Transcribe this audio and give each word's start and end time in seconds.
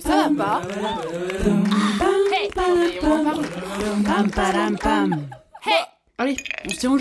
Ça 0.00 0.30
pam. 4.80 5.26
Allez, 6.18 6.36
on 6.66 6.70
se 6.70 6.78
tient. 6.78 6.96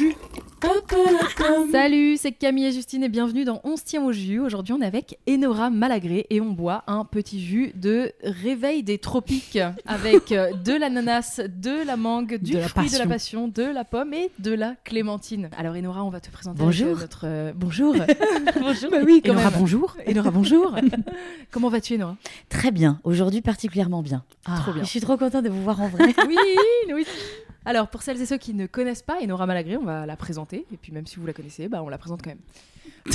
Salut, 1.72 2.18
c'est 2.18 2.32
Camille 2.32 2.66
et 2.66 2.72
Justine 2.72 3.04
et 3.04 3.10
bienvenue 3.10 3.46
dans 3.46 3.62
On 3.64 3.78
se 3.78 3.84
tient 3.84 4.04
au 4.04 4.12
jus. 4.12 4.40
Aujourd'hui, 4.40 4.74
on 4.74 4.82
est 4.82 4.86
avec 4.86 5.18
Enora 5.28 5.70
Malagré 5.70 6.28
et 6.30 6.40
on 6.40 6.52
boit 6.52 6.84
un 6.88 7.04
petit 7.06 7.44
jus 7.44 7.72
de 7.76 8.12
réveil 8.24 8.84
des 8.84 8.98
tropiques 9.00 9.58
avec 9.86 10.32
euh, 10.32 10.52
de 10.54 10.74
l'ananas, 10.74 11.42
de 11.48 11.86
la 11.86 11.98
mangue, 11.98 12.38
du 12.38 12.54
De 12.54 12.60
la 12.60 12.68
fruit 12.68 12.90
de 12.90 12.98
la 12.98 13.08
passion. 13.08 13.48
de 13.48 13.64
la 13.64 13.84
pomme 13.86 14.14
et 14.14 14.30
de 14.40 14.54
la 14.54 14.76
clémentine. 14.84 15.50
Alors 15.58 15.76
Enora, 15.76 16.04
on 16.04 16.10
va 16.10 16.20
te 16.20 16.30
présenter 16.30 16.60
Bonjour. 16.60 16.98
notre 16.98 17.22
euh, 17.26 17.54
bonjour. 17.56 17.96
bonjour. 18.60 18.92
Bah 18.92 18.98
oui, 19.04 19.22
Enora, 19.28 19.50
bonjour. 19.50 19.98
Enora, 20.08 20.32
bonjour. 20.32 20.76
Comment 21.52 21.70
vas-tu 21.70 21.96
Enora? 21.96 22.18
Très 22.50 22.72
bien, 22.72 23.00
aujourd'hui 23.04 23.42
particulièrement 23.42 24.02
bien. 24.04 24.24
Trop 24.44 24.74
bien. 24.74 24.84
Je 24.84 24.90
suis 24.90 25.02
trop 25.02 25.18
contente 25.18 25.44
de 25.44 25.50
vous 25.50 25.64
voir 25.64 25.82
en 25.82 25.88
vrai. 25.88 26.14
Oui, 26.28 26.38
nous 26.90 26.98
aussi. 26.98 27.10
Alors, 27.64 27.90
pour 27.90 28.02
celles 28.02 28.20
et 28.20 28.26
ceux 28.26 28.38
qui 28.38 28.54
ne 28.56 28.66
connaissent 28.66 29.04
pas 29.04 29.18
Enora 29.22 29.46
Malagré, 29.46 29.78
on 29.78 29.84
va 29.84 30.06
la 30.08 30.16
présenter. 30.16 30.51
Et 30.58 30.78
puis, 30.82 30.92
même 30.92 31.08
si 31.08 31.18
vous 31.18 31.26
la 31.26 31.34
connaissez, 31.34 31.68
bah, 31.68 31.82
on 31.84 31.90
la 31.90 31.98
présente 31.98 32.22
quand 32.22 32.30
même. 32.32 32.40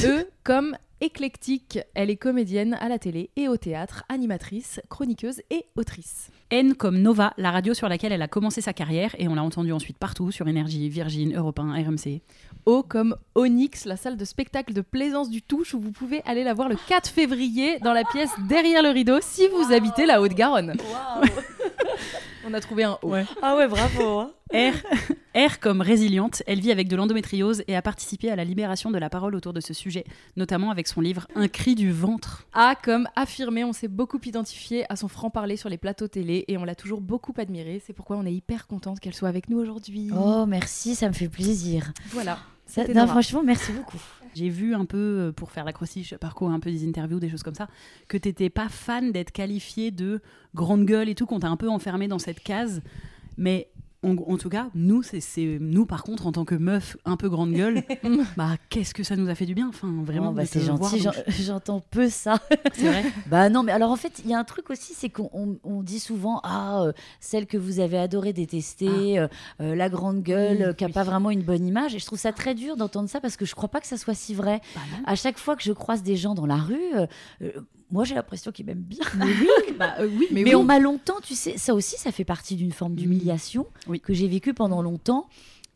E 0.04 0.28
comme 0.44 0.76
éclectique, 1.00 1.78
elle 1.94 2.10
est 2.10 2.16
comédienne 2.16 2.74
à 2.80 2.88
la 2.88 2.98
télé 2.98 3.30
et 3.36 3.48
au 3.48 3.56
théâtre, 3.56 4.04
animatrice, 4.08 4.80
chroniqueuse 4.88 5.42
et 5.50 5.66
autrice. 5.76 6.30
N 6.50 6.74
comme 6.74 6.98
Nova, 6.98 7.34
la 7.36 7.50
radio 7.50 7.74
sur 7.74 7.88
laquelle 7.88 8.12
elle 8.12 8.22
a 8.22 8.28
commencé 8.28 8.60
sa 8.60 8.72
carrière 8.72 9.14
et 9.18 9.28
on 9.28 9.34
l'a 9.34 9.42
entendue 9.42 9.72
ensuite 9.72 9.98
partout 9.98 10.30
sur 10.30 10.48
Énergie, 10.48 10.88
Virgin, 10.88 11.36
Europe 11.36 11.58
1, 11.58 11.72
RMC. 11.84 12.22
O 12.64 12.82
comme 12.82 13.16
Onyx, 13.34 13.84
la 13.84 13.96
salle 13.96 14.16
de 14.16 14.24
spectacle 14.24 14.72
de 14.72 14.80
Plaisance 14.80 15.28
du 15.28 15.42
Touche 15.42 15.74
où 15.74 15.80
vous 15.80 15.92
pouvez 15.92 16.22
aller 16.24 16.44
la 16.44 16.54
voir 16.54 16.68
le 16.68 16.76
4 16.88 17.08
février 17.10 17.78
dans 17.80 17.92
la 17.92 18.04
pièce 18.04 18.30
derrière 18.48 18.82
le 18.82 18.90
rideau 18.90 19.18
si 19.20 19.46
vous 19.48 19.72
habitez 19.72 20.06
la 20.06 20.20
Haute-Garonne. 20.22 20.74
On 22.48 22.54
a 22.54 22.60
trouvé 22.60 22.84
un 22.84 22.98
O. 23.02 23.12
Ah 23.42 23.56
ouais, 23.56 23.66
bravo. 23.66 24.20
hein. 24.20 24.30
R, 24.54 24.72
R 25.36 25.60
comme 25.60 25.82
résiliente, 25.82 26.42
elle 26.46 26.60
vit 26.60 26.72
avec 26.72 26.88
de 26.88 26.96
l'endométriose 26.96 27.62
et 27.68 27.76
a 27.76 27.82
participé 27.82 28.30
à 28.30 28.36
la 28.36 28.44
libération 28.44 28.90
de 28.90 28.96
la 28.96 29.10
parole 29.10 29.34
autour 29.34 29.52
de 29.52 29.60
ce 29.60 29.74
sujet, 29.74 30.04
notamment 30.36 30.70
avec 30.70 30.86
son 30.88 31.02
livre 31.02 31.28
Un 31.34 31.46
cri 31.46 31.74
du 31.74 31.92
ventre. 31.92 32.46
A 32.54 32.74
comme 32.74 33.06
affirmé, 33.16 33.62
on 33.62 33.74
s'est 33.74 33.88
beaucoup 33.88 34.18
identifié 34.24 34.90
à 34.90 34.96
son 34.96 35.08
franc-parler 35.08 35.58
sur 35.58 35.68
les 35.68 35.76
plateaux 35.76 36.08
télé 36.08 36.46
et 36.48 36.56
on 36.56 36.64
l'a 36.64 36.74
toujours 36.74 37.02
beaucoup 37.02 37.34
admiré. 37.36 37.82
C'est 37.86 37.92
pourquoi 37.92 38.16
on 38.16 38.24
est 38.24 38.32
hyper 38.32 38.66
contente 38.66 38.98
qu'elle 38.98 39.12
soit 39.12 39.28
avec 39.28 39.50
nous 39.50 39.58
aujourd'hui. 39.58 40.08
Oh, 40.18 40.46
merci, 40.46 40.94
ça 40.94 41.06
me 41.08 41.12
fait 41.12 41.28
plaisir. 41.28 41.92
Voilà. 42.12 42.38
Ça- 42.64 42.86
non, 42.88 42.94
Nora. 42.94 43.06
franchement, 43.08 43.42
merci 43.44 43.72
beaucoup. 43.72 44.00
J'ai 44.34 44.48
vu 44.48 44.74
un 44.74 44.86
peu, 44.86 44.96
euh, 44.96 45.32
pour 45.32 45.50
faire 45.50 45.64
l'accroche, 45.64 46.14
parcours 46.18 46.50
un 46.50 46.60
peu 46.60 46.70
des 46.70 46.88
interviews, 46.88 47.20
des 47.20 47.28
choses 47.28 47.42
comme 47.42 47.54
ça, 47.54 47.68
que 48.08 48.16
t'étais 48.16 48.48
pas 48.50 48.68
fan 48.70 49.12
d'être 49.12 49.32
qualifiée 49.32 49.90
de 49.90 50.20
grande 50.54 50.86
gueule 50.86 51.10
et 51.10 51.14
tout, 51.14 51.26
qu'on 51.26 51.40
t'a 51.40 51.48
un 51.48 51.56
peu 51.56 51.68
enfermé 51.68 52.08
dans 52.08 52.18
cette 52.18 52.40
case. 52.40 52.80
Mais 53.36 53.68
en, 54.06 54.32
en 54.32 54.36
tout 54.38 54.48
cas, 54.48 54.68
nous, 54.74 55.02
c'est, 55.02 55.20
c'est- 55.20 55.58
nous 55.60 55.84
par 55.86 56.02
contre, 56.02 56.26
en 56.26 56.32
tant 56.32 56.44
que 56.44 56.54
meuf 56.54 56.96
un 57.04 57.16
peu 57.16 57.28
grande 57.28 57.52
gueule, 57.52 57.82
bah 58.36 58.50
qu'est-ce 58.70 58.94
que 58.94 59.02
ça 59.02 59.16
nous 59.16 59.28
a 59.28 59.34
fait 59.34 59.46
du 59.46 59.54
bien, 59.54 59.68
enfin 59.68 59.92
vraiment. 60.04 60.30
Oh, 60.30 60.32
bah, 60.32 60.42
de 60.44 60.48
c'est 60.48 60.60
voir, 60.60 60.96
gentil, 60.96 61.08
j'entends 61.42 61.80
peu 61.90 62.08
ça. 62.08 62.38
C'est 62.74 62.86
vrai. 62.88 63.04
bah 63.26 63.48
non, 63.48 63.62
mais 63.62 63.72
alors 63.72 63.90
en 63.90 63.96
fait, 63.96 64.20
il 64.24 64.30
y 64.30 64.34
a 64.34 64.38
un 64.38 64.44
truc 64.44 64.70
aussi, 64.70 64.92
c'est 64.96 65.08
qu'on 65.10 65.30
on- 65.32 65.56
on 65.64 65.82
dit 65.82 66.00
souvent, 66.00 66.40
ah, 66.44 66.82
euh, 66.82 66.92
celle 67.20 67.46
que 67.46 67.56
vous 67.58 67.80
avez 67.80 67.98
adoré 67.98 68.32
détester, 68.32 69.18
euh, 69.18 69.28
euh, 69.60 69.74
la 69.74 69.88
grande 69.88 70.22
gueule, 70.22 70.56
Oui, 70.58 70.62
euh, 70.64 70.72
qui 70.72 70.84
a 70.84 70.88
oui. 70.88 70.92
pas 70.92 71.04
vraiment 71.04 71.30
une 71.30 71.42
bonne 71.42 71.66
image. 71.66 71.94
Et 71.94 71.98
je 71.98 72.06
trouve 72.06 72.18
ça 72.18 72.32
très 72.32 72.54
dur 72.54 72.76
d'entendre 72.76 73.08
ça 73.08 73.20
parce 73.20 73.36
que 73.36 73.44
je 73.44 73.54
crois 73.54 73.68
pas 73.68 73.80
que 73.80 73.86
ça 73.86 73.96
soit 73.96 74.14
si 74.14 74.34
vrai. 74.34 74.60
Bah. 74.74 74.80
À 75.06 75.14
chaque 75.16 75.38
fois 75.38 75.56
que 75.56 75.62
je 75.62 75.72
croise 75.72 76.02
des 76.02 76.16
gens 76.16 76.34
dans 76.34 76.46
la 76.46 76.56
rue, 76.56 76.76
euh, 76.94 77.06
euh, 77.42 77.50
moi 77.90 78.04
j'ai 78.04 78.14
l'impression 78.14 78.50
qu'ils 78.52 78.66
m'aiment 78.66 78.78
bien. 78.82 79.04
Bah, 79.78 79.94
euh, 80.00 80.08
oui, 80.10 80.26
Mais, 80.32 80.42
oui. 80.42 80.54
on 80.54 80.64
m'a 80.64 80.78
longtemps, 80.78 81.20
tu 81.22 81.34
sais, 81.34 81.58
ça 81.58 81.74
aussi, 81.74 81.96
ça 81.98 82.10
fait 82.10 82.24
partie 82.24 82.56
d'une 82.56 82.72
forme 82.72 82.94
d'humiliation 82.94 83.66
Oui. 83.88 84.00
que 84.00 84.14
j'ai 84.14 84.26
vécue 84.26 84.54
pendant 84.54 84.80
longtemps. 84.80 85.28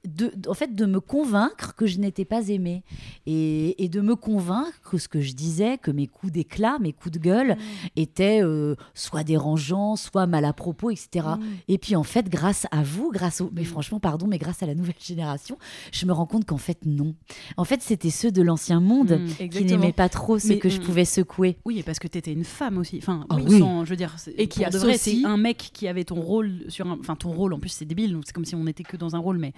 De, 0.08 0.32
en 0.48 0.54
fait, 0.54 0.74
de 0.74 0.86
me 0.86 0.98
convaincre 0.98 1.74
que 1.74 1.86
je 1.86 1.98
n'étais 1.98 2.24
pas 2.24 2.48
aimée 2.48 2.82
et, 3.26 3.84
et 3.84 3.88
de 3.90 4.00
me 4.00 4.16
convaincre 4.16 4.72
que 4.90 4.96
ce 4.96 5.08
que 5.08 5.20
je 5.20 5.32
disais, 5.34 5.76
que 5.76 5.90
mes 5.90 6.06
coups 6.06 6.32
d'éclat, 6.32 6.78
mes 6.80 6.94
coups 6.94 7.12
de 7.12 7.18
gueule 7.18 7.56
étaient 7.96 8.42
euh, 8.42 8.76
soit 8.94 9.24
dérangeants, 9.24 9.96
soit 9.96 10.26
mal 10.26 10.44
à 10.46 10.52
propos, 10.54 10.90
etc. 10.90 11.26
Et 11.68 11.76
puis 11.76 11.96
en 11.96 12.02
fait, 12.02 12.30
grâce 12.30 12.66
à 12.70 12.82
vous, 12.82 13.10
grâce 13.12 13.42
au, 13.42 13.50
mais 13.54 13.64
franchement, 13.64 14.00
pardon, 14.00 14.26
mais 14.26 14.38
grâce 14.38 14.62
à 14.62 14.66
la 14.66 14.74
nouvelle 14.74 14.94
génération, 14.98 15.58
je 15.92 16.06
me 16.06 16.12
rends 16.12 16.26
compte 16.26 16.46
qu'en 16.46 16.56
fait 16.56 16.78
non. 16.86 17.14
En 17.58 17.64
fait, 17.64 17.82
c'était 17.82 18.10
ceux 18.10 18.30
de 18.32 18.40
l'ancien 18.42 18.80
monde 18.80 19.20
Mm. 19.20 19.48
qui 19.48 19.64
n'aimaient 19.64 19.92
pas 19.92 20.08
trop 20.08 20.38
ce 20.38 20.48
Mais, 20.48 20.58
que 20.58 20.68
je 20.70 20.78
mm, 20.80 20.84
pouvais 20.84 21.04
secouer. 21.04 21.58
Oui, 21.66 21.78
et 21.78 21.82
parce 21.82 21.98
que 21.98 22.08
t'étais 22.08 22.32
une 22.32 22.44
femme 22.44 22.78
aussi. 22.78 22.98
Enfin, 22.98 23.26
Ah 23.28 23.36
oui, 23.36 23.58
sans- 23.58 23.84
je 23.84 23.90
veux 23.90 23.96
dire, 23.96 24.14
c'est- 24.18 24.34
Et 24.38 24.46
qui 24.48 24.64
associe- 24.64 24.96
c'est 24.98 25.24
un 25.26 25.36
mec 25.36 25.58
qui 25.74 25.88
avait 25.88 26.04
ton 26.04 26.20
rôle 26.20 26.64
sur 26.68 26.86
un, 26.86 26.96
enfin 26.98 27.16
ton 27.16 27.30
rôle. 27.32 27.52
En 27.52 27.58
plus, 27.58 27.68
c'est 27.70 27.84
débile. 27.84 28.12
donc 28.12 28.22
C'est 28.26 28.32
comme 28.32 28.44
si 28.44 28.54
on 28.54 28.66
était 28.66 28.82
que 28.84 28.96
dans 28.96 29.14
un 29.14 29.18
rôle, 29.18 29.38
mais 29.38 29.52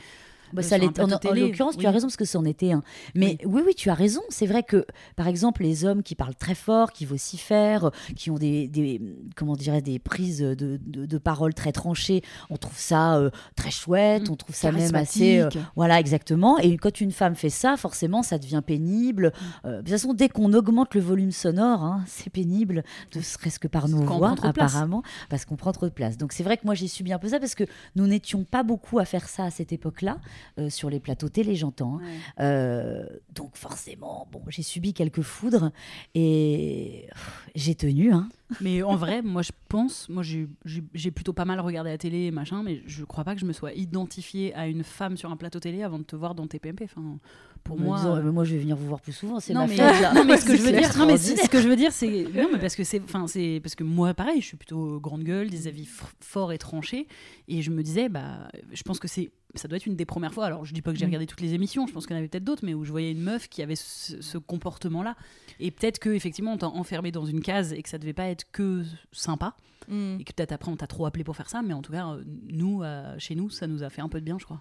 Bah, 0.52 0.62
ça 0.62 0.76
en, 0.76 1.12
en 1.12 1.34
l'occurrence, 1.34 1.76
tu 1.76 1.86
as 1.86 1.90
raison 1.90 2.06
parce 2.06 2.16
que 2.16 2.24
c'en 2.24 2.44
était 2.44 2.72
un. 2.72 2.82
Mais 3.14 3.38
oui. 3.44 3.62
oui, 3.66 3.74
tu 3.74 3.90
as 3.90 3.94
raison. 3.94 4.20
C'est 4.28 4.46
vrai 4.46 4.62
que, 4.62 4.84
par 5.16 5.28
exemple, 5.28 5.62
les 5.62 5.84
hommes 5.84 6.02
qui 6.02 6.14
parlent 6.14 6.34
très 6.34 6.54
fort, 6.54 6.92
qui 6.92 7.04
vocifèrent, 7.04 7.90
qui 8.16 8.30
ont 8.30 8.36
des, 8.38 8.68
des 8.68 9.00
comment 9.36 9.56
dirais, 9.56 9.82
des 9.82 9.98
prises 9.98 10.38
de, 10.38 10.54
de, 10.54 11.06
de 11.06 11.18
parole 11.18 11.54
très 11.54 11.72
tranchées, 11.72 12.22
on 12.50 12.56
trouve 12.56 12.78
ça 12.78 13.16
euh, 13.16 13.30
très 13.56 13.70
chouette. 13.70 14.28
Mm. 14.28 14.32
On 14.32 14.36
trouve 14.36 14.54
ça 14.54 14.72
même 14.72 14.94
assez, 14.94 15.40
euh, 15.40 15.48
voilà, 15.76 16.00
exactement. 16.00 16.58
Et 16.58 16.76
quand 16.76 17.00
une 17.00 17.12
femme 17.12 17.34
fait 17.34 17.50
ça, 17.50 17.76
forcément, 17.76 18.22
ça 18.22 18.38
devient 18.38 18.62
pénible. 18.64 19.32
Mm. 19.32 19.66
Euh, 19.66 19.76
de 19.76 19.78
toute 19.78 19.90
façon, 19.90 20.14
dès 20.14 20.28
qu'on 20.28 20.52
augmente 20.52 20.94
le 20.94 21.00
volume 21.00 21.32
sonore, 21.32 21.82
hein, 21.82 22.04
c'est 22.06 22.30
pénible, 22.30 22.84
ne 23.14 23.20
serait-ce 23.20 23.58
que 23.58 23.68
par 23.68 23.88
nos 23.88 24.02
voix, 24.02 24.34
place. 24.34 24.50
apparemment, 24.50 25.02
parce 25.28 25.44
qu'on 25.44 25.56
prend 25.56 25.72
trop 25.72 25.86
de 25.86 25.92
place. 25.92 26.16
Donc 26.16 26.32
c'est 26.32 26.42
vrai 26.42 26.56
que 26.56 26.64
moi, 26.64 26.74
j'ai 26.74 26.88
subi 26.88 27.12
un 27.12 27.18
peu 27.18 27.28
ça 27.28 27.38
parce 27.38 27.54
que 27.54 27.64
nous 27.96 28.06
n'étions 28.06 28.44
pas 28.44 28.62
beaucoup 28.62 28.98
à 28.98 29.04
faire 29.04 29.28
ça 29.28 29.44
à 29.44 29.50
cette 29.50 29.72
époque-là, 29.72 30.18
euh, 30.58 30.70
sur 30.70 30.90
les 30.90 31.00
plateaux 31.00 31.28
télé, 31.28 31.54
j'entends. 31.54 31.98
hein. 31.98 32.02
Ouais. 32.02 32.44
Euh, 32.44 33.06
donc 33.34 33.56
forcément, 33.56 34.28
bon, 34.32 34.42
j'ai 34.48 34.62
subi 34.62 34.92
quelques 34.94 35.22
foudres 35.22 35.70
et 36.14 37.06
j'ai 37.54 37.74
tenu. 37.74 38.12
Hein. 38.12 38.28
Mais 38.60 38.82
en 38.82 38.96
vrai, 38.96 39.22
moi 39.22 39.42
je 39.42 39.52
pense, 39.68 40.08
moi 40.08 40.22
j'ai 40.22 41.10
plutôt 41.10 41.32
pas 41.32 41.44
mal 41.44 41.60
regardé 41.60 41.90
la 41.90 41.98
télé 41.98 42.24
et 42.24 42.30
machin, 42.30 42.62
mais 42.62 42.82
je 42.86 43.04
crois 43.04 43.24
pas 43.24 43.34
que 43.34 43.40
je 43.40 43.46
me 43.46 43.52
sois 43.52 43.72
identifiée 43.72 44.54
à 44.54 44.66
une 44.66 44.84
femme 44.84 45.16
sur 45.16 45.30
un 45.30 45.36
plateau 45.36 45.58
télé 45.60 45.82
avant 45.82 45.98
de 45.98 46.04
te 46.04 46.16
voir 46.16 46.34
dans 46.34 46.46
TPMP. 46.46 46.82
Enfin, 46.84 47.18
pour 47.64 47.78
me 47.78 47.84
moi. 47.84 47.96
disant, 47.98 48.16
euh, 48.16 48.32
moi, 48.32 48.44
je 48.44 48.54
vais 48.54 48.60
venir 48.60 48.76
vous 48.76 48.86
voir 48.86 49.00
plus 49.00 49.12
souvent. 49.12 49.40
C'est 49.40 49.52
non 49.54 49.60
ma 49.62 49.66
mais, 49.68 49.76
fête, 49.76 50.00
là. 50.00 50.12
non 50.14 50.24
mais 50.24 50.36
ce 50.36 50.44
que 50.44 50.56
je 50.56 50.62
veux 50.62 50.72
dire, 50.72 50.96
non 50.98 51.06
mais 51.06 51.16
ce 51.16 51.32
extraordinaire. 51.32 51.44
ce 51.44 51.50
que 51.50 51.60
je 51.60 51.68
veux 51.68 51.76
dire, 51.76 51.92
c'est 51.92 52.24
non 52.34 52.48
mais 52.52 52.58
parce 52.58 52.74
que 52.76 52.84
c'est, 52.84 53.00
enfin 53.02 53.26
c'est 53.26 53.60
parce 53.62 53.74
que 53.74 53.84
moi 53.84 54.14
pareil, 54.14 54.40
je 54.40 54.46
suis 54.46 54.56
plutôt 54.56 55.00
grande 55.00 55.22
gueule, 55.24 55.50
des 55.50 55.66
avis 55.68 55.88
forts 56.20 56.52
et 56.52 56.58
tranchés, 56.58 57.06
et 57.48 57.62
je 57.62 57.70
me 57.70 57.82
disais 57.82 58.08
bah, 58.08 58.48
je 58.72 58.82
pense 58.82 58.98
que 58.98 59.08
c'est, 59.08 59.30
ça 59.54 59.68
doit 59.68 59.76
être 59.76 59.86
une 59.86 59.96
des 59.96 60.04
premières 60.06 60.32
fois. 60.34 60.46
Alors 60.46 60.64
je 60.64 60.72
dis 60.74 60.82
pas 60.82 60.92
que 60.92 60.98
j'ai 60.98 61.04
Mm. 61.04 61.08
regardé 61.08 61.26
toutes 61.26 61.40
les 61.40 61.54
émissions, 61.54 61.86
je 61.86 61.92
pense 61.92 62.06
qu'il 62.06 62.14
y 62.14 62.16
en 62.16 62.20
avait 62.20 62.28
peut-être 62.28 62.44
d'autres, 62.44 62.64
mais 62.64 62.74
où 62.74 62.84
je 62.84 62.90
voyais 62.90 63.12
une 63.12 63.20
meuf 63.22 63.48
qui 63.48 63.62
avait 63.62 63.76
ce, 63.76 64.20
ce 64.20 64.38
comportement-là, 64.38 65.14
et 65.60 65.70
peut-être 65.70 65.98
que 65.98 66.10
effectivement 66.10 66.52
on 66.52 66.58
t'a 66.58 66.68
enfermé 66.68 67.10
dans 67.12 67.24
une 67.26 67.40
case 67.42 67.72
et 67.72 67.82
que 67.82 67.88
ça 67.88 67.98
devait 67.98 68.12
pas 68.12 68.26
être 68.28 68.44
que 68.52 68.82
sympa, 69.12 69.54
Mm. 69.88 70.18
et 70.20 70.24
que 70.24 70.32
peut-être 70.32 70.52
après 70.52 70.70
on 70.70 70.76
t'a 70.76 70.86
trop 70.86 71.06
appelé 71.06 71.24
pour 71.24 71.34
faire 71.36 71.50
ça, 71.50 71.60
mais 71.60 71.74
en 71.74 71.82
tout 71.82 71.90
cas 71.92 72.06
euh, 72.12 72.22
nous, 72.48 72.84
euh, 72.84 73.14
chez 73.18 73.34
nous, 73.34 73.50
ça 73.50 73.66
nous 73.66 73.82
a 73.82 73.90
fait 73.90 74.00
un 74.00 74.08
peu 74.08 74.20
de 74.20 74.24
bien, 74.24 74.38
je 74.38 74.44
crois. 74.44 74.60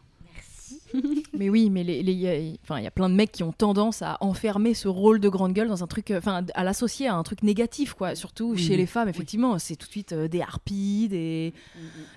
Mais 1.34 1.50
oui, 1.50 1.70
mais 1.70 1.84
les- 1.84 2.04
les- 2.04 2.12
il 2.12 2.20
y, 2.20 2.28
a- 2.28 2.54
enfin, 2.64 2.78
il 2.80 2.84
y 2.84 2.88
a 2.88 2.92
plein 2.92 3.10
de 3.10 3.16
mecs 3.16 3.32
qui 3.32 3.44
ont 3.44 3.52
tendance 3.54 4.02
à 4.02 4.18
enfermer 4.22 4.74
ce 4.74 4.88
rôle 4.88 5.20
de 5.20 5.30
grande 5.30 5.54
gueule 5.54 5.68
dans 5.70 5.84
un 5.84 5.88
truc, 5.88 6.12
euh, 6.12 6.18
enfin, 6.20 6.46
à 6.54 6.64
l'associer 6.64 7.08
à 7.08 7.16
un 7.16 7.24
truc 7.24 7.42
négatif, 7.44 7.94
quoi. 7.94 8.16
Surtout 8.16 8.52
Oui, 8.52 8.58
chez 8.60 8.72
oui. 8.72 8.78
les 8.78 8.86
femmes, 8.86 9.10
effectivement, 9.10 9.58
c'est 9.58 9.76
tout 9.76 9.88
de 9.88 9.92
suite 9.92 10.12
euh, 10.14 10.28
des 10.28 10.42
harpies, 10.42 11.08
des, 11.10 11.54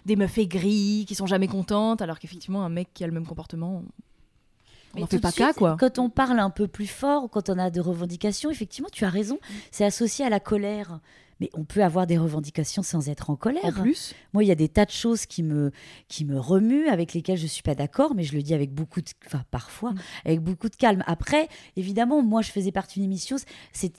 des 0.05 0.17
meufs 0.17 0.37
aigries 0.39 1.05
qui 1.07 1.15
sont 1.15 1.27
jamais 1.27 1.49
contentes, 1.49 2.03
alors 2.03 2.19
qu'effectivement, 2.19 2.65
un 2.65 2.69
mec 2.69 2.89
qui 2.93 3.05
a 3.05 3.07
le 3.07 3.13
même 3.13 3.27
comportement, 3.27 3.83
on 4.97 5.01
n'en 5.01 5.07
fait 5.07 5.19
pas 5.19 5.31
suite, 5.33 5.45
cas, 5.47 5.53
quoi. 5.53 5.77
Quand 5.79 5.99
on 5.99 6.09
parle 6.09 6.39
un 6.39 6.51
peu 6.51 6.69
plus 6.69 6.87
fort, 6.87 7.29
quand 7.31 7.49
on 7.51 7.59
a 7.59 7.71
des 7.71 7.81
revendications, 7.81 8.51
effectivement, 8.51 8.89
tu 8.93 9.05
as 9.05 9.11
raison, 9.11 9.39
c'est 9.73 9.85
associé 9.85 10.25
à 10.25 10.29
la 10.31 10.41
colère. 10.41 11.01
Mais 11.41 11.51
on 11.55 11.65
peut 11.65 11.83
avoir 11.83 12.07
des 12.07 12.17
revendications 12.19 12.83
sans 12.83 13.09
être 13.09 13.31
en 13.31 13.37
colère. 13.37 13.65
En 13.65 13.73
plus, 13.83 14.15
Moi, 14.33 14.45
il 14.45 14.47
y 14.49 14.53
a 14.53 14.55
des 14.57 14.69
tas 14.69 14.85
de 14.85 14.91
choses 14.91 15.27
qui 15.27 15.43
me, 15.43 15.71
qui 16.09 16.25
me 16.25 16.39
remuent, 16.39 16.89
avec 16.89 17.13
lesquelles 17.15 17.39
je 17.39 17.43
ne 17.45 17.49
suis 17.49 17.63
pas 17.63 17.75
d'accord, 17.75 18.15
mais 18.15 18.23
je 18.25 18.35
le 18.35 18.43
dis 18.43 18.55
avec 18.55 18.73
beaucoup 18.73 19.01
de, 19.01 19.07
enfin, 19.27 19.43
parfois, 19.51 19.93
Mm. 19.93 19.99
avec 20.27 20.41
beaucoup 20.41 20.69
de 20.69 20.77
calme. 20.77 21.03
Après, 21.07 21.49
évidemment, 21.77 22.23
moi, 22.23 22.43
je 22.43 22.51
faisais 22.51 22.73
partie 22.73 23.01
d'une 23.01 23.11
émission, 23.11 23.37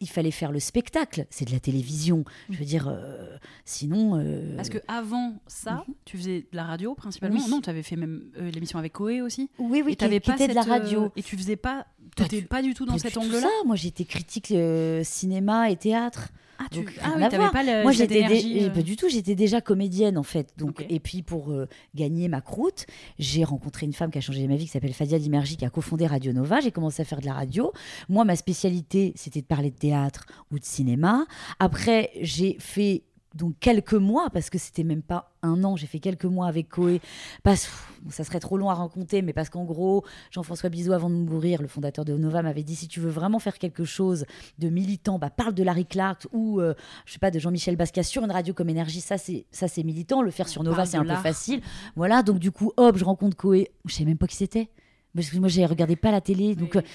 il 0.01 0.09
fallait 0.09 0.31
faire 0.31 0.51
le 0.51 0.59
spectacle, 0.59 1.25
c'est 1.29 1.45
de 1.45 1.51
la 1.51 1.59
télévision. 1.59 2.23
Je 2.49 2.57
veux 2.57 2.65
dire, 2.65 2.87
euh, 2.87 3.37
sinon. 3.65 4.17
euh, 4.19 4.55
Parce 4.55 4.69
que 4.69 4.77
avant 4.87 5.33
ça, 5.47 5.85
tu 6.05 6.17
faisais 6.17 6.41
de 6.41 6.47
la 6.55 6.63
radio 6.63 6.95
principalement. 6.95 7.39
Oui. 7.43 7.49
Non, 7.49 7.61
tu 7.61 7.69
avais 7.69 7.83
fait 7.83 7.95
même 7.95 8.23
euh, 8.37 8.49
l'émission 8.51 8.79
avec 8.79 8.93
Koé 8.93 9.21
aussi. 9.21 9.49
oui, 9.59 9.81
oui, 9.85 9.93
et 9.93 9.95
t'avais 9.95 10.19
qui 10.19 10.29
pas 10.29 10.35
était 10.35 10.47
de 10.47 10.53
la 10.53 10.61
euh, 10.61 10.69
radio. 10.69 11.11
et 11.15 11.23
tu 11.23 11.37
faisais 11.37 11.55
pas. 11.55 11.85
Du- 12.29 12.43
pas 12.43 12.61
du 12.61 12.73
tout 12.73 12.85
dans 12.85 12.97
cet 12.97 13.17
angle-là. 13.17 13.41
ça. 13.41 13.47
Moi, 13.65 13.75
j'étais 13.75 14.05
critique 14.05 14.51
euh, 14.51 15.03
cinéma 15.03 15.69
et 15.69 15.75
théâtre. 15.75 16.29
Ah, 16.57 16.63
tu... 16.71 16.79
Donc, 16.79 16.91
ah 17.03 17.13
oui, 17.17 17.23
pas 17.51 17.63
le- 17.63 17.83
Moi, 17.83 17.91
j'étais 17.91 18.23
dé- 18.27 18.63
euh, 18.63 18.69
pas 18.69 18.81
du 18.81 18.95
tout. 18.95 19.09
J'étais 19.09 19.35
déjà 19.35 19.61
comédienne 19.61 20.17
en 20.17 20.23
fait. 20.23 20.53
Donc, 20.57 20.85
et 20.89 20.99
puis 20.99 21.21
pour 21.21 21.51
euh, 21.51 21.67
gagner 21.95 22.27
ma 22.27 22.41
croûte, 22.41 22.85
j'ai 23.19 23.43
rencontré 23.43 23.85
une 23.85 23.93
femme 23.93 24.11
qui 24.11 24.17
a 24.17 24.21
changé 24.21 24.47
ma 24.47 24.55
vie, 24.55 24.65
qui 24.65 24.71
s'appelle 24.71 24.93
Fadia 24.93 25.19
Dimergi, 25.19 25.57
qui 25.57 25.65
a 25.65 25.69
cofondé 25.69 26.07
Radio 26.07 26.31
Nova. 26.33 26.59
J'ai 26.61 26.71
commencé 26.71 27.01
à 27.01 27.05
faire 27.05 27.19
de 27.21 27.25
la 27.25 27.33
radio. 27.33 27.71
Moi, 28.09 28.23
ma 28.25 28.35
spécialité, 28.35 29.13
c'était 29.15 29.41
de 29.41 29.45
parler 29.47 29.69
de 29.71 29.75
théâtre 29.77 30.25
ou 30.51 30.59
de 30.59 30.65
cinéma. 30.65 31.25
Après, 31.59 32.11
j'ai 32.21 32.57
fait 32.59 33.03
donc 33.35 33.53
quelques 33.59 33.93
mois, 33.93 34.29
parce 34.31 34.49
que 34.49 34.57
c'était 34.57 34.83
même 34.83 35.01
pas 35.01 35.33
un 35.43 35.63
an, 35.63 35.75
j'ai 35.75 35.87
fait 35.87 35.99
quelques 35.99 36.25
mois 36.25 36.47
avec 36.47 36.69
Coé, 36.69 37.01
parce 37.43 37.69
ça 38.09 38.23
serait 38.23 38.39
trop 38.39 38.57
long 38.57 38.69
à 38.69 38.73
raconter, 38.73 39.21
mais 39.21 39.33
parce 39.33 39.49
qu'en 39.49 39.65
gros, 39.65 40.03
Jean-François 40.31 40.69
Bizot, 40.69 40.93
avant 40.93 41.09
de 41.09 41.15
mourir, 41.15 41.61
le 41.61 41.67
fondateur 41.67 42.05
de 42.05 42.15
Nova, 42.17 42.41
m'avait 42.41 42.63
dit 42.63 42.75
si 42.75 42.87
tu 42.87 42.99
veux 43.01 43.09
vraiment 43.09 43.39
faire 43.39 43.57
quelque 43.57 43.83
chose 43.83 44.25
de 44.57 44.69
militant, 44.69 45.19
bah, 45.19 45.29
parle 45.29 45.53
de 45.53 45.63
Larry 45.63 45.85
Clark 45.85 46.27
ou 46.31 46.61
euh, 46.61 46.73
je 47.05 47.13
sais 47.13 47.19
pas 47.19 47.29
de 47.31 47.37
Jean-Michel 47.39 47.75
Basquiat 47.75 48.03
sur 48.03 48.23
une 48.23 48.31
radio 48.31 48.53
comme 48.53 48.69
Énergie, 48.69 49.01
ça 49.01 49.17
c'est 49.17 49.45
ça 49.51 49.67
c'est 49.67 49.83
militant. 49.83 50.21
Le 50.21 50.31
faire 50.31 50.47
sur 50.47 50.63
Nova, 50.63 50.85
c'est 50.85 50.97
un 50.97 51.03
peu 51.03 51.15
facile. 51.15 51.61
Voilà, 51.95 52.23
donc 52.23 52.39
du 52.39 52.51
coup, 52.51 52.71
hop, 52.77 52.97
je 52.97 53.03
rencontre 53.03 53.35
Coé. 53.35 53.69
Je 53.85 53.93
sais 53.93 54.05
même 54.05 54.17
pas 54.17 54.27
qui 54.27 54.37
c'était, 54.37 54.69
parce 55.13 55.29
que 55.29 55.37
moi 55.37 55.49
j'ai 55.49 55.65
regardé 55.65 55.95
pas 55.95 56.11
la 56.11 56.21
télé, 56.21 56.55
donc 56.55 56.71
Oui. 56.75 56.81
euh, 56.81 56.87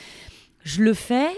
je 0.63 0.83
le 0.83 0.95
fais. 0.95 1.29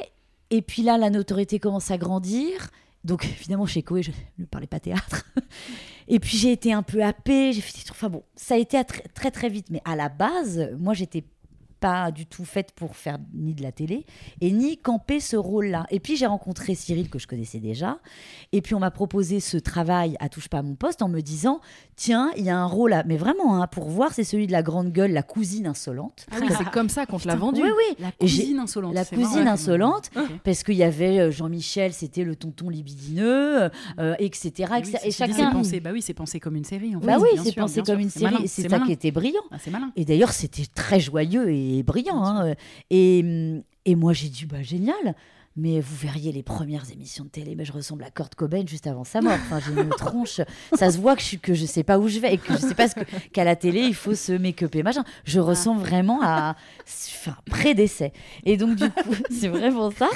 Et 0.51 0.61
puis 0.63 0.83
là, 0.83 0.99
la 0.99 1.09
notoriété 1.11 1.59
commence 1.59 1.91
à 1.91 1.97
grandir. 1.99 2.69
Donc 3.05 3.25
évidemment, 3.25 3.67
chez 3.67 3.83
Coé, 3.83 4.03
je 4.03 4.13
ne 4.39 4.45
parlais 4.45 4.67
pas 4.67 4.81
théâtre. 4.81 5.25
Et 6.09 6.21
puis 6.21 6.37
j'ai 6.37 6.53
été 6.53 6.73
un 6.73 6.83
peu 6.83 7.03
happée, 7.03 7.53
j'ai 7.53 7.61
fait 7.61 7.73
des 7.79 7.85
trucs. 7.85 7.97
Enfin 7.97 8.11
bon, 8.11 8.23
ça 8.37 8.55
a 8.55 8.59
été 8.59 8.81
très, 9.15 9.31
très 9.31 9.49
vite. 9.49 9.69
Mais 9.71 9.81
à 9.85 9.97
la 9.97 10.09
base, 10.09 10.71
moi, 10.79 10.95
j'étais 10.95 11.25
pas 11.83 12.13
du 12.13 12.27
tout 12.27 12.45
faite 12.45 12.71
pour 12.71 12.95
faire 12.95 13.19
ni 13.35 13.55
de 13.55 13.63
la 13.63 13.73
télé 13.73 14.07
et 14.41 14.53
ni 14.53 14.79
camper 14.79 15.19
ce 15.19 15.37
rôle-là. 15.37 15.85
Et 15.91 15.99
puis 15.99 16.17
j'ai 16.17 16.27
rencontré 16.27 16.77
Cyril 16.77 17.11
que 17.11 17.19
je 17.19 17.27
connaissais 17.27 17.59
déjà. 17.59 17.99
Et 18.53 18.63
puis 18.63 18.77
on 18.77 18.79
m'a 18.79 18.93
proposé 18.93 19.41
ce 19.41 19.57
travail 19.57 20.17
à 20.21 20.29
touche 20.29 20.49
pas 20.49 20.59
à 20.59 20.63
mon 20.63 20.77
poste 20.77 21.03
en 21.03 21.09
me 21.09 21.21
disant 21.21 21.61
tiens, 21.97 22.31
il 22.37 22.45
y 22.45 22.51
a 22.51 22.57
un 22.57 22.67
rôle 22.67 22.93
à... 22.93 23.03
mais 23.03 23.17
vraiment 23.17 23.61
hein, 23.61 23.67
pour 23.67 23.89
voir, 23.89 24.13
c'est 24.13 24.23
celui 24.23 24.47
de 24.47 24.53
la 24.53 24.63
grande 24.63 24.93
gueule, 24.93 25.11
la 25.11 25.25
cousine 25.25 25.67
insolente. 25.67 26.25
Ah 26.31 26.37
oui, 26.41 26.47
c'est 26.57 26.71
comme 26.71 26.89
ça 26.89 27.05
qu'on 27.05 27.19
te 27.19 27.27
l'a 27.27 27.35
vendu. 27.35 27.63
Oui 27.63 27.71
oui. 27.77 27.97
La 27.99 28.13
cousine 28.13 28.61
insolente. 28.61 28.95
la 28.95 29.05
cousine 29.05 29.45
marrant. 29.45 29.51
insolente, 29.55 30.11
parce 30.45 30.63
qu'il 30.63 30.77
y 30.77 30.85
avait 30.85 31.19
euh, 31.19 31.31
Jean-Michel, 31.33 31.93
c'était 31.93 32.23
le 32.23 32.37
tonton 32.37 32.69
libidineux, 32.69 33.71
euh, 33.99 34.15
etc. 34.21 34.51
Et 34.59 34.65
oui, 34.65 34.79
etc. 34.79 34.99
et 35.05 35.11
chacun. 35.11 35.51
pensé, 35.51 35.81
bah 35.81 35.91
oui, 35.93 36.01
c'est 36.01 36.15
pensé 36.15 36.39
comme 36.39 36.55
une 36.55 36.65
série. 36.65 36.95
En 36.95 37.01
fait. 37.01 37.07
Bah 37.07 37.19
oui, 37.21 37.29
c'est 37.43 37.57
pensé 37.57 37.83
comme 37.83 37.97
sûr. 37.97 37.99
une 37.99 38.11
série, 38.11 38.47
c'est 38.47 38.69
ça 38.69 38.79
qui 38.79 38.93
était 38.93 39.11
brillant. 39.11 39.43
Ah, 39.51 39.57
c'est 39.59 39.71
malin. 39.71 39.91
Et 39.97 40.05
d'ailleurs, 40.05 40.33
c'était 40.33 40.67
très 40.73 41.01
joyeux 41.01 41.51
et 41.51 41.72
brillant. 41.83 42.23
hein. 42.25 42.55
Et, 42.91 43.23
hum, 43.25 43.63
et 43.85 43.95
moi, 43.95 44.13
j'ai 44.13 44.29
dit, 44.29 44.45
bah 44.47 44.63
génial. 44.63 45.15
Mais 45.55 45.81
vous 45.81 45.95
verriez 45.97 46.33
les 46.33 46.43
premières 46.43 46.91
émissions 46.91 47.25
de 47.25 47.29
télé, 47.29 47.55
mais 47.55 47.67
je 47.67 47.73
ressemble 47.73 48.05
à 48.05 48.11
Kurt 48.11 48.35
Cobain 48.35 48.65
juste 48.67 48.87
avant 48.87 49.05
sa 49.05 49.21
mort. 49.21 49.35
Enfin, 49.35 49.59
j'ai 49.61 49.79
une 49.83 49.91
tronche. 49.99 50.41
Ça 50.73 50.91
se 50.91 50.97
voit 50.97 51.15
que 51.15 51.21
je, 51.21 51.27
suis, 51.27 51.39
que 51.39 51.53
je 51.53 51.67
sais 51.67 51.83
pas 51.83 51.99
où 51.99 52.09
je 52.09 52.21
vais 52.21 52.33
et 52.33 52.39
que 52.39 52.55
je 52.55 52.59
sais 52.59 52.75
pas 52.75 52.89
ce 52.89 52.95
qu'à 53.35 53.45
la 53.45 53.55
télé, 53.55 53.81
il 53.81 53.95
faut 53.95 54.15
se 54.15 54.33
make-upper, 54.33 54.83
machin. 54.83 55.05
Je 55.25 55.41
Ah. 55.41 55.43
ressemble 55.43 55.83
vraiment 55.83 56.21
à. 56.23 56.57
Enfin, 56.87 57.37
pré-décès. 57.51 58.15
Et 58.47 58.57
donc, 58.57 58.77
du 58.77 58.89
coup, 58.89 59.15
c'est 59.31 59.49
vraiment 59.49 59.91
ça. 59.91 60.09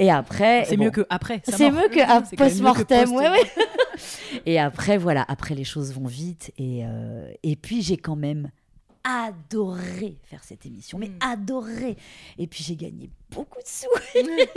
Et 0.00 0.10
après. 0.10 0.64
C'est 0.68 0.76
bon, 0.76 0.86
mieux 0.86 0.90
que 0.90 1.06
après. 1.08 1.40
c'est 1.44 1.70
mieux 1.70 1.88
que 1.88 2.00
à 2.00 2.22
post-mortem, 2.22 3.04
post- 3.10 3.12
ouais, 3.16 3.30
ouais. 3.30 3.50
et 4.44 4.58
après, 4.58 4.98
voilà, 4.98 5.24
après 5.28 5.54
les 5.54 5.62
choses 5.62 5.92
vont 5.92 6.08
vite. 6.08 6.50
Et, 6.58 6.80
euh, 6.84 7.30
et 7.44 7.54
puis, 7.54 7.82
j'ai 7.82 7.96
quand 7.96 8.16
même 8.16 8.50
adoré 9.04 10.16
faire 10.24 10.42
cette 10.44 10.66
émission, 10.66 10.98
mais 10.98 11.08
Mm. 11.08 11.18
adoré. 11.20 11.96
Et 12.38 12.46
puis, 12.46 12.62
j'ai 12.64 12.76
gagné 12.76 13.10
beaucoup 13.30 13.58
de 13.58 13.66
sous. 13.66 13.86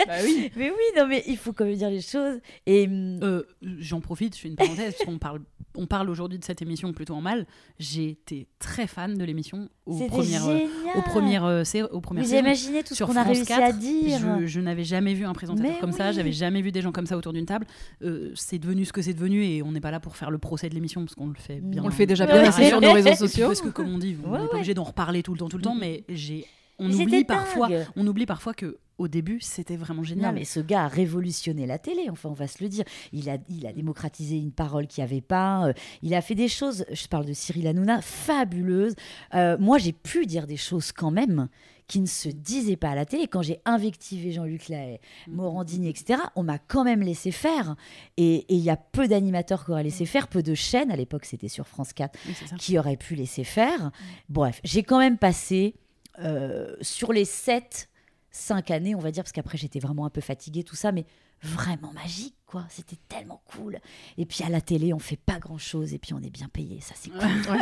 Bah 0.07 0.13
oui. 0.23 0.51
mais 0.55 0.69
oui, 0.69 0.83
non, 0.97 1.07
mais 1.07 1.23
il 1.27 1.37
faut 1.37 1.53
quand 1.53 1.65
même 1.65 1.75
dire 1.75 1.89
les 1.89 2.01
choses. 2.01 2.39
Et 2.65 2.87
hum, 2.87 3.19
Euh, 3.23 3.43
J'en 3.61 4.01
profite, 4.01 4.35
je 4.35 4.41
fais 4.41 4.47
une 4.49 4.55
parenthèse, 4.55 4.93
parce 4.95 5.05
qu'on 5.05 5.17
parle, 5.17 5.41
on 5.75 5.87
parle 5.87 6.09
aujourd'hui 6.09 6.37
de 6.37 6.43
cette 6.43 6.61
émission 6.61 6.93
plutôt 6.93 7.15
en 7.15 7.21
mal. 7.21 7.47
J'ai 7.79 8.09
été 8.09 8.47
très 8.59 8.85
fan 8.87 9.17
de 9.17 9.23
l'émission 9.23 9.69
aux 9.85 9.97
c'était 9.97 10.07
premières, 10.09 10.47
euh, 10.47 10.59
aux 10.95 11.01
premières, 11.01 11.45
euh, 11.45 11.63
sé- 11.63 11.81
aux 11.83 11.99
premières 11.99 12.23
Vous 12.23 12.29
saisons. 12.29 12.43
imaginez 12.43 12.83
tout 12.83 12.93
ce 12.93 13.03
qu'on 13.03 13.15
a 13.15 13.23
réussi 13.23 13.45
4, 13.45 13.63
à 13.63 13.71
dire. 13.71 14.19
Je, 14.41 14.45
je 14.45 14.59
n'avais 14.59 14.83
jamais 14.83 15.13
vu 15.15 15.25
un 15.25 15.33
présentateur 15.33 15.71
Mais 15.71 15.79
comme 15.79 15.91
ça, 15.91 16.09
oui. 16.09 16.13
j'avais 16.15 16.31
jamais 16.31 16.61
vu 16.61 16.71
des 16.71 16.81
gens 16.81 16.91
comme 16.91 17.07
ça 17.07 17.17
autour 17.17 17.33
d'une 17.33 17.45
table. 17.47 17.65
Euh, 18.03 18.31
c'est 18.35 18.59
devenu 18.59 18.85
ce 18.85 18.93
que 18.93 19.01
c'est 19.01 19.13
devenu 19.13 19.43
et 19.43 19.63
on 19.63 19.71
n'est 19.71 19.81
pas 19.81 19.91
là 19.91 19.99
pour 19.99 20.15
faire 20.15 20.29
le 20.31 20.37
procès 20.37 20.69
de 20.69 20.75
l'émission 20.75 21.01
parce 21.03 21.15
qu'on 21.15 21.27
le 21.27 21.33
fait 21.35 21.59
bien. 21.61 21.81
On 21.83 21.87
le 21.87 21.93
fait 21.93 22.05
déjà 22.05 22.25
bien 22.27 22.51
sur 22.51 22.79
nos 22.81 22.93
réseaux 22.93 23.15
sociaux. 23.15 23.47
Parce 23.47 23.61
que 23.61 23.69
comme 23.69 23.91
on 23.93 23.97
dit, 23.97 24.15
on 24.23 24.27
n'est 24.31 24.39
ouais. 24.43 24.47
pas 24.47 24.55
obligé 24.55 24.73
d'en 24.75 24.83
reparler 24.83 25.23
tout 25.23 25.33
le 25.33 25.39
temps, 25.39 25.49
tout 25.49 25.57
le 25.57 25.63
temps, 25.63 25.75
mais 25.75 26.03
j'ai, 26.09 26.45
on 26.79 26.91
oublie 26.91 27.23
parfois, 27.23 27.69
on 27.95 28.05
oublie 28.07 28.25
parfois 28.25 28.53
que 28.53 28.77
au 28.99 29.07
début 29.07 29.39
c'était 29.41 29.75
vraiment 29.75 30.03
génial. 30.03 30.27
Non, 30.33 30.39
mais 30.39 30.45
ce 30.45 30.59
gars 30.59 30.83
a 30.83 30.87
révolutionné 30.87 31.65
la 31.65 31.79
télé, 31.79 32.09
enfin, 32.11 32.29
on 32.29 32.33
va 32.33 32.47
se 32.47 32.63
le 32.63 32.69
dire. 32.69 32.85
Il 33.11 33.29
a, 33.29 33.37
il 33.49 33.65
a 33.65 33.73
démocratisé 33.73 34.37
une 34.37 34.51
parole 34.51 34.87
qu'il 34.87 35.03
n'y 35.03 35.09
avait 35.09 35.21
pas. 35.21 35.67
euh, 35.67 35.73
il 36.03 36.13
a 36.13 36.21
fait 36.21 36.35
des 36.35 36.47
choses, 36.47 36.85
je 36.91 37.07
parle 37.07 37.25
de 37.25 37.33
Cyril 37.33 37.67
Hanouna, 37.67 38.01
fabuleuses. 38.01 38.95
Euh, 39.33 39.57
moi, 39.59 39.77
j'ai 39.77 39.93
pu 39.93 40.25
dire 40.25 40.47
des 40.47 40.57
choses 40.57 40.91
quand 40.91 41.11
même 41.11 41.47
qui 41.87 41.99
ne 41.99 42.05
se 42.05 42.29
disaient 42.29 42.77
pas 42.77 42.91
à 42.91 42.95
la 42.95 43.05
télé. 43.05 43.27
Quand 43.27 43.41
j'ai 43.41 43.59
invectivé 43.65 44.31
Jean-Luc 44.31 44.69
Lahaye, 44.69 44.99
Morandini, 45.27 45.89
etc., 45.89 46.19
on 46.35 46.43
m'a 46.43 46.57
quand 46.57 46.83
même 46.85 47.01
laissé 47.01 47.31
faire. 47.31 47.75
Et 48.15 48.45
il 48.47 48.59
y 48.61 48.69
a 48.69 48.77
peu 48.77 49.07
d'animateurs 49.07 49.65
qui 49.65 49.71
auraient 49.71 49.83
laissé 49.83 50.05
faire, 50.05 50.27
peu 50.29 50.41
de 50.41 50.53
chaînes, 50.55 50.91
à 50.91 50.95
l'époque 50.95 51.25
c'était 51.25 51.49
sur 51.49 51.67
France 51.67 51.91
4, 51.93 52.17
Oui, 52.27 52.33
c'est 52.39 52.47
ça. 52.47 52.55
qui 52.55 52.79
auraient 52.79 52.95
pu 52.95 53.15
laisser 53.15 53.43
faire. 53.43 53.91
Bref, 54.29 54.61
j'ai 54.63 54.83
quand 54.83 54.99
même 54.99 55.17
passé 55.17 55.75
euh, 56.19 56.75
sur 56.81 57.11
les 57.13 57.25
7, 57.25 57.89
5 58.31 58.71
années, 58.71 58.95
on 58.95 58.99
va 58.99 59.11
dire, 59.11 59.23
parce 59.23 59.31
qu'après 59.31 59.57
j'étais 59.57 59.79
vraiment 59.79 60.05
un 60.05 60.09
peu 60.09 60.21
fatiguée, 60.21 60.63
tout 60.63 60.75
ça, 60.75 60.91
mais 60.91 61.05
vraiment 61.45 61.91
magique, 61.91 62.35
quoi. 62.45 62.63
C'était 62.69 62.95
tellement 63.09 63.41
cool. 63.53 63.79
Et 64.17 64.25
puis 64.25 64.45
à 64.45 64.49
la 64.49 64.61
télé, 64.61 64.93
on 64.93 64.99
fait 64.99 65.17
pas 65.19 65.39
grand 65.39 65.57
chose 65.57 65.93
et 65.93 65.99
puis 65.99 66.13
on 66.13 66.19
est 66.19 66.29
bien 66.29 66.47
payé, 66.47 66.79
ça 66.79 66.93
c'est 66.97 67.09
cool. 67.09 67.57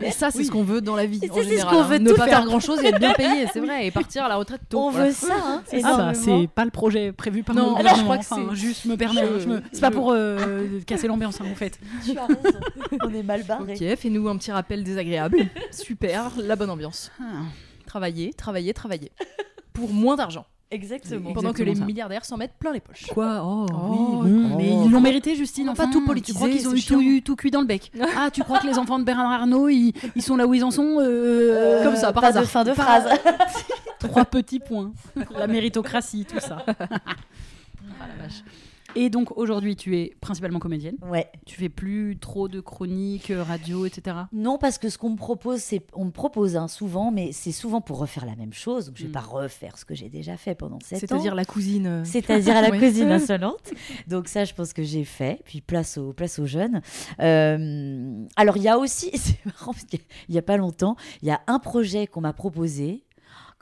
Et 0.00 0.10
ça, 0.12 0.30
c'est 0.30 0.38
Oui. 0.38 0.44
ce 0.46 0.50
qu'on 0.50 0.62
veut 0.64 0.80
dans 0.80 0.96
la 0.96 1.04
vie. 1.04 1.20
En 1.30 1.34
c'est 1.34 1.42
ce 1.44 1.48
général, 1.50 1.74
qu'on 1.76 1.82
hein. 1.82 1.88
veut 1.88 1.98
Ne 1.98 2.10
pas 2.12 2.24
faire. 2.24 2.38
faire 2.38 2.46
grand 2.46 2.58
chose 2.58 2.82
et 2.82 2.86
être 2.86 2.98
bien 2.98 3.12
payé, 3.12 3.46
c'est 3.52 3.60
vrai. 3.60 3.86
Et 3.86 3.90
partir 3.90 4.24
à 4.24 4.28
la 4.30 4.36
retraite 4.36 4.62
tôt. 4.66 4.80
on 4.86 4.90
voilà. 4.90 5.08
veut 5.08 5.12
ça, 5.12 5.34
hein, 5.36 5.62
C'est 5.66 5.82
ça, 5.82 5.88
énormément. 5.92 6.14
c'est 6.42 6.48
pas 6.48 6.64
le 6.64 6.70
projet 6.70 7.12
prévu 7.12 7.42
par 7.42 7.54
Non, 7.54 7.60
le 7.60 7.66
alors, 7.68 7.78
gouvernement. 7.82 7.98
je 7.98 8.04
crois 8.04 8.16
que 8.38 8.42
enfin, 8.42 8.54
c'est- 8.54 8.60
juste 8.66 8.84
me 8.86 8.96
permet. 8.96 9.20
je- 9.34 9.40
je 9.40 9.48
me- 9.48 9.62
C'est 9.72 9.80
pas 9.82 9.90
pour 9.90 10.10
euh, 10.12 10.80
casser 10.86 11.06
l'ambiance, 11.06 11.38
hein, 11.42 11.46
en 11.52 11.54
fait. 11.54 11.78
Tu 12.04 12.16
as 12.18 12.24
raison, 12.26 12.40
on 13.04 13.12
est 13.12 13.22
mal 13.22 13.42
barré. 13.42 13.74
Ok, 13.74 13.96
fais-nous 13.98 14.26
un 14.26 14.38
petit 14.38 14.52
rappel 14.52 14.82
désagréable. 14.84 15.48
Super, 15.70 16.30
la 16.38 16.56
bonne 16.56 16.70
ambiance. 16.70 17.10
Ah. 17.20 17.42
Travailler, 17.92 18.32
travailler, 18.32 18.72
travailler. 18.72 19.12
Pour 19.74 19.92
moins 19.92 20.16
d'argent. 20.16 20.46
Exactement. 20.70 21.34
Pendant 21.34 21.52
que 21.52 21.62
les 21.62 21.74
ça. 21.74 21.84
milliardaires 21.84 22.24
s'en 22.24 22.38
mettent 22.38 22.54
plein 22.58 22.72
les 22.72 22.80
poches. 22.80 23.04
Quoi 23.08 23.42
Oh, 23.44 23.66
Oh, 23.70 24.20
oui, 24.24 24.30
oh. 24.50 24.56
mais 24.56 24.70
ils 24.86 24.90
l'ont 24.90 25.02
mérité, 25.02 25.36
Justine. 25.36 25.68
Enfin, 25.68 25.84
pas 25.84 25.92
tout 25.92 26.00
Tu 26.00 26.06
politisé, 26.06 26.34
crois 26.38 26.48
qu'ils 26.48 26.66
ont 26.66 26.72
eu 26.74 26.80
tout, 26.82 27.00
eu 27.02 27.20
tout 27.22 27.36
cuit 27.36 27.50
dans 27.50 27.60
le 27.60 27.66
bec 27.66 27.92
Ah, 28.16 28.30
tu 28.32 28.42
crois 28.42 28.60
que 28.60 28.66
les 28.66 28.78
enfants 28.78 28.98
de 28.98 29.04
Bernard 29.04 29.30
Arnault, 29.30 29.68
ils, 29.68 29.92
ils 30.16 30.22
sont 30.22 30.36
là 30.36 30.46
où 30.46 30.54
ils 30.54 30.64
en 30.64 30.70
sont 30.70 30.96
euh, 31.00 31.02
Euh, 31.80 31.84
Comme 31.84 31.96
ça, 31.96 32.14
par 32.14 32.22
pas 32.22 32.28
hasard. 32.28 32.44
de 32.44 32.48
fin 32.48 32.64
de 32.64 32.72
phrase. 32.72 33.04
Trois 33.98 34.24
petits 34.24 34.58
points. 34.60 34.92
La 35.36 35.46
méritocratie, 35.46 36.24
tout 36.24 36.40
ça. 36.40 36.64
Ah, 36.66 36.74
la 38.08 38.22
vache. 38.22 38.42
Et 38.94 39.08
donc 39.10 39.36
aujourd'hui, 39.36 39.74
tu 39.76 39.96
es 39.98 40.14
principalement 40.20 40.58
comédienne. 40.58 40.96
Ouais. 41.10 41.30
Tu 41.46 41.56
fais 41.58 41.68
plus 41.68 42.18
trop 42.20 42.48
de 42.48 42.60
chroniques, 42.60 43.30
euh, 43.30 43.42
radio, 43.42 43.86
etc. 43.86 44.16
Non, 44.32 44.58
parce 44.58 44.78
que 44.78 44.88
ce 44.88 44.98
qu'on 44.98 45.10
me 45.10 45.16
propose, 45.16 45.60
c'est 45.60 45.80
on 45.94 46.04
me 46.06 46.10
propose 46.10 46.56
hein, 46.56 46.68
souvent, 46.68 47.10
mais 47.10 47.32
c'est 47.32 47.52
souvent 47.52 47.80
pour 47.80 47.98
refaire 47.98 48.26
la 48.26 48.36
même 48.36 48.52
chose. 48.52 48.86
Donc 48.86 48.96
je 48.98 49.04
vais 49.04 49.08
Mm. 49.08 49.12
pas 49.12 49.20
refaire 49.20 49.78
ce 49.78 49.84
que 49.84 49.94
j'ai 49.94 50.08
déjà 50.08 50.36
fait 50.36 50.54
pendant 50.54 50.78
sept 50.80 50.96
ans. 51.04 51.06
C'est-à-dire 51.06 51.34
la 51.34 51.44
cousine. 51.44 51.86
euh, 51.86 52.04
C'est-à-dire 52.04 52.54
la 52.60 52.70
cuisine 52.70 53.10
insolente. 53.12 53.72
Donc 54.08 54.28
ça, 54.28 54.44
je 54.44 54.52
pense 54.54 54.72
que 54.72 54.82
j'ai 54.82 55.04
fait. 55.04 55.40
Puis 55.44 55.60
place 55.60 55.96
aux, 55.98 56.12
place 56.12 56.38
aux 56.38 56.46
jeunes. 56.46 56.82
Euh, 57.20 58.24
alors 58.36 58.56
il 58.56 58.62
y 58.62 58.68
a 58.68 58.78
aussi, 58.78 59.10
c'est 59.14 59.44
marrant 59.46 59.72
parce 59.72 59.84
qu'il 59.84 60.00
y 60.28 60.38
a 60.38 60.42
pas 60.42 60.56
longtemps, 60.56 60.96
il 61.22 61.28
y 61.28 61.30
a 61.30 61.40
un 61.46 61.58
projet 61.58 62.06
qu'on 62.06 62.20
m'a 62.20 62.32
proposé. 62.32 63.04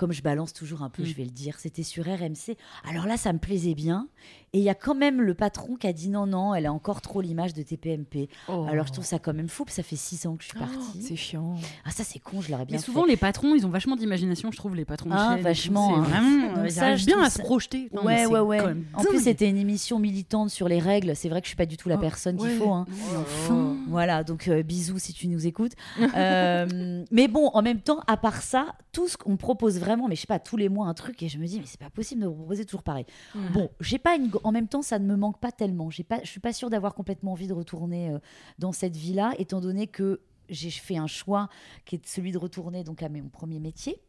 Comme 0.00 0.12
je 0.12 0.22
balance 0.22 0.54
toujours 0.54 0.80
un 0.80 0.88
peu, 0.88 1.02
Mm. 1.02 1.06
je 1.06 1.14
vais 1.14 1.24
le 1.24 1.30
dire, 1.30 1.56
c'était 1.58 1.82
sur 1.82 2.04
RMC. 2.06 2.56
Alors 2.88 3.04
là, 3.06 3.18
ça 3.18 3.34
me 3.34 3.38
plaisait 3.38 3.74
bien. 3.74 4.08
Et 4.54 4.58
il 4.58 4.64
y 4.64 4.70
a 4.70 4.74
quand 4.74 4.94
même 4.94 5.20
le 5.20 5.34
patron 5.34 5.76
qui 5.76 5.86
a 5.86 5.92
dit 5.92 6.08
non, 6.08 6.26
non, 6.26 6.54
elle 6.54 6.64
a 6.64 6.72
encore 6.72 7.02
trop 7.02 7.20
l'image 7.20 7.52
de 7.52 7.62
TPMP. 7.62 8.28
Oh. 8.48 8.66
Alors 8.68 8.86
je 8.86 8.92
trouve 8.92 9.04
ça 9.04 9.18
quand 9.18 9.34
même 9.34 9.48
fou, 9.48 9.64
parce 9.66 9.76
que 9.76 9.82
ça 9.82 9.88
fait 9.88 9.96
six 9.96 10.26
ans 10.26 10.36
que 10.36 10.42
je 10.42 10.48
suis 10.48 10.58
Oh, 10.58 10.64
partie. 10.64 11.02
c'est 11.02 11.16
chiant. 11.16 11.54
ah 11.84 11.90
ça 11.90 12.02
c'est 12.02 12.18
con, 12.18 12.40
je 12.40 12.50
l'aurais 12.50 12.64
bien 12.64 12.78
Mais 12.78 12.82
souvent, 12.82 13.02
fait. 13.04 13.10
les 13.10 13.16
patrons, 13.18 13.54
ils 13.54 13.64
ont 13.66 13.68
vachement 13.68 13.94
d'imagination, 13.94 14.50
je 14.50 14.56
trouve, 14.56 14.74
les 14.74 14.84
patrons 14.86 15.10
Ah, 15.12 15.36
vachement, 15.40 15.98
hein. 15.98 16.00
Vraiment, 16.02 16.54
Donc 16.54 16.64
ils 16.64 16.72
ça, 16.72 16.86
arrivent 16.86 17.04
bien 17.06 17.20
à 17.22 17.28
se 17.30 17.38
projeter. 17.42 17.90
Non, 17.92 18.04
ouais, 18.04 18.24
ouais, 18.26 18.40
ouais. 18.40 18.60
En 18.94 19.04
plus, 19.04 19.22
c'était 19.24 19.48
une 19.50 19.58
émission 19.58 19.98
militante 19.98 20.48
sur 20.50 20.66
les 20.68 20.78
règles. 20.80 21.14
C'est 21.14 21.28
vrai 21.28 21.40
que 21.42 21.44
je 21.46 21.50
suis 21.50 21.56
pas 21.56 21.66
du 21.66 21.76
tout 21.76 21.88
la 21.90 21.96
Oh, 21.96 22.00
personne 22.00 22.36
qu'il 22.38 22.50
faut. 22.56 22.72
hein. 22.72 22.86
Enfin. 23.20 23.76
Voilà, 23.88 24.24
donc 24.24 24.48
euh, 24.48 24.62
bisous 24.62 24.98
si 24.98 25.12
tu 25.12 25.28
nous 25.28 25.46
écoutes. 25.46 25.72
Euh, 26.16 27.04
mais 27.10 27.28
bon, 27.28 27.50
en 27.54 27.62
même 27.62 27.80
temps, 27.80 28.00
à 28.06 28.16
part 28.16 28.42
ça, 28.42 28.74
tout 28.92 29.06
ce 29.08 29.16
qu'on 29.16 29.36
propose 29.36 29.78
vraiment, 29.78 29.89
mais 29.96 30.14
je 30.14 30.22
sais 30.22 30.26
pas, 30.26 30.38
tous 30.38 30.56
les 30.56 30.68
mois 30.68 30.86
un 30.86 30.94
truc, 30.94 31.22
et 31.22 31.28
je 31.28 31.38
me 31.38 31.46
dis, 31.46 31.60
mais 31.60 31.66
c'est 31.66 31.80
pas 31.80 31.90
possible 31.90 32.22
de 32.22 32.28
proposer 32.28 32.64
toujours 32.64 32.82
pareil. 32.82 33.06
Bon, 33.52 33.70
j'ai 33.80 33.98
pas 33.98 34.16
une. 34.16 34.30
En 34.44 34.52
même 34.52 34.68
temps, 34.68 34.82
ça 34.82 34.98
ne 34.98 35.06
me 35.06 35.16
manque 35.16 35.40
pas 35.40 35.52
tellement. 35.52 35.90
J'ai 35.90 36.04
pas, 36.04 36.20
je 36.22 36.28
suis 36.28 36.40
pas 36.40 36.52
sûre 36.52 36.70
d'avoir 36.70 36.94
complètement 36.94 37.32
envie 37.32 37.46
de 37.46 37.52
retourner 37.52 38.10
euh, 38.10 38.18
dans 38.58 38.72
cette 38.72 38.96
vie-là, 38.96 39.34
étant 39.38 39.60
donné 39.60 39.86
que 39.86 40.20
j'ai 40.50 40.70
fait 40.70 40.96
un 40.96 41.06
choix 41.06 41.48
qui 41.84 41.96
est 41.96 42.06
celui 42.06 42.32
de 42.32 42.38
retourner 42.38 42.84
donc 42.84 43.02
à 43.02 43.08
mon 43.08 43.28
premier 43.28 43.60
métier 43.60 44.02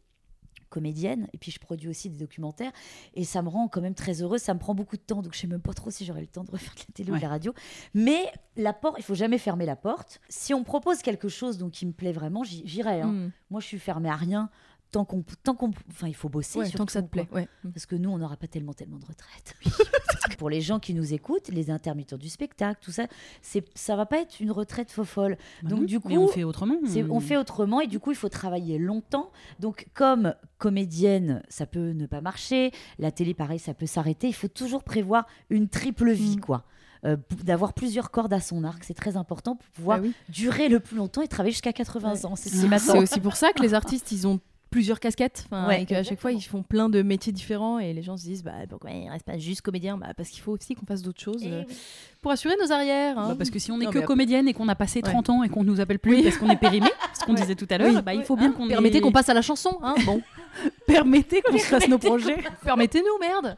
comédienne 0.68 1.28
et 1.34 1.38
puis 1.38 1.50
je 1.50 1.60
produis 1.60 1.88
aussi 1.88 2.08
des 2.08 2.16
documentaires 2.16 2.72
et 3.14 3.24
ça 3.24 3.42
me 3.42 3.48
rend 3.48 3.68
quand 3.68 3.82
même 3.82 3.94
très 3.94 4.22
heureuse 4.22 4.40
ça 4.40 4.54
me 4.54 4.58
prend 4.58 4.74
beaucoup 4.74 4.96
de 4.96 5.02
temps 5.02 5.20
donc 5.20 5.34
je 5.34 5.40
sais 5.40 5.46
même 5.46 5.60
pas 5.60 5.74
trop 5.74 5.90
si 5.90 6.06
j'aurai 6.06 6.22
le 6.22 6.26
temps 6.26 6.44
de 6.44 6.50
refaire 6.50 6.74
de 6.74 6.80
la 6.80 6.94
télé 6.94 7.12
ou 7.12 7.16
de 7.16 7.20
la 7.20 7.28
radio 7.28 7.52
mais 7.92 8.32
la 8.56 8.72
porte 8.72 8.96
il 8.98 9.04
faut 9.04 9.14
jamais 9.14 9.36
fermer 9.36 9.66
la 9.66 9.76
porte 9.76 10.20
si 10.30 10.54
on 10.54 10.60
me 10.60 10.64
propose 10.64 11.02
quelque 11.02 11.28
chose 11.28 11.58
donc 11.58 11.72
qui 11.72 11.84
me 11.84 11.92
plaît 11.92 12.12
vraiment 12.12 12.42
j'irai 12.42 13.02
hein. 13.02 13.12
Mm. 13.12 13.32
moi 13.50 13.60
je 13.60 13.66
suis 13.66 13.78
fermée 13.78 14.08
à 14.08 14.16
rien 14.16 14.48
tant 14.92 15.04
qu'on 15.04 15.24
tant 15.42 15.54
qu'on 15.56 15.70
enfin 15.90 16.06
il 16.06 16.14
faut 16.14 16.28
bosser 16.28 16.58
Ouais, 16.60 16.70
tant 16.70 16.86
que 16.86 16.92
ça 16.92 17.02
te 17.02 17.08
plaît. 17.08 17.26
Ouais. 17.32 17.48
Parce 17.74 17.86
que 17.86 17.96
nous, 17.96 18.10
on 18.10 18.18
n'aura 18.18 18.36
pas 18.36 18.46
tellement, 18.46 18.72
tellement 18.74 18.98
de 18.98 19.04
retraite. 19.06 19.54
Pour 20.38 20.50
les 20.50 20.60
gens 20.60 20.78
qui 20.78 20.94
nous 20.94 21.12
écoutent, 21.14 21.48
les 21.48 21.70
intermittents 21.70 22.16
du 22.16 22.28
spectacle, 22.28 22.78
tout 22.82 22.92
ça, 22.92 23.06
c'est, 23.42 23.64
ça 23.74 23.96
va 23.96 24.06
pas 24.06 24.20
être 24.20 24.40
une 24.40 24.50
retraite 24.52 24.90
faux 24.92 25.04
folle. 25.04 25.36
Bah 25.62 25.70
Donc, 25.70 25.80
non, 25.80 25.84
du 25.86 25.96
mais 26.04 26.14
coup, 26.16 26.20
on 26.22 26.28
fait 26.28 26.44
autrement. 26.44 26.76
On 27.10 27.20
fait 27.20 27.36
autrement 27.36 27.80
et 27.80 27.86
du 27.86 27.98
coup, 27.98 28.10
il 28.12 28.16
faut 28.16 28.28
travailler 28.28 28.78
longtemps. 28.78 29.30
Donc, 29.60 29.86
comme 29.94 30.34
comédienne, 30.58 31.42
ça 31.48 31.66
peut 31.66 31.90
ne 31.90 32.06
pas 32.06 32.20
marcher. 32.20 32.70
La 32.98 33.10
télé, 33.10 33.34
pareil, 33.34 33.58
ça 33.58 33.74
peut 33.74 33.86
s'arrêter. 33.86 34.28
Il 34.28 34.34
faut 34.34 34.48
toujours 34.48 34.84
prévoir 34.84 35.26
une 35.50 35.68
triple 35.68 36.10
vie, 36.12 36.36
Mm. 36.36 36.40
quoi. 36.40 36.64
Euh, 37.04 37.16
d'avoir 37.42 37.72
plusieurs 37.72 38.12
cordes 38.12 38.32
à 38.32 38.40
son 38.40 38.62
arc, 38.62 38.84
c'est 38.84 38.94
très 38.94 39.16
important 39.16 39.56
pour 39.56 39.68
pouvoir 39.70 39.98
Bah 39.98 40.04
oui. 40.06 40.14
durer 40.28 40.68
le 40.68 40.78
plus 40.78 40.96
longtemps 40.96 41.20
et 41.22 41.26
travailler 41.26 41.50
jusqu'à 41.52 41.72
80 41.72 42.24
ans. 42.26 42.36
C'est 42.36 42.50
Ah. 42.72 42.78
C'est 42.78 42.96
aussi 42.98 43.18
pour 43.18 43.34
ça 43.34 43.52
que 43.52 43.60
les 43.60 43.74
artistes, 43.74 44.12
ils 44.12 44.26
ont 44.28 44.38
plusieurs 44.72 44.98
casquettes. 44.98 45.46
Ouais, 45.52 45.82
et 45.82 45.86
qu'à 45.86 46.02
chaque 46.02 46.18
fois, 46.18 46.32
ils 46.32 46.40
font 46.42 46.64
plein 46.64 46.88
de 46.88 47.02
métiers 47.02 47.32
différents 47.32 47.78
et 47.78 47.92
les 47.92 48.02
gens 48.02 48.16
se 48.16 48.24
disent 48.24 48.42
bah, 48.42 48.52
pourquoi 48.68 48.90
ils 48.90 49.08
restent 49.08 49.24
pas 49.26 49.38
juste 49.38 49.60
comédiens? 49.60 49.96
Bah, 49.96 50.08
Parce 50.16 50.30
qu'il 50.30 50.40
faut 50.42 50.50
aussi 50.52 50.74
qu'on 50.74 50.86
fasse 50.86 51.02
d'autres 51.02 51.20
choses 51.20 51.42
Eh 51.44 51.52
euh, 51.52 51.62
oui. 51.68 51.76
pour 52.20 52.32
assurer 52.32 52.54
nos 52.60 52.72
arrières. 52.72 53.16
hein. 53.18 53.28
Bah, 53.28 53.34
parce 53.38 53.50
que 53.50 53.60
si 53.60 53.70
on 53.70 53.78
n'est 53.78 53.86
que 53.86 53.98
mais- 54.00 54.04
comédienne 54.04 54.48
et 54.48 54.54
qu'on 54.54 54.66
a 54.68 54.74
passé 54.74 54.98
Ouais. 55.04 55.10
30 55.10 55.30
ans 55.30 55.42
et 55.44 55.48
qu'on 55.48 55.62
nous 55.62 55.80
appelle 55.80 55.98
plus 56.00 56.16
Oui. 56.16 56.22
parce 56.24 56.38
qu'on 56.38 56.50
est 56.50 56.56
périmé, 56.56 56.88
ce 57.18 57.24
qu'on 57.24 57.34
Ouais. 57.34 57.40
disait 57.40 57.54
tout 57.54 57.68
à 57.70 57.78
l'heure, 57.78 57.94
Oui. 57.94 58.02
bah, 58.02 58.14
il 58.14 58.24
faut 58.24 58.34
bien 58.34 58.48
Hein, 58.48 58.54
qu'on 58.56 58.66
Permettez 58.66 58.98
ait- 58.98 59.00
qu'on 59.00 59.12
passe 59.12 59.28
à 59.28 59.34
la 59.34 59.42
chanson. 59.42 59.78
Hein? 59.82 59.94
Bon, 60.04 60.20
Permettez 60.86 61.42
qu'on 61.42 61.58
se 61.58 61.64
fasse 61.66 61.86
nos 61.88 61.98
projets. 61.98 62.36
permettez-nous, 62.64 63.18
merde. 63.20 63.56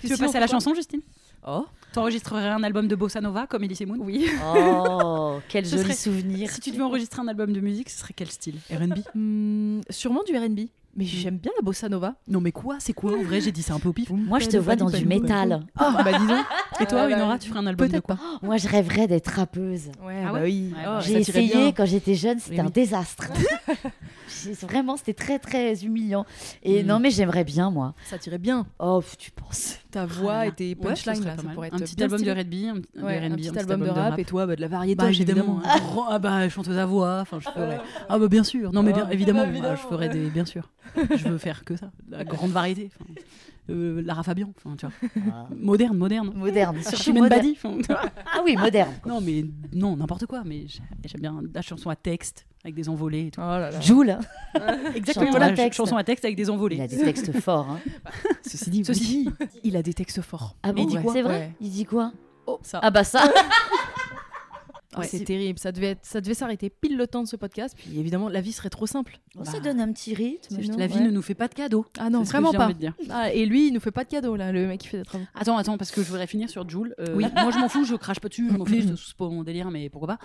Tu 0.00 0.06
veux 0.08 0.16
passer 0.16 0.36
à 0.36 0.40
la 0.40 0.46
chanson, 0.46 0.74
Justine? 0.74 1.00
Oh, 1.46 1.64
T'enregistrerais 1.92 2.48
un 2.48 2.62
album 2.62 2.88
de 2.88 2.94
bossa 2.96 3.20
nova 3.20 3.46
comme 3.46 3.64
Elise 3.64 3.82
Moon 3.86 3.98
oui. 4.00 4.26
Oh, 4.42 5.40
quel 5.48 5.64
joli 5.66 5.82
serait- 5.82 5.94
souvenir. 5.94 6.50
Si 6.50 6.60
tu 6.60 6.70
devais 6.70 6.82
enregistrer 6.82 7.20
un 7.20 7.28
album 7.28 7.52
de 7.52 7.60
musique, 7.60 7.90
ce 7.90 7.98
serait 7.98 8.14
quel 8.16 8.30
style 8.30 8.56
R&B 8.70 8.94
Hmm, 9.14 9.80
sûrement 9.90 10.22
du 10.26 10.36
RB. 10.36 10.60
Mais 10.94 11.06
j'aime 11.06 11.38
bien 11.38 11.52
la 11.56 11.62
bossa 11.62 11.88
nova. 11.88 12.16
Non 12.28 12.40
mais 12.42 12.52
quoi? 12.52 12.76
C'est 12.78 12.92
quoi 12.92 13.16
en 13.18 13.22
vrai? 13.22 13.40
J'ai 13.40 13.50
dit 13.52 13.62
ça 13.62 13.72
un 13.72 13.78
peu 13.78 13.88
au 13.88 13.92
pif. 13.94 14.10
Moi, 14.10 14.38
je 14.40 14.46
te 14.48 14.58
vois 14.58 14.76
dans 14.76 14.90
du 14.90 15.06
métal. 15.06 15.64
Ah 15.76 16.02
bah 16.04 16.18
dis 16.18 16.26
donc. 16.26 16.44
Et 16.80 16.86
toi, 16.86 17.02
Ah, 17.04 17.08
bah, 17.08 17.16
Inora, 17.16 17.38
tu 17.38 17.48
ferais 17.48 17.60
un 17.60 17.66
album 17.66 17.88
de 17.88 17.98
quoi? 18.00 18.16
pas. 18.16 18.22
Moi, 18.42 18.58
je 18.58 18.68
rêverais 18.68 19.06
d'être 19.06 19.28
rappeuse. 19.28 19.90
Ouais, 20.04 20.22
Ah 20.26 20.32
bah 20.32 20.40
ouais? 20.40 20.44
oui. 20.44 20.70
Oh, 20.72 20.84
bah, 20.84 21.00
J'ai 21.00 21.22
tirait 21.22 21.44
essayé 21.44 21.62
bien. 21.62 21.72
quand 21.72 21.86
j'étais 21.86 22.14
jeune, 22.14 22.38
c'était 22.40 22.60
un 22.60 22.68
désastre. 22.70 23.28
Vraiment, 24.62 24.96
c'était 24.96 25.14
très 25.14 25.38
très 25.38 25.84
humiliant. 25.84 26.24
Et 26.62 26.82
Mm. 26.82 26.86
non, 26.86 27.00
mais 27.00 27.10
j'aimerais 27.10 27.44
bien, 27.44 27.70
moi. 27.70 27.94
Ça 28.04 28.18
tirait 28.18 28.38
bien. 28.38 28.66
Oh, 28.78 29.02
tu 29.18 29.30
penses 29.30 29.78
Ta 29.90 30.06
voix 30.06 30.34
Ah 30.38 30.46
et 30.46 30.52
tes. 30.52 30.68
Ouais, 30.70 30.74
punchlines, 30.76 31.24
là, 31.24 31.36
ça 31.36 31.42
pourrait 31.54 31.68
être 31.68 31.74
Un 31.74 31.78
petit 31.78 31.96
bien 31.96 32.06
album 32.06 32.22
de. 32.22 32.30
R&B, 32.30 32.54
un, 32.98 33.00
un 33.02 33.04
Ouais, 33.04 33.30
petit 33.36 33.58
album 33.58 33.80
de 33.82 33.88
rap, 33.90 34.18
et 34.18 34.24
toi, 34.24 34.46
bah, 34.46 34.56
de 34.56 34.60
la 34.60 34.68
variété. 34.68 34.96
Bah 34.96 35.08
évidemment. 35.10 35.60
évidemment. 35.64 35.86
grand- 35.92 36.08
ah 36.08 36.18
bah 36.18 36.48
chanteuse 36.48 36.78
à 36.78 36.86
voix, 36.86 37.18
enfin 37.20 37.38
je 37.40 37.48
ferais. 37.50 37.78
Ah 38.08 38.18
bah 38.18 38.28
bien 38.28 38.44
sûr. 38.44 38.72
Non 38.72 38.82
mais 38.82 38.92
bien 38.92 39.06
Ah, 39.08 39.12
évidemment, 39.14 39.42
bah, 39.42 39.48
évidemment, 39.48 39.74
bah, 39.74 39.80
je 39.82 39.86
ferais 39.88 40.08
des 40.08 40.28
bien 40.30 40.44
sûr. 40.44 40.70
Je 40.96 41.28
veux 41.28 41.38
faire 41.38 41.64
que 41.64 41.76
ça, 41.76 41.90
la 42.10 42.24
grande 42.24 42.50
variété. 42.50 42.90
Euh, 43.70 44.02
Lara 44.04 44.22
Fabian, 44.22 44.52
enfin 44.56 44.76
tu 44.76 44.86
vois, 44.86 45.48
moderne, 45.56 45.96
moderne. 45.96 46.32
Moderne, 46.34 46.82
surtout 46.82 47.12
moderne. 47.12 47.40
Badi. 47.42 47.52
enfin, 47.56 47.76
tu 47.78 47.86
vois. 47.86 48.02
Ah 48.34 48.40
oui, 48.44 48.56
moderne. 48.56 48.92
non 49.06 49.20
mais 49.20 49.44
non 49.72 49.96
n'importe 49.96 50.26
quoi, 50.26 50.42
mais 50.44 50.66
j'ai- 50.66 50.80
j'aime 51.04 51.20
bien 51.20 51.40
la 51.54 51.62
chanson 51.62 51.88
à 51.90 51.96
texte 51.96 52.46
avec 52.64 52.74
des 52.74 52.88
envolées 52.88 53.26
et 53.26 53.30
tout. 53.30 53.40
Oh 53.40 53.44
là 53.44 53.70
là. 53.70 53.80
Joule, 53.80 54.16
Exactement, 54.94 55.36
la 55.38 55.52
texte. 55.52 55.76
chanson 55.76 55.96
à 55.96 56.04
texte 56.04 56.24
avec 56.24 56.36
des 56.36 56.48
envolées. 56.50 56.76
il 56.76 56.82
a 56.82 56.86
des 56.88 56.98
textes 56.98 57.32
forts. 57.40 57.68
hein. 57.70 57.78
Ceci 58.46 58.70
dit, 58.70 58.84
Ceci 58.84 59.04
dit, 59.24 59.30
il 59.64 59.76
a 59.76 59.82
des 59.82 59.94
textes 59.94 60.20
forts. 60.22 60.56
Ah 60.62 60.72
bon, 60.72 60.82
il 60.82 60.86
dit 60.86 60.96
quoi 61.02 61.12
c'est 61.12 61.22
vrai 61.22 61.38
Ouais. 61.38 61.50
Il 61.60 61.70
dit 61.70 61.84
quoi 61.84 62.12
oh, 62.46 62.58
ça. 62.62 62.80
Ah 62.82 62.90
bah 62.90 63.04
ça 63.04 63.22
Ah, 63.24 63.42
Ouais, 64.96 65.06
c'est 65.06 65.24
terrible, 65.24 65.58
ça 65.58 65.72
devait, 65.72 65.90
être- 65.90 66.00
ça 66.04 66.20
devait 66.20 66.34
s'arrêter 66.34 66.68
pile 66.70 66.96
le 66.96 67.06
temps 67.06 67.22
de 67.22 67.28
ce 67.28 67.36
podcast, 67.36 67.74
puis 67.78 67.98
évidemment 67.98 68.28
la 68.28 68.40
vie 68.40 68.52
serait 68.52 68.68
trop 68.70 68.86
simple. 68.86 69.18
Bon, 69.34 69.44
Ça 69.44 69.52
Bah, 69.52 69.60
donne 69.60 69.80
un 69.80 69.90
petit 69.92 70.14
rythme. 70.14 70.56
non 70.56 70.76
La 70.76 70.86
vie 70.86 70.94
Ouais. 70.98 71.00
ne 71.04 71.10
nous 71.10 71.22
fait 71.22 71.34
pas 71.34 71.48
de 71.48 71.54
cadeaux. 71.54 71.86
Ah 71.98 72.10
non, 72.10 72.22
vraiment 72.22 72.52
pas. 72.52 72.70
Ah, 73.10 73.32
et 73.32 73.46
lui, 73.46 73.68
il 73.68 73.72
nous 73.72 73.80
fait 73.80 73.90
pas 73.90 74.04
de 74.04 74.10
cadeaux 74.10 74.36
là, 74.36 74.52
le 74.52 74.66
mec 74.66 74.80
qui 74.80 74.88
fait 74.88 74.98
des 74.98 75.04
travaux. 75.04 75.24
Attends, 75.34 75.56
attends, 75.56 75.78
parce 75.78 75.90
que 75.90 76.02
je 76.02 76.08
voudrais 76.08 76.26
finir 76.26 76.50
sur 76.50 76.68
Joule. 76.68 76.94
Euh, 77.00 77.14
Oui. 77.16 77.24
Moi, 77.34 77.50
je 77.52 77.58
m'en 77.58 77.68
fous, 77.68 77.84
je 77.84 77.94
crache 77.94 78.20
pas 78.20 78.28
dessus, 78.28 78.48
je 78.50 78.56
m'en 78.56 78.64
fiche, 78.64 78.84
c'est 78.84 79.16
pas 79.16 79.28
mon 79.28 79.42
délire, 79.42 79.70
mais 79.70 79.88
pourquoi 79.88 80.16
pas. 80.16 80.18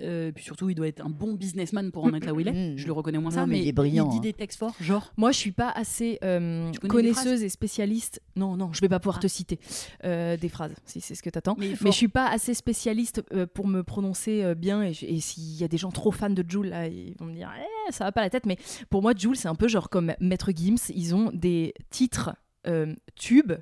Euh, 0.00 0.32
puis 0.32 0.44
surtout, 0.44 0.68
il 0.70 0.74
doit 0.74 0.88
être 0.88 1.04
un 1.04 1.10
bon 1.10 1.34
businessman 1.34 1.90
pour 1.92 2.04
en 2.04 2.14
être 2.14 2.24
là 2.26 2.32
où 2.32 2.40
il 2.40 2.48
est. 2.48 2.74
Mm. 2.74 2.78
Je 2.78 2.86
le 2.86 2.92
reconnais 2.92 3.18
moins 3.18 3.30
Non, 3.30 3.36
ça, 3.36 3.46
mais 3.46 3.54
mais, 3.56 3.62
il 3.62 3.68
est 3.68 3.72
brillant, 3.72 4.08
dit 4.08 4.16
hein. 4.16 4.20
des 4.20 4.32
textes 4.32 4.58
forts, 4.58 4.74
genre. 4.80 5.12
Moi, 5.16 5.32
je 5.32 5.38
suis 5.38 5.52
pas 5.52 5.70
assez 5.70 6.18
euh, 6.24 6.72
connaisseuse 6.88 7.42
et 7.42 7.48
spécialiste. 7.48 8.20
Non, 8.36 8.56
non, 8.56 8.72
je 8.72 8.80
vais 8.80 8.88
pas 8.88 8.98
pouvoir 9.00 9.16
Ah. 9.18 9.22
te 9.22 9.28
citer 9.28 9.58
euh, 10.04 10.36
des 10.36 10.48
phrases, 10.48 10.74
si 10.86 11.00
c'est 11.00 11.14
ce 11.14 11.22
que 11.22 11.30
t'attends. 11.30 11.56
Mais, 11.58 11.74
je 11.74 11.90
suis 11.90 12.08
pas 12.08 12.28
assez 12.28 12.54
spécialiste 12.54 13.22
pour 13.52 13.66
me 13.68 13.82
prononcer 13.82 14.13
euh, 14.28 14.54
bien. 14.54 14.82
Et, 14.82 14.92
s'il 14.94 15.56
y 15.56 15.64
a 15.64 15.68
des 15.68 15.76
gens 15.78 15.90
trop 15.90 16.10
fans 16.12 16.30
de 16.30 16.44
Joule, 16.46 16.68
là, 16.68 16.86
ils 16.88 17.14
vont 17.18 17.26
me 17.26 17.34
dire, 17.34 17.50
eh, 17.58 17.92
ça 17.92 18.04
va 18.04 18.12
pas 18.12 18.20
la 18.22 18.30
tête. 18.30 18.46
Mais 18.46 18.56
pour 18.90 19.02
moi, 19.02 19.12
Joule, 19.16 19.36
c'est 19.36 19.48
un 19.48 19.54
peu 19.54 19.68
genre 19.68 19.88
comme 19.90 20.14
Maître 20.20 20.50
Gims. 20.54 20.76
Ils 20.94 21.14
ont 21.14 21.30
des 21.32 21.74
titres 21.90 22.34
euh, 22.66 22.94
tubes 23.16 23.52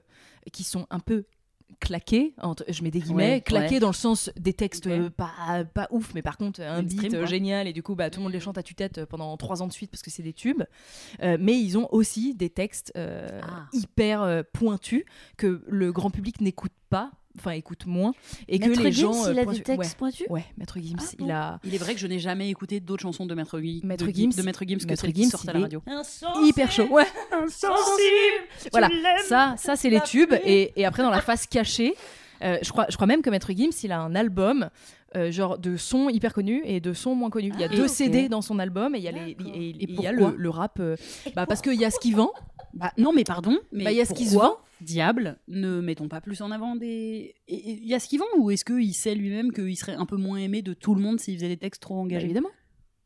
qui 0.52 0.64
sont 0.64 0.87
un 0.90 1.00
peu 1.00 1.25
claqués, 1.80 2.35
entre, 2.40 2.64
je 2.68 2.82
mets 2.85 2.90
des 2.92 3.00
guillemets, 3.00 3.35
Ouais, 3.35 3.40
claqués 3.40 3.75
ouais. 3.75 3.80
dans 3.80 3.88
le 3.88 3.92
sens 3.94 4.30
des 4.37 4.52
textes 4.52 4.87
euh, 4.87 5.11
pas, 5.11 5.64
pas 5.75 5.88
ouf, 5.90 6.14
mais 6.14 6.23
par 6.23 6.37
contre 6.37 6.61
un 6.61 6.82
beat 6.82 7.12
euh, 7.14 7.26
génial 7.26 7.66
et 7.66 7.73
du 7.73 7.82
coup 7.82 7.97
bah, 7.97 8.09
tout 8.09 8.21
le 8.21 8.25
monde 8.25 8.32
les 8.32 8.38
chante 8.38 8.56
à 8.56 8.62
tue-tête 8.62 9.04
pendant 9.06 9.37
trois 9.37 9.62
ans 9.62 9.66
de 9.66 9.73
suite 9.73 9.90
parce 9.90 10.02
que 10.02 10.11
c'est 10.11 10.23
des 10.23 10.32
tubes. 10.32 10.62
Euh, 11.23 11.37
mais 11.40 11.59
ils 11.59 11.76
ont 11.78 11.88
aussi 11.90 12.35
des 12.35 12.50
textes 12.50 12.92
euh, 12.97 13.40
Ah. 13.42 13.66
hyper 13.73 14.44
pointus 14.52 15.04
que 15.37 15.64
le 15.66 15.92
grand 15.92 16.11
public 16.11 16.40
n'écoute 16.40 16.73
pas, 16.88 17.11
enfin 17.38 17.52
écoute 17.52 17.86
moins, 17.86 18.12
et 18.48 18.58
Maître 18.58 18.74
que 18.78 18.82
les 18.82 18.92
Gims, 18.92 19.12
gens. 19.12 19.26
euh, 19.26 19.32
il 19.32 19.38
a 19.38 19.44
pointu- 19.44 19.58
des 19.58 19.62
textes 19.64 19.96
pointus 19.96 20.26
Ouais, 20.28 20.40
ouais 20.40 20.44
Maître 20.58 20.78
Gims, 20.80 20.96
Ah 21.00 21.04
bon 21.18 21.24
il 21.26 21.30
a 21.30 21.60
Il 21.64 21.74
est 21.74 21.78
vrai 21.78 21.94
que 21.94 22.00
je 22.00 22.06
n'ai 22.06 22.18
jamais 22.18 22.50
écouté 22.50 22.80
d'autres 22.80 23.02
chansons 23.02 23.26
de 23.26 23.34
Maître, 23.34 23.58
Gui- 23.60 23.80
Maître 23.84 24.06
de, 24.06 24.10
Gims. 24.12 24.30
de 24.36 24.42
Maître 24.42 24.64
Gims 24.66 24.78
que 24.78 24.86
Maître 24.86 25.00
celles 25.02 25.12
qui 25.12 25.22
Gims, 25.24 25.30
sortent 25.30 25.48
à 25.48 25.52
la 25.54 25.60
radio. 25.60 25.82
hyper 26.44 26.70
chaud. 26.70 26.86
Ouais. 26.90 27.06
Voilà, 28.70 28.88
ça, 29.26 29.54
ça 29.58 29.76
c'est 29.76 29.90
les 29.90 30.00
tubes. 30.00 30.32
Et, 30.44 30.72
et 30.76 30.84
après, 30.84 31.02
dans 31.02 31.10
la 31.10 31.20
face 31.20 31.46
cachée, 31.46 31.94
euh, 32.42 32.58
je, 32.62 32.70
crois, 32.70 32.86
je 32.88 32.96
crois 32.96 33.06
même 33.06 33.22
que 33.22 33.30
Maître 33.30 33.52
Gims, 33.52 33.70
il 33.82 33.92
a 33.92 34.00
un 34.00 34.14
album. 34.14 34.68
euh, 35.14 35.30
genre 35.30 35.58
de 35.58 35.76
sons 35.76 36.08
hyper 36.08 36.32
connus 36.32 36.62
et 36.64 36.80
de 36.80 36.94
sons 36.94 37.14
moins 37.14 37.28
connus. 37.28 37.52
Il 37.54 37.60
y 37.60 37.64
a 37.64 37.68
Ah, 37.70 37.76
deux. 37.76 37.86
CD 37.86 38.30
dans 38.30 38.40
son 38.40 38.58
album 38.58 38.94
et 38.94 38.98
il 38.98 39.04
y 39.04 39.08
a, 39.08 39.12
les, 39.12 39.34
D'accord. 39.34 39.52
et, 39.54 39.58
Et 39.68 39.76
il 39.80 40.00
y 40.00 40.06
a 40.06 40.10
pourquoi 40.12 40.30
le, 40.30 40.36
le 40.38 40.48
rap. 40.48 40.78
euh, 40.80 40.96
bah, 41.36 41.44
parce 41.44 41.60
qu'il 41.60 41.74
y 41.74 41.84
a 41.84 41.90
ce 41.90 41.98
qui 42.00 42.12
vend. 42.12 42.30
Bah, 42.72 42.92
non, 42.96 43.12
mais 43.12 43.22
pardon. 43.24 43.58
Mais 43.72 43.84
Bah, 43.84 43.92
il 43.92 43.98
y 43.98 44.00
a 44.00 44.06
ce 44.06 44.14
qui 44.14 44.26
se 44.26 44.36
vend. 44.36 44.56
Diable, 44.82 45.38
ne 45.48 45.80
mettons 45.80 46.08
pas 46.08 46.20
plus 46.20 46.40
en 46.42 46.50
avant 46.50 46.76
des. 46.76 47.34
Il 47.48 47.84
y 47.86 47.94
a 47.94 48.00
ce 48.00 48.08
qui 48.08 48.18
vend 48.18 48.24
ou 48.36 48.50
est-ce 48.50 48.64
qu'il 48.64 48.94
sait 48.94 49.14
lui-même 49.14 49.52
qu'il 49.52 49.76
serait 49.76 49.94
un 49.94 50.06
peu 50.06 50.16
moins 50.16 50.36
aimé 50.38 50.62
de 50.62 50.74
tout 50.74 50.94
le 50.94 51.00
monde 51.00 51.18
s'il 51.20 51.36
faisait 51.36 51.48
des 51.48 51.56
textes 51.56 51.82
trop 51.82 51.94
Bah, 51.96 52.00
engagés 52.02 52.24
évidemment. 52.26 52.50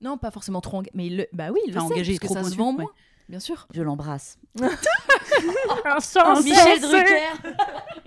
Non, 0.00 0.18
pas 0.18 0.30
forcément 0.30 0.61
trop 0.61 0.78
engagé. 0.78 0.90
Mais 0.95 1.06
il 1.06 1.16
le- 1.18 1.26
bah 1.33 1.50
oui, 1.52 1.61
il 1.66 1.73
le 1.73 1.78
Enfin, 1.78 1.88
sait, 1.88 1.95
engagé, 1.95 2.12
parce 2.14 2.21
que 2.21 2.26
trop 2.26 2.45
ça 2.45 2.50
se 2.50 2.56
vend 2.56 2.71
ouais. 2.75 2.83
moins. 2.83 2.90
bien 3.28 3.40
sûr. 3.40 3.66
Je 3.73 3.83
l'embrasse. 3.83 4.38
Michel 4.56 6.42
Michel 6.45 6.80
Drucker 6.80 7.52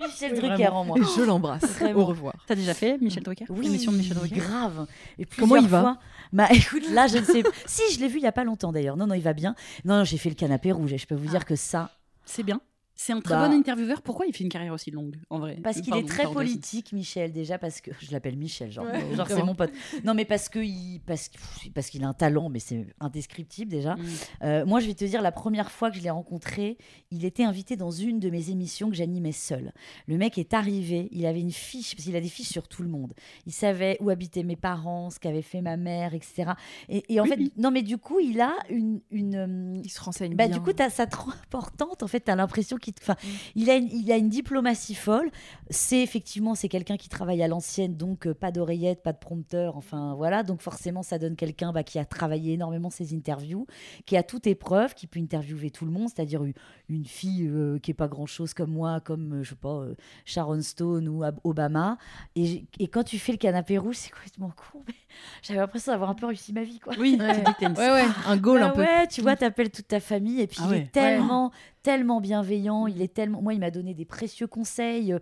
Michel 0.00 0.34
Drucker 0.40 0.68
en 0.68 0.84
moi. 0.84 0.96
Et 0.98 1.02
je 1.16 1.22
l'embrasse. 1.22 1.80
Au 1.94 2.04
revoir. 2.04 2.34
T'as 2.46 2.54
déjà 2.54 2.74
fait 2.74 2.98
Michel 3.00 3.22
Drucker? 3.22 3.46
Oui, 3.50 3.64
L'émission 3.64 3.92
de 3.92 3.96
Michel 3.98 4.16
Drucker? 4.16 4.36
grave. 4.36 4.86
Et 5.18 5.26
Comment 5.26 5.56
il 5.56 5.68
va? 5.68 5.98
Bah 6.32 6.46
écoute, 6.52 6.88
là 6.90 7.06
je 7.08 7.18
ne 7.18 7.24
sais 7.24 7.42
pas. 7.42 7.50
Si, 7.66 7.82
je 7.94 8.00
l'ai 8.00 8.08
vu 8.08 8.18
il 8.18 8.22
y 8.22 8.26
a 8.26 8.32
pas 8.32 8.44
longtemps 8.44 8.72
d'ailleurs. 8.72 8.96
Non, 8.96 9.06
non, 9.06 9.14
il 9.14 9.22
va 9.22 9.32
bien. 9.32 9.54
Non, 9.84 9.98
non, 9.98 10.04
j'ai 10.04 10.16
fait 10.18 10.28
le 10.28 10.34
canapé 10.36 10.72
rouge 10.72 10.92
et 10.92 10.98
je 10.98 11.06
peux 11.06 11.14
vous 11.16 11.28
dire 11.28 11.44
que 11.44 11.56
ça, 11.56 11.90
C'est 12.24 12.42
bien. 12.44 12.60
C'est 13.02 13.14
un 13.14 13.20
très 13.22 13.32
Bah. 13.32 13.48
bon 13.48 13.54
intervieweur. 13.54 14.02
Pourquoi 14.02 14.26
il 14.26 14.34
fait 14.36 14.44
une 14.44 14.50
carrière 14.50 14.74
aussi 14.74 14.90
longue, 14.90 15.16
en 15.30 15.38
vrai? 15.38 15.56
Parce 15.62 15.80
qu'il 15.80 15.96
est 15.96 16.06
très 16.06 16.24
politique, 16.24 16.92
Michel, 16.92 17.32
déjà, 17.32 17.56
parce 17.56 17.80
que. 17.80 17.90
Je 17.98 18.12
l'appelle 18.12 18.36
Michel, 18.36 18.70
genre, 18.70 18.84
Ouais, 18.84 19.14
genre 19.16 19.26
c'est 19.26 19.42
mon 19.42 19.54
pote. 19.54 19.70
Non, 20.04 20.12
mais 20.12 20.26
parce 20.26 20.50
qu'il 20.50 21.00
parce, 21.06 21.30
parce 21.74 21.88
qu'il 21.88 22.04
a 22.04 22.08
un 22.08 22.12
talent, 22.12 22.50
mais 22.50 22.58
c'est 22.58 22.86
indescriptible 23.00 23.70
déjà. 23.70 23.94
Mm. 23.94 24.04
Euh, 24.42 24.66
moi, 24.66 24.80
je 24.80 24.86
vais 24.86 24.92
te 24.92 25.06
dire, 25.06 25.22
la 25.22 25.32
première 25.32 25.70
fois 25.70 25.90
que 25.90 25.96
je 25.96 26.02
l'ai 26.02 26.10
rencontré, 26.10 26.76
il 27.10 27.24
était 27.24 27.42
invité 27.44 27.74
dans 27.74 27.90
une 27.90 28.20
de 28.20 28.28
mes 28.28 28.50
émissions 28.50 28.90
que 28.90 28.96
j'animais 28.96 29.32
seule. 29.32 29.72
Le 30.06 30.18
mec 30.18 30.36
est 30.36 30.52
arrivé, 30.52 31.08
il 31.10 31.24
avait 31.24 31.40
une 31.40 31.52
fiche, 31.52 31.94
parce 31.96 32.04
qu'il 32.04 32.16
a 32.16 32.20
des 32.20 32.28
fiches 32.28 32.50
sur 32.50 32.68
tout 32.68 32.82
le 32.82 32.90
monde. 32.90 33.14
Il 33.46 33.52
savait 33.54 33.96
où 34.00 34.10
habitaient 34.10 34.42
mes 34.42 34.56
parents, 34.56 35.08
ce 35.08 35.18
qu'avait 35.18 35.40
fait 35.40 35.62
ma 35.62 35.78
mère, 35.78 36.12
etc. 36.12 36.50
Et, 36.90 37.02
et 37.08 37.18
en 37.18 37.22
Oui, 37.22 37.30
fait, 37.30 37.36
oui. 37.38 37.52
non, 37.56 37.70
mais 37.70 37.80
du 37.80 37.96
coup, 37.96 38.20
il 38.20 38.42
a 38.42 38.52
une. 38.68 39.00
une 39.10 39.36
euh, 39.36 39.80
Il 39.82 39.88
se 39.90 40.02
renseigne 40.02 40.34
bah, 40.36 40.48
bien. 40.48 40.58
du 40.58 40.62
coup, 40.62 40.74
t'as 40.74 40.90
ça 40.90 41.06
trop 41.06 41.30
importante. 41.44 42.02
En 42.02 42.06
fait, 42.06 42.20
tu 42.26 42.30
as 42.30 42.36
l'impression 42.36 42.76
qu'il. 42.76 42.89
Enfin, 43.00 43.16
il, 43.54 43.70
a 43.70 43.76
une, 43.76 43.88
il 43.90 44.10
a 44.12 44.16
une 44.16 44.28
diplomatie 44.28 44.94
folle. 44.94 45.30
C'est 45.70 46.02
effectivement, 46.02 46.54
c'est 46.54 46.68
quelqu'un 46.68 46.96
qui 46.96 47.08
travaille 47.08 47.42
à 47.42 47.48
l'ancienne, 47.48 47.96
donc 47.96 48.26
euh, 48.26 48.34
pas 48.34 48.50
d'oreillette, 48.50 49.02
pas 49.02 49.12
de 49.12 49.18
prompteur. 49.18 49.76
Enfin, 49.76 50.14
voilà. 50.14 50.42
Donc, 50.42 50.60
forcément, 50.60 51.02
ça 51.02 51.18
donne 51.18 51.36
quelqu'un 51.36 51.72
bah, 51.72 51.82
qui 51.82 51.98
a 51.98 52.04
travaillé 52.04 52.54
énormément 52.54 52.90
ses 52.90 53.14
interviews, 53.14 53.66
qui 54.06 54.16
a 54.16 54.22
toute 54.22 54.46
épreuve, 54.46 54.94
qui 54.94 55.06
peut 55.06 55.20
interviewer 55.20 55.70
tout 55.70 55.84
le 55.84 55.92
monde, 55.92 56.08
c'est-à-dire 56.08 56.42
une, 56.44 57.04
fille 57.04 57.46
euh, 57.46 57.78
qui 57.78 57.92
est 57.92 57.94
pas 57.94 58.08
grand-chose 58.08 58.54
comme 58.54 58.72
moi, 58.72 59.00
comme, 59.00 59.40
euh, 59.40 59.42
je 59.42 59.50
sais 59.50 59.56
pas, 59.56 59.84
Sharon 60.24 60.62
Stone 60.62 61.08
ou 61.08 61.22
Obama. 61.44 61.98
Et, 62.36 62.66
quand 62.88 63.04
tu 63.04 63.18
fais 63.18 63.32
le 63.32 63.38
canapé 63.38 63.78
rouge, 63.78 63.96
c'est 63.96 64.10
complètement 64.10 64.50
con. 64.50 64.82
mais 64.86 64.94
J'avais 65.42 65.60
l'impression 65.60 65.92
d'avoir 65.92 66.10
un 66.10 66.14
peu 66.14 66.26
réussi 66.26 66.52
ma 66.52 66.62
vie, 66.62 66.78
quoi. 66.78 66.94
Oui, 66.98 67.16
Ouais. 67.20 67.34
tu 67.34 67.40
dis 67.44 67.52
que 67.54 67.58
t'es 67.58 67.66
une 67.66 67.72
Ouais, 67.78 67.90
ouais, 67.90 68.04
un 68.26 68.36
goal 68.36 68.60
Bah 68.60 68.66
un 68.66 68.70
peu. 68.70 68.80
Ouais, 68.82 69.06
tu 69.08 69.20
vois, 69.22 69.36
t'appelles 69.36 69.70
toute 69.70 69.88
ta 69.88 70.00
famille 70.00 70.40
et 70.40 70.46
puis 70.46 70.58
Ah 70.62 70.66
il 70.66 70.70
ouais. 70.70 70.78
est 70.80 70.92
tellement, 70.92 71.50
tellement 71.82 72.20
bienveillant. 72.20 72.86
Il 72.86 73.00
est 73.02 73.12
tellement. 73.12 73.40
Moi, 73.42 73.54
il 73.54 73.60
m'a 73.60 73.70
donné 73.70 73.94
des 73.94 74.04
précieux 74.04 74.46
conseils. 74.46 75.14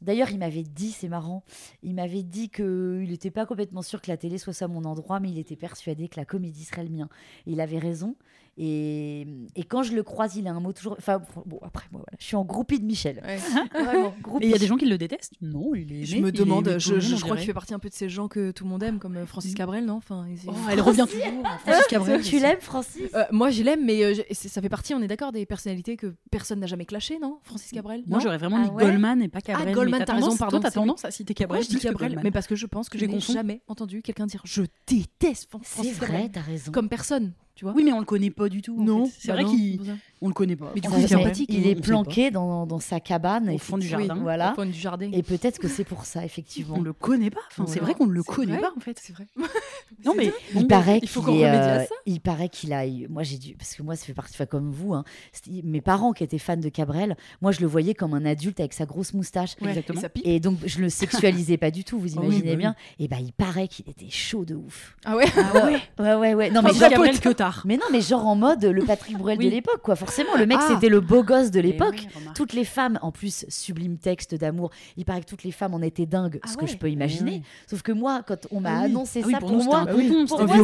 D'ailleurs, 0.00 0.30
il 0.30 0.38
m'avait 0.38 0.62
dit, 0.62 0.90
c'est 0.90 1.08
marrant, 1.08 1.44
il 1.82 1.94
m'avait 1.94 2.22
dit 2.22 2.50
que 2.50 3.00
il 3.04 3.10
n'était 3.10 3.30
pas 3.30 3.46
complètement 3.46 3.82
sûr 3.82 4.00
que 4.00 4.10
la 4.10 4.16
télé 4.16 4.38
soit 4.38 4.52
ça 4.52 4.68
mon 4.68 4.84
endroit, 4.84 5.20
mais 5.20 5.30
il 5.30 5.38
était 5.38 5.56
persuadé 5.56 6.08
que 6.08 6.18
la 6.18 6.24
comédie 6.24 6.64
serait 6.64 6.84
le 6.84 6.90
mien. 6.90 7.08
Et 7.46 7.52
il 7.52 7.60
avait 7.60 7.78
raison. 7.78 8.16
Et, 8.58 9.26
et 9.56 9.64
quand 9.64 9.82
je 9.82 9.94
le 9.94 10.02
croise, 10.02 10.36
il 10.36 10.46
a 10.46 10.52
un 10.52 10.60
mot 10.60 10.72
toujours. 10.74 10.94
Enfin, 10.98 11.22
bon, 11.46 11.58
après, 11.62 11.86
moi, 11.90 12.02
voilà, 12.04 12.16
je 12.18 12.24
suis 12.26 12.36
en 12.36 12.44
groupie 12.44 12.78
de 12.78 12.84
Michel. 12.84 13.22
Ouais. 13.24 13.38
Vraiment, 13.84 14.14
Mais 14.40 14.46
il 14.46 14.50
y 14.50 14.54
a 14.54 14.58
des 14.58 14.66
gens 14.66 14.76
qui 14.76 14.84
le 14.84 14.98
détestent 14.98 15.32
Non, 15.40 15.74
il 15.74 15.90
est 15.90 15.96
aimé. 15.96 16.04
Je 16.04 16.16
me 16.18 16.30
demande, 16.32 16.76
je, 16.78 17.20
crois 17.22 17.36
qu'il 17.36 17.46
fait 17.46 17.54
partie 17.54 17.72
un 17.72 17.78
peu 17.78 17.88
de 17.88 17.94
ces 17.94 18.10
gens 18.10 18.28
que 18.28 18.50
tout 18.50 18.64
le 18.64 18.70
monde 18.70 18.82
aime, 18.82 18.98
comme 18.98 19.16
euh, 19.16 19.26
Francis 19.26 19.54
Cabrel, 19.54 19.86
non? 19.86 19.94
Enfin, 19.94 20.26
il- 20.28 20.38
Oh, 20.48 20.52
elle 20.70 20.80
revient 20.82 21.06
toujours. 21.10 21.24
Francis 21.64 21.86
Cabrel. 21.88 22.22
tu 22.22 22.38
l'aimes, 22.40 22.60
Francis? 22.60 23.10
Euh, 23.14 23.24
moi, 23.30 23.50
je 23.50 23.62
l'aime, 23.62 23.84
mais 23.86 24.02
euh, 24.04 24.14
je- 24.14 24.22
c'est- 24.34 24.48
ça 24.48 24.60
fait 24.60 24.68
partie, 24.68 24.92
on 24.94 25.00
est 25.00 25.08
d'accord, 25.08 25.32
des 25.32 25.46
personnalités 25.46 25.96
que 25.96 26.14
personne 26.30 26.60
n'a 26.60 26.66
jamais 26.66 26.84
clashé, 26.84 27.18
non 27.18 27.38
Francis 27.44 27.72
Cabrel? 27.72 28.02
Moi, 28.06 28.18
Non? 28.18 28.22
j'aurais 28.22 28.38
vraiment 28.38 28.56
Ah 28.58 28.64
mis 28.64 28.70
ouais? 28.70 28.84
Goldman 28.84 29.22
et 29.22 29.28
pas 29.28 29.40
Cabrel. 29.40 29.66
mais 29.66 29.72
Goldman, 29.72 30.04
t'as 30.04 30.14
raison, 30.14 30.36
pardon, 30.36 30.58
Toi, 30.58 30.60
t'as 30.64 30.70
c'est 30.70 30.74
tendance 30.74 31.04
à 31.06 31.10
citer 31.10 31.32
Cabrel. 31.32 31.62
je 31.62 31.68
dis 31.68 31.78
Cabrel. 31.78 32.20
Mais 32.22 32.30
parce 32.30 32.46
que 32.46 32.54
je 32.54 32.66
pense 32.66 32.88
que 32.90 32.98
je 32.98 33.06
J'ai 33.06 33.10
n'ai 33.10 33.20
jamais 33.20 33.62
entendu 33.66 34.02
quelqu'un 34.02 34.26
dire 34.26 34.42
je 34.44 34.62
déteste 34.86 35.48
Fran- 35.48 35.60
C'est 35.62 35.70
Francis 35.74 35.96
vrai, 35.96 36.06
Cabrel. 36.06 36.30
t'as 36.32 36.40
raison. 36.42 36.70
Comme 36.72 36.88
personne, 36.90 37.32
tu 37.62 37.66
vois 37.66 37.74
Oui, 37.76 37.84
mais 37.84 37.92
on 37.92 38.00
le 38.00 38.04
connaît 38.04 38.30
pas 38.30 38.48
du 38.48 38.60
tout. 38.60 38.76
en 38.80 38.82
Non, 38.84 39.06
fait. 39.06 39.12
C'est 39.20 39.28
bah 39.28 39.34
vrai 39.34 39.44
non, 39.44 39.50
qu'il. 39.50 39.80
On 40.22 40.28
le 40.28 40.34
connaît 40.34 40.56
pas. 40.56 40.70
Mais 40.74 40.80
du 40.80 40.88
coup, 40.88 40.94
il 40.98 41.12
est 41.12 41.38
il 41.48 41.66
est 41.66 41.74
planqué 41.74 42.30
dans, 42.30 42.64
dans 42.66 42.78
sa 42.80 43.00
cabane. 43.00 43.50
Au 43.50 43.58
fond 43.58 43.76
du 43.76 43.86
jardin. 43.86 44.14
Voilà. 44.20 44.52
Au 44.52 44.54
fond 44.54 44.64
du 44.64 44.72
jardin. 44.72 45.10
Et 45.12 45.22
peut-être 45.22 45.58
que 45.58 45.68
c'est 45.68 45.84
pour 45.84 46.04
ça, 46.04 46.24
effectivement. 46.24 46.76
On 46.78 46.82
le 46.82 46.92
connaît 46.92 47.30
pas. 47.30 47.40
Enfin, 47.50 47.64
c'est 47.66 47.80
vrai 47.80 47.94
qu'on 47.94 48.06
ne 48.06 48.12
le 48.12 48.22
connaît 48.22 48.52
vrai. 48.52 48.60
pas 48.62 48.72
en 48.76 48.80
fait. 48.80 48.98
C'est 49.02 49.12
vrai. 49.12 49.26
Non 50.04 50.14
mais 50.16 50.32
Il 50.56 50.66
paraît 50.66 51.00
qu'il 51.00 51.10
qu'on 51.10 51.20
est, 51.20 51.26
remédie 51.26 51.44
à 51.44 51.74
euh, 51.74 51.84
ça. 51.84 51.94
il 52.06 52.20
paraît 52.20 52.48
qu'il 52.48 52.72
a, 52.72 52.86
eu- 52.86 53.06
moi 53.08 53.22
j'ai 53.22 53.36
dû, 53.36 53.54
parce 53.54 53.74
que 53.74 53.82
moi 53.82 53.94
ça 53.94 54.04
fait 54.06 54.14
partie, 54.14 54.34
enfin, 54.34 54.46
comme 54.46 54.70
vous, 54.70 54.94
hein, 54.94 55.04
mes 55.62 55.80
parents 55.80 56.12
qui 56.12 56.24
étaient 56.24 56.38
fans 56.38 56.56
de 56.56 56.68
Cabrel, 56.70 57.14
moi 57.40 57.52
je 57.52 57.60
le 57.60 57.66
voyais 57.66 57.94
comme 57.94 58.14
un 58.14 58.24
adulte 58.24 58.58
avec 58.58 58.72
sa 58.72 58.84
grosse 58.86 59.12
moustache. 59.12 59.50
Ouais, 59.60 59.68
Exactement. 59.68 60.00
et 60.24 60.40
donc 60.40 60.58
je 60.64 60.80
le 60.80 60.88
sexualisais 60.88 61.56
pas 61.56 61.70
du 61.70 61.84
tout, 61.84 61.98
vous 62.00 62.08
Ah 62.18 62.22
imaginez 62.24 62.42
bah 62.42 62.50
oui. 62.52 62.56
bien. 62.56 62.74
Et 62.98 63.06
bah 63.06 63.16
il 63.20 63.32
paraît 63.32 63.68
qu'il 63.68 63.88
était 63.88 64.08
chaud 64.10 64.44
de 64.44 64.54
ouf. 64.56 64.96
Ah 65.04 65.14
ouais 65.14 65.26
ouais, 65.26 65.80
ouais, 66.00 66.14
ouais, 66.14 66.34
ouais. 66.34 66.50
Non 66.50 66.62
mais 66.62 66.72
Cabrel 66.72 67.20
que 67.20 67.28
tard. 67.28 67.62
mais 67.66 67.76
non 67.76 67.86
mais 67.92 68.00
genre 68.00 68.26
en 68.26 68.34
mode 68.34 68.64
le 68.64 68.82
Patrick 68.84 69.18
Bruel 69.18 69.38
Oui. 69.38 69.44
de 69.46 69.50
l'époque, 69.50 69.82
quoi. 69.82 69.94
Forcément, 69.94 70.11
le 70.38 70.46
mec 70.46 70.58
Ah. 70.60 70.68
c'était 70.68 70.88
le 70.88 71.00
beau 71.00 71.22
gosse 71.22 71.50
de 71.50 71.60
l'époque. 71.60 71.94
Eh 71.98 72.06
oui, 72.06 72.08
remarque. 72.14 72.36
Toutes 72.36 72.52
les 72.52 72.64
femmes, 72.64 72.98
en 73.02 73.12
plus, 73.12 73.44
sublime 73.48 73.98
texte 73.98 74.34
d'amour. 74.34 74.70
Il 74.96 75.04
paraît 75.04 75.20
que 75.20 75.26
toutes 75.26 75.44
les 75.44 75.52
femmes 75.52 75.74
en 75.74 75.82
étaient 75.82 76.06
dingues, 76.06 76.38
Ah 76.42 76.48
ce 76.48 76.56
que 76.56 76.62
ouais. 76.62 76.66
je 76.70 76.76
peux 76.76 76.90
imaginer. 76.90 77.32
Eh 77.34 77.38
oui. 77.38 77.42
Sauf 77.68 77.82
que 77.82 77.92
moi, 77.92 78.22
quand 78.26 78.46
on 78.50 78.60
m'a 78.60 78.70
Ah 78.70 78.78
oui. 78.80 78.84
annoncé 78.86 79.20
Ah 79.22 79.26
oui, 79.26 79.32
ça, 79.32 79.38
pour 79.38 79.50
moi, 79.50 79.60
c'était 79.62 79.74
un 79.74 79.84
tonton, 79.86 80.26
pour 80.26 80.46
moi. 80.46 80.56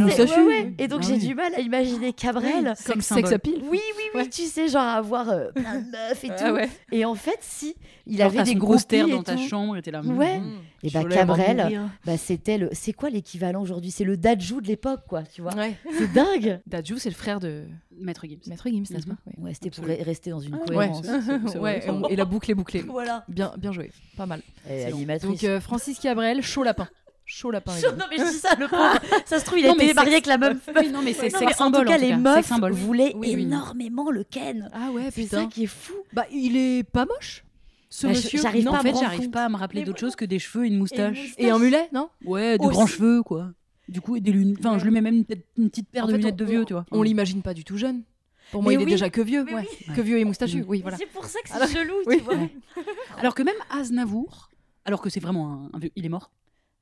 Et 0.79 0.89
donc 0.89 1.01
Ah 1.03 1.07
j'ai 1.07 1.13
oui. 1.15 1.27
du 1.27 1.35
mal 1.35 1.55
à 1.55 1.61
imaginer 1.61 2.13
Cabrel. 2.13 2.75
Sex 2.77 2.85
Comme 2.87 3.01
sex 3.01 3.33
appeal 3.33 3.55
Oui, 3.63 3.81
oui, 3.97 4.03
oui, 4.15 4.21
Ouais. 4.21 4.29
tu 4.29 4.43
sais, 4.43 4.69
genre 4.69 4.83
avoir 4.83 5.29
euh, 5.31 5.51
plein 5.55 5.81
de 5.81 5.91
meufs 5.91 6.25
et 6.25 6.29
tout. 6.29 6.35
Ah 6.41 6.53
ouais. 6.53 6.69
Et 6.93 7.05
en 7.05 7.15
fait, 7.15 7.39
si, 7.41 7.75
il 8.07 8.21
avait 8.23 8.43
des 8.43 8.53
son 8.53 8.59
gros 8.59 8.73
poster 8.75 9.01
et 9.07 9.11
dans 9.11 9.23
ta 9.23 9.37
chambre 9.37 9.77
et 9.77 9.83
t'es 9.83 9.91
là. 9.91 10.01
Ouais. 10.03 10.39
mm, 10.39 10.53
Et 10.83 10.91
bah 10.91 11.05
Cabrel, 11.05 11.89
bah 12.05 12.17
c'était 12.17 12.59
le, 12.59 12.69
c'est 12.73 12.93
quoi 12.93 13.11
l'équivalent 13.11 13.63
aujourd'hui? 13.63 13.91
C'est 13.91 14.05
le 14.05 14.17
Dajou 14.17 14.61
de 14.61 14.67
l'époque, 14.69 15.01
quoi, 15.09 15.23
tu 15.23 15.43
vois? 15.43 15.53
C'est 15.99 16.13
dingue. 16.13 16.61
Dadju, 16.67 16.99
c'est 16.99 17.11
le 17.11 17.15
frère 17.15 17.41
de 17.41 17.65
Maître 18.01 18.27
Gims. 18.27 18.39
Maître 18.47 18.69
Gims, 18.69 18.85
n'est-ce 18.91 19.07
Mhm. 19.09 19.17
pas? 19.17 19.17
Ouais. 19.27 19.45
Ouais, 19.45 19.55
c'était 19.55 19.71
pour 19.71 19.85
rester 19.85 20.31
dans 20.31 20.41
une 20.41 20.55
Ah, 20.55 20.59
Ouais, 20.71 20.89
cohérence. 20.89 21.07
c'est 21.53 21.59
ouais, 21.59 21.83
et, 22.11 22.17
la 22.17 22.25
boucle 22.25 22.51
est 22.51 22.55
bouclée. 22.55 22.81
Voilà. 22.89 23.25
Bien, 23.29 23.53
bien 23.59 23.73
joué, 23.73 23.91
pas 24.17 24.27
mal. 24.27 24.43
Et. 24.69 24.91
Donc 25.23 25.45
euh, 25.45 25.61
Francis 25.61 25.99
Cabrel, 25.99 26.43
chaud 26.43 26.63
lapin. 26.63 26.89
Chaud 27.31 27.51
lapin. 27.51 27.73
Non, 27.99 28.07
mais 28.11 28.17
je 28.17 28.25
dis 28.31 28.39
ça, 28.39 28.55
le 28.59 28.69
pauvre. 28.69 28.99
Ça 29.27 29.39
se 29.39 29.45
trouve, 29.45 29.59
il 29.59 29.67
a 29.67 29.69
Non, 29.69 29.75
été 29.75 29.93
marié 29.93 30.13
avec 30.15 30.25
la 30.27 30.39
même 30.39 30.59
Oui, 30.77 30.89
non, 30.91 31.03
mais 31.03 31.13
c'est 31.13 31.25
Non, 31.31 31.39
sex 31.39 31.43
mais 31.43 31.55
en 31.55 31.57
symbol. 31.57 31.85
tout 31.85 31.89
cas, 31.93 31.99
les 31.99 32.17
meufs 32.17 32.51
voulaient 32.73 33.13
oui, 33.17 33.33
oui. 33.35 33.43
énormément 33.43 34.11
le 34.11 34.25
Ken. 34.25 34.71
Ah 34.73 34.91
ouais, 34.93 35.11
C'est 35.13 35.25
ça 35.27 35.37
putain. 35.41 35.49
qui 35.51 35.65
est 35.65 35.67
fou. 35.67 35.93
Bah, 36.15 36.25
il 36.33 36.57
est 36.57 36.85
pas 36.85 37.05
moche, 37.05 37.45
ce 37.91 38.07
Bah, 38.07 38.15
monsieur. 38.15 38.41
j'arrive 38.41 38.65
non 38.65 38.71
En 38.71 38.75
pas 38.77 38.81
à 38.81 38.83
fait, 38.83 38.95
j'arrive 38.99 39.21
compte. 39.25 39.31
pas 39.33 39.45
à 39.45 39.49
me 39.51 39.57
rappeler 39.57 39.83
d'autre 39.85 40.01
chose 40.01 40.17
que 40.17 40.25
des 40.25 40.39
cheveux 40.39 40.65
et 40.65 40.69
une 40.69 40.79
moustache. 40.79 41.35
Et 41.37 41.51
un 41.51 41.59
mulet, 41.59 41.91
non? 41.93 42.09
Ouais, 42.25 42.57
de 42.57 42.63
Aussi. 42.65 42.73
grands 42.73 42.87
cheveux, 42.87 43.23
quoi. 43.23 43.51
Du 43.89 44.01
coup, 44.01 44.17
et 44.17 44.21
des 44.21 44.33
lunettes. 44.33 44.59
Enfin, 44.61 44.79
je 44.79 44.85
lui 44.85 44.91
mets 44.91 45.01
même 45.01 45.25
peut-être 45.25 45.47
une 45.57 45.71
petite 45.71 45.89
paire 45.89 46.05
En 46.05 46.07
de 46.09 46.13
fait, 46.13 46.19
lunettes 46.19 46.35
on- 46.35 46.37
de 46.37 46.45
vieux, 46.45 46.63
on- 46.63 46.65
tu 46.65 46.73
vois. 46.75 46.85
On 46.91 47.03
l'imagine 47.03 47.43
pas 47.43 47.55
du 47.55 47.65
tout 47.65 47.77
jeune. 47.79 48.03
Pour 48.51 48.63
moi, 48.63 48.71
Mais 48.71 48.77
il 48.77 48.81
est 48.83 48.85
oui. 48.85 48.91
déjà 48.93 49.11
que 49.11 49.21
vieux. 49.21 49.45
Mais 49.45 49.55
ouais. 49.55 49.69
oui. 49.89 49.95
Que 49.95 50.01
vieux 50.01 50.19
et 50.19 50.25
moustachu, 50.25 50.63
Mm. 50.63 50.65
oui, 50.69 50.81
voilà. 50.83 50.97
C'est 50.97 51.07
pour 51.07 51.25
ça 51.27 51.39
que 51.43 51.49
c'est 51.49 51.55
Alors- 51.55 51.69
chelou, 51.69 51.95
oui. 52.07 52.17
tu 52.19 52.25
vois. 52.25 52.35
Ouais. 52.37 52.51
Alors 53.19 53.35
que 53.35 53.43
même 53.43 53.55
Aznavour, 53.71 54.49
alors 54.85 55.01
que 55.03 55.11
c'est 55.11 55.21
vraiment 55.21 55.53
un, 55.53 55.71
un 55.75 55.79
vieux. 55.79 55.91
Il 55.97 56.05
est 56.07 56.09
mort 56.11 56.31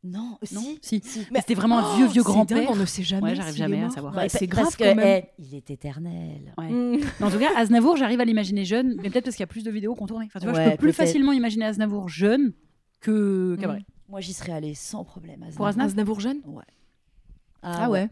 Non, 0.05 0.39
Non 0.53 0.61
si. 0.83 1.01
Si. 1.03 1.27
Mais 1.33 1.41
c'était 1.41 1.55
vraiment 1.55 1.79
un 1.79 1.97
vieux, 1.97 2.07
vieux 2.07 2.23
Oh, 2.25 2.29
c'est 2.29 2.33
grand-père. 2.33 2.59
dingue, 2.59 2.69
On 2.71 2.77
ne 2.77 2.85
sait 2.85 3.03
jamais. 3.03 3.31
Ouais, 3.31 3.35
j'arrive 3.35 3.55
s'il 3.55 3.63
est 3.63 3.65
jamais 3.65 3.79
à 3.79 3.85
mort. 3.87 3.93
savoir. 3.93 4.13
Bah, 4.15 4.23
Ouais, 4.23 4.29
c'est 4.29 4.47
parce 4.47 4.61
grave 4.61 4.77
que, 4.77 4.85
quand 4.85 4.95
même. 4.95 5.23
eh, 5.39 5.43
il 5.43 5.55
est 5.57 5.69
éternel. 5.71 6.55
Ouais. 6.59 6.69
Mm. 6.71 7.01
Mais 7.19 7.27
en 7.27 7.31
tout 7.31 7.39
cas, 7.39 7.51
Aznavour, 7.57 7.97
j'arrive 7.97 8.21
à 8.21 8.25
l'imaginer 8.25 8.65
jeune, 8.65 8.95
mais 9.03 9.11
peut-être 9.11 9.25
parce 9.25 9.35
qu'il 9.37 9.43
y 9.43 9.45
a 9.45 9.49
plus 9.49 9.65
de 9.65 9.71
vidéos 9.71 9.95
qu'on 9.97 10.07
tournait. 10.07 10.27
Enfin, 10.27 10.39
tu 10.39 10.47
vois, 10.47 10.55
je 10.55 10.59
Ouais, 10.61 10.71
peux 10.73 10.77
plus 10.77 10.87
peut-être. 10.89 10.97
facilement 10.97 11.33
imaginer 11.33 11.65
Aznavour 11.65 12.09
jeune 12.09 12.53
que 13.01 13.57
Cabrel. 13.61 13.85
Moi, 14.09 14.21
j'y 14.21 14.33
serais 14.35 14.53
allée 14.53 14.75
sans 14.75 15.03
problème. 15.03 15.43
Aznavour. 15.43 15.57
Pour 15.57 15.67
Aznavour 15.67 15.91
Aznavour 15.91 16.21
jeune? 16.21 16.41
Ah, 17.69 17.79
Ah 17.85 17.91
ouais. 17.91 18.09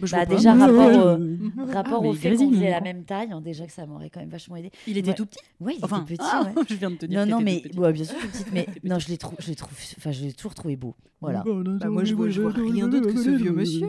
Bah, 0.00 0.06
Bah, 0.10 0.18
pas. 0.26 0.34
déjà, 0.34 0.54
Ouais. 0.54 0.60
rapport, 0.64 1.06
euh, 1.06 1.18
Ah, 1.58 1.72
rapport 1.74 2.04
au 2.06 2.12
il 2.14 2.18
fait 2.18 2.34
qu'on 2.34 2.50
faisait 2.50 2.70
la 2.70 2.80
même 2.80 3.04
taille, 3.04 3.30
hein, 3.32 3.42
déjà 3.42 3.66
que 3.66 3.72
ça 3.72 3.84
m'aurait 3.84 4.08
quand 4.08 4.20
même 4.20 4.30
vachement 4.30 4.56
aidé. 4.56 4.70
Il 4.86 4.96
était 4.96 5.10
Ouais. 5.10 5.14
tout 5.14 5.26
petit 5.26 5.40
Ouais, 5.60 5.74
il 5.78 5.84
Enfin, 5.84 6.02
était 6.04 6.14
petit, 6.16 6.28
ah, 6.32 6.42
ouais. 6.56 6.62
je 6.70 6.74
viens 6.76 6.90
de 6.90 6.96
te 6.96 7.04
dire. 7.04 7.18
Non, 7.18 7.24
qu'il 7.26 7.34
non, 7.34 7.40
mais 7.42 7.60
petit. 7.60 7.78
ouais, 7.78 7.92
bien 7.92 8.04
sûr, 8.04 8.16
tout 8.18 8.26
petite, 8.28 8.46
mais 8.54 8.66
non, 8.82 8.96
petit. 8.96 9.04
je 9.04 9.10
l'ai 9.10 9.18
trouvé, 9.18 9.36
je 9.40 9.48
l'ai 9.48 9.54
trouvé, 9.56 9.76
enfin, 9.98 10.10
je 10.12 10.24
l'ai 10.24 10.32
toujours 10.32 10.54
trouvé 10.54 10.76
beau. 10.76 10.94
Voilà. 11.20 11.44
Bah, 11.46 11.88
moi, 11.90 12.04
je 12.04 12.14
vois, 12.14 12.30
je 12.30 12.40
vois 12.40 12.52
rien 12.52 12.88
d'autre 12.88 13.12
que 13.12 13.22
ce 13.22 13.28
vieux 13.30 13.52
monsieur. 13.52 13.86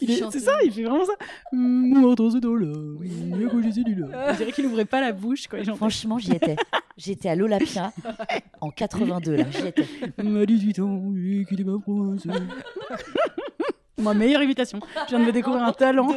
Est- 0.00 0.30
C'est 0.30 0.38
ça, 0.40 0.52
il 0.64 0.70
fait 0.72 0.82
vraiment 0.84 1.04
ça. 1.04 1.12
Moi, 1.52 2.14
dans 2.16 2.30
ce 2.30 2.38
dos-là, 2.38 2.72
il 3.02 3.40
y 3.40 3.44
a 3.44 3.48
quoi, 3.48 3.60
j'ai 3.62 3.70
dit 3.82 3.94
là. 3.96 4.06
On 4.32 4.36
dirait 4.36 4.52
qu'il 4.52 4.66
ouvrait 4.66 4.84
pas 4.84 5.00
la 5.00 5.12
bouche 5.12 5.46
quand 5.48 5.56
chantait. 5.66 5.76
Franchement, 5.76 6.18
j'y 6.18 6.32
étais. 6.32 6.54
J'étais 6.96 7.28
à 7.28 7.34
l'Olympia 7.36 7.92
en 8.60 8.70
82, 8.70 9.36
là, 9.36 9.44
j'y 9.50 9.66
étais. 9.68 9.84
À 10.18 10.46
18 10.46 10.78
ans, 10.80 11.02
j'ai 11.16 11.44
quitté 11.44 11.62
ma. 11.64 11.74
Ma 13.98 14.14
meilleure 14.14 14.42
imitation. 14.42 14.80
Je 15.04 15.10
viens 15.10 15.20
de 15.20 15.24
me 15.24 15.32
découvrir 15.32 15.62
un 15.62 15.72
talent. 15.72 16.14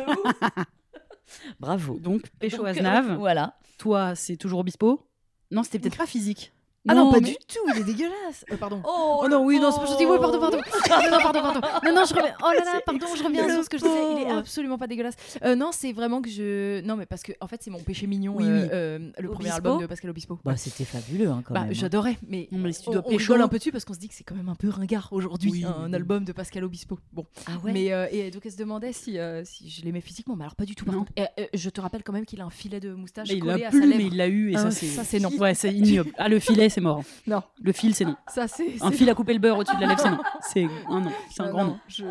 Bravo. 1.60 1.98
Donc, 2.00 2.30
Pécho 2.40 2.58
Donc, 2.58 2.68
euh, 2.68 2.70
Aznav. 2.70 3.16
Voilà. 3.18 3.58
Toi, 3.78 4.16
c'est 4.16 4.38
toujours 4.38 4.64
Bispo? 4.64 5.08
Non, 5.50 5.64
c'était 5.64 5.80
peut-être 5.80 5.98
pas 5.98 6.06
physique. 6.06 6.54
Ah 6.90 6.96
non, 6.96 7.06
Non, 7.06 7.12
pas 7.12 7.20
mais- 7.20 7.28
du 7.30 7.36
tout, 7.36 7.60
il 7.76 7.82
est 7.82 7.84
dégueulasse. 7.84 8.44
Euh, 8.52 8.58
pardon. 8.58 8.82
Oh, 8.84 9.20
Oh 9.24 9.28
non, 9.28 9.46
oui, 9.46 9.60
non, 9.60 9.72
c'est 9.72 9.82
pas 9.82 9.86
gentil. 9.86 10.06
Oui, 10.06 10.18
pardon, 10.20 10.40
pardon. 10.40 10.58
Non, 11.12 11.20
pardon, 11.22 11.42
pardon. 11.42 11.60
Non, 11.86 11.94
non, 11.94 12.06
je 12.06 12.14
reviens. 12.16 12.34
Oh 12.42 12.50
là 12.58 12.66
là, 12.66 12.82
pardon, 12.84 13.06
je 13.16 13.24
reviens 13.24 13.48
sur 13.54 13.64
ce 13.64 13.70
que 13.70 13.78
je 13.78 13.84
disais. 13.84 14.14
Il 14.18 14.24
est 14.24 14.32
absolument 14.32 14.80
pas 14.80 14.88
dégueulasse. 14.88 15.14
Euh, 15.44 15.56
non, 15.56 15.70
c'est 15.72 15.92
vraiment 15.94 16.24
que 16.24 16.30
je. 16.32 16.82
Non, 16.82 16.96
mais 16.96 17.06
parce 17.06 17.22
que, 17.22 17.34
en 17.40 17.48
fait, 17.48 17.62
c'est 17.62 17.70
mon 17.70 17.80
péché 17.80 18.08
mignon. 18.08 18.34
Oui, 18.36 18.46
euh, 18.48 18.64
oui. 18.64 18.70
euh, 18.74 18.98
le 19.20 19.30
premier 19.30 19.50
Obispo 19.50 19.56
album 19.68 19.82
de 19.82 19.86
Pascal 19.86 20.10
Obispo. 20.10 20.40
Bah, 20.44 20.58
c'était 20.58 20.84
fabuleux 20.86 21.30
hein, 21.30 21.44
quand 21.46 21.54
Bah, 21.54 21.62
même. 21.62 21.70
hein. 21.70 21.74
j'adorais, 21.74 22.18
mais, 22.28 22.48
Non, 22.52 22.58
mais 22.58 22.74
si 22.74 22.82
tu 22.84 22.90
dois 22.90 23.04
on 23.06 23.10
rigole 23.16 23.42
un 23.44 23.48
peu 23.48 23.60
dessus 23.60 23.72
parce 23.72 23.86
qu'on 23.86 23.94
se 23.94 24.00
dit 24.00 24.08
que 24.08 24.16
c'est 24.16 24.24
quand 24.24 24.36
même 24.36 24.50
un 24.50 24.56
peu 24.56 24.70
ringard 24.70 25.10
aujourd'hui, 25.12 25.52
Oui, 25.52 25.64
un 25.66 25.94
album 25.94 26.26
de 26.26 26.32
Pascal 26.32 26.64
Obispo. 26.64 26.98
Bon, 27.14 27.26
Ah 27.46 27.52
ouais. 27.64 27.74
mais 27.74 27.94
euh, 27.94 28.08
et 28.12 28.32
donc 28.32 28.44
elle 28.46 28.52
se 28.54 28.58
demandait 28.58 28.92
si, 28.94 29.20
euh, 29.20 29.44
si 29.46 29.70
je 29.70 29.84
l'aimais 29.86 30.02
physiquement, 30.02 30.36
mais 30.36 30.46
alors 30.46 30.56
pas 30.56 30.66
du 30.66 30.74
tout. 30.74 30.86
Par 30.86 30.96
contre, 30.96 31.12
je 31.54 31.70
te 31.70 31.80
rappelle 31.80 32.02
quand 32.04 32.14
même 32.14 32.26
qu'il 32.26 32.42
a 32.42 32.46
un 32.46 32.50
filet 32.50 32.80
de 32.80 32.92
moustache 32.94 33.28
collé 33.30 33.62
l'a 33.62 33.68
à 33.68 33.72
sa 33.72 33.78
lèvre. 33.78 33.94
mais 33.98 34.06
il 34.08 34.18
l'a 34.18 34.28
eu 34.28 34.52
et 34.52 34.56
Ah, 34.56 34.64
ça 34.64 34.72
c'est 34.72 34.88
ça, 34.88 35.04
c'est 35.04 35.20
non. 35.20 35.30
Ouais, 35.38 35.54
c'est 35.54 35.72
ignoble. 35.72 36.12
Ah 36.18 36.28
le 36.28 36.40
filet 36.40 36.70
c'est 36.72 36.82
mort. 36.82 37.04
Non, 37.28 37.44
Le 37.62 37.72
fil 37.72 37.94
c'est 37.94 38.06
non. 38.06 38.16
ça 38.34 38.48
c'est. 38.48 38.82
Un 38.82 38.92
fil 38.92 39.10
à 39.10 39.14
couper 39.14 39.34
le 39.34 39.40
beurre 39.40 39.60
au-dessus 39.60 39.76
de 39.76 39.82
la 39.82 39.88
lèvre 39.88 40.00
c'est 40.02 40.10
non. 40.10 40.18
C'est 40.42 40.64
un 40.90 41.00
non. 41.02 41.12
C'est 41.30 41.42
un 41.42 41.46
Non, 41.46 41.52
grand 41.52 41.64
non, 41.66 41.70
non. 41.72 41.80
je- 41.88 42.04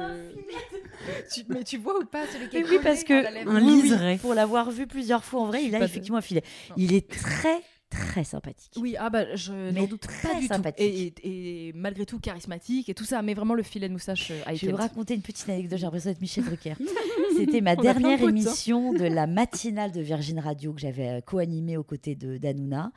tu- 1.35 1.45
Mais 1.49 1.65
tu 1.65 1.79
vois 1.79 1.99
ou 1.99 2.05
pas 2.05 2.27
celui 2.33 2.49
qui 2.49 2.59
est 2.59 2.65
oui, 2.69 2.79
parce 2.83 3.05
que 3.05 3.49
un 3.49 3.61
liseré. 3.61 4.19
pour 4.19 4.35
l'avoir 4.35 4.71
vu 4.71 4.87
plusieurs 4.87 5.25
fois 5.25 5.41
en 5.43 5.47
vrai, 5.47 5.65
il 5.65 5.75
a 5.75 5.81
de- 5.81 5.85
effectivement 5.85 6.19
un 6.19 6.23
filet. 6.23 6.43
Il 6.77 6.95
est 6.95 7.09
très 7.11 7.61
très 7.91 8.23
sympathique. 8.23 8.71
Oui, 8.77 8.95
ah 9.01 9.11
bah 9.11 9.35
je 9.35 9.53
n'en 9.73 9.85
doute 9.87 10.03
très 10.03 10.29
pas 10.29 10.39
du 10.41 10.47
sympathique. 10.47 11.15
tout. 11.17 11.23
Et, 11.25 11.69
et 11.69 11.73
malgré 11.75 12.07
tout 12.07 12.21
charismatique 12.21 12.89
et 12.89 12.95
tout 12.95 13.05
ça, 13.05 13.21
mais 13.21 13.35
vraiment 13.35 13.55
le 13.55 13.65
filet 13.65 13.89
de 13.89 13.93
moustache 13.93 14.31
euh, 14.31 14.41
a 14.47 14.55
Je 14.55 14.67
vais 14.67 14.71
vous 14.73 14.79
raconter 14.79 15.15
une 15.15 15.23
petite 15.23 15.49
anecdote, 15.49 15.77
j'ai 15.77 15.85
l'impression 15.87 16.11
d'être 16.11 16.21
Michel 16.21 16.45
Drucker. 16.45 16.75
C'était 17.37 17.61
ma 17.61 17.73
On 17.73 17.77
de 17.77 17.83
dernière 17.83 18.23
hein. 18.23 18.29
émission 18.29 18.93
de 18.93 19.05
la 19.05 19.27
matinale 19.27 19.91
de 19.91 20.01
Virgin 20.03 20.39
Radio 20.39 20.73
que 20.73 20.81
j'avais 20.81 21.09
euh, 21.09 21.21
co-animée 21.21 21.77
aux 21.77 21.83
côtés 21.83 22.15
de 22.15 22.37
d'Anouna. 22.37 22.93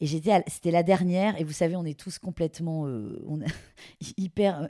Et 0.00 0.06
j'étais, 0.06 0.42
c'était 0.46 0.70
la 0.70 0.82
dernière, 0.82 1.40
et 1.40 1.44
vous 1.44 1.52
savez, 1.52 1.76
on 1.76 1.84
est 1.84 1.98
tous 1.98 2.18
complètement 2.18 2.86
euh, 2.86 3.18
hyper, 4.16 4.68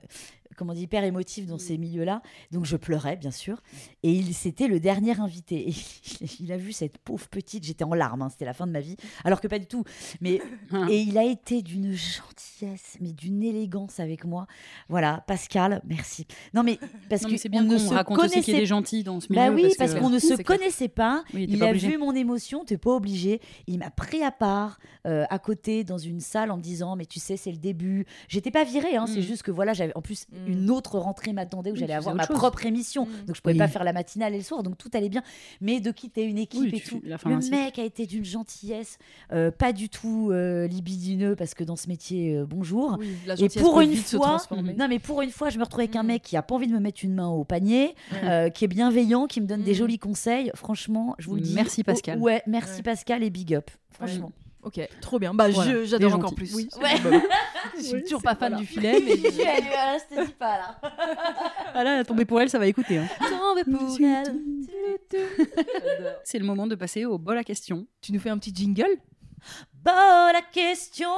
comment 0.56 0.74
dit, 0.74 0.82
hyper 0.82 1.04
émotifs 1.04 1.46
dans 1.46 1.58
ces 1.58 1.78
milieux-là. 1.78 2.22
Donc 2.52 2.64
je 2.64 2.76
pleurais, 2.76 3.16
bien 3.16 3.30
sûr. 3.30 3.62
Et 4.02 4.12
il, 4.12 4.34
c'était 4.34 4.68
le 4.68 4.80
dernier 4.80 5.18
invité. 5.20 5.68
Et 5.70 5.74
il 6.40 6.52
a 6.52 6.56
vu 6.56 6.72
cette 6.72 6.98
pauvre 6.98 7.28
petite, 7.28 7.64
j'étais 7.64 7.84
en 7.84 7.94
larmes, 7.94 8.22
hein, 8.22 8.28
c'était 8.30 8.44
la 8.44 8.54
fin 8.54 8.66
de 8.66 8.72
ma 8.72 8.80
vie, 8.80 8.96
alors 9.24 9.40
que 9.40 9.48
pas 9.48 9.58
du 9.58 9.66
tout. 9.66 9.84
Mais 10.20 10.40
Hein. 10.72 10.86
et 10.90 11.00
il 11.00 11.16
a 11.18 11.24
été 11.24 11.62
d'une 11.62 11.92
gentillesse, 11.92 12.96
mais 13.00 13.12
d'une 13.12 13.42
élégance 13.42 14.00
avec 14.00 14.24
moi. 14.24 14.46
Voilà, 14.88 15.22
Pascal, 15.26 15.80
merci. 15.86 16.26
Non 16.54 16.62
mais 16.62 16.78
parce 17.08 17.22
Non, 17.22 17.28
mais 17.30 17.38
bien 17.50 17.62
on 17.62 17.64
ne 17.64 17.72
qu'on 17.74 17.78
se 17.78 17.94
raconte 17.94 18.30
qu'il 18.30 18.54
y 18.54 18.56
a 18.56 18.60
des 18.60 18.66
gentils 18.66 19.02
dans 19.04 19.20
ce 19.20 19.28
milieu. 19.30 19.42
bah 19.42 19.50
oui, 19.50 19.72
parce, 19.78 19.94
qu'on 19.94 20.10
ne 20.10 20.18
se 20.18 20.40
connaissait 20.42 20.88
pas. 20.88 21.24
Oui, 21.34 21.46
il 21.48 21.58
pas 21.58 21.66
a 21.66 21.68
obligé. 21.70 21.88
vu 21.88 21.98
mon 21.98 22.14
émotion, 22.14 22.64
t'es 22.64 22.78
pas 22.78 22.90
obligé. 22.90 23.40
Il 23.66 23.78
m'a 23.78 23.90
pris 23.90 24.22
à 24.22 24.30
part, 24.32 24.78
euh, 25.06 25.24
à 25.30 25.38
côté, 25.38 25.84
dans 25.84 25.98
une 25.98 26.20
salle, 26.20 26.50
en 26.50 26.56
me 26.56 26.62
disant 26.62 26.96
Mais 26.96 27.06
tu 27.06 27.20
sais, 27.20 27.36
c'est 27.36 27.50
le 27.52 27.58
début. 27.58 28.06
J'étais 28.28 28.50
pas 28.50 28.64
virée, 28.64 28.96
hein, 28.96 29.06
c'est 29.06 29.20
Mm. 29.20 29.22
juste 29.22 29.42
que 29.42 29.50
voilà, 29.50 29.72
j'avais 29.72 29.92
en 29.96 30.02
plus 30.02 30.26
Mm. 30.30 30.45
Une 30.46 30.70
autre 30.70 30.98
rentrée 30.98 31.32
m'attendait 31.32 31.70
où 31.70 31.74
Oui, 31.74 31.80
j'allais 31.80 31.94
avoir 31.94 32.14
ma 32.14 32.26
chose. 32.26 32.36
propre 32.36 32.64
émission. 32.66 33.06
Mm. 33.06 33.26
Donc 33.26 33.36
je 33.36 33.40
pouvais 33.42 33.52
Oui. 33.54 33.58
pas 33.58 33.68
faire 33.68 33.84
la 33.84 33.92
matinale 33.92 34.34
et 34.34 34.38
le 34.38 34.42
soir, 34.42 34.62
donc 34.62 34.78
tout 34.78 34.90
allait 34.94 35.08
bien. 35.08 35.22
Mais 35.60 35.80
de 35.80 35.90
quitter 35.90 36.24
une 36.24 36.38
équipe 36.38 36.60
Oui, 36.72 36.76
et 36.76 36.80
tout. 36.80 37.00
Le 37.04 37.50
mec 37.50 37.78
a 37.78 37.84
été 37.84 38.06
d'une 38.06 38.24
gentillesse, 38.24 38.98
euh, 39.32 39.50
pas 39.50 39.72
du 39.72 39.88
tout 39.88 40.30
euh, 40.32 40.66
libidineux, 40.66 41.36
parce 41.36 41.54
que 41.54 41.64
dans 41.64 41.76
ce 41.76 41.88
métier, 41.88 42.36
euh, 42.36 42.46
bonjour. 42.46 42.96
Oui, 42.98 43.08
la 43.26 43.34
Et 43.34 43.48
pour 43.48 43.74
peut 43.76 43.84
une 43.84 43.96
fois, 43.96 44.38
non 44.78 44.86
mais 44.88 44.98
pour 44.98 45.22
une 45.22 45.30
fois, 45.30 45.50
je 45.50 45.58
me 45.58 45.64
retrouve 45.64 45.80
avec 45.80 45.96
un 45.96 46.02
Mm. 46.02 46.06
mec 46.06 46.22
qui 46.22 46.36
a 46.36 46.42
pas 46.42 46.54
envie 46.54 46.66
de 46.68 46.72
me 46.72 46.80
mettre 46.80 47.04
une 47.04 47.14
main 47.14 47.28
au 47.28 47.44
panier, 47.44 47.94
euh, 48.24 48.48
qui 48.50 48.64
est 48.64 48.68
bienveillant, 48.68 49.26
qui 49.26 49.40
me 49.40 49.46
donne 49.46 49.62
des 49.62 49.72
Mm. 49.72 49.74
jolis 49.74 49.98
conseils. 49.98 50.50
Franchement, 50.54 51.14
je 51.18 51.28
vous 51.28 51.34
le 51.36 51.40
dis. 51.40 51.54
Merci, 51.54 51.82
Pascal. 51.84 52.18
Oh, 52.20 52.24
ouais, 52.24 52.42
merci. 52.46 52.82
Pascal 52.82 53.22
et 53.22 53.30
big 53.30 53.54
up. 53.54 53.70
Franchement. 53.90 54.30
Ok, 54.66 54.80
trop 55.00 55.20
bien. 55.20 55.32
Bah, 55.32 55.48
Voilà, 55.48 55.84
j'adore 55.84 56.16
encore 56.16 56.34
plus. 56.34 56.52
Oui. 56.52 56.68
Ouais. 56.82 56.96
Je 57.76 57.82
suis 57.82 58.02
toujours 58.02 58.20
pas 58.20 58.34
fan 58.34 58.56
du 58.56 58.66
filet, 58.66 59.00
mais. 59.00 59.16
je 59.16 60.14
te 60.16 60.26
dis 60.26 60.32
pas 60.32 60.58
là. 60.58 60.80
Ah 61.74 61.84
là, 61.84 62.04
tomber 62.04 62.24
pour 62.24 62.40
elle, 62.40 62.50
ça 62.50 62.58
va 62.58 62.66
écouter. 62.66 62.98
hein. 62.98 63.06
pour 63.70 63.96
elle. 64.00 64.34
C'est 66.24 66.40
le 66.40 66.44
moment 66.44 66.66
de 66.66 66.74
passer 66.74 67.04
au 67.04 67.16
bol 67.16 67.38
à 67.38 67.44
questions. 67.44 67.86
Tu 68.00 68.12
nous 68.12 68.18
fais 68.18 68.30
un 68.30 68.38
petit 68.38 68.52
jingle? 68.52 68.96
Bon, 69.84 69.92
la 70.32 70.42
question. 70.52 71.10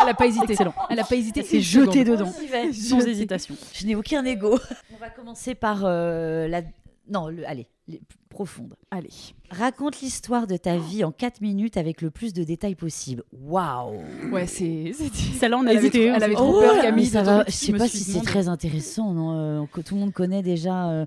Elle 0.00 0.08
a 0.08 0.14
pas 0.14 0.26
hésité. 0.26 0.52
Excellent. 0.52 0.74
Elle 0.88 1.00
a 1.00 1.04
pas 1.04 1.16
hésité. 1.16 1.42
C'est 1.42 1.60
jeté 1.60 2.04
dedans, 2.04 2.32
sans 2.72 3.06
hésitation. 3.06 3.56
Je 3.74 3.86
n'ai 3.86 3.94
aucun 3.94 4.24
ego. 4.24 4.58
On 4.94 4.96
va 4.96 5.10
commencer 5.10 5.54
par 5.54 5.82
euh, 5.84 6.48
la. 6.48 6.62
Non, 7.10 7.28
le... 7.28 7.46
allez, 7.46 7.66
les 7.88 8.00
plus 8.28 8.34
profondes. 8.34 8.74
Allez. 8.90 9.08
Raconte 9.50 10.00
l'histoire 10.00 10.46
de 10.46 10.56
ta 10.56 10.76
vie 10.76 11.02
en 11.04 11.12
4 11.12 11.40
minutes 11.40 11.76
avec 11.76 12.02
le 12.02 12.10
plus 12.10 12.32
de 12.32 12.44
détails 12.44 12.74
possible. 12.74 13.22
Waouh! 13.32 14.00
Ouais, 14.30 14.46
c'est. 14.46 14.92
c'est- 14.94 15.12
Celle-là, 15.38 15.58
on 15.58 15.66
a 15.66 15.72
hésité. 15.72 16.04
elle 16.06 16.22
avait 16.22 16.34
trop 16.34 16.58
Oh, 16.58 16.60
peur, 16.60 16.80
Camille, 16.82 17.06
ça 17.06 17.22
va, 17.22 17.44
je 17.46 17.52
sais 17.52 17.72
pas 17.72 17.88
si 17.88 17.98
c'est 18.04 18.20
très 18.22 18.48
intéressant, 18.48 19.12
non 19.12 19.62
euh, 19.62 19.66
que 19.72 19.80
tout 19.80 19.94
le 19.94 20.00
monde 20.00 20.12
connaît 20.12 20.42
déjà. 20.42 20.90
euh, 20.90 21.06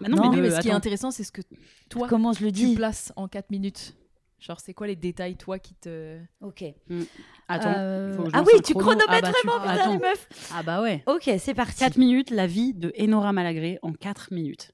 Bah 0.00 0.08
non, 0.08 0.16
Non, 0.24 0.30
mais, 0.32 0.40
mais 0.42 0.50
ce 0.50 0.60
qui 0.60 0.68
est 0.68 0.72
intéressant, 0.72 1.10
c'est 1.10 1.24
ce 1.24 1.32
que 1.32 1.42
toi, 1.88 2.06
comment 2.08 2.32
je 2.32 2.40
le 2.44 2.52
tu 2.52 2.64
dis? 2.66 2.74
places 2.74 3.12
en 3.16 3.28
4 3.28 3.50
minutes. 3.50 3.94
Genre, 4.40 4.58
c'est 4.58 4.74
quoi 4.74 4.88
les 4.88 4.96
détails, 4.96 5.36
toi, 5.36 5.60
qui 5.60 5.74
te. 5.74 6.18
Ok. 6.40 6.64
Attends. 7.46 7.72
Euh, 7.76 8.12
faut 8.16 8.24
que 8.24 8.30
je 8.30 8.34
Ah 8.36 8.42
oui, 8.44 8.60
tu 8.64 8.74
chrono. 8.74 8.96
chronomètres 8.98 9.08
Ah 9.08 9.20
bah, 9.20 9.32
tu- 9.40 9.46
vraiment, 9.46 9.72
putain, 9.72 9.92
les 9.92 9.98
meufs. 9.98 10.28
Ah 10.52 10.62
bah 10.64 10.82
ouais. 10.82 11.04
Ok, 11.06 11.30
c'est 11.38 11.54
parti. 11.54 11.78
4 11.78 11.96
minutes, 11.96 12.30
la 12.30 12.48
vie 12.48 12.74
de 12.74 12.92
Enora 13.00 13.32
Malagré 13.32 13.78
en 13.82 13.92
4 13.92 14.32
minutes. 14.32 14.72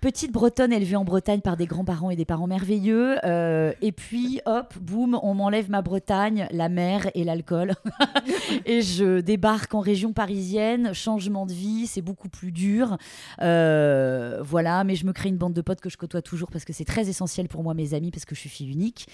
Petite 0.00 0.30
bretonne 0.30 0.72
élevée 0.72 0.94
en 0.94 1.02
Bretagne 1.02 1.40
par 1.40 1.56
des 1.56 1.66
grands-parents 1.66 2.10
et 2.10 2.16
des 2.16 2.24
parents 2.24 2.46
merveilleux. 2.46 3.16
euh, 3.24 3.72
et 3.82 3.90
puis, 3.90 4.40
hop, 4.46 4.72
boum, 4.80 5.18
on 5.24 5.34
m'enlève 5.34 5.68
ma 5.70 5.82
Bretagne, 5.82 6.46
la 6.52 6.68
mer 6.68 7.10
et 7.16 7.24
l'alcool. 7.24 7.72
et 8.64 8.80
je 8.80 9.18
débarque 9.18 9.74
en 9.74 9.80
région 9.80 10.12
parisienne. 10.12 10.94
Changement 10.94 11.46
de 11.46 11.52
vie, 11.52 11.88
c'est 11.88 12.00
beaucoup 12.00 12.28
plus 12.28 12.52
dur. 12.52 12.96
Euh, 13.42 14.40
voilà, 14.40 14.84
mais 14.84 14.94
je 14.94 15.04
me 15.04 15.12
crée 15.12 15.30
une 15.30 15.36
bande 15.36 15.52
de 15.52 15.62
potes 15.62 15.80
que 15.80 15.90
je 15.90 15.96
côtoie 15.96 16.22
toujours 16.22 16.48
parce 16.52 16.64
que 16.64 16.72
c'est 16.72 16.84
très 16.84 17.08
essentiel 17.08 17.48
pour 17.48 17.64
moi, 17.64 17.74
mes 17.74 17.92
amis, 17.92 18.12
parce 18.12 18.24
que 18.24 18.36
je 18.36 18.40
suis 18.40 18.48
fille 18.48 18.70
unique. 18.70 19.08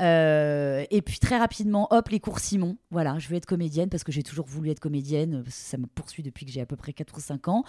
Euh, 0.00 0.86
et 0.90 1.02
puis, 1.02 1.18
très 1.18 1.36
rapidement, 1.36 1.86
hop, 1.90 2.08
les 2.08 2.20
cours 2.20 2.38
Simon. 2.38 2.78
Voilà, 2.90 3.18
je 3.18 3.28
veux 3.28 3.36
être 3.36 3.44
comédienne 3.44 3.90
parce 3.90 4.04
que 4.04 4.12
j'ai 4.12 4.22
toujours 4.22 4.46
voulu 4.46 4.70
être 4.70 4.80
comédienne. 4.80 5.44
Ça 5.50 5.76
me 5.76 5.84
poursuit 5.84 6.22
depuis 6.22 6.46
que 6.46 6.52
j'ai 6.52 6.62
à 6.62 6.66
peu 6.66 6.76
près 6.76 6.94
4 6.94 7.14
ou 7.14 7.20
5 7.20 7.48
ans. 7.48 7.64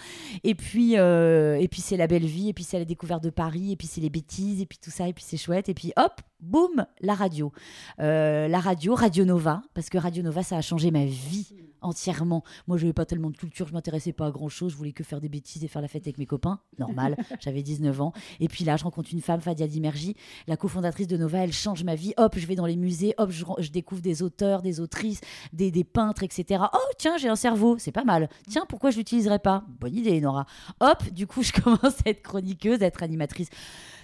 Et 0.46 0.56
puis, 0.56 0.94
et 0.94 1.68
puis 1.70 1.82
c'est 1.82 1.98
la 1.98 2.08
belle 2.08 2.26
vie, 2.26 2.48
c'est 2.64 2.80
la 2.80 2.86
découverte 2.86 3.24
de 3.24 3.30
Paris, 3.30 3.72
et 3.72 3.76
puis 3.76 3.88
c'est 3.88 4.02
les 4.02 4.10
bêtises, 4.10 4.62
et 4.62 4.66
puis 4.66 4.78
tout 4.78 4.92
ça, 4.92 5.08
et 5.08 5.14
puis 5.14 5.24
c'est 5.28 5.38
chouette. 5.38 5.70
Et 5.70 5.74
puis 5.74 5.94
hop, 5.98 6.22
boum, 6.42 6.86
la 7.00 7.14
radio. 7.14 7.52
Euh, 8.00 8.48
la 8.48 8.60
radio, 8.60 8.96
Radio 8.96 9.26
Nova, 9.26 9.62
parce 9.74 9.90
que 9.90 9.98
Radio 9.98 10.24
Nova, 10.24 10.44
ça 10.44 10.58
a 10.58 10.62
changé 10.62 10.92
ma 10.92 11.06
vie 11.06 11.54
entièrement. 11.82 12.44
Moi, 12.68 12.78
je 12.78 12.84
n'avais 12.84 12.94
pas 12.94 13.06
tellement 13.06 13.30
de 13.30 13.38
culture, 13.38 13.68
je 13.68 13.74
m'intéressais 13.74 14.14
pas 14.14 14.28
à 14.28 14.32
grand 14.32 14.50
chose, 14.50 14.72
je 14.72 14.78
voulais 14.78 14.92
que 14.92 15.04
faire 15.04 15.20
des 15.20 15.30
bêtises 15.30 15.64
et 15.64 15.68
faire 15.68 15.82
la 15.82 15.88
fête 15.88 16.04
avec 16.04 16.18
mes 16.18 16.26
copains. 16.26 16.60
Normal, 16.80 17.18
j'avais 17.40 17.64
19 17.64 18.02
ans. 18.02 18.14
Et 18.40 18.48
puis 18.48 18.64
là, 18.64 18.78
je 18.78 18.84
rencontre 18.84 19.10
une 19.12 19.22
femme, 19.22 19.42
Fadia 19.42 19.68
Dimergi, 19.68 20.16
la 20.48 20.58
cofondatrice 20.58 21.08
de 21.08 21.18
Nova, 21.18 21.40
elle 21.40 21.54
change 21.54 21.84
ma 21.84 21.96
vie. 21.96 22.14
Hop, 22.18 22.36
je 22.38 22.46
vais 22.46 22.56
dans 22.56 22.66
les 22.66 22.76
musées, 22.76 23.14
hop, 23.18 23.32
je, 23.32 23.44
je 23.60 23.72
découvre 23.72 24.02
des 24.02 24.22
auteurs, 24.22 24.62
des 24.62 24.80
autrices, 24.80 25.22
des, 25.54 25.72
des 25.72 25.84
peintres, 25.84 26.24
etc. 26.24 26.64
Oh, 26.74 26.92
tiens, 26.98 27.18
j'ai 27.18 27.30
un 27.30 27.36
cerveau, 27.36 27.78
c'est 27.78 27.92
pas 27.92 28.04
mal. 28.04 28.30
Tiens, 28.50 28.66
pourquoi 28.68 28.92
je 28.92 28.98
l'utiliserais 28.98 29.40
pas? 29.40 29.64
Bonne 29.80 29.96
idée, 29.96 30.22
Nora. 30.22 30.46
Hop, 30.80 31.04
du 31.12 31.28
coup, 31.28 31.42
je 31.44 31.52
commence 31.52 32.06
à 32.06 32.10
être 32.10 32.22
chroniqueuse, 32.22 32.82
à 32.84 32.86
être 32.86 33.04
animatrice 33.04 33.50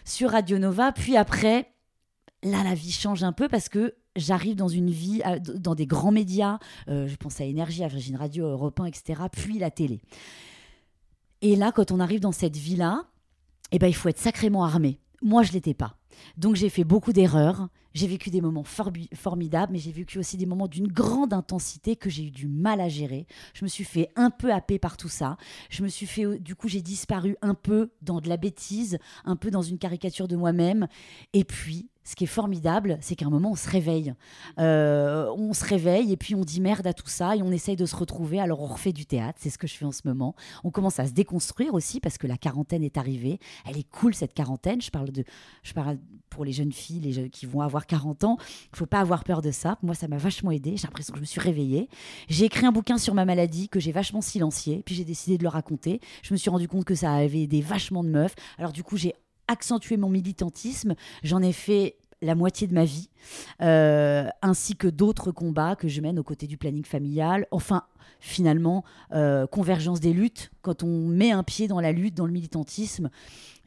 sur 0.06 0.32
Radio 0.32 0.58
Nova. 0.58 0.92
Puis 0.92 1.16
après, 1.18 1.72
là, 2.44 2.64
la 2.64 2.74
vie 2.76 2.92
change 2.92 3.24
un 3.24 3.32
peu 3.34 3.48
parce 3.48 3.70
que 3.70 3.96
j'arrive 4.16 4.56
dans 4.56 4.68
une 4.68 4.90
vie, 4.90 5.22
à- 5.24 5.40
dans 5.40 5.76
des 5.76 5.86
grands 5.86 6.12
médias. 6.12 6.60
euh, 6.88 7.08
je 7.08 7.16
pense 7.16 7.40
à 7.42 7.46
Énergie, 7.46 7.84
à 7.84 7.88
Virgin 7.88 8.16
Radio, 8.16 8.46
Europe 8.48 8.80
1, 8.80 8.86
etc. 8.86 9.22
Puis 9.32 9.60
la 9.60 9.72
télé. 9.72 10.02
Et 11.42 11.56
là, 11.56 11.72
quand 11.72 11.92
on 11.92 12.00
arrive 12.00 12.20
dans 12.20 12.32
cette 12.32 12.58
vie-là, 12.58 13.04
eh 13.72 13.80
ben, 13.80 13.88
il 13.88 13.94
faut 13.96 14.10
être 14.10 14.20
sacrément 14.20 14.64
armé. 14.64 15.00
Moi, 15.22 15.44
je 15.44 15.52
l'étais 15.52 15.74
pas. 15.74 15.98
Donc, 16.38 16.56
j'ai 16.56 16.70
fait 16.70 16.84
beaucoup 16.84 17.14
d'erreurs. 17.14 17.70
J'ai 17.94 18.08
vécu 18.08 18.30
des 18.30 18.42
moments 18.42 18.64
formidables, 18.64 19.72
mais 19.74 19.80
j'ai 19.80 19.92
vécu 19.92 20.20
aussi 20.20 20.38
des 20.38 20.46
moments 20.46 20.68
d'une 20.68 20.88
grande 20.88 21.34
intensité 21.34 21.96
que 21.96 22.10
j'ai 22.12 22.26
eu 22.26 22.32
du 22.32 22.48
mal 22.48 22.80
à 22.80 22.90
gérer. 22.90 23.26
Je 23.56 23.64
me 23.66 23.68
suis 23.70 23.84
fait 23.84 24.10
un 24.16 24.30
peu 24.30 24.52
happer 24.54 24.78
par 24.78 24.98
tout 24.98 25.10
ça. 25.10 25.38
Je 25.72 25.82
me 25.84 25.88
suis 25.88 26.06
fait, 26.06 26.38
du 26.40 26.56
coup, 26.56 26.68
j'ai 26.68 26.82
disparu 26.84 27.36
un 27.42 27.56
peu 27.56 27.92
dans 28.04 28.22
de 28.22 28.30
la 28.30 28.38
bêtise, 28.38 29.00
un 29.26 29.36
peu 29.36 29.50
dans 29.50 29.64
une 29.64 29.80
caricature 29.80 30.28
de 30.28 30.36
moi-même. 30.36 30.88
Et 31.34 31.44
puis, 31.44 31.90
ce 32.08 32.16
qui 32.16 32.24
est 32.24 32.28
formidable, 32.28 32.98
c'est 33.02 33.16
qu'à 33.16 33.26
un 33.26 33.30
moment, 33.30 33.52
on 33.52 33.56
se 33.58 33.70
réveille. 33.70 34.14
Euh, 34.60 35.30
on 35.36 35.52
se 35.52 35.66
réveille 35.66 36.14
et 36.14 36.16
puis 36.16 36.36
on 36.36 36.46
dit 36.46 36.62
merde 36.62 36.88
à 36.88 36.94
tout 36.94 37.10
ça 37.10 37.36
et 37.36 37.42
on 37.42 37.52
essaye 37.52 37.76
de 37.76 37.86
se 37.86 37.98
retrouver. 37.98 38.40
Alors, 38.40 38.62
on 38.62 38.66
refait 38.66 38.94
du 38.94 39.06
théâtre, 39.06 39.38
c'est 39.42 39.50
ce 39.50 39.58
que 39.58 39.68
je 39.68 39.76
fais 39.76 39.84
en 39.84 39.92
ce 39.92 40.04
moment. 40.06 40.34
On 40.64 40.72
commence 40.72 41.00
à 41.00 41.06
se 41.06 41.12
déconstruire 41.12 41.74
aussi 41.74 42.00
parce 42.00 42.18
que 42.18 42.26
la 42.26 42.38
quarantaine 42.38 42.82
est 42.82 42.98
arrivée. 42.98 43.40
Elle 43.66 43.78
est 43.78 43.90
cool, 43.90 44.16
cette 44.16 44.34
quarantaine. 44.34 44.82
Je 44.82 44.90
parle, 44.90 45.12
de, 45.12 45.26
je 45.64 45.74
parle 45.74 45.98
pour 46.30 46.46
les 46.46 46.54
jeunes 46.54 46.72
filles 46.72 47.02
les 47.02 47.30
qui 47.30 47.46
vont 47.46 47.60
avoir 47.60 47.86
40 47.86 48.24
ans. 48.24 48.38
Il 48.72 48.78
faut 48.78 48.86
pas 48.86 49.02
avoir 49.02 49.26
peur 49.26 49.42
de 49.42 49.52
ça. 49.52 49.78
Moi, 49.84 49.94
ça 49.94 50.08
m'a 50.08 50.18
vachement 50.18 50.52
aidé. 50.52 50.78
J'ai 50.78 50.88
l'impression 50.88 51.12
que 51.12 51.18
je 51.18 51.24
me 51.24 51.28
suis 51.28 51.42
réveillée. 51.42 51.90
J'ai 52.30 52.46
écrit 52.46 52.66
un 52.66 52.72
bouquin 52.72 52.98
sur 52.98 53.16
ma 53.16 53.26
maladie 53.26 53.68
que 53.68 53.82
j'ai 53.82 53.92
vachement 53.92 54.22
silencié. 54.22 54.82
Puis 54.86 54.96
j'ai 54.96 55.04
décidé 55.04 55.38
de 55.38 55.44
le 55.44 55.50
raconter. 55.50 56.00
Je 56.24 56.34
me 56.34 56.38
suis 56.38 56.50
rendu 56.50 56.70
compte 56.70 56.86
que 56.86 56.96
ça 56.96 57.12
avait 57.12 57.42
aidé 57.42 57.60
vachement 57.60 58.02
de 58.02 58.10
meufs. 58.10 58.36
Alors, 58.58 58.72
du 58.72 58.82
coup, 58.82 58.96
j'ai 58.96 59.14
accentué 59.48 59.98
mon 59.98 60.10
militantisme. 60.10 60.96
J'en 61.24 61.42
ai 61.42 61.54
fait 61.54 61.98
la 62.22 62.36
moitié 62.36 62.68
de 62.68 62.74
ma 62.74 62.86
vie, 62.86 63.10
euh, 63.62 64.28
ainsi 64.42 64.76
que 64.76 64.88
d'autres 64.88 65.32
combats 65.32 65.76
que 65.76 65.88
je 65.88 66.02
mène 66.02 66.18
aux 66.18 66.24
côtés 66.24 66.48
du 66.48 66.58
planning 66.58 66.86
familial. 66.86 67.46
Enfin, 67.52 67.84
finalement, 68.20 68.84
euh, 69.14 69.46
convergence 69.46 70.00
des 70.00 70.14
luttes. 70.14 70.52
Quand 70.62 70.84
on 70.84 71.08
met 71.08 71.32
un 71.32 71.44
pied 71.44 71.68
dans 71.68 71.80
la 71.80 71.92
lutte, 71.92 72.16
dans 72.16 72.26
le 72.26 72.32
militantisme, 72.32 73.10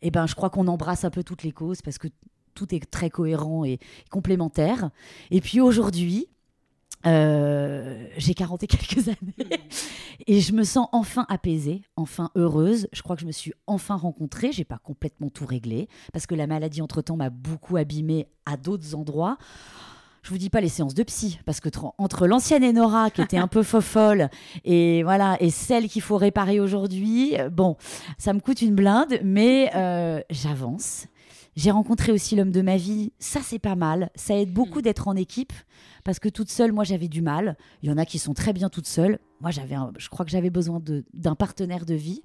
eh 0.02 0.10
ben, 0.10 0.26
je 0.26 0.34
crois 0.34 0.50
qu'on 0.50 0.66
embrasse 0.66 1.04
un 1.04 1.10
peu 1.10 1.22
toutes 1.22 1.42
les 1.42 1.52
causes 1.52 1.82
parce 1.82 1.98
que 1.98 2.08
tout 2.54 2.74
est 2.74 2.90
très 2.90 3.10
cohérent 3.10 3.64
et 3.64 3.78
complémentaire. 4.10 4.90
Et 5.30 5.40
puis 5.40 5.60
aujourd'hui, 5.60 6.26
euh, 7.06 8.04
j'ai 8.18 8.34
40 8.34 8.62
et 8.62 8.66
quelques 8.66 9.08
années 9.08 9.60
et 10.26 10.40
je 10.40 10.52
me 10.52 10.64
sens 10.64 10.88
enfin 10.92 11.24
apaisée, 11.28 11.82
enfin 11.96 12.30
heureuse. 12.34 12.88
Je 12.92 13.02
crois 13.02 13.16
que 13.16 13.22
je 13.22 13.26
me 13.26 13.32
suis 13.32 13.52
enfin 13.66 13.96
rencontrée. 13.96 14.52
J'ai 14.52 14.64
pas 14.64 14.78
complètement 14.78 15.30
tout 15.30 15.46
réglé 15.46 15.88
parce 16.12 16.26
que 16.26 16.34
la 16.34 16.46
maladie 16.46 16.82
entre 16.82 17.02
temps 17.02 17.16
m'a 17.16 17.30
beaucoup 17.30 17.76
abîmée 17.76 18.26
à 18.46 18.56
d'autres 18.56 18.94
endroits. 18.94 19.38
Je 20.22 20.28
vous 20.28 20.36
dis 20.38 20.50
pas 20.50 20.60
les 20.60 20.68
séances 20.68 20.92
de 20.92 21.02
psy 21.02 21.38
parce 21.46 21.60
que 21.60 21.70
tr- 21.70 21.92
entre 21.96 22.26
l'ancienne 22.26 22.62
Enora 22.62 23.10
qui 23.10 23.22
était 23.22 23.38
un 23.38 23.48
peu 23.48 23.62
fofolle 23.62 24.28
et 24.66 25.02
voilà 25.02 25.38
et 25.40 25.48
celle 25.48 25.88
qu'il 25.88 26.02
faut 26.02 26.18
réparer 26.18 26.60
aujourd'hui, 26.60 27.38
euh, 27.40 27.48
bon, 27.48 27.78
ça 28.18 28.34
me 28.34 28.40
coûte 28.40 28.60
une 28.60 28.74
blinde, 28.74 29.18
mais 29.24 29.70
euh, 29.74 30.20
j'avance. 30.28 31.06
J'ai 31.56 31.70
rencontré 31.70 32.12
aussi 32.12 32.36
l'homme 32.36 32.52
de 32.52 32.62
ma 32.62 32.76
vie. 32.76 33.12
Ça, 33.18 33.40
c'est 33.42 33.58
pas 33.58 33.74
mal. 33.74 34.10
Ça 34.14 34.36
aide 34.36 34.52
beaucoup 34.52 34.82
d'être 34.82 35.08
en 35.08 35.16
équipe 35.16 35.52
parce 36.04 36.18
que 36.18 36.28
toute 36.28 36.48
seule, 36.50 36.72
moi, 36.72 36.84
j'avais 36.84 37.08
du 37.08 37.22
mal. 37.22 37.56
Il 37.82 37.88
y 37.88 37.92
en 37.92 37.98
a 37.98 38.04
qui 38.04 38.18
sont 38.18 38.34
très 38.34 38.52
bien 38.52 38.68
toutes 38.68 38.86
seules. 38.86 39.18
Moi, 39.40 39.50
j'avais, 39.50 39.74
un- 39.74 39.92
je 39.96 40.08
crois 40.10 40.24
que 40.26 40.30
j'avais 40.30 40.50
besoin 40.50 40.80
de- 40.80 41.04
d'un 41.14 41.34
partenaire 41.34 41.86
de 41.86 41.94
vie 41.94 42.22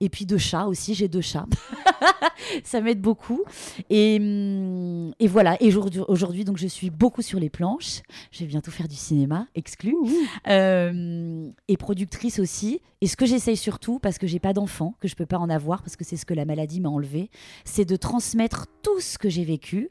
et 0.00 0.08
puis 0.10 0.26
de 0.26 0.36
chats 0.36 0.66
aussi. 0.66 0.94
J'ai 0.94 1.08
deux 1.08 1.22
chats. 1.22 1.46
ça 2.64 2.80
m'aide 2.80 3.00
beaucoup. 3.00 3.42
Et, 3.90 4.16
et 5.18 5.26
voilà. 5.28 5.56
Et 5.62 5.68
aujourd'hui, 5.68 6.00
aujourd'hui, 6.08 6.44
donc, 6.44 6.58
je 6.58 6.66
suis 6.66 6.90
beaucoup 6.90 7.22
sur 7.22 7.40
les 7.40 7.48
planches. 7.50 8.02
Je 8.32 8.40
vais 8.40 8.46
bientôt 8.46 8.70
faire 8.70 8.88
du 8.88 8.96
cinéma, 8.96 9.46
exclu. 9.54 9.94
Euh, 10.48 11.50
et 11.68 11.76
productrice 11.76 12.38
aussi. 12.38 12.80
Et 13.00 13.06
ce 13.06 13.16
que 13.16 13.26
j'essaye 13.26 13.56
surtout, 13.56 13.98
parce 13.98 14.18
que 14.18 14.26
j'ai 14.26 14.40
pas 14.40 14.52
d'enfant, 14.52 14.94
que 15.00 15.08
je 15.08 15.14
peux 15.14 15.26
pas 15.26 15.38
en 15.38 15.48
avoir, 15.50 15.82
parce 15.82 15.96
que 15.96 16.04
c'est 16.04 16.16
ce 16.16 16.26
que 16.26 16.34
la 16.34 16.44
maladie 16.44 16.80
m'a 16.80 16.88
enlevé, 16.88 17.30
c'est 17.64 17.84
de 17.84 17.96
transmettre 17.96 18.66
tout 18.82 19.00
ce 19.00 19.18
que 19.18 19.28
j'ai 19.28 19.44
vécu. 19.44 19.88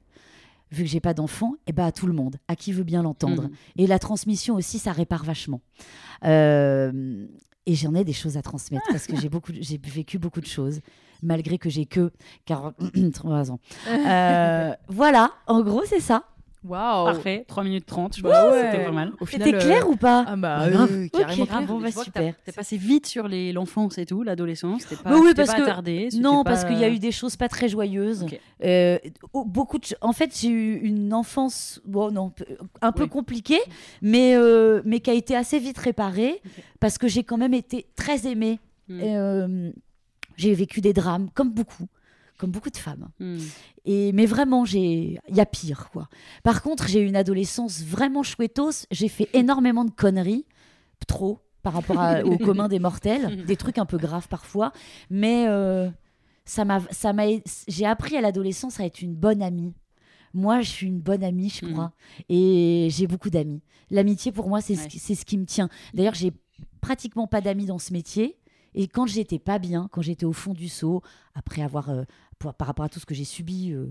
Vu 0.71 0.83
que 0.83 0.89
j'ai 0.89 0.99
pas 0.99 1.13
d'enfant, 1.13 1.53
et 1.65 1.71
ben 1.71 1.85
à 1.85 1.91
tout 1.91 2.07
le 2.07 2.13
monde, 2.13 2.37
à 2.47 2.55
qui 2.55 2.73
veut 2.73 2.83
bien 2.83 3.03
l'entendre. 3.03 3.43
Mhm. 3.43 3.51
Et 3.77 3.87
la 3.87 3.99
transmission 3.99 4.55
aussi, 4.55 4.79
ça 4.79 4.91
répare 4.91 5.23
vachement. 5.23 5.61
Euh, 6.25 7.25
et 7.65 7.75
j'en 7.75 7.93
ai 7.95 8.03
des 8.03 8.13
choses 8.13 8.37
à 8.37 8.41
transmettre 8.41 8.85
parce 8.89 9.07
que 9.07 9.15
j'ai 9.17 9.29
beaucoup, 9.29 9.51
j'ai 9.59 9.77
vécu 9.77 10.19
beaucoup 10.19 10.41
de 10.41 10.45
choses, 10.45 10.79
malgré 11.21 11.57
que 11.57 11.69
j'ai 11.69 11.85
que 11.85 12.11
43 12.45 13.51
ans. 13.51 13.59
Euh, 13.87 14.73
voilà, 14.87 15.31
en 15.47 15.61
gros, 15.61 15.83
c'est 15.85 15.99
ça. 15.99 16.23
Waouh 16.63 17.05
Parfait, 17.05 17.45
3 17.47 17.63
minutes 17.63 17.85
30, 17.85 18.17
je 18.17 18.21
Bah 18.23 18.29
pense 18.43 18.51
ouais. 18.53 18.71
c'était 18.71 18.83
pas 18.85 18.91
mal. 18.91 19.13
C'était 19.29 19.51
clair 19.53 19.85
euh, 19.85 19.91
ou 19.91 19.95
pas 19.95 20.25
Ah 20.27 20.35
bah, 20.35 20.57
Bah, 20.59 20.69
grave. 20.69 20.91
euh, 20.91 21.07
carrément 21.07 21.43
Ok, 21.43 21.49
clair. 21.49 21.61
bon, 21.67 21.79
bah, 21.79 21.91
super. 21.91 22.33
T'es 22.43 22.51
passé 22.51 22.77
vite 22.77 23.05
sur 23.05 23.27
les- 23.27 23.53
l'enfance 23.53 23.97
et 23.97 24.05
tout, 24.05 24.23
l'adolescence. 24.23 24.85
T'es 24.87 24.95
pas, 24.95 25.15
Oui, 25.17 25.33
parce 25.35 25.49
pas 25.51 25.57
que- 25.57 25.61
attardé, 25.61 26.09
Non, 26.19 26.43
pas- 26.43 26.49
parce 26.51 26.65
qu'il 26.65 26.77
y 26.79 26.83
a 26.83 26.89
eu 26.89 26.99
des 26.99 27.11
choses 27.11 27.35
pas 27.35 27.47
très 27.47 27.69
joyeuses. 27.69 28.25
Euh, 28.63 28.97
beaucoup 29.45 29.77
de... 29.77 29.85
En 30.01 30.13
fait, 30.13 30.35
j'ai 30.37 30.49
eu 30.49 30.79
une 30.79 31.13
enfance, 31.13 31.79
bon, 31.85 32.11
non, 32.11 32.31
un 32.81 32.91
peu 32.91 33.03
Oui. 33.03 33.09
compliquée, 33.09 33.61
mais, 34.01 34.35
euh, 34.35 34.81
mais 34.83 34.99
qui 34.99 35.09
a 35.11 35.13
été 35.13 35.35
assez 35.35 35.59
vite 35.59 35.77
réparée 35.77 36.41
parce 36.79 36.97
que 36.97 37.07
j'ai 37.07 37.23
quand 37.23 37.37
même 37.37 37.53
été 37.53 37.85
très 37.95 38.25
aimée. 38.27 38.59
Mm. 38.89 38.99
Et, 38.99 39.17
euh, 39.17 39.71
j'ai 40.37 40.53
vécu 40.53 40.81
des 40.81 40.93
drames, 40.93 41.29
comme 41.33 41.51
beaucoup, 41.51 41.87
comme 42.37 42.51
beaucoup 42.51 42.69
de 42.69 42.77
femmes. 42.77 43.09
Hmm. 43.19 43.37
Et, 43.85 44.11
mais 44.11 44.25
vraiment, 44.25 44.63
j'ai, 44.65 45.19
il 45.29 45.35
y 45.35 45.39
a 45.41 45.45
pire, 45.45 45.89
quoi. 45.91 46.07
Par 46.43 46.61
contre, 46.61 46.87
j'ai 46.87 47.01
eu 47.01 47.05
une 47.07 47.15
adolescence 47.15 47.81
vraiment 47.81 48.23
chouettos. 48.23 48.85
J'ai 48.91 49.07
fait 49.09 49.27
énormément 49.33 49.85
de 49.85 49.91
conneries, 49.91 50.45
trop 51.07 51.39
par 51.63 51.73
rapport 51.73 51.99
à- 51.99 52.23
au 52.23 52.37
commun 52.37 52.67
des 52.67 52.79
mortels, 52.79 53.43
des 53.45 53.55
trucs 53.57 53.77
un 53.77 53.85
peu 53.85 53.97
graves 53.97 54.27
parfois. 54.27 54.71
Mais 55.09 55.45
euh, 55.47 55.89
ça 56.45 56.63
m'a, 56.63 56.81
ça 56.91 57.11
m'a, 57.13 57.23
j'ai 57.67 57.85
appris 57.85 58.15
à 58.15 58.21
l'adolescence 58.21 58.79
à 58.79 58.85
être 58.85 59.01
une 59.01 59.15
bonne 59.15 59.41
amie. 59.41 59.73
Moi, 60.33 60.61
je 60.61 60.69
suis 60.69 60.87
une 60.87 60.99
bonne 60.99 61.23
amie, 61.23 61.49
je 61.49 61.65
crois, 61.65 61.93
et 62.29 62.89
j'ai 62.91 63.07
beaucoup 63.07 63.29
d'amis. 63.29 63.61
L'amitié, 63.89 64.31
pour 64.31 64.47
moi, 64.49 64.61
c'est 64.61 64.75
ce 64.75 64.83
Ouais. 64.83 65.15
ce 65.15 65.25
qui 65.25 65.37
me 65.37 65.45
tient. 65.45 65.69
D'ailleurs, 65.93 66.13
j'ai 66.13 66.31
pratiquement 66.81 67.25
pas 67.27 67.41
d'amis 67.41 67.65
dans 67.65 67.79
ce 67.79 67.91
métier. 67.93 68.37
Et 68.75 68.87
quand 68.87 69.07
j'étais 69.07 69.39
pas 69.39 69.57
bien, 69.57 69.87
quand 69.91 70.01
j'étais 70.03 70.25
au 70.25 70.33
fond 70.33 70.53
du 70.53 70.67
seau, 70.69 71.01
après 71.33 71.63
avoir, 71.63 71.89
euh, 71.89 72.03
pour- 72.39 72.53
par 72.53 72.67
rapport 72.67 72.85
à 72.85 72.89
tout 72.89 72.99
ce 72.99 73.05
que 73.05 73.15
j'ai 73.15 73.25
subi, 73.25 73.71
euh, 73.71 73.87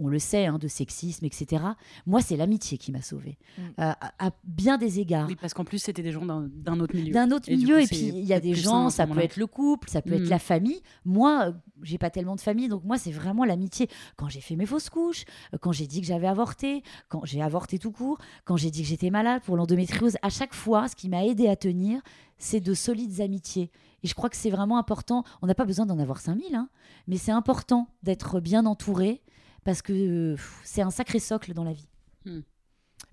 on 0.00 0.06
le 0.06 0.20
sait, 0.20 0.46
hein, 0.46 0.58
de 0.58 0.68
sexisme, 0.68 1.24
etc. 1.24 1.64
Moi, 2.06 2.20
c'est 2.20 2.36
l'amitié 2.36 2.78
qui 2.78 2.92
m'a 2.92 3.02
sauvée, 3.02 3.36
Mm. 3.56 3.62
Euh, 3.62 3.68
à, 3.78 4.26
à 4.26 4.30
bien 4.44 4.78
des 4.78 5.00
égards. 5.00 5.26
Oui, 5.26 5.34
parce 5.40 5.54
qu'en 5.54 5.64
plus, 5.64 5.78
c'était 5.80 6.02
des 6.02 6.12
gens 6.12 6.24
d'un 6.24 6.78
autre 6.78 6.94
milieu. 6.94 7.12
D'un 7.12 7.32
autre 7.32 7.48
Et 7.48 7.56
milieu, 7.56 7.76
coup, 7.78 7.82
et 7.82 7.86
puis 7.88 8.08
il 8.14 8.24
y 8.24 8.32
a 8.32 8.38
des 8.38 8.54
gens, 8.54 8.90
ça 8.90 9.08
peut 9.08 9.18
être 9.18 9.36
le 9.36 9.48
couple, 9.48 9.88
ça 9.90 10.00
peut 10.00 10.12
être 10.14 10.26
Mm. 10.26 10.30
la 10.30 10.38
famille. 10.38 10.80
Moi, 11.04 11.48
euh, 11.48 11.52
j'ai 11.82 11.98
pas 11.98 12.10
tellement 12.10 12.36
de 12.36 12.40
famille, 12.40 12.68
donc 12.68 12.84
moi, 12.84 12.96
c'est 12.96 13.10
vraiment 13.10 13.44
l'amitié. 13.44 13.88
Quand 14.16 14.28
j'ai 14.28 14.40
fait 14.40 14.54
mes 14.54 14.66
fausses 14.66 14.88
couches, 14.88 15.24
quand 15.60 15.72
j'ai 15.72 15.88
dit 15.88 16.00
que 16.00 16.06
j'avais 16.06 16.28
avorté, 16.28 16.84
quand 17.08 17.24
j'ai 17.24 17.42
avorté 17.42 17.80
tout 17.80 17.90
court, 17.90 18.18
quand 18.44 18.56
j'ai 18.56 18.70
dit 18.70 18.82
que 18.82 18.88
j'étais 18.88 19.10
malade 19.10 19.42
pour 19.44 19.56
l'endométriose, 19.56 20.16
à 20.22 20.30
chaque 20.30 20.54
fois, 20.54 20.86
ce 20.86 20.94
qui 20.94 21.08
m'a 21.08 21.24
aidé 21.24 21.48
à 21.48 21.56
tenir, 21.56 22.00
c'est 22.38 22.60
de 22.60 22.72
solides 22.72 23.20
amitiés. 23.20 23.72
Et 24.02 24.06
je 24.08 24.14
crois 24.14 24.30
que 24.30 24.36
c'est 24.36 24.50
vraiment 24.50 24.78
important. 24.78 25.24
On 25.42 25.46
n'a 25.46 25.54
pas 25.54 25.64
besoin 25.64 25.86
d'en 25.86 25.98
avoir 25.98 26.20
5000, 26.20 26.54
hein, 26.54 26.68
mais 27.06 27.16
c'est 27.16 27.32
important 27.32 27.88
d'être 28.02 28.40
bien 28.40 28.64
entouré 28.66 29.22
parce 29.64 29.82
que 29.82 30.36
c'est 30.64 30.82
un 30.82 30.90
sacré 30.90 31.18
socle 31.18 31.52
dans 31.54 31.64
la 31.64 31.72
vie. 31.72 31.88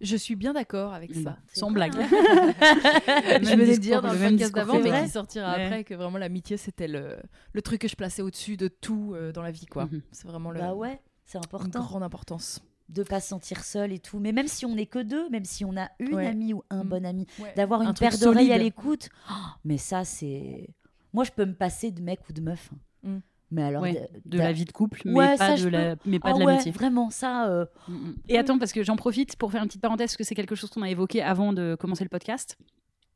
Je 0.01 0.15
suis 0.17 0.35
bien 0.35 0.53
d'accord 0.53 0.93
avec 0.93 1.15
Hmm. 1.15 1.23
ça. 1.23 1.37
Sans 1.53 1.71
blague. 1.71 1.93
je 1.95 3.45
Même 3.49 3.59
venais 3.59 3.77
dire 3.77 4.01
dans 4.01 4.09
le 4.09 4.15
le 4.15 4.19
même 4.19 4.31
podcast 4.31 4.53
d'avant, 4.53 4.79
mais 4.79 5.03
qui 5.03 5.09
sortira 5.09 5.55
Ouais. 5.55 5.65
après, 5.65 5.83
que 5.83 5.93
vraiment 5.93 6.17
l'amitié 6.17 6.57
c'était 6.57 6.87
le, 6.87 7.17
le 7.53 7.61
truc 7.61 7.81
que 7.81 7.87
je 7.87 7.95
plaçais 7.95 8.21
au-dessus 8.21 8.57
de 8.57 8.67
tout 8.67 9.13
euh, 9.15 9.31
dans 9.31 9.41
la 9.41 9.51
vie, 9.51 9.65
quoi. 9.67 9.85
Mhm. 9.85 10.01
C'est 10.11 10.27
vraiment 10.27 10.51
le, 10.51 10.59
Bah 10.59 10.73
ouais, 10.73 10.99
c'est 11.23 11.37
une 11.37 11.43
important. 11.45 11.79
grande 11.81 12.03
importance. 12.03 12.61
De 12.89 13.03
pas 13.03 13.19
se 13.19 13.29
sentir 13.29 13.63
seul 13.63 13.91
et 13.91 13.99
tout. 13.99 14.19
Mais 14.19 14.31
même 14.31 14.47
si 14.47 14.65
on 14.65 14.75
n'est 14.75 14.85
que 14.85 14.99
deux, 14.99 15.29
même 15.29 15.45
si 15.45 15.65
on 15.65 15.75
a 15.77 15.89
une 15.99 16.13
Ouais. 16.15 16.27
amie 16.27 16.53
ou 16.53 16.63
un 16.69 16.83
Mm. 16.83 16.87
bon 16.89 17.05
ami, 17.05 17.27
Ouais. 17.39 17.53
d'avoir 17.55 17.81
Un 17.81 17.87
une 17.89 17.93
paire 17.93 18.17
d'oreilles 18.17 18.51
à 18.53 18.57
l'écoute, 18.57 19.09
oh, 19.29 19.33
mais 19.63 19.77
ça, 19.77 20.03
c'est. 20.05 20.69
Moi, 21.13 21.23
je 21.23 21.31
peux 21.31 21.45
me 21.45 21.53
passer 21.55 21.91
de 21.91 22.01
mec 22.01 22.19
ou 22.29 22.33
de 22.33 22.41
meuf. 22.41 22.69
hein. 22.73 23.09
Mm. 23.09 23.19
Mais 23.51 23.63
alors. 23.63 23.83
Ouais, 23.83 24.09
de 24.25 24.37
la 24.37 24.51
vie 24.51 24.65
de 24.65 24.71
couple, 24.71 25.01
mais 25.05 25.13
Ouais, 25.13 25.37
pas 25.37 25.55
ça, 25.55 25.63
de 25.63 25.69
la, 25.69 25.95
mais 26.05 26.19
pas 26.19 26.29
Ah 26.29 26.33
de 26.33 26.39
ouais, 26.39 26.45
l'amitié. 26.45 26.71
vraiment, 26.71 27.09
ça. 27.09 27.47
euh, 27.47 27.65
Mm. 27.87 28.11
Et 28.29 28.37
attends, 28.37 28.57
parce 28.59 28.73
que 28.73 28.83
j'en 28.83 28.95
profite 28.95 29.35
pour 29.35 29.51
faire 29.51 29.61
une 29.61 29.67
petite 29.67 29.81
parenthèse, 29.81 30.07
parce 30.11 30.17
que 30.17 30.23
c'est 30.23 30.35
quelque 30.35 30.55
chose 30.55 30.69
qu'on 30.69 30.81
a 30.81 30.89
évoqué 30.89 31.21
avant 31.21 31.53
de 31.53 31.75
commencer 31.79 32.03
le 32.03 32.09
podcast. 32.09 32.57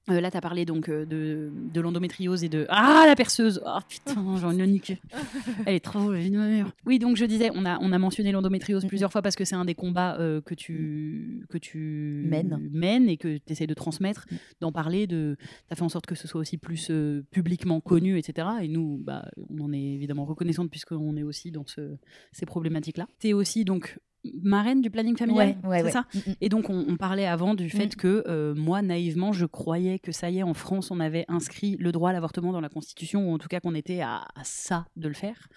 Euh, 0.09 0.21
là, 0.21 0.31
tu 0.31 0.37
as 0.37 0.41
parlé 0.41 0.65
donc 0.65 0.89
euh, 0.89 1.05
de, 1.05 1.51
de 1.73 1.81
l'endométriose 1.81 2.43
et 2.43 2.49
de. 2.49 2.65
Ah, 2.69 3.03
la 3.07 3.15
perceuse 3.15 3.61
Oh 3.65 3.79
putain, 3.87 4.15
j'en 4.37 4.51
ai 4.57 4.63
une 4.63 4.71
nuque. 4.73 4.97
Elle 5.65 5.75
est 5.75 5.79
trop 5.79 6.11
vie 6.11 6.31
de 6.31 6.37
ma 6.37 6.47
mère. 6.47 6.71
Oui, 6.85 6.99
donc 6.99 7.15
je 7.17 7.25
disais, 7.25 7.49
on 7.53 7.65
a, 7.65 7.77
on 7.81 7.91
a 7.91 7.97
mentionné 7.97 8.31
l'endométriose 8.31 8.85
plusieurs 8.85 9.11
fois 9.11 9.21
parce 9.21 9.35
que 9.35 9.45
c'est 9.45 9.55
un 9.55 9.65
des 9.65 9.75
combats 9.75 10.17
euh, 10.19 10.41
que 10.41 10.53
tu, 10.55 11.45
que 11.49 11.57
tu 11.57 12.25
Mènes. 12.27 12.69
mènes 12.71 13.09
et 13.09 13.17
que 13.17 13.37
tu 13.37 13.51
essaies 13.51 13.67
de 13.67 13.73
transmettre, 13.73 14.25
d'en 14.61 14.71
parler. 14.71 15.07
De... 15.07 15.37
Tu 15.39 15.45
as 15.73 15.75
fait 15.75 15.83
en 15.83 15.89
sorte 15.89 16.05
que 16.05 16.15
ce 16.15 16.27
soit 16.27 16.41
aussi 16.41 16.57
plus 16.57 16.91
publiquement 17.31 17.79
connu, 17.81 18.17
etc. 18.17 18.47
Et 18.61 18.67
nous, 18.67 18.97
bah, 19.03 19.29
on 19.49 19.59
en 19.61 19.73
est 19.73 19.81
évidemment 19.81 20.25
reconnaissante 20.25 20.69
puisqu'on 20.69 21.15
est 21.17 21.23
aussi 21.23 21.51
dans 21.51 21.65
ce, 21.65 21.97
ces 22.31 22.45
problématiques-là. 22.45 23.07
Tu 23.19 23.29
es 23.29 23.33
aussi 23.33 23.65
donc 23.65 23.99
marraine 24.41 24.81
du 24.81 24.89
planning 24.89 25.15
familial, 25.17 25.57
Ouais, 25.63 25.69
ouais, 25.69 25.77
c'est 25.79 25.85
ouais. 25.85 25.91
ça 25.91 26.05
Mm, 26.13 26.17
mm. 26.31 26.33
et 26.41 26.49
donc, 26.49 26.69
on, 26.69 26.85
on 26.89 26.97
parlait 26.97 27.25
avant 27.27 27.53
du 27.55 27.69
fait 27.69 27.87
Mm. 27.93 27.95
que 27.95 28.23
euh, 28.27 28.53
moi, 28.55 28.81
naïvement, 28.81 29.31
je 29.31 29.45
croyais 29.45 29.99
que 29.99 30.11
ça 30.11 30.29
y 30.29 30.39
est, 30.39 30.43
en 30.43 30.53
France, 30.53 30.91
on 30.91 30.99
avait 30.99 31.25
inscrit 31.27 31.77
le 31.79 31.91
droit 31.91 32.09
à 32.09 32.13
l'avortement 32.13 32.51
dans 32.51 32.61
la 32.61 32.69
Constitution, 32.69 33.29
ou 33.29 33.33
en 33.33 33.37
tout 33.37 33.47
cas 33.47 33.59
qu'on 33.59 33.75
était 33.75 34.01
à, 34.01 34.17
à 34.35 34.43
ça 34.43 34.85
de 34.95 35.07
le 35.07 35.13
faire. 35.13 35.47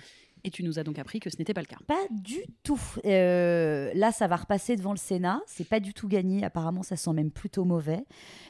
Et 0.45 0.51
tu 0.51 0.65
nous 0.65 0.81
as 0.81 0.83
donc 0.83 0.99
appris 0.99 1.21
que 1.21 1.31
ce 1.31 1.37
n'était 1.39 1.55
pas 1.55 1.61
le 1.61 1.69
cas. 1.69 1.77
Pas 1.87 2.05
du 2.11 2.41
tout. 2.65 2.81
Euh, 3.05 3.93
là, 3.95 4.11
ça 4.11 4.27
va 4.27 4.35
repasser 4.35 4.75
devant 4.75 4.91
le 4.91 4.97
Sénat. 4.97 5.41
C'est 5.47 5.69
pas 5.69 5.79
du 5.79 5.95
tout 5.95 6.09
gagné. 6.09 6.43
Apparemment, 6.45 6.83
ça 6.83 6.97
sent 6.97 7.13
même 7.13 7.31
plutôt 7.31 7.65
mauvais. 7.65 8.01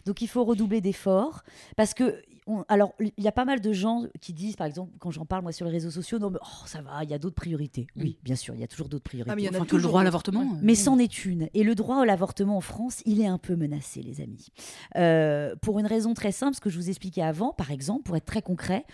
Donc, 0.07 0.23
il 0.23 0.27
faut 0.29 0.43
redoubler 0.43 0.81
d'efforts. 0.81 1.43
Parce 1.77 1.93
que, 1.93 2.23
on- 2.47 2.65
alors, 2.69 2.93
il 3.01 3.13
y 3.19 3.29
a 3.29 3.33
pas 3.33 3.45
mal 3.45 3.61
de 3.61 3.73
gens 3.73 4.05
qui 4.21 4.33
disent, 4.33 4.57
par 4.57 4.67
exemple, 4.67 4.93
quand 4.99 5.11
j'en 5.11 5.25
parle 5.25 5.43
moi 5.43 5.53
sur 5.53 5.67
les 5.67 5.73
réseaux 5.73 5.91
sociaux, 5.91 6.19
non, 6.19 6.31
mais 6.31 6.39
oh, 6.43 6.67
ça 6.67 6.83
va, 6.83 7.05
il 7.05 7.11
y 7.11 7.15
a 7.15 7.19
d'autres 7.19 7.35
priorités. 7.37 7.87
Oui, 7.97 8.19
bien 8.23 8.35
sûr, 8.37 8.55
il 8.55 8.61
y 8.61 8.65
a 8.65 8.67
toujours 8.67 8.89
d'autres 8.89 9.05
priorités. 9.05 9.31
Ah, 9.33 9.37
mais 9.37 9.43
il 9.43 9.47
y 9.47 9.49
en 9.49 9.53
a 9.55 9.57
Enfin, 9.59 9.67
que 9.67 9.77
le 9.77 9.83
droit 9.83 10.01
à 10.01 10.05
d'autres. 10.05 10.31
l'avortement. 10.33 10.55
euh, 10.55 10.59
Mais 10.63 10.75
c'en 10.75 10.99
est 10.99 11.25
une. 11.25 11.49
Et 11.55 11.63
le 11.63 11.75
droit 11.75 12.03
à 12.03 12.05
l'avortement 12.05 12.57
en 12.57 12.61
France, 12.61 13.03
il 13.07 13.21
est 13.21 13.27
un 13.27 13.39
peu 13.39 13.55
menacé, 13.57 14.03
les 14.03 14.21
amis. 14.21 14.49
Euh, 14.97 15.55
pour 15.63 15.79
une 15.79 15.87
raison 15.87 16.15
très 16.15 16.33
simple, 16.33 16.57
ce 16.57 16.61
que 16.61 16.71
je 16.71 16.77
vous 16.79 16.89
expliquais 16.89 17.23
avant, 17.23 17.53
par 17.53 17.71
exemple, 17.71 18.03
pour 18.03 18.17
être 18.17 18.25
très 18.27 18.43
concret, 18.43 18.85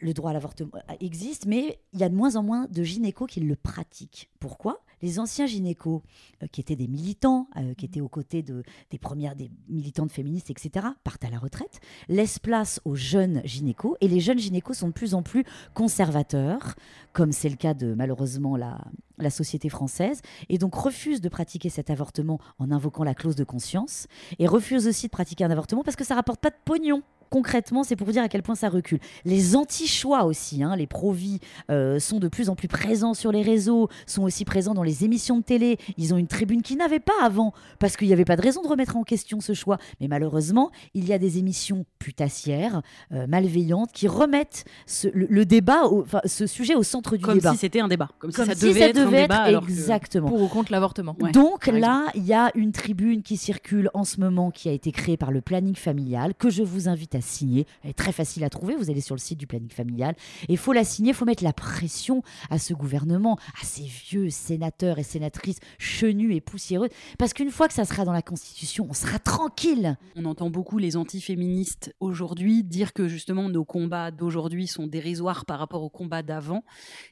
le 0.00 0.12
droit 0.14 0.30
à 0.30 0.34
l'avortement 0.34 0.70
existe, 1.00 1.46
mais 1.46 1.78
il 1.92 2.00
y 2.00 2.04
a 2.04 2.08
de 2.08 2.14
moins 2.14 2.36
en 2.36 2.42
moins 2.42 2.66
de 2.70 2.82
gynécos 2.82 3.28
qui 3.30 3.40
le 3.40 3.54
pratiquent. 3.54 4.30
Pourquoi? 4.40 4.82
Les 5.02 5.18
anciens 5.18 5.46
gynécos, 5.46 6.02
euh, 6.42 6.46
qui 6.46 6.60
étaient 6.60 6.76
des 6.76 6.88
militants, 6.88 7.48
euh, 7.56 7.74
qui 7.74 7.84
étaient 7.84 8.00
aux 8.00 8.08
côtés 8.08 8.42
de, 8.42 8.62
des 8.90 8.98
premières, 8.98 9.36
des 9.36 9.50
militantes 9.68 10.12
féministes, 10.12 10.50
etc., 10.50 10.86
partent 11.04 11.24
à 11.24 11.30
la 11.30 11.38
retraite, 11.38 11.80
laissent 12.08 12.38
place 12.38 12.80
aux 12.84 12.94
jeunes 12.94 13.42
gynécos, 13.44 13.96
et 14.00 14.08
les 14.08 14.20
jeunes 14.20 14.38
gynécos 14.38 14.78
sont 14.78 14.88
de 14.88 14.92
plus 14.92 15.14
en 15.14 15.22
plus 15.22 15.44
conservateurs, 15.74 16.74
comme 17.12 17.32
c'est 17.32 17.48
le 17.48 17.56
cas 17.56 17.74
de 17.74 17.94
malheureusement 17.94 18.56
la, 18.56 18.78
la 19.18 19.30
société 19.30 19.68
française, 19.68 20.20
et 20.48 20.58
donc 20.58 20.74
refusent 20.74 21.20
de 21.20 21.28
pratiquer 21.28 21.68
cet 21.68 21.90
avortement 21.90 22.40
en 22.58 22.70
invoquant 22.70 23.04
la 23.04 23.14
clause 23.14 23.36
de 23.36 23.44
conscience, 23.44 24.06
et 24.38 24.46
refusent 24.46 24.86
aussi 24.86 25.06
de 25.06 25.10
pratiquer 25.12 25.44
un 25.44 25.50
avortement 25.50 25.82
parce 25.82 25.96
que 25.96 26.04
ça 26.04 26.14
rapporte 26.14 26.40
pas 26.40 26.50
de 26.50 26.56
pognon. 26.64 27.02
Concrètement, 27.30 27.82
c'est 27.84 27.96
pour 27.96 28.06
vous 28.06 28.12
dire 28.12 28.22
à 28.22 28.28
quel 28.28 28.42
point 28.42 28.54
ça 28.54 28.68
recule. 28.68 28.98
Les 29.24 29.56
anti-choix 29.56 30.24
aussi, 30.24 30.62
hein, 30.62 30.76
les 30.76 30.86
pro-vie, 30.86 31.40
euh, 31.70 31.98
sont 31.98 32.18
de 32.18 32.28
plus 32.28 32.48
en 32.48 32.54
plus 32.56 32.68
présents 32.68 33.14
sur 33.14 33.32
les 33.32 33.42
réseaux, 33.42 33.88
sont 34.06 34.22
aussi 34.22 34.44
présents 34.44 34.74
dans 34.74 34.82
les 34.82 35.04
émissions 35.04 35.38
de 35.38 35.42
télé. 35.42 35.78
Ils 35.96 36.14
ont 36.14 36.16
une 36.18 36.26
tribune 36.28 36.62
qu'ils 36.62 36.76
n'avaient 36.78 37.00
pas 37.00 37.12
avant, 37.22 37.52
parce 37.78 37.96
qu'il 37.96 38.06
n'y 38.06 38.12
avait 38.12 38.24
pas 38.24 38.36
de 38.36 38.42
raison 38.42 38.62
de 38.62 38.68
remettre 38.68 38.96
en 38.96 39.02
question 39.04 39.40
ce 39.40 39.54
choix. 39.54 39.78
Mais 40.00 40.08
malheureusement, 40.08 40.70
il 40.94 41.06
y 41.06 41.12
a 41.12 41.18
des 41.18 41.38
émissions 41.38 41.84
putassières, 41.98 42.82
euh, 43.12 43.26
malveillantes, 43.26 43.92
qui 43.92 44.08
remettent 44.08 44.64
ce- 44.86 45.08
le, 45.12 45.26
le 45.28 45.44
débat, 45.44 45.84
au- 45.86 46.04
ce 46.24 46.46
sujet 46.46 46.74
au 46.74 46.82
centre 46.82 47.16
du 47.16 47.24
Comme 47.24 47.34
débat. 47.34 47.52
si 47.52 47.58
c'était 47.58 47.80
un 47.80 47.88
débat. 47.88 48.08
Comme, 48.18 48.32
Comme 48.32 48.46
si 48.46 48.54
ça 48.60 48.66
devait 48.66 48.80
être 48.80 48.98
un 48.98 49.10
débat. 49.10 49.36
alors 49.36 49.64
exactement. 49.68 50.28
Pour 50.28 50.42
ou 50.42 50.48
contre 50.48 50.72
l'avortement. 50.72 51.16
Ouais, 51.20 51.32
Donc 51.32 51.66
là, 51.66 52.06
il 52.14 52.24
y 52.24 52.32
a 52.32 52.50
une 52.54 52.72
tribune 52.72 53.22
qui 53.22 53.36
circule 53.36 53.90
en 53.94 54.04
ce 54.04 54.20
moment 54.20 54.50
qui 54.50 54.68
a 54.68 54.72
été 54.72 54.92
créée 54.92 55.16
par 55.16 55.30
le 55.30 55.40
planning 55.40 55.74
familial 55.74 56.34
que 56.34 56.50
je 56.50 56.62
vous 56.62 56.88
invite 56.88 57.14
à 57.14 57.15
signer. 57.20 57.66
Elle 57.82 57.90
est 57.90 57.94
très 57.94 58.12
facile 58.12 58.44
à 58.44 58.50
trouver. 58.50 58.74
Vous 58.76 58.90
allez 58.90 59.00
sur 59.00 59.14
le 59.14 59.20
site 59.20 59.38
du 59.38 59.46
planning 59.46 59.70
familial 59.70 60.14
et 60.48 60.52
il 60.52 60.58
faut 60.58 60.72
la 60.72 60.84
signer. 60.84 61.10
Il 61.10 61.14
faut 61.14 61.24
mettre 61.24 61.44
la 61.44 61.52
pression 61.52 62.22
à 62.50 62.58
ce 62.58 62.74
gouvernement, 62.74 63.38
à 63.60 63.64
ces 63.64 63.84
vieux 63.84 64.30
sénateurs 64.30 64.98
et 64.98 65.02
sénatrices 65.02 65.58
chenus 65.78 66.34
et 66.34 66.40
poussiéreux. 66.40 66.88
Parce 67.18 67.32
qu'une 67.32 67.50
fois 67.50 67.68
que 67.68 67.74
ça 67.74 67.84
sera 67.84 68.04
dans 68.04 68.12
la 68.12 68.22
Constitution, 68.22 68.86
on 68.88 68.94
sera 68.94 69.18
tranquille. 69.18 69.96
On 70.14 70.24
entend 70.24 70.50
beaucoup 70.50 70.78
les 70.78 70.96
antiféministes 70.96 71.94
aujourd'hui 72.00 72.64
dire 72.64 72.92
que 72.92 73.08
justement 73.08 73.48
nos 73.48 73.64
combats 73.64 74.10
d'aujourd'hui 74.10 74.66
sont 74.66 74.86
dérisoires 74.86 75.44
par 75.44 75.58
rapport 75.58 75.82
aux 75.82 75.90
combats 75.90 76.22
d'avant. 76.22 76.64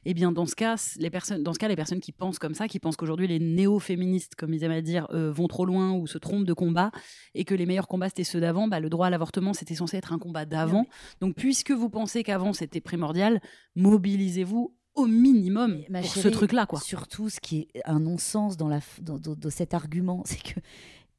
Eh 0.05 0.13
bien, 0.13 0.31
dans 0.31 0.45
ce 0.45 0.55
cas, 0.55 0.75
les 0.97 1.09
personnes, 1.09 1.43
dans 1.43 1.53
ce 1.53 1.59
cas, 1.59 1.67
les 1.67 1.75
personnes 1.75 1.99
qui 1.99 2.11
pensent 2.11 2.39
comme 2.39 2.53
ça, 2.53 2.67
qui 2.67 2.79
pensent 2.79 2.95
qu'aujourd'hui 2.95 3.27
les 3.27 3.39
néo-féministes, 3.39 4.35
comme 4.35 4.53
ils 4.53 4.63
aiment 4.63 4.71
à 4.71 4.81
dire, 4.81 5.07
euh, 5.11 5.31
vont 5.31 5.47
trop 5.47 5.65
loin 5.65 5.93
ou 5.93 6.07
se 6.07 6.17
trompent 6.17 6.45
de 6.45 6.53
combat, 6.53 6.91
et 7.33 7.45
que 7.45 7.55
les 7.55 7.65
meilleurs 7.65 7.87
combats 7.87 8.09
c'était 8.09 8.23
ceux 8.23 8.39
d'avant, 8.39 8.67
bah, 8.67 8.79
le 8.79 8.89
droit 8.89 9.07
à 9.07 9.09
l'avortement 9.09 9.53
c'était 9.53 9.75
censé 9.75 9.94
être 9.95 10.13
un 10.13 10.19
combat 10.19 10.45
d'avant. 10.45 10.85
Donc, 11.21 11.35
puisque 11.35 11.71
vous 11.71 11.89
pensez 11.89 12.23
qu'avant 12.23 12.53
c'était 12.53 12.81
primordial, 12.81 13.41
mobilisez-vous 13.75 14.73
au 14.95 15.07
minimum 15.07 15.81
Ma 15.89 15.99
pour 16.01 16.09
ce 16.09 16.27
truc-là, 16.29 16.65
quoi. 16.65 16.79
Surtout, 16.79 17.29
ce 17.29 17.39
qui 17.41 17.67
est 17.73 17.81
un 17.85 17.99
non-sens 17.99 18.55
dans, 18.55 18.69
la, 18.69 18.79
f- 18.79 19.01
dans, 19.01 19.19
dans- 19.19 19.35
dans 19.35 19.49
cet 19.49 19.73
argument, 19.73 20.23
c'est 20.25 20.41
que. 20.41 20.59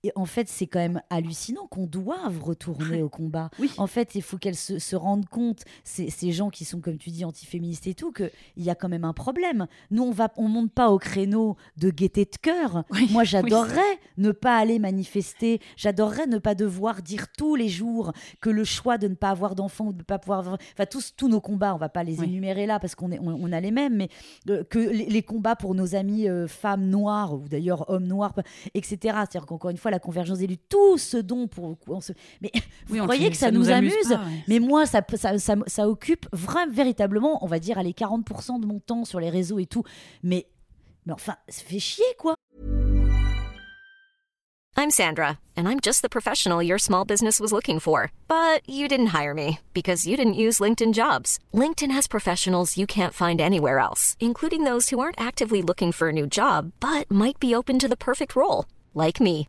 Et 0.06 0.12
en 0.14 0.24
fait, 0.24 0.48
c'est 0.48 0.68
quand 0.68 0.78
même 0.78 1.02
hallucinant 1.10 1.66
qu'on 1.66 1.86
doive 1.86 2.40
retourner 2.40 3.02
au 3.02 3.08
combat. 3.08 3.50
Oui. 3.58 3.72
En 3.76 3.88
fait, 3.88 4.14
il 4.14 4.22
faut 4.22 4.38
qu'elles 4.38 4.54
se, 4.54 4.78
se 4.78 4.94
rendent 4.94 5.28
compte, 5.28 5.64
ces, 5.82 6.10
ces 6.10 6.30
gens 6.30 6.48
qui 6.48 6.64
sont, 6.64 6.80
comme 6.80 6.96
tu 6.96 7.10
dis, 7.10 7.24
antiféministes 7.24 7.88
et 7.88 7.94
tout, 7.94 8.12
qu'il 8.12 8.30
y 8.56 8.70
a 8.70 8.76
quand 8.76 8.88
même 8.88 9.02
un 9.02 9.12
problème. 9.12 9.66
Nous, 9.90 10.04
on 10.04 10.12
va, 10.12 10.32
on 10.36 10.46
monte 10.46 10.70
pas 10.70 10.90
au 10.92 10.98
créneau 10.98 11.56
de 11.76 11.90
gaieté 11.90 12.24
de 12.24 12.36
cœur. 12.40 12.84
Oui, 12.92 13.08
Moi, 13.10 13.22
oui, 13.22 13.28
j'adorerais 13.28 13.80
ne 14.16 14.30
pas 14.30 14.56
aller 14.56 14.78
manifester. 14.78 15.60
J'adorerais 15.76 16.28
ne 16.28 16.38
pas 16.38 16.54
devoir 16.54 17.02
dire 17.02 17.26
tous 17.36 17.56
les 17.56 17.68
jours 17.68 18.12
que 18.40 18.48
le 18.50 18.62
choix 18.62 18.98
de 18.98 19.08
ne 19.08 19.14
pas 19.14 19.30
avoir 19.30 19.56
d'enfants 19.56 19.86
ou 19.86 19.92
de 19.92 19.98
ne 19.98 20.04
pas 20.04 20.20
pouvoir... 20.20 20.56
Enfin, 20.72 20.86
tous, 20.88 21.14
tous 21.16 21.28
nos 21.28 21.40
combats, 21.40 21.74
on 21.74 21.78
va 21.78 21.88
pas 21.88 22.04
les 22.04 22.22
énumérer 22.22 22.66
là 22.66 22.78
parce 22.78 22.94
qu'on 22.94 23.10
on, 23.10 23.18
on 23.26 23.50
a 23.50 23.60
les 23.60 23.72
mêmes, 23.72 23.96
mais 23.96 24.08
euh, 24.50 24.62
que 24.62 24.78
les, 24.78 25.06
les 25.06 25.22
combats 25.22 25.56
pour 25.56 25.74
nos 25.74 25.96
amis 25.96 26.28
euh, 26.28 26.46
femmes 26.46 26.88
noires 26.88 27.34
ou 27.34 27.48
d'ailleurs 27.48 27.90
hommes 27.90 28.06
noirs, 28.06 28.34
etc. 28.74 28.98
C'est-à-dire 29.02 29.46
qu'encore 29.46 29.70
une 29.70 29.76
fois, 29.78 29.90
la 29.96 30.00
convergence 30.00 30.38
des 30.38 30.46
luttes, 30.46 30.68
tout 30.68 30.98
ce 30.98 31.16
dont 31.16 31.48
pour... 31.48 31.76
on 31.88 32.00
se- 32.00 32.12
Mais 32.40 32.50
vous 32.87 32.94
Oui, 32.94 33.00
on- 33.00 33.04
croyez 33.04 33.30
que 33.30 33.37
ça, 33.37 33.50
nous, 33.50 33.70
amuse, 33.70 33.92
pas, 34.09 34.16
ouais. 34.16 34.44
mais 34.48 34.59
moi, 34.61 34.87
ça, 34.87 35.02
ça, 35.16 35.38
ça, 35.38 35.54
ça 35.66 35.88
occupe 35.88 36.26
vraiment, 36.32 36.72
véritablement, 36.72 37.44
on 37.44 37.46
va 37.46 37.59
dire, 37.59 37.78
allez, 37.78 37.92
40% 37.92 38.61
de 38.61 38.66
mon 38.66 38.78
temps 38.80 39.04
sur 39.04 39.20
les 39.20 39.30
réseaux 39.30 39.59
et 39.59 39.66
tout. 39.66 39.82
Mais, 40.22 40.46
mais 41.06 41.12
enfin, 41.12 41.37
ça 41.48 41.62
fait 41.64 41.78
chier, 41.78 42.04
quoi. 42.18 42.35
I'm 44.78 44.90
Sandra, 44.90 45.38
and 45.56 45.66
I'm 45.66 45.80
just 45.80 46.02
the 46.02 46.11
professional 46.11 46.62
your 46.62 46.78
small 46.78 47.06
business 47.06 47.40
was 47.40 47.50
looking 47.50 47.80
for. 47.80 48.12
But 48.28 48.61
you 48.68 48.88
didn't 48.88 49.14
hire 49.18 49.32
me 49.32 49.59
because 49.72 50.06
you 50.06 50.18
didn't 50.18 50.35
use 50.35 50.61
LinkedIn 50.61 50.92
jobs. 50.92 51.38
LinkedIn 51.54 51.90
has 51.92 52.06
professionals 52.06 52.76
you 52.76 52.87
can't 52.87 53.14
find 53.14 53.40
anywhere 53.40 53.78
else, 53.78 54.18
including 54.20 54.64
those 54.64 54.90
who 54.90 55.00
aren't 55.00 55.18
actively 55.18 55.62
looking 55.62 55.92
for 55.92 56.11
a 56.11 56.12
new 56.12 56.26
job 56.26 56.72
but 56.78 57.11
might 57.11 57.40
be 57.40 57.54
open 57.54 57.78
to 57.78 57.88
the 57.88 57.96
perfect 57.96 58.37
role, 58.37 58.66
like 58.94 59.18
me. 59.18 59.48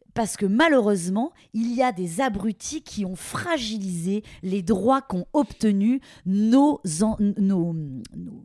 parce 0.13 0.37
que 0.37 0.45
malheureusement, 0.45 1.31
il 1.53 1.73
y 1.73 1.81
a 1.83 1.91
des 1.91 2.21
abrutis 2.21 2.81
qui 2.81 3.05
ont 3.05 3.15
fragilisé 3.15 4.23
les 4.43 4.61
droits 4.61 5.01
qu'ont 5.01 5.25
obtenus 5.33 6.01
nos, 6.25 6.79
nos, 6.99 7.15
nos- 7.19 7.75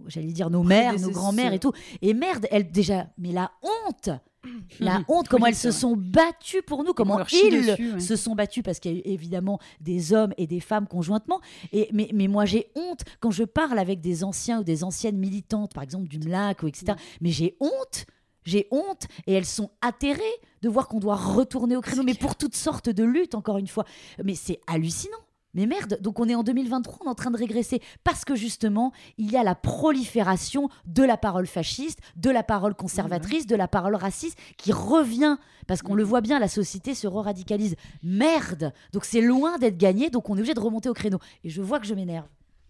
j'allais 0.06 0.32
dire 0.32 0.50
nos 0.50 0.62
mères, 0.62 0.98
nos 1.00 1.10
grands-mères 1.10 1.52
et 1.52 1.58
tout. 1.58 1.72
Et 2.02 2.14
merde, 2.14 2.46
elle 2.50 2.70
déjà, 2.70 3.08
mais 3.18 3.32
la 3.32 3.50
honte, 3.62 4.10
la 4.80 5.02
honte, 5.08 5.28
comment 5.28 5.44
Oui, 5.44 5.50
elles 5.50 5.56
se 5.56 5.68
vrai. 5.68 5.76
sont 5.78 5.96
battues 5.96 6.62
pour 6.62 6.84
nous, 6.84 6.92
comment 6.92 7.18
ils 7.32 7.50
dessus, 7.50 7.92
ouais. 7.94 8.00
se 8.00 8.14
sont 8.16 8.34
battus 8.36 8.62
parce 8.62 8.78
qu'il 8.78 8.92
y 8.92 8.94
a 8.94 8.98
eu 8.98 9.02
évidemment 9.04 9.58
des 9.80 10.12
hommes 10.12 10.32
et 10.38 10.46
des 10.46 10.60
femmes 10.60 10.86
conjointement. 10.86 11.40
Et, 11.72 11.88
mais, 11.92 12.08
mais 12.14 12.28
moi, 12.28 12.44
j'ai 12.44 12.68
honte 12.76 13.00
quand 13.20 13.30
je 13.32 13.42
parle 13.44 13.78
avec 13.78 14.00
des 14.00 14.22
anciens 14.22 14.60
ou 14.60 14.64
des 14.64 14.84
anciennes 14.84 15.18
militantes, 15.18 15.74
par 15.74 15.82
exemple 15.82 16.06
du 16.08 16.18
MLAC 16.20 16.62
ou 16.62 16.68
etc. 16.68 16.92
Mais 17.20 17.30
j'ai 17.30 17.56
honte. 17.60 18.06
J'ai 18.46 18.68
honte 18.70 19.06
et 19.26 19.34
elles 19.34 19.44
sont 19.44 19.70
atterrées 19.82 20.22
de 20.62 20.68
voir 20.68 20.88
qu'on 20.88 21.00
doit 21.00 21.16
retourner 21.16 21.76
au 21.76 21.80
créneau, 21.82 22.02
mais 22.02 22.14
pour 22.14 22.36
toutes 22.36 22.56
sortes 22.56 22.88
de 22.88 23.04
luttes, 23.04 23.34
encore 23.34 23.58
une 23.58 23.68
fois. 23.68 23.84
Mais 24.24 24.34
c'est 24.34 24.60
hallucinant. 24.66 25.18
Mais 25.56 25.64
merde, 25.64 25.98
donc 26.02 26.20
on 26.20 26.28
est 26.28 26.34
en 26.34 26.42
2023, 26.42 26.98
on 27.00 27.06
est 27.06 27.08
en 27.08 27.14
train 27.14 27.30
de 27.30 27.38
régresser 27.38 27.80
parce 28.04 28.26
que 28.26 28.34
justement, 28.34 28.92
il 29.16 29.30
y 29.30 29.38
a 29.38 29.42
la 29.42 29.54
prolifération 29.54 30.68
de 30.84 31.02
la 31.02 31.16
parole 31.16 31.46
fasciste, 31.46 32.00
de 32.14 32.28
la 32.28 32.42
parole 32.42 32.74
conservatrice, 32.74 33.46
de 33.46 33.56
la 33.56 33.66
parole 33.66 33.94
raciste 33.94 34.38
qui 34.58 34.70
revient 34.70 35.38
parce 35.66 35.80
qu'on 35.80 35.94
le 35.94 36.04
voit 36.04 36.20
bien, 36.20 36.38
la 36.38 36.48
société 36.48 36.94
se 36.94 37.06
re-radicalise. 37.06 37.74
Merde 38.02 38.74
Donc 38.92 39.06
c'est 39.06 39.22
loin 39.22 39.56
d'être 39.56 39.78
gagné, 39.78 40.10
donc 40.10 40.28
on 40.28 40.34
est 40.34 40.40
obligé 40.40 40.52
de 40.52 40.60
remonter 40.60 40.90
au 40.90 40.94
créneau. 40.94 41.20
Et 41.42 41.48
je 41.48 41.62
vois 41.62 41.80
que 41.80 41.86
je 41.86 41.94
m'énerve. 41.94 42.26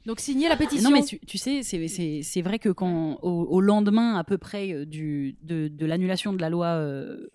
Donc 0.06 0.20
signer 0.20 0.48
la 0.48 0.56
pétition. 0.56 0.88
Non, 0.88 0.96
mais 0.96 1.02
tu, 1.04 1.18
tu 1.20 1.36
sais, 1.36 1.62
c'est- 1.62 1.88
c'est 1.88 2.20
c'est 2.22 2.42
vrai 2.42 2.58
que 2.58 2.68
quand, 2.68 3.18
au, 3.22 3.30
au 3.44 3.60
lendemain 3.60 4.14
à 4.16 4.24
peu 4.24 4.38
près 4.38 4.72
euh, 4.72 4.86
du, 4.86 5.36
de, 5.42 5.68
de 5.68 5.84
l'annulation 5.86 6.32
de 6.32 6.40
la 6.40 6.48
loi 6.48 6.66
euh, 6.68 7.26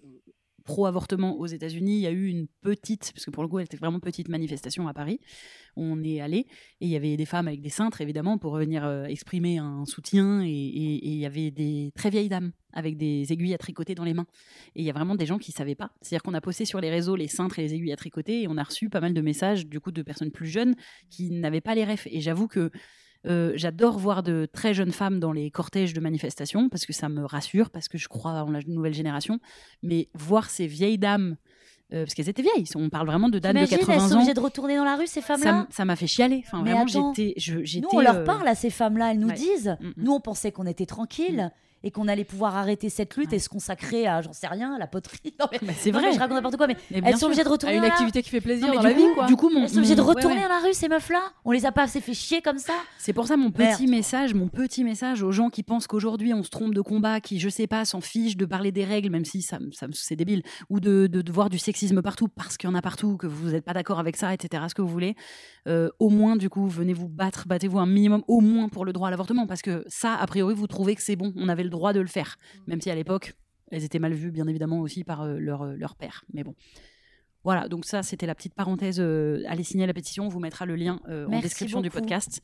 pro-avortement 0.71 1.37
aux 1.37 1.47
États-Unis, 1.47 1.95
il 1.97 2.01
y 2.01 2.07
a 2.07 2.11
eu 2.11 2.27
une 2.27 2.47
petite, 2.61 3.11
parce 3.13 3.25
que 3.25 3.31
pour 3.31 3.43
le 3.43 3.49
coup, 3.49 3.59
elle 3.59 3.65
était 3.65 3.75
vraiment 3.75 3.99
petite 3.99 4.29
manifestation 4.29 4.87
à 4.87 4.93
Paris. 4.93 5.19
On 5.75 6.01
est 6.03 6.21
allé 6.21 6.39
et 6.79 6.85
il 6.85 6.87
y 6.87 6.95
avait 6.95 7.17
des 7.17 7.25
femmes 7.25 7.49
avec 7.49 7.61
des 7.61 7.69
cintres, 7.69 7.99
évidemment, 7.99 8.37
pour 8.37 8.55
venir 8.55 8.85
euh, 8.85 9.03
exprimer 9.03 9.57
un 9.57 9.85
soutien. 9.85 10.41
Et, 10.43 10.49
et- 10.49 11.07
il 11.07 11.17
y 11.17 11.25
avait 11.25 11.51
des 11.51 11.91
très 11.95 12.09
vieilles 12.09 12.29
dames 12.29 12.51
avec 12.71 12.95
des 12.95 13.33
aiguilles 13.33 13.53
à 13.53 13.57
tricoter 13.57 13.95
dans 13.95 14.05
les 14.05 14.13
mains. 14.13 14.27
Et 14.75 14.81
il 14.81 14.85
y 14.85 14.89
a 14.89 14.93
vraiment 14.93 15.15
des 15.15 15.25
gens 15.25 15.37
qui 15.39 15.51
savaient 15.51 15.75
pas. 15.75 15.91
C'est-à-dire 16.01 16.23
qu'on 16.23 16.33
a 16.33 16.41
posté 16.41 16.63
sur 16.63 16.79
les 16.79 16.89
réseaux 16.89 17.17
les 17.17 17.27
cintres 17.27 17.59
et 17.59 17.63
les 17.63 17.73
aiguilles 17.73 17.91
à 17.91 17.97
tricoter 17.97 18.43
et 18.43 18.47
on 18.47 18.57
a 18.57 18.63
reçu 18.63 18.89
pas 18.89 19.01
mal 19.01 19.13
de 19.13 19.21
messages, 19.21 19.67
du 19.67 19.81
coup, 19.81 19.91
de 19.91 20.01
personnes 20.03 20.31
plus 20.31 20.47
jeunes 20.47 20.75
qui 21.09 21.29
n'avaient 21.31 21.59
pas 21.61 21.75
les 21.75 21.83
refs. 21.83 22.07
Et 22.09 22.21
j'avoue 22.21 22.47
que 22.47 22.71
euh, 23.27 23.53
j'adore 23.55 23.99
voir 23.99 24.23
de 24.23 24.47
très 24.51 24.73
jeunes 24.73 24.91
femmes 24.91 25.19
dans 25.19 25.31
les 25.31 25.51
cortèges 25.51 25.93
de 25.93 25.99
manifestations 25.99 26.69
parce 26.69 26.85
que 26.85 26.93
ça 26.93 27.09
me 27.09 27.25
rassure, 27.25 27.69
parce 27.69 27.87
que 27.87 27.97
je 27.97 28.07
crois 28.07 28.31
en 28.43 28.51
la 28.51 28.61
nouvelle 28.67 28.93
génération. 28.93 29.39
Mais 29.83 30.09
voir 30.13 30.49
ces 30.49 30.67
vieilles 30.67 30.97
dames, 30.97 31.37
euh, 31.93 32.03
parce 32.03 32.13
qu'elles 32.13 32.29
étaient 32.29 32.41
vieilles, 32.41 32.65
on 32.75 32.89
parle 32.89 33.07
vraiment 33.07 33.29
de 33.29 33.37
dames 33.37 33.53
de 33.53 33.65
T'imagines, 33.65 33.77
elles 33.79 33.85
80 33.85 34.07
sont 34.07 34.13
ans. 34.13 34.17
obligées 34.17 34.33
de 34.33 34.39
retourner 34.39 34.77
dans 34.77 34.85
la 34.85 34.95
rue, 34.95 35.07
ces 35.07 35.21
femmes-là 35.21 35.67
Ça 35.69 35.85
m'a 35.85 35.95
fait 35.95 36.07
chialer. 36.07 36.43
Enfin, 36.47 36.61
Mais 36.63 36.71
vraiment, 36.71 36.87
j'étais. 36.87 37.35
Nous, 37.79 37.89
on 37.91 37.99
leur 37.99 38.17
euh, 38.17 38.23
parle 38.23 38.47
à 38.47 38.55
ces 38.55 38.69
femmes-là, 38.69 39.11
elles 39.11 39.19
nous 39.19 39.27
ouais. 39.27 39.33
disent. 39.35 39.77
Mm, 39.79 39.87
mm. 39.87 39.93
Nous, 39.97 40.11
on 40.11 40.19
pensait 40.19 40.51
qu'on 40.51 40.65
était 40.65 40.85
tranquilles. 40.85 41.51
Et 41.83 41.91
qu'on 41.91 42.07
allait 42.07 42.23
pouvoir 42.25 42.55
arrêter 42.57 42.89
cette 42.89 43.15
lutte 43.17 43.29
Ouais. 43.31 43.37
et 43.37 43.39
se 43.39 43.49
consacrer 43.49 44.07
à, 44.07 44.21
j'en 44.21 44.33
sais 44.33 44.47
rien, 44.47 44.73
à 44.75 44.79
la 44.79 44.87
poterie. 44.87 45.19
Non, 45.39 45.47
mais, 45.51 45.59
Mais 45.61 45.73
c'est 45.77 45.91
non, 45.91 45.99
mais 45.99 46.05
vrai. 46.07 46.13
je 46.15 46.19
raconte 46.19 46.35
n'importe 46.35 46.57
quoi, 46.57 46.67
mais, 46.67 46.77
Mais 46.91 47.01
bien 47.01 47.11
elles 47.11 47.17
sont 47.17 47.25
obligées 47.27 47.43
de 47.43 47.47
À 47.47 47.51
retourner 47.51 47.75
une 47.75 47.81
dans 47.81 47.87
la- 47.87 47.93
activité 47.93 48.21
qui 48.21 48.29
fait 48.29 48.41
plaisir 48.41 48.67
Non, 48.67 48.75
dans 48.75 48.81
la 48.81 48.93
coup, 48.93 48.99
vie, 48.99 49.13
quoi. 49.15 49.25
du 49.27 49.35
coup, 49.35 49.49
mon, 49.49 49.63
Elles 49.63 49.69
sont 49.69 49.77
obligées 49.77 49.95
de 49.95 50.01
retourner 50.01 50.35
ouais, 50.37 50.41
ouais. 50.43 50.47
dans 50.49 50.53
la 50.55 50.61
rue, 50.61 50.73
ces 50.73 50.87
meufs-là 50.89 51.21
On 51.45 51.51
les 51.51 51.65
a 51.65 51.71
pas 51.71 51.83
assez 51.83 52.01
fait 52.01 52.13
chier 52.13 52.41
comme 52.41 52.57
ça 52.59 52.73
C'est 52.97 53.13
pour 53.13 53.27
ça 53.27 53.37
mon 53.37 53.51
Merde. 53.57 53.77
petit 53.77 53.87
message, 53.87 54.33
mon 54.33 54.47
petit 54.47 54.83
message 54.83 55.23
aux 55.23 55.31
gens 55.31 55.49
qui 55.49 55.63
pensent 55.63 55.87
qu'aujourd'hui 55.87 56.33
on 56.33 56.43
se 56.43 56.49
trompe 56.49 56.73
de 56.73 56.81
combat, 56.81 57.19
qui 57.21 57.39
je 57.39 57.49
sais 57.49 57.67
pas 57.67 57.85
s'en 57.85 58.01
fichent 58.01 58.37
de 58.37 58.45
parler 58.45 58.71
des 58.71 58.85
règles, 58.85 59.09
même 59.09 59.25
si 59.25 59.41
ça, 59.41 59.57
ça 59.71 59.87
c'est 59.93 60.15
débile, 60.15 60.43
ou 60.69 60.79
de, 60.79 61.07
de, 61.07 61.21
de 61.21 61.31
voir 61.31 61.49
du 61.49 61.57
sexisme 61.57 62.01
partout 62.01 62.27
parce 62.27 62.57
qu'il 62.57 62.69
y 62.69 62.71
en 62.71 62.75
a 62.75 62.81
partout, 62.81 63.17
que 63.17 63.27
vous 63.27 63.49
n'êtes 63.51 63.65
pas 63.65 63.73
d'accord 63.73 63.99
avec 63.99 64.17
ça, 64.17 64.33
etc. 64.33 64.63
Ce 64.69 64.75
que 64.75 64.81
vous 64.81 64.87
voulez, 64.89 65.15
Euh, 65.67 65.89
au 65.99 66.09
moins 66.09 66.35
du 66.37 66.49
coup 66.49 66.67
venez 66.67 66.93
vous 66.93 67.07
battre, 67.07 67.47
battez-vous 67.47 67.77
un 67.77 67.85
minimum, 67.85 68.23
au 68.27 68.41
moins 68.41 68.67
pour 68.67 68.83
le 68.83 68.93
droit 68.93 69.09
à 69.09 69.11
l'avortement, 69.11 69.45
parce 69.45 69.61
que 69.61 69.83
ça 69.87 70.15
a 70.15 70.25
priori 70.25 70.55
vous 70.55 70.65
trouvez 70.65 70.95
que 70.95 71.03
c'est 71.03 71.15
bon, 71.15 71.33
on 71.35 71.49
avait 71.49 71.61
le 71.63 71.69
droit 71.71 71.93
de 71.93 71.99
le 71.99 72.07
faire, 72.07 72.37
même 72.67 72.79
si 72.81 72.91
à 72.91 72.95
l'époque 72.95 73.33
elles 73.71 73.83
étaient 73.83 73.99
mal 73.99 74.13
vues 74.13 74.29
bien 74.31 74.45
évidemment 74.47 74.79
aussi 74.81 75.03
par 75.03 75.21
euh, 75.23 75.39
leur, 75.39 75.63
euh, 75.63 75.75
leur 75.75 75.95
père, 75.95 76.23
mais 76.33 76.43
bon. 76.43 76.53
Voilà, 77.43 77.67
donc 77.67 77.85
ça 77.85 78.03
c'était 78.03 78.27
la 78.27 78.35
petite 78.35 78.53
parenthèse. 78.53 78.99
euh, 78.99 79.41
allez 79.47 79.63
signer 79.63 79.87
la 79.87 79.93
pétition, 79.93 80.25
on 80.25 80.29
vous 80.29 80.39
mettra 80.39 80.65
le 80.67 80.75
lien 80.75 80.99
euh, 81.09 81.25
en 81.27 81.39
description 81.39 81.81
du 81.81 81.89
podcast. 81.89 82.41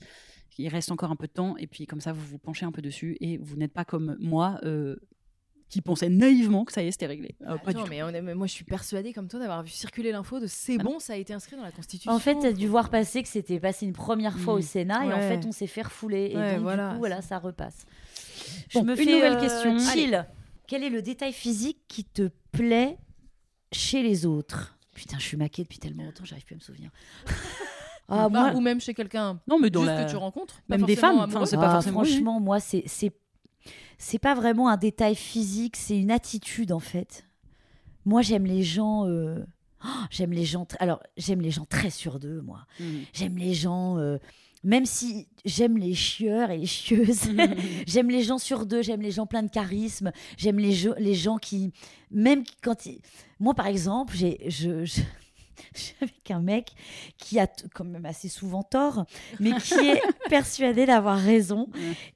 Il 0.58 0.70
reste 0.70 0.92
encore 0.92 1.12
un 1.12 1.16
peu 1.16 1.28
de 1.28 1.32
temps 1.34 1.56
et 1.58 1.68
puis 1.68 1.86
comme 1.86 2.02
ça 2.02 2.14
vous 2.14 2.26
vous 2.26 2.40
penchez 2.40 2.66
un 2.66 2.72
peu 2.72 2.82
dessus 2.82 3.16
et 3.22 3.38
vous 3.38 3.58
n'êtes 3.58 3.74
pas 3.74 3.86
comme 3.86 4.16
moi 4.20 4.60
euh, 4.64 4.96
qui 5.70 5.82
pensait 5.82 6.10
naïvement 6.10 6.66
que 6.66 6.72
ça 6.74 6.82
y 6.82 6.88
est 6.88 6.92
c'était 6.92 7.06
réglé. 7.06 7.36
Euh, 7.44 7.58
pas 7.58 7.72
du 7.74 7.78
Attends, 7.78 7.84
tout. 7.84 7.90
mais, 7.92 8.02
on 8.02 8.10
est- 8.10 8.22
mais 8.24 8.34
moi 8.34 8.48
je 8.48 8.54
suis 8.54 8.64
persuadée 8.64 9.14
comme 9.14 9.28
toi 9.28 9.40
d'avoir 9.40 9.62
vu 9.62 9.70
circuler 9.70 10.12
l'info 10.12 10.40
de 10.40 10.48
c'est 10.48 10.78
Ah 10.80 10.84
bon, 10.84 10.98
ça 10.98 11.14
a 11.14 11.18
été 11.18 11.32
inscrit 11.34 11.58
dans 11.58 11.62
la 11.64 11.72
Constitution. 11.72 12.12
En 12.12 12.18
fait, 12.18 12.36
t'as 12.42 12.54
dû 12.54 12.66
voir 12.68 12.90
passer 12.90 13.22
que 13.22 13.28
c'était 13.30 13.60
passé 13.60 13.86
une 13.86 13.94
première 13.94 14.40
fois 14.40 14.56
au 14.56 14.62
Sénat 14.62 15.06
et 15.06 15.14
en 15.14 15.20
fait, 15.20 15.46
on 15.46 15.52
s'est 15.52 15.68
fait 15.68 15.84
refouler. 15.84 16.32
Et 16.32 16.38
Ouais, 16.38 16.54
donc, 16.56 16.64
voilà. 16.64 16.88
du 16.88 16.94
coup, 16.94 17.00
voilà, 17.00 17.22
ça 17.22 17.38
repasse. 17.38 17.86
Bon, 18.74 18.82
une 18.84 18.90
nouvelle 19.12 19.34
euh, 19.38 19.40
question. 19.40 19.80
Chill. 19.80 20.26
Quel 20.68 20.84
est 20.84 20.90
le 20.90 21.02
détail 21.02 21.34
physique 21.34 21.80
qui 21.88 22.04
te 22.04 22.30
plaît 22.52 22.98
chez 23.72 24.04
les 24.04 24.26
autres? 24.26 24.78
Putain, 24.94 25.18
je 25.20 25.24
suis 25.24 25.38
maquée 25.38 25.64
depuis 25.64 25.80
tellement 25.80 26.04
longtemps, 26.04 26.26
j'arrive 26.26 26.44
plus 26.46 26.56
à 26.56 26.58
me 26.58 26.62
souvenir. 26.62 26.90
ah, 28.10 28.30
Bah, 28.30 28.30
moi, 28.30 28.54
ou 28.56 28.62
même 28.62 28.82
chez 28.82 28.94
quelqu'un 28.94 29.40
Non 29.48 29.60
mais 29.60 29.70
dans 29.70 29.82
juste 29.84 29.94
la... 29.94 30.04
que 30.06 30.10
tu 30.10 30.16
rencontres. 30.18 30.62
même 30.70 30.84
des 30.84 30.96
femmes, 30.96 31.18
enfin, 31.18 31.24
amoureux. 31.26 31.46
c'est 31.46 31.56
pas 31.58 31.68
Ah, 31.70 31.74
forcément-. 31.74 32.04
Franchement, 32.04 32.40
moi, 32.40 32.60
c'est 32.60 32.84
c'est 32.88 33.12
c'est 33.98 34.20
pas 34.20 34.34
vraiment 34.36 34.70
un 34.70 34.78
détail 34.78 35.16
physique, 35.16 35.76
c'est 35.76 35.98
une 35.98 36.12
attitude 36.12 36.72
en 36.72 36.80
fait. 36.80 37.26
Moi, 38.06 38.22
j'aime 38.22 38.46
les 38.46 38.64
gens. 38.64 39.06
euh, 39.08 39.44
oh, 39.86 39.88
j'aime 40.10 40.32
les 40.32 40.46
gens. 40.46 40.68
Alors, 40.80 41.02
j'aime 41.18 41.42
les 41.42 41.52
gens 41.52 41.66
très 41.66 41.90
sûrs 41.90 42.20
d'eux, 42.20 42.42
moi. 42.42 42.66
Mhm. 42.80 43.04
J'aime 43.14 43.38
les 43.38 43.54
gens. 43.54 43.98
euh, 43.98 44.18
Même 44.64 44.86
si 44.86 45.28
j'aime 45.46 45.78
les 45.78 45.94
chieurs 45.94 46.50
et 46.52 46.58
les 46.58 46.66
chieuses, 46.66 47.22
j'aime 47.88 48.10
les 48.10 48.24
gens 48.24 48.40
sur 48.40 48.66
deux, 48.66 48.82
j'aime 48.82 49.02
les 49.02 49.12
gens 49.12 49.28
pleins 49.28 49.44
de 49.44 49.52
charisme, 49.52 50.12
j'aime 50.38 50.60
les, 50.60 50.76
les 50.98 51.14
gens 51.14 51.38
qui, 51.38 51.72
même 52.12 52.44
quand 52.64 52.86
ils- 52.88 53.00
moi 53.40 53.54
par 53.54 53.68
exemple, 53.68 54.16
j'ai, 54.16 54.40
je, 54.50 54.84
avec 56.02 56.32
un 56.32 56.40
mec 56.42 56.72
qui 57.18 57.40
a 57.40 57.48
quand 57.74 57.84
même 57.86 58.06
assez 58.06 58.30
souvent 58.30 58.64
tort, 58.64 59.06
mais 59.40 59.52
qui 59.62 59.74
est 59.92 60.02
persuadé 60.30 60.86
d'avoir 60.88 61.18
raison. 61.20 61.68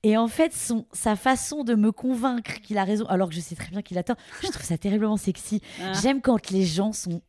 Et 0.04 0.18
en 0.18 0.28
fait, 0.28 0.52
son, 0.54 0.86
sa 0.94 1.16
façon 1.16 1.64
de 1.64 1.76
me 1.76 1.92
convaincre 1.92 2.60
qu'il 2.62 2.78
a 2.80 2.84
raison, 2.84 3.06
alors 3.06 3.30
que 3.30 3.36
je 3.36 3.40
sais 3.40 3.56
très 3.56 3.70
bien 3.70 3.82
qu'il 3.84 3.98
a 4.00 4.04
tort, 4.04 4.18
je 4.42 4.48
trouve 4.48 4.64
ça 4.66 4.78
terriblement 4.80 5.18
sexy. 5.18 5.62
Ah. 5.82 5.94
J'aime 6.02 6.22
quand 6.22 6.50
les 6.50 6.66
gens 6.66 6.92
sont, 6.92 7.22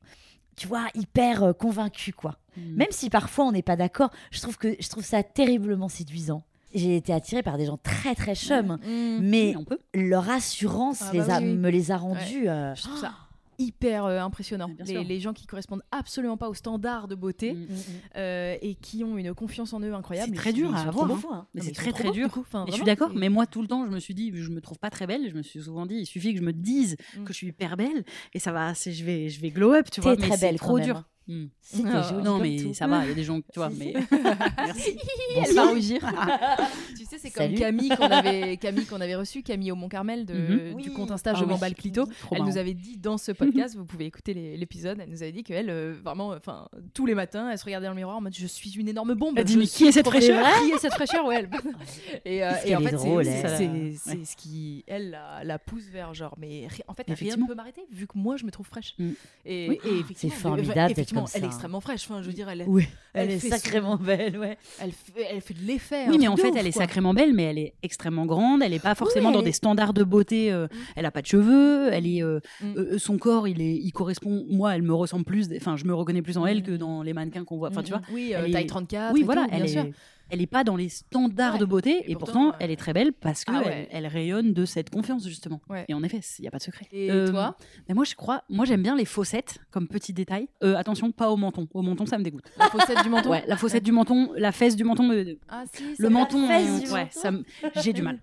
tu 0.56 0.66
vois, 0.68 0.86
hyper 0.94 1.42
euh, 1.42 1.52
convaincus, 1.52 2.14
quoi. 2.16 2.36
Mhm. 2.56 2.74
Même 2.76 2.88
si 2.90 3.08
parfois 3.10 3.46
on 3.46 3.52
n'est 3.52 3.62
pas 3.62 3.76
d'accord, 3.76 4.10
je 4.30 4.40
trouve 4.40 4.58
que 4.58 4.76
je 4.78 4.88
trouve 4.88 5.04
ça 5.04 5.22
terriblement 5.22 5.88
séduisant. 5.88 6.42
J'ai 6.74 6.96
été 6.96 7.12
attirée 7.12 7.42
par 7.42 7.58
des 7.58 7.66
gens 7.66 7.78
très 7.82 8.14
très 8.14 8.34
chums, 8.34 8.78
Mm. 8.84 9.18
mais 9.20 9.48
Oui, 9.48 9.56
on 9.58 9.64
peut. 9.64 9.78
leur 9.94 10.28
assurance 10.30 11.02
Ah 11.02 11.10
les 11.12 11.18
bah 11.20 11.36
a- 11.36 11.40
oui, 11.40 11.54
me 11.56 11.68
les 11.70 11.90
a 11.90 11.96
rendus. 11.98 12.48
euh, 12.48 12.74
Je 12.74 12.82
trouve 12.82 12.98
ça 12.98 13.12
hyper 13.62 14.04
euh, 14.04 14.18
impressionnant. 14.20 14.70
Les, 14.86 15.20
gens 15.20 15.32
qui 15.32 15.46
correspondent 15.46 15.82
absolument 15.90 16.36
pas 16.36 16.48
aux 16.48 16.54
standards 16.54 17.08
de 17.08 17.14
beauté 17.14 17.52
Mhm. 17.54 17.68
euh, 18.16 18.56
et 18.60 18.74
qui 18.74 19.04
ont 19.04 19.16
une 19.18 19.34
confiance 19.34 19.72
en 19.72 19.80
eux 19.80 19.94
incroyable. 19.94 20.32
C'est 20.34 20.38
très 20.40 20.52
dur 20.52 20.74
à 20.74 20.80
avoir, 20.80 21.10
hein. 21.10 21.18
beaux, 21.22 21.28
hein. 21.32 21.46
Mais 21.54 21.60
c'est 21.62 21.72
très, 21.72 21.92
très 21.92 22.04
beaux, 22.04 22.10
dur. 22.12 22.26
du 22.26 22.32
coup. 22.32 22.40
Enfin, 22.40 22.64
Et 22.66 22.70
je 22.70 22.76
suis 22.76 22.84
d'accord, 22.84 23.12
mais 23.14 23.28
moi 23.28 23.46
tout 23.46 23.62
le 23.62 23.68
temps, 23.68 23.86
je 23.86 23.90
me 23.90 24.00
suis 24.00 24.14
dit, 24.14 24.30
je 24.34 24.50
me 24.50 24.60
trouve 24.60 24.78
pas 24.78 24.90
très 24.90 25.06
belle. 25.06 25.28
Je 25.30 25.34
me 25.36 25.42
suis 25.42 25.62
souvent 25.62 25.86
dit, 25.86 25.96
il 25.96 26.06
suffit 26.06 26.32
que 26.34 26.40
je 26.40 26.44
me 26.44 26.52
dise 26.52 26.96
Mm. 27.16 27.24
que 27.24 27.32
je 27.32 27.36
suis 27.38 27.46
hyper 27.48 27.76
belle 27.76 28.04
et 28.34 28.38
ça 28.38 28.52
va, 28.52 28.74
c'est- 28.74 28.92
je 28.92 29.04
vais, 29.04 29.28
je 29.28 29.40
vais 29.40 29.50
glow 29.50 29.72
up, 29.72 29.88
tu 29.90 30.00
vois. 30.00 30.16
T'es 30.16 30.22
Mais 30.22 30.28
très 30.28 30.36
c'est 30.38 30.46
belle 30.46 30.56
trop 30.58 30.78
dur. 30.80 31.04
Hein. 31.28 31.32
Mm. 31.32 31.44
T'es 31.72 31.82
Ah, 31.86 32.12
Non 32.24 32.32
comme 32.38 32.42
mais 32.42 32.56
tout. 32.56 32.74
ça 32.74 32.86
va, 32.86 33.04
il 33.04 33.08
y 33.08 33.12
a 33.12 33.14
des 33.14 33.24
gens, 33.24 33.40
tu 33.40 33.46
vois. 33.58 33.70
Mais 33.78 33.94
si. 34.76 34.96
Elle 35.36 35.54
va 35.54 35.66
rougir. 35.66 36.00
tu 36.96 37.04
sais, 37.04 37.18
c'est 37.18 37.30
comme 37.30 37.44
Salut. 37.44 37.54
Camille 37.56 37.88
qu'on 37.90 38.04
avait, 38.10 38.56
Camille 38.56 38.84
qu'on 38.86 39.00
avait 39.00 39.14
reçu, 39.14 39.42
Camille 39.42 39.72
au 39.72 39.76
Mont-Carmel 39.76 40.24
de- 40.26 40.34
Mhm. 40.34 40.74
du 40.80 40.88
Oui. 40.88 40.94
compte 40.94 41.10
Insta 41.10 41.30
Ah 41.34 41.38
Je 41.38 41.44
oui. 41.44 41.50
m'emballe 41.50 41.74
clito. 41.74 42.04
Trop 42.06 42.12
Elle 42.32 42.38
marrant. 42.38 42.50
nous 42.50 42.58
avait 42.58 42.74
dit 42.74 42.96
dans 42.98 43.16
ce 43.18 43.32
podcast, 43.32 43.76
vous 43.76 43.84
pouvez 43.84 44.06
écouter 44.06 44.34
l'épisode, 44.56 44.98
elle 45.00 45.08
nous 45.10 45.22
avait 45.22 45.32
dit 45.32 45.42
qu'elle, 45.44 45.70
euh, 45.70 45.94
vraiment, 46.04 46.28
enfin, 46.30 46.68
tous 46.94 47.06
les 47.06 47.14
matins, 47.14 47.48
elle 47.50 47.58
se 47.58 47.64
regardait 47.64 47.86
dans 47.86 47.92
le 47.92 47.96
miroir 47.96 48.16
en 48.16 48.20
mode 48.20 48.34
Je 48.34 48.46
suis 48.46 48.72
une 48.78 48.88
énorme 48.88 49.14
bombe. 49.14 49.34
Elle 49.38 49.44
dit, 49.44 49.56
mais 49.56 49.66
qui 49.66 49.84
est 49.86 49.92
cette 49.92 50.06
fraîcheur 50.08 50.44
Qui 50.66 50.72
est 50.72 50.78
cette 50.78 50.94
fraîcheur 50.94 51.24
Ouais, 51.24 51.36
elle. 51.38 51.50
Et, 52.24 52.44
euh, 52.44 52.50
et 52.64 52.76
en 52.76 52.80
fait, 52.80 52.94
est 52.94 53.96
c'est- 53.96 54.24
ce 54.24 54.36
qui, 54.36 54.84
elle, 54.86 55.10
la, 55.10 55.44
la 55.44 55.58
pousse 55.58 55.84
vers 55.92 56.12
genre, 56.14 56.34
mais 56.38 56.66
en 56.88 56.94
fait, 56.94 57.04
rien 57.06 57.14
Effectivement. 57.14 57.44
ne 57.46 57.48
peut 57.48 57.54
m'arrêter 57.54 57.82
vu 57.90 58.06
que 58.06 58.16
moi, 58.18 58.36
je 58.36 58.44
me 58.44 58.50
trouve 58.50 58.66
fraîche. 58.66 58.94
Mm. 58.98 59.10
Et, 59.44 59.66
effectivement, 59.66 60.14
C'est 60.16 60.28
formidable 60.30 60.94
d'être 60.94 61.11
effectivement, 61.20 61.26
elle 61.34 61.44
est 61.44 61.46
extrêmement 61.46 61.80
fraîche. 61.80 62.04
Enfin, 62.08 62.22
je 62.22 62.26
veux 62.26 62.32
dire, 62.32 62.48
elle, 62.48 62.64
Oui, 62.66 62.86
elle, 63.14 63.30
Elle 63.30 63.36
est 63.36 63.38
sacrément 63.38 63.96
belle, 63.96 64.38
ouais. 64.38 64.56
elle, 64.80 64.92
fait, 64.92 65.26
elle 65.30 65.40
fait 65.40 65.54
de 65.54 65.60
l'effet. 65.62 66.06
Oui, 66.08 66.16
mais 66.18 66.28
en 66.28 66.36
fait, 66.36 66.50
ouf, 66.50 66.56
elle 66.56 66.66
est 66.66 66.72
sacrément 66.72 67.14
belle, 67.14 67.32
mais 67.34 67.44
elle 67.44 67.58
est 67.58 67.74
extrêmement 67.82 68.26
grande. 68.26 68.62
Elle 68.62 68.72
est 68.72 68.78
pas 68.82 68.94
forcément 68.94 69.28
Oui, 69.28 69.34
dans 69.34 69.42
des 69.42 69.52
standards 69.52 69.92
de 69.94 70.04
beauté. 70.04 70.50
euh, 70.52 70.66
elle 70.96 71.06
a 71.06 71.10
pas 71.10 71.22
de 71.22 71.26
cheveux. 71.26 71.88
Elle 71.92 72.06
est, 72.06 72.22
euh, 72.22 72.40
Mm. 72.60 72.72
euh, 72.76 72.98
son 72.98 73.18
corps, 73.18 73.46
il 73.48 73.60
est, 73.60 73.74
il 73.76 73.92
correspond. 73.92 74.44
Moi, 74.50 74.74
elle 74.74 74.82
me 74.82 74.94
ressemble 74.94 75.24
plus. 75.24 75.48
Enfin, 75.56 75.76
je 75.76 75.84
me 75.84 75.94
reconnais 75.94 76.22
plus 76.22 76.38
en 76.38 76.46
elle 76.46 76.58
Mm. 76.58 76.62
que 76.62 76.72
dans 76.72 77.02
les 77.02 77.12
mannequins 77.12 77.44
qu'on 77.44 77.58
voit. 77.58 77.68
Enfin, 77.68 77.82
tu 77.82 77.90
vois. 77.92 78.02
Oui, 78.12 78.32
taille 78.52 78.66
34. 78.66 79.12
Oui, 79.14 79.22
voilà, 79.22 79.42
tout, 79.44 79.48
elle 79.52 79.62
bien 79.64 79.82
sûr. 79.82 79.92
Elle 80.32 80.40
est 80.40 80.46
pas 80.46 80.64
dans 80.64 80.74
les 80.76 80.88
standards 80.88 81.52
Ouais. 81.54 81.58
de 81.60 81.64
beauté, 81.64 81.90
Et 81.90 82.12
et, 82.12 82.14
pourtant, 82.16 82.32
pourtant, 82.32 82.48
euh, 82.48 82.56
elle 82.58 82.70
est 82.72 82.76
très 82.76 82.92
belle 82.92 83.12
parce 83.12 83.44
que 83.44 83.52
ah 83.54 83.60
elle, 83.64 83.68
ouais. 83.70 83.88
elle 83.92 84.06
rayonne 84.06 84.52
de 84.54 84.64
cette 84.64 84.90
confiance 84.90 85.24
justement. 85.28 85.60
Ouais. 85.68 85.84
Et 85.88 85.94
en 85.94 86.02
effet, 86.02 86.20
il 86.38 86.44
y 86.44 86.48
a 86.48 86.50
pas 86.50 86.58
de 86.58 86.62
secret. 86.62 86.86
Et 86.90 87.10
Euh, 87.10 87.28
toi? 87.30 87.56
Mais 87.88 87.94
moi, 87.94 88.04
je 88.04 88.14
crois, 88.14 88.42
moi 88.48 88.64
j'aime 88.64 88.82
bien 88.82 88.96
les 88.96 89.04
fossettes 89.04 89.58
comme 89.70 89.86
petit 89.86 90.12
détail. 90.12 90.48
Euh, 90.64 90.74
attention, 90.76 91.12
pas 91.12 91.30
au 91.30 91.36
menton. 91.36 91.68
Au 91.74 91.82
menton, 91.82 92.06
ça 92.06 92.18
me 92.18 92.24
dégoûte. 92.24 92.44
La 92.58 92.68
fossette 92.70 93.02
du 93.02 93.10
menton? 93.10 93.30
Ouais, 93.30 93.44
la 93.46 93.56
fossette 93.56 93.84
du 93.84 93.92
menton, 93.92 94.32
la 94.36 94.50
fesse 94.52 94.74
du 94.74 94.84
menton 94.84 95.04
me, 95.06 95.38
Ah 95.48 95.64
si, 95.72 95.84
le 95.98 96.08
menton, 96.08 96.48
fesse 96.48 96.66
euh, 96.68 96.86
du 96.86 96.90
ouais, 96.92 97.08
menton. 97.30 97.44
j'ai 97.82 97.92
du 97.92 98.02
mal. 98.02 98.18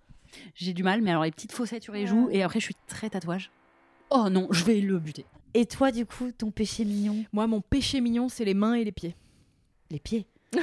J'ai 0.55 0.73
du 0.73 0.83
mal, 0.83 1.01
mais 1.01 1.11
alors 1.11 1.23
les 1.23 1.31
petites 1.31 1.51
fossettes 1.53 1.83
sur 1.83 1.93
les 1.93 2.05
joues, 2.07 2.27
et 2.31 2.43
après 2.43 2.59
je 2.59 2.65
suis 2.65 2.75
très 2.87 3.09
tatouage. 3.09 3.51
Oh 4.09 4.27
non, 4.29 4.47
je 4.51 4.63
vais 4.65 4.81
le 4.81 4.97
buter. 4.99 5.25
Et 5.53 5.65
toi, 5.65 5.91
du 5.91 6.05
coup, 6.05 6.31
ton 6.31 6.51
péché 6.51 6.85
mignon? 6.85 7.23
Moi, 7.33 7.47
mon 7.47 7.61
péché 7.61 8.01
mignon, 8.01 8.29
c'est 8.29 8.45
les 8.45 8.53
mains 8.53 8.73
et 8.75 8.83
les 8.83 8.91
pieds. 8.91 9.15
Les 9.91 9.99
pieds? 9.99 10.25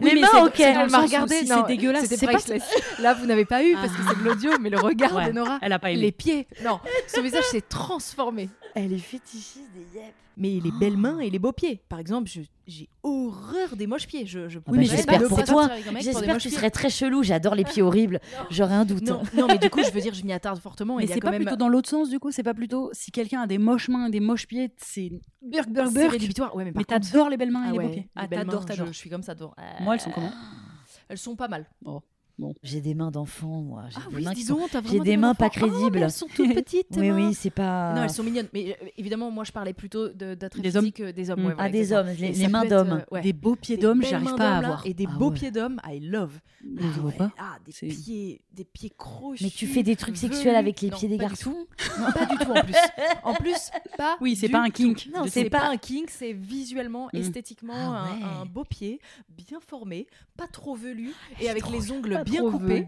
Oui, 0.00 0.08
les 0.10 0.14
mais 0.16 0.20
mains, 0.22 0.28
c'est- 0.32 0.40
ok. 0.42 0.60
Elle 0.60 0.78
le 0.84 0.90
m'a 0.90 0.98
regardé, 1.00 1.34
c'est 1.46 1.66
dégueulasse, 1.66 2.02
C'était 2.02 2.16
c'est 2.16 2.26
pas- 2.26 2.32
priceless. 2.32 2.62
Là, 3.00 3.14
vous 3.14 3.26
n'avez 3.26 3.44
pas 3.44 3.62
eu 3.64 3.74
parce 3.74 3.88
que 3.88 3.98
c'est 4.08 4.18
de 4.18 4.24
l'audio, 4.24 4.50
mais 4.60 4.70
le 4.70 4.78
regard 4.78 5.14
Ouais, 5.14 5.28
de 5.28 5.32
Nora, 5.32 5.58
Elle 5.62 5.72
a 5.72 5.78
pas 5.78 5.90
aimé. 5.90 6.00
les 6.02 6.12
pieds. 6.12 6.46
Non, 6.64 6.80
son 7.06 7.22
visage 7.22 7.44
s'est 7.44 7.62
transformé. 7.68 8.48
Elle 8.74 8.92
est 8.92 8.98
fétichiste 8.98 9.70
des 9.74 9.98
yep. 9.98 10.14
Mais 10.36 10.60
les 10.62 10.70
belles 10.78 10.96
mains 10.96 11.18
et 11.18 11.30
les 11.30 11.40
beaux 11.40 11.50
pieds. 11.52 11.80
Par 11.88 11.98
exemple, 11.98 12.30
j'ai 12.66 12.88
horreur 13.02 13.74
des 13.74 13.88
moches 13.88 14.06
pieds. 14.06 14.24
Je, 14.24 14.48
je 14.48 14.60
Ah 14.60 14.70
bah, 14.70 14.82
j'espère 14.82 15.22
pour 15.26 15.42
toi. 15.42 15.68
J'espère 16.00 16.36
que 16.36 16.42
tu 16.42 16.50
serais 16.50 16.70
très 16.70 16.90
chelou. 16.90 17.24
J'adore 17.24 17.56
les 17.56 17.64
pieds 17.64 17.82
horribles. 17.82 18.20
J'aurais 18.50 18.74
un 18.74 18.84
doute. 18.84 19.02
Non, 19.02 19.22
non, 19.34 19.46
mais 19.48 19.58
du 19.58 19.68
coup, 19.68 19.82
je 19.82 19.90
veux 19.90 20.00
dire, 20.00 20.14
je 20.14 20.22
m'y 20.24 20.32
attarde 20.32 20.60
fortement. 20.60 20.96
Mais 20.96 21.04
il 21.04 21.08
y 21.08 21.10
a 21.10 21.14
c'est 21.14 21.20
quand 21.20 21.26
pas 21.28 21.32
même 21.32 21.42
plutôt 21.42 21.56
dans 21.56 21.68
l'autre 21.68 21.88
sens 21.88 22.08
du 22.08 22.20
coup, 22.20 22.30
c'est 22.30 22.44
pas 22.44 22.54
plutôt 22.54 22.90
si 22.92 23.10
quelqu'un 23.10 23.40
a 23.42 23.46
des 23.48 23.58
moches 23.58 23.88
mains 23.88 24.06
et 24.06 24.10
des 24.10 24.20
moches 24.20 24.46
pieds, 24.46 24.70
c'est 24.76 25.10
burk 25.42 25.68
burk 25.70 25.88
c'est 25.88 25.94
burk. 25.94 26.12
rédhibitoire. 26.12 26.54
Ouais, 26.54 26.64
mais, 26.64 26.70
par 26.72 26.80
Mais 26.80 26.84
contre- 26.84 27.10
t'adores 27.10 27.30
les 27.30 27.36
belles 27.36 27.50
mains 27.50 27.64
et 27.64 27.68
Ah 27.68 27.72
les 27.72 27.78
beaux 27.78 27.88
pieds. 27.88 28.08
Ah 28.14 28.26
belles 28.28 28.38
t'adores, 28.40 28.64
t'adores. 28.64 28.86
Je, 28.86 28.92
je 28.92 28.96
suis 28.98 29.10
comme 29.10 29.22
ça 29.24 29.34
devant. 29.34 29.54
Moi 29.80 29.94
elles 29.94 30.00
sont 30.00 30.10
comment? 30.12 30.32
Elles 31.08 31.18
sont 31.18 31.34
pas 31.34 31.48
mal. 31.48 31.66
J'ai 32.62 32.80
des 32.80 32.94
mains 32.94 33.10
d'enfant, 33.10 33.62
moi. 33.62 33.84
J'ai 33.90 33.96
Ah 33.98 34.10
des 34.10 34.16
oui, 34.16 34.24
mains 34.24 34.34
sont- 34.34 34.68
J'ai 34.72 34.80
vraiment 34.80 35.04
des 35.04 35.16
mains 35.16 35.34
pas. 35.34 35.46
Oh, 35.46 35.48
mais 35.56 35.68
crédibles. 35.70 35.98
elles 35.98 36.10
sont 36.10 36.28
toutes 36.34 36.54
petites. 36.54 36.88
tes 36.88 37.00
Oui, 37.00 37.10
oui, 37.10 37.34
c'est 37.34 37.50
pas. 37.50 37.94
Non, 37.94 38.04
elles 38.04 38.10
sont 38.10 38.22
mignonnes. 38.22 38.48
Mais 38.52 38.76
euh, 38.80 38.86
évidemment, 38.96 39.30
moi, 39.30 39.44
je 39.44 39.50
parlais 39.52 39.72
plutôt 39.72 40.08
de- 40.08 40.34
d'attraits 40.34 40.62
Des 40.62 40.76
hommes 40.76 40.84
physiques 40.84 41.00
euh, 41.00 41.12
des 41.12 41.30
hommes. 41.30 41.40
Mm. 41.42 41.46
ouais, 41.46 41.52
Ah, 41.52 41.54
voilà, 41.56 41.70
des 41.70 41.78
exactement. 41.80 42.10
hommes, 42.28 42.32
les, 42.38 42.48
mains 42.48 42.64
d'hommes. 42.64 42.92
euh, 42.92 43.14
ouais. 43.14 43.20
Des 43.22 43.32
beaux 43.32 43.56
pieds 43.56 43.76
Des 43.76 43.82
d'homme, 43.82 44.00
belles 44.00 44.08
j'arrive 44.10 44.34
pas 44.36 44.50
à 44.50 44.54
d'hommes, 44.56 44.64
avoir. 44.64 44.86
Et 44.86 44.94
des 44.94 45.06
Ah 45.08 45.18
beaux 45.18 45.28
ouais. 45.30 45.34
pieds 45.34 45.50
d'homme, 45.50 45.80
I 45.86 46.00
love. 46.00 46.38
Je 46.62 46.82
les 46.82 46.88
vois 46.90 47.12
pas. 47.12 47.30
Ah, 47.38 47.56
des 47.66 47.72
pieds, 47.88 48.40
des 48.52 48.64
pieds 48.64 48.92
crochus. 48.96 49.44
Mais 49.44 49.50
tu 49.50 49.66
fais 49.66 49.82
des 49.82 49.96
trucs 49.96 50.16
sexuels 50.16 50.56
avec 50.56 50.80
les 50.80 50.90
pieds 50.90 51.08
des 51.08 51.18
garçons. 51.18 51.66
Non, 51.98 52.12
pas 52.12 52.26
du 52.26 52.36
tout 52.36 52.50
en 52.52 52.62
plus. 52.62 52.74
En 53.24 53.34
plus, 53.34 53.70
pas. 53.96 54.16
Oui, 54.20 54.36
c'est 54.36 54.48
pas 54.48 54.60
un 54.62 54.70
kink. 54.70 55.08
Non, 55.14 55.24
c'est 55.28 55.50
pas 55.50 55.68
un 55.70 55.76
kink, 55.76 56.10
c'est 56.10 56.32
visuellement, 56.32 57.08
Mm. 57.12 57.16
esthétiquement 57.18 57.74
Ah 57.94 58.06
un- 58.42 58.46
beau 58.46 58.64
pied, 58.64 59.00
bien 59.28 59.58
formé, 59.66 60.06
pas 60.36 60.46
trop 60.46 60.74
velu 60.74 61.12
et 61.40 61.48
avec 61.48 61.68
les 61.70 61.90
ongles 61.92 62.22
bien 62.30 62.48
velu. 62.50 62.86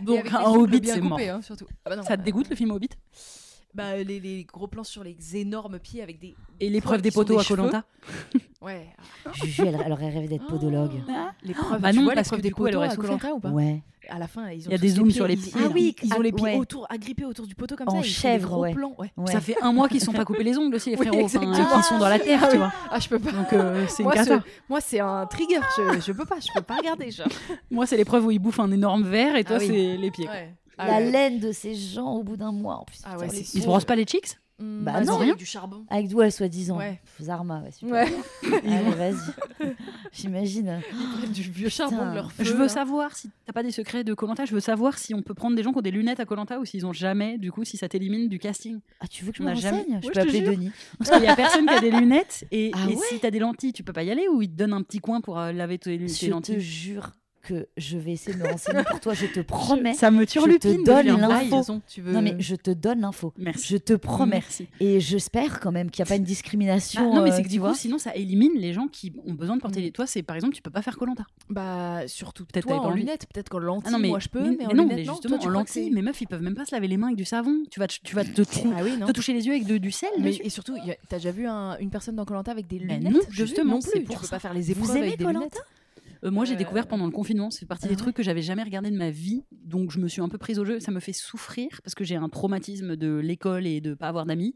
Et 0.00 0.02
Donc 0.04 0.32
un 0.32 0.40
hobbit, 0.44 0.80
c'est 0.84 1.00
mort. 1.00 1.18
hein, 1.18 1.40
surtout. 1.42 1.66
Ah 1.84 1.90
bah 1.90 1.96
non, 1.96 2.02
Ça 2.02 2.16
te 2.16 2.22
euh, 2.22 2.24
dégoûte 2.24 2.48
le 2.50 2.56
film 2.56 2.70
Hobbit? 2.70 2.90
Bah, 3.74 3.96
les, 3.96 4.18
les 4.18 4.44
gros 4.44 4.66
plans 4.66 4.82
sur 4.82 5.04
les 5.04 5.16
énormes 5.36 5.78
pieds 5.78 6.02
avec 6.02 6.18
des. 6.18 6.34
Et 6.58 6.70
l'épreuve 6.70 7.02
des 7.02 7.10
poteaux 7.10 7.34
des 7.36 7.40
à 7.40 7.44
Colanta. 7.44 7.84
Ouais. 8.60 8.88
Juju, 9.34 9.62
elle, 9.66 9.78
elle 9.86 9.92
aurait 9.92 10.08
rêvé 10.10 10.26
d'être 10.26 10.46
podologue. 10.48 10.90
L'épreuve, 11.44 11.80
Bah 11.80 11.92
tu 11.92 11.98
non, 11.98 12.04
vois 12.04 12.14
parce 12.14 12.28
que 12.28 12.36
des 12.36 12.50
coup, 12.50 12.66
elle 12.66 12.72
poteaux 12.72 12.78
aurait 12.78 12.88
à 12.88 12.94
souffert. 13.16 13.36
Ou 13.36 13.38
pas 13.38 13.50
Ouais. 13.50 13.84
À 14.08 14.18
la 14.18 14.26
fin, 14.26 14.50
ils 14.50 14.62
ont 14.66 14.70
Il 14.70 14.72
y 14.72 14.74
a 14.74 14.78
des 14.78 14.88
zooms 14.88 15.10
sur 15.12 15.28
les 15.28 15.34
ils- 15.34 15.40
pieds. 15.40 15.52
ils- 15.54 15.62
Ah 15.64 15.68
oui, 15.72 15.94
ils 16.02 16.12
ont 16.12 16.16
ah, 16.18 16.22
les 16.24 16.32
pieds 16.32 16.44
ouais. 16.44 16.56
autour, 16.56 16.84
agrippés 16.90 17.24
autour 17.24 17.46
du 17.46 17.54
poteau 17.54 17.76
comme 17.76 17.88
En 17.88 17.96
ça. 17.96 18.00
des 18.00 18.08
chèvre, 18.08 18.58
ouais. 18.58 18.72
plans, 18.72 18.94
ouais. 18.98 19.12
Ouais. 19.16 19.30
Ça 19.30 19.40
fait 19.40 19.54
un 19.62 19.72
mois 19.72 19.88
qu'ils 19.88 20.00
sont 20.00 20.12
pas 20.12 20.24
coupés 20.24 20.42
les 20.42 20.58
ongles 20.58 20.74
aussi, 20.74 20.90
les 20.90 20.96
Oui, 21.00 21.06
frérots. 21.06 21.28
Ils 21.28 21.82
sont 21.84 21.98
dans 21.98 22.08
la 22.08 22.18
terre, 22.18 22.48
tu 22.50 22.56
vois. 22.56 22.72
Ah, 22.90 22.98
je 22.98 23.08
peux 23.08 23.18
pas. 23.20 23.30
Donc 23.30 23.52
euh, 23.52 23.84
c'est 23.86 24.02
une 24.02 24.10
moi, 24.68 24.80
c'est 24.80 24.98
un 24.98 25.26
trigger. 25.26 25.60
Je, 25.76 26.00
je 26.00 26.12
peux 26.12 26.24
pas. 26.24 26.40
Je 26.40 26.48
peux 26.52 26.62
pas 26.62 26.76
regarder. 26.78 27.10
Moi, 27.70 27.86
c'est 27.86 27.96
l'épreuve 27.96 28.24
où 28.26 28.30
ils 28.32 28.38
bouffent 28.40 28.60
un 28.60 28.72
énorme 28.72 29.04
verre 29.04 29.36
et 29.36 29.44
toi, 29.44 29.56
Ah 29.56 29.62
oui. 29.62 29.66
c'est 29.68 29.96
les 29.98 30.10
pieds. 30.10 30.26
Ouais. 30.28 30.54
La 30.86 31.00
laine 31.00 31.40
de 31.40 31.52
ces 31.52 31.74
gens 31.74 32.12
au 32.14 32.22
bout 32.22 32.36
d'un 32.36 32.52
mois. 32.52 32.76
En 32.76 32.84
plus, 32.84 33.00
Ah 33.04 33.18
ouais, 33.18 33.28
Ils 33.32 33.44
se 33.44 33.66
brossent 33.66 33.84
pas 33.84 33.96
les 33.96 34.04
cheeks 34.06 34.36
Mmh, 34.60 34.82
Bah 34.84 34.94
ils 35.00 35.06
non, 35.06 35.18
rien. 35.18 35.36
du 35.36 35.46
charbon. 35.46 35.84
Avec 35.88 36.08
d'où 36.08 36.20
elle 36.20 36.32
soi-disant. 36.32 36.78
Ouais. 36.78 37.00
Zarma, 37.20 37.60
ouais, 37.62 37.70
super. 37.70 37.92
Ouais. 37.92 38.12
Allez, 38.66 38.90
vas-y. 39.12 39.74
J'imagine. 40.12 40.80
du 41.32 41.42
vieux 41.42 41.68
charbon 41.68 42.10
de 42.10 42.14
leur 42.16 42.32
feu. 42.32 42.42
Je 42.42 42.52
veux 42.54 42.62
là. 42.62 42.68
savoir 42.68 43.14
si 43.14 43.30
t'as 43.46 43.52
pas 43.52 43.62
des 43.62 43.70
secrets 43.70 44.02
de 44.02 44.14
Colanta. 44.14 44.44
Je 44.46 44.52
veux 44.54 44.58
savoir 44.60 44.98
si 44.98 45.14
on 45.14 45.22
peut 45.22 45.34
prendre 45.34 45.54
des 45.54 45.62
gens 45.62 45.70
qui 45.70 45.78
ont 45.78 45.82
des 45.82 45.92
lunettes 45.92 46.18
à 46.18 46.24
Colanta 46.24 46.58
ou 46.58 46.64
s'ils 46.64 46.86
ont 46.86 46.92
jamais, 46.92 47.38
du 47.38 47.52
coup, 47.52 47.64
si 47.64 47.76
ça 47.76 47.88
t'élimine 47.88 48.28
du 48.28 48.40
casting. 48.40 48.80
Ah, 48.98 49.06
tu 49.06 49.24
veux 49.24 49.30
que 49.30 49.38
je 49.38 49.42
me 49.44 49.50
a 49.50 49.54
jamais- 49.54 49.86
Je 50.02 50.08
peux 50.10 50.20
appeler. 50.20 50.40
Denis. 50.40 50.72
Parce 50.98 51.10
qu'il 51.10 51.22
y 51.22 51.28
a 51.28 51.36
personne 51.36 51.66
qui 51.66 51.74
a 51.74 51.80
des 51.80 51.92
lunettes 51.92 52.44
et, 52.50 52.72
Ah 52.74 52.78
et 52.90 52.94
ouais? 52.96 53.02
si 53.08 53.20
t'as 53.20 53.30
des 53.30 53.38
lentilles, 53.38 53.72
tu 53.72 53.84
peux 53.84 53.92
pas 53.92 54.02
y 54.02 54.10
aller 54.10 54.26
ou 54.26 54.42
ils 54.42 54.50
te 54.50 54.56
donnent 54.56 54.72
un 54.72 54.82
petit 54.82 54.98
coin 54.98 55.20
pour 55.20 55.38
euh, 55.38 55.52
laver 55.52 55.78
tes, 55.78 55.96
tes 55.98 56.08
Je 56.08 56.20
te 56.26 56.30
lentilles? 56.30 56.60
jure 56.60 57.10
que 57.48 57.66
je 57.76 57.96
vais 57.98 58.12
essayer 58.12 58.36
de 58.36 58.42
me 58.42 58.48
renseigner 58.48 58.82
pour 58.84 59.00
toi. 59.00 59.14
Je 59.14 59.26
te 59.26 59.40
promets. 59.56 59.94
Ça 59.94 60.10
me 60.10 60.20
je 60.20 60.24
te 60.26 60.30
turlupine. 60.32 60.84
donne 60.84 61.06
l'info. 61.06 61.56
Ah, 61.68 62.00
veux. 62.00 62.12
Non, 62.12 62.22
mais 62.22 62.36
je 62.38 62.54
te 62.54 62.70
donne 62.70 63.00
l'info. 63.00 63.32
Merci. 63.38 63.66
Je 63.72 63.76
te 63.78 63.92
promets. 63.94 64.36
Merci. 64.36 64.68
Et 64.80 65.00
j'espère 65.00 65.60
quand 65.60 65.72
même 65.72 65.90
qu'il 65.90 66.02
n'y 66.02 66.08
a 66.08 66.10
pas 66.10 66.16
une 66.16 66.22
Ah, 66.22 66.26
discrimination. 66.26 67.14
non, 67.14 67.22
mais 67.22 67.30
euh, 67.32 67.36
c'est 67.36 67.42
que 67.42 67.48
du 67.48 67.60
coup, 67.60 67.74
sinon, 67.74 67.98
ça 67.98 68.14
élimine 68.14 68.52
les 68.56 68.72
gens 68.72 68.86
qui 68.88 69.12
ont 69.26 69.34
besoin 69.34 69.56
de 69.56 69.60
porter 69.62 69.80
Mm. 69.80 69.84
les. 69.84 69.90
Toi, 69.92 70.06
c'est 70.06 70.22
par 70.22 70.36
exemple, 70.36 70.54
tu 70.54 70.62
peux 70.62 70.70
pas 70.70 70.82
faire 70.82 70.96
Colanta. 70.96 71.24
Bah, 71.50 72.06
surtout 72.06 72.44
Peut-être 72.44 72.66
toi 72.68 72.80
en 72.80 72.90
lunettes. 72.90 73.26
Peut-être 73.32 73.48
qu'en 73.48 73.58
lentilles, 73.58 73.84
Ah 73.88 73.90
non, 73.92 73.98
mais, 73.98 74.08
moi 74.08 74.18
je 74.18 74.28
peux, 74.28 74.40
mais, 74.40 74.56
mais, 74.58 74.64
en 74.66 74.68
mais 74.68 74.74
non, 74.74 74.82
lunettes, 74.84 74.96
mais 74.98 75.04
non. 75.04 75.12
justement, 75.14 75.38
Toi, 75.38 75.46
en 75.48 75.50
lentilles, 75.50 75.90
mes 75.90 76.02
meufs, 76.02 76.20
ils 76.20 76.26
peuvent 76.26 76.42
même 76.42 76.54
pas 76.54 76.64
se 76.64 76.74
laver 76.74 76.88
les 76.88 76.96
mains 76.96 77.06
avec 77.08 77.16
du 77.18 77.24
savon. 77.24 77.62
Tu 77.70 77.80
vas, 77.80 77.86
te- 77.86 77.94
tu 78.02 78.14
vas 78.14 78.24
te, 78.24 78.42
Ah 78.42 79.06
te 79.06 79.12
toucher 79.12 79.32
les 79.32 79.46
yeux 79.46 79.52
avec 79.54 79.64
du 79.66 79.90
sel. 79.90 80.08
Et 80.24 80.50
surtout, 80.50 80.76
t'as 81.08 81.16
déjà 81.16 81.30
vu 81.30 81.46
un- 81.46 81.76
une 81.78 81.90
personne 81.90 82.16
dans 82.16 82.24
Colanta 82.24 82.50
avec 82.50 82.66
des 82.66 82.78
lunettes? 82.78 83.02
non, 83.02 83.20
justement, 83.30 83.80
c'est 83.80 83.92
plus. 84.00 84.02
pour 84.04 84.16
tu 84.16 84.22
peux 84.22 84.28
pas 84.28 84.38
faire 84.38 84.54
les 84.54 84.62
Vous 84.62 84.72
épreuves 84.72 84.96
aimez 84.96 85.06
avec 85.08 85.18
des 85.18 85.24
lunettes. 85.24 85.58
Euh, 86.24 86.30
moi, 86.30 86.44
j'ai 86.44 86.54
Euh, 86.54 86.56
découvert 86.56 86.86
pendant 86.86 87.06
le 87.06 87.10
confinement. 87.12 87.50
C'est 87.50 87.66
partie 87.66 87.84
ah 87.86 87.88
des 87.88 87.94
ouais 87.94 87.98
trucs 87.98 88.16
que 88.16 88.22
j'avais 88.22 88.42
jamais 88.42 88.62
regardé 88.62 88.90
de 88.90 88.96
ma 88.96 89.10
vie. 89.10 89.44
Donc, 89.52 89.90
je 89.92 89.98
me 89.98 90.08
suis 90.08 90.20
un 90.20 90.28
peu 90.28 90.38
prise 90.38 90.58
au 90.58 90.64
jeu. 90.64 90.80
Ça 90.80 90.90
me 90.90 91.00
fait 91.00 91.12
souffrir 91.12 91.68
parce 91.84 91.94
que 91.94 92.04
j'ai 92.04 92.16
un 92.16 92.28
traumatisme 92.28 92.96
de 92.96 93.14
l'école 93.16 93.66
et 93.66 93.80
de 93.80 93.94
pas 93.94 94.08
avoir 94.08 94.26
d'amis. 94.26 94.54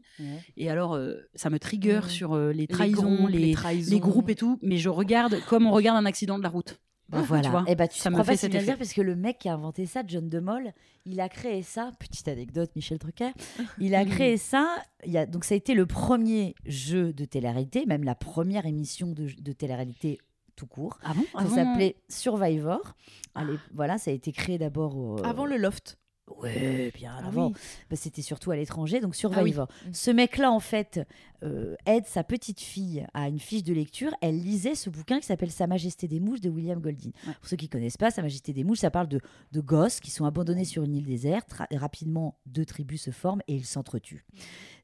Et 0.57 0.69
alors, 0.69 0.93
euh, 0.95 1.15
ça 1.35 1.49
me 1.49 1.59
trigger 1.59 2.01
sur 2.09 2.33
euh, 2.33 2.51
les 2.51 2.59
Les 2.63 2.67
trahisons, 2.67 3.15
groupes, 3.15 3.29
les, 3.29 3.53
trahisons. 3.53 3.91
les 3.91 3.99
groupes 3.99 4.29
et 4.29 4.35
tout. 4.35 4.59
Mais 4.61 4.77
je 4.77 4.89
regarde 4.89 5.39
comme 5.47 5.65
on 5.67 5.71
regarde 5.71 5.97
un 5.97 6.05
accident 6.05 6.37
de 6.37 6.43
la 6.43 6.49
route. 6.49 6.79
Bah 7.09 7.21
voilà. 7.27 7.43
Tu 7.43 7.49
vois, 7.49 7.65
et 7.67 7.75
bah 7.75 7.87
tu 7.87 7.99
ça 7.99 8.09
me 8.09 8.15
crois 8.15 8.25
pas 8.25 8.31
fait 8.31 8.37
cet 8.37 8.55
effet. 8.55 8.63
dire 8.63 8.77
parce 8.77 8.93
que 8.93 9.01
le 9.01 9.15
mec 9.15 9.37
qui 9.39 9.49
a 9.49 9.53
inventé 9.53 9.85
ça, 9.85 10.03
John 10.07 10.29
DeMol, 10.29 10.71
il 11.05 11.19
a 11.19 11.27
créé 11.29 11.61
ça. 11.61 11.91
Petite 11.99 12.27
anecdote, 12.29 12.71
Michel 12.75 12.97
Drucker. 12.97 13.31
Il 13.79 13.93
a 13.93 14.05
créé 14.05 14.37
ça. 14.37 14.77
Il 15.05 15.11
y 15.11 15.17
a, 15.17 15.25
donc 15.25 15.43
ça 15.43 15.53
a 15.53 15.57
été 15.57 15.73
le 15.73 15.85
premier 15.85 16.55
jeu 16.65 17.11
de 17.13 17.25
télé-réalité, 17.25 17.85
même 17.85 18.03
la 18.03 18.15
première 18.15 18.65
émission 18.65 19.11
de, 19.11 19.27
de 19.39 19.51
télé-réalité 19.51 20.17
tout 20.55 20.67
court. 20.67 20.99
Ah 21.03 21.13
bon? 21.13 21.23
Ça 21.49 21.55
s'appelait 21.55 21.95
Survivor. 22.09 22.95
Allez, 23.35 23.57
voilà, 23.73 23.97
ça 23.97 24.11
a 24.11 24.13
été 24.13 24.31
créé 24.31 24.57
d'abord 24.57 24.95
au- 24.97 25.23
Avant 25.25 25.45
le 25.45 25.57
loft. 25.57 25.97
Ouais, 26.37 26.89
bien 26.95 27.13
Ah 27.21 27.27
avant. 27.27 27.47
oui. 27.47 27.53
Bah, 27.89 27.97
C'était 27.97 28.21
surtout 28.21 28.51
à 28.51 28.55
l'étranger, 28.55 29.01
donc 29.01 29.11
Ah 29.13 29.17
Survivor. 29.19 29.67
oui. 29.83 29.89
Mm. 29.89 29.93
Ce 29.93 30.09
mec-là, 30.11 30.51
en 30.51 30.61
fait, 30.61 31.01
euh, 31.43 31.75
aide 31.85 32.05
sa 32.05 32.23
petite 32.23 32.61
fille 32.61 33.05
à 33.13 33.27
une 33.27 33.39
fiche 33.39 33.63
de 33.63 33.73
lecture. 33.73 34.11
Elle 34.21 34.39
lisait 34.41 34.73
ce 34.75 34.89
bouquin 34.89 35.19
qui 35.19 35.25
s'appelle 35.25 35.51
Sa 35.51 35.67
Majesté 35.67 36.07
des 36.07 36.21
Mouches 36.21 36.39
de 36.39 36.49
William 36.49 36.79
Golding. 36.79 37.11
Ouais. 37.27 37.33
Pour 37.33 37.45
ceux 37.49 37.57
qui 37.57 37.67
connaissent 37.67 37.97
pas, 37.97 38.09
Sa 38.09 38.21
Majesté 38.21 38.53
des 38.53 38.63
Mouches, 38.63 38.79
ça 38.79 38.89
parle 38.89 39.09
de, 39.09 39.19
de 39.51 39.59
gosses 39.59 39.99
qui 39.99 40.11
sont 40.11 40.23
abandonnés 40.23 40.63
sur 40.65 40.83
une 40.83 40.95
île 40.95 41.05
déserte. 41.05 41.51
Ra- 41.53 41.67
rapidement, 41.73 42.39
deux 42.45 42.65
tribus 42.65 43.01
se 43.01 43.11
forment 43.11 43.41
et 43.49 43.55
ils 43.55 43.65
s'entretuent. 43.65 44.25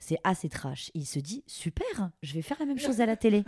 C'est 0.01 0.17
assez 0.23 0.47
trash. 0.49 0.89
Et 0.95 0.99
il 0.99 1.05
se 1.05 1.19
dit 1.19 1.43
super, 1.45 2.09
je 2.23 2.33
vais 2.33 2.41
faire 2.41 2.57
la 2.59 2.65
même 2.65 2.79
chose 2.79 3.01
à 3.01 3.05
la 3.05 3.15
télé. 3.17 3.43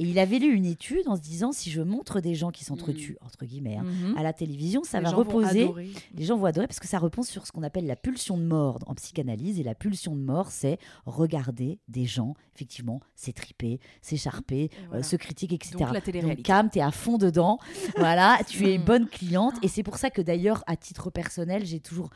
et 0.00 0.04
il 0.04 0.18
avait 0.18 0.38
lu 0.38 0.52
une 0.52 0.64
étude 0.66 1.06
en 1.06 1.16
se 1.16 1.20
disant 1.20 1.52
si 1.52 1.70
je 1.70 1.80
montre 1.80 2.20
des 2.20 2.34
gens 2.34 2.50
qui 2.50 2.64
s'entretuent, 2.64 3.16
entre 3.20 3.44
guillemets, 3.44 3.76
hein, 3.76 3.84
Mhm. 3.84 4.16
à 4.18 4.22
la 4.22 4.32
télévision, 4.32 4.82
ça 4.84 4.98
Les 4.98 5.04
va 5.04 5.10
reposer 5.12 5.70
les 6.14 6.24
gens 6.24 6.36
vont 6.36 6.46
adorer 6.46 6.66
parce 6.66 6.80
que 6.80 6.88
ça 6.88 6.98
repose 6.98 7.28
sur 7.28 7.46
ce 7.46 7.52
qu'on 7.52 7.62
appelle 7.62 7.86
la 7.86 7.96
pulsion 7.96 8.36
de 8.36 8.42
mort 8.44 8.78
en 8.86 8.94
psychanalyse. 8.94 9.60
Et 9.60 9.62
la 9.62 9.74
pulsion 9.74 10.16
de 10.16 10.20
mort, 10.22 10.50
c'est 10.50 10.78
regarder 11.06 11.78
des 11.88 12.04
gens, 12.04 12.34
effectivement, 12.54 13.00
s'étriper, 13.14 13.78
s'écharper, 14.02 14.70
voilà. 14.88 15.00
euh, 15.00 15.02
se 15.02 15.16
critiquer, 15.16 15.54
etc. 15.56 15.76
Donc 15.78 15.92
la 15.92 16.00
télé-réalité. 16.00 16.42
Cam, 16.42 16.68
t'es 16.70 16.80
à 16.80 16.90
fond 16.90 17.18
dedans. 17.18 17.58
voilà, 17.96 18.38
tu 18.48 18.66
es 18.66 18.74
une 18.76 18.84
bonne 18.84 19.06
cliente. 19.08 19.54
Et 19.62 19.68
c'est 19.68 19.82
pour 19.82 19.96
ça 19.98 20.10
que 20.10 20.20
d'ailleurs, 20.22 20.64
à 20.66 20.76
titre 20.76 21.10
personnel, 21.10 21.64
j'ai 21.64 21.80
toujours 21.80 22.10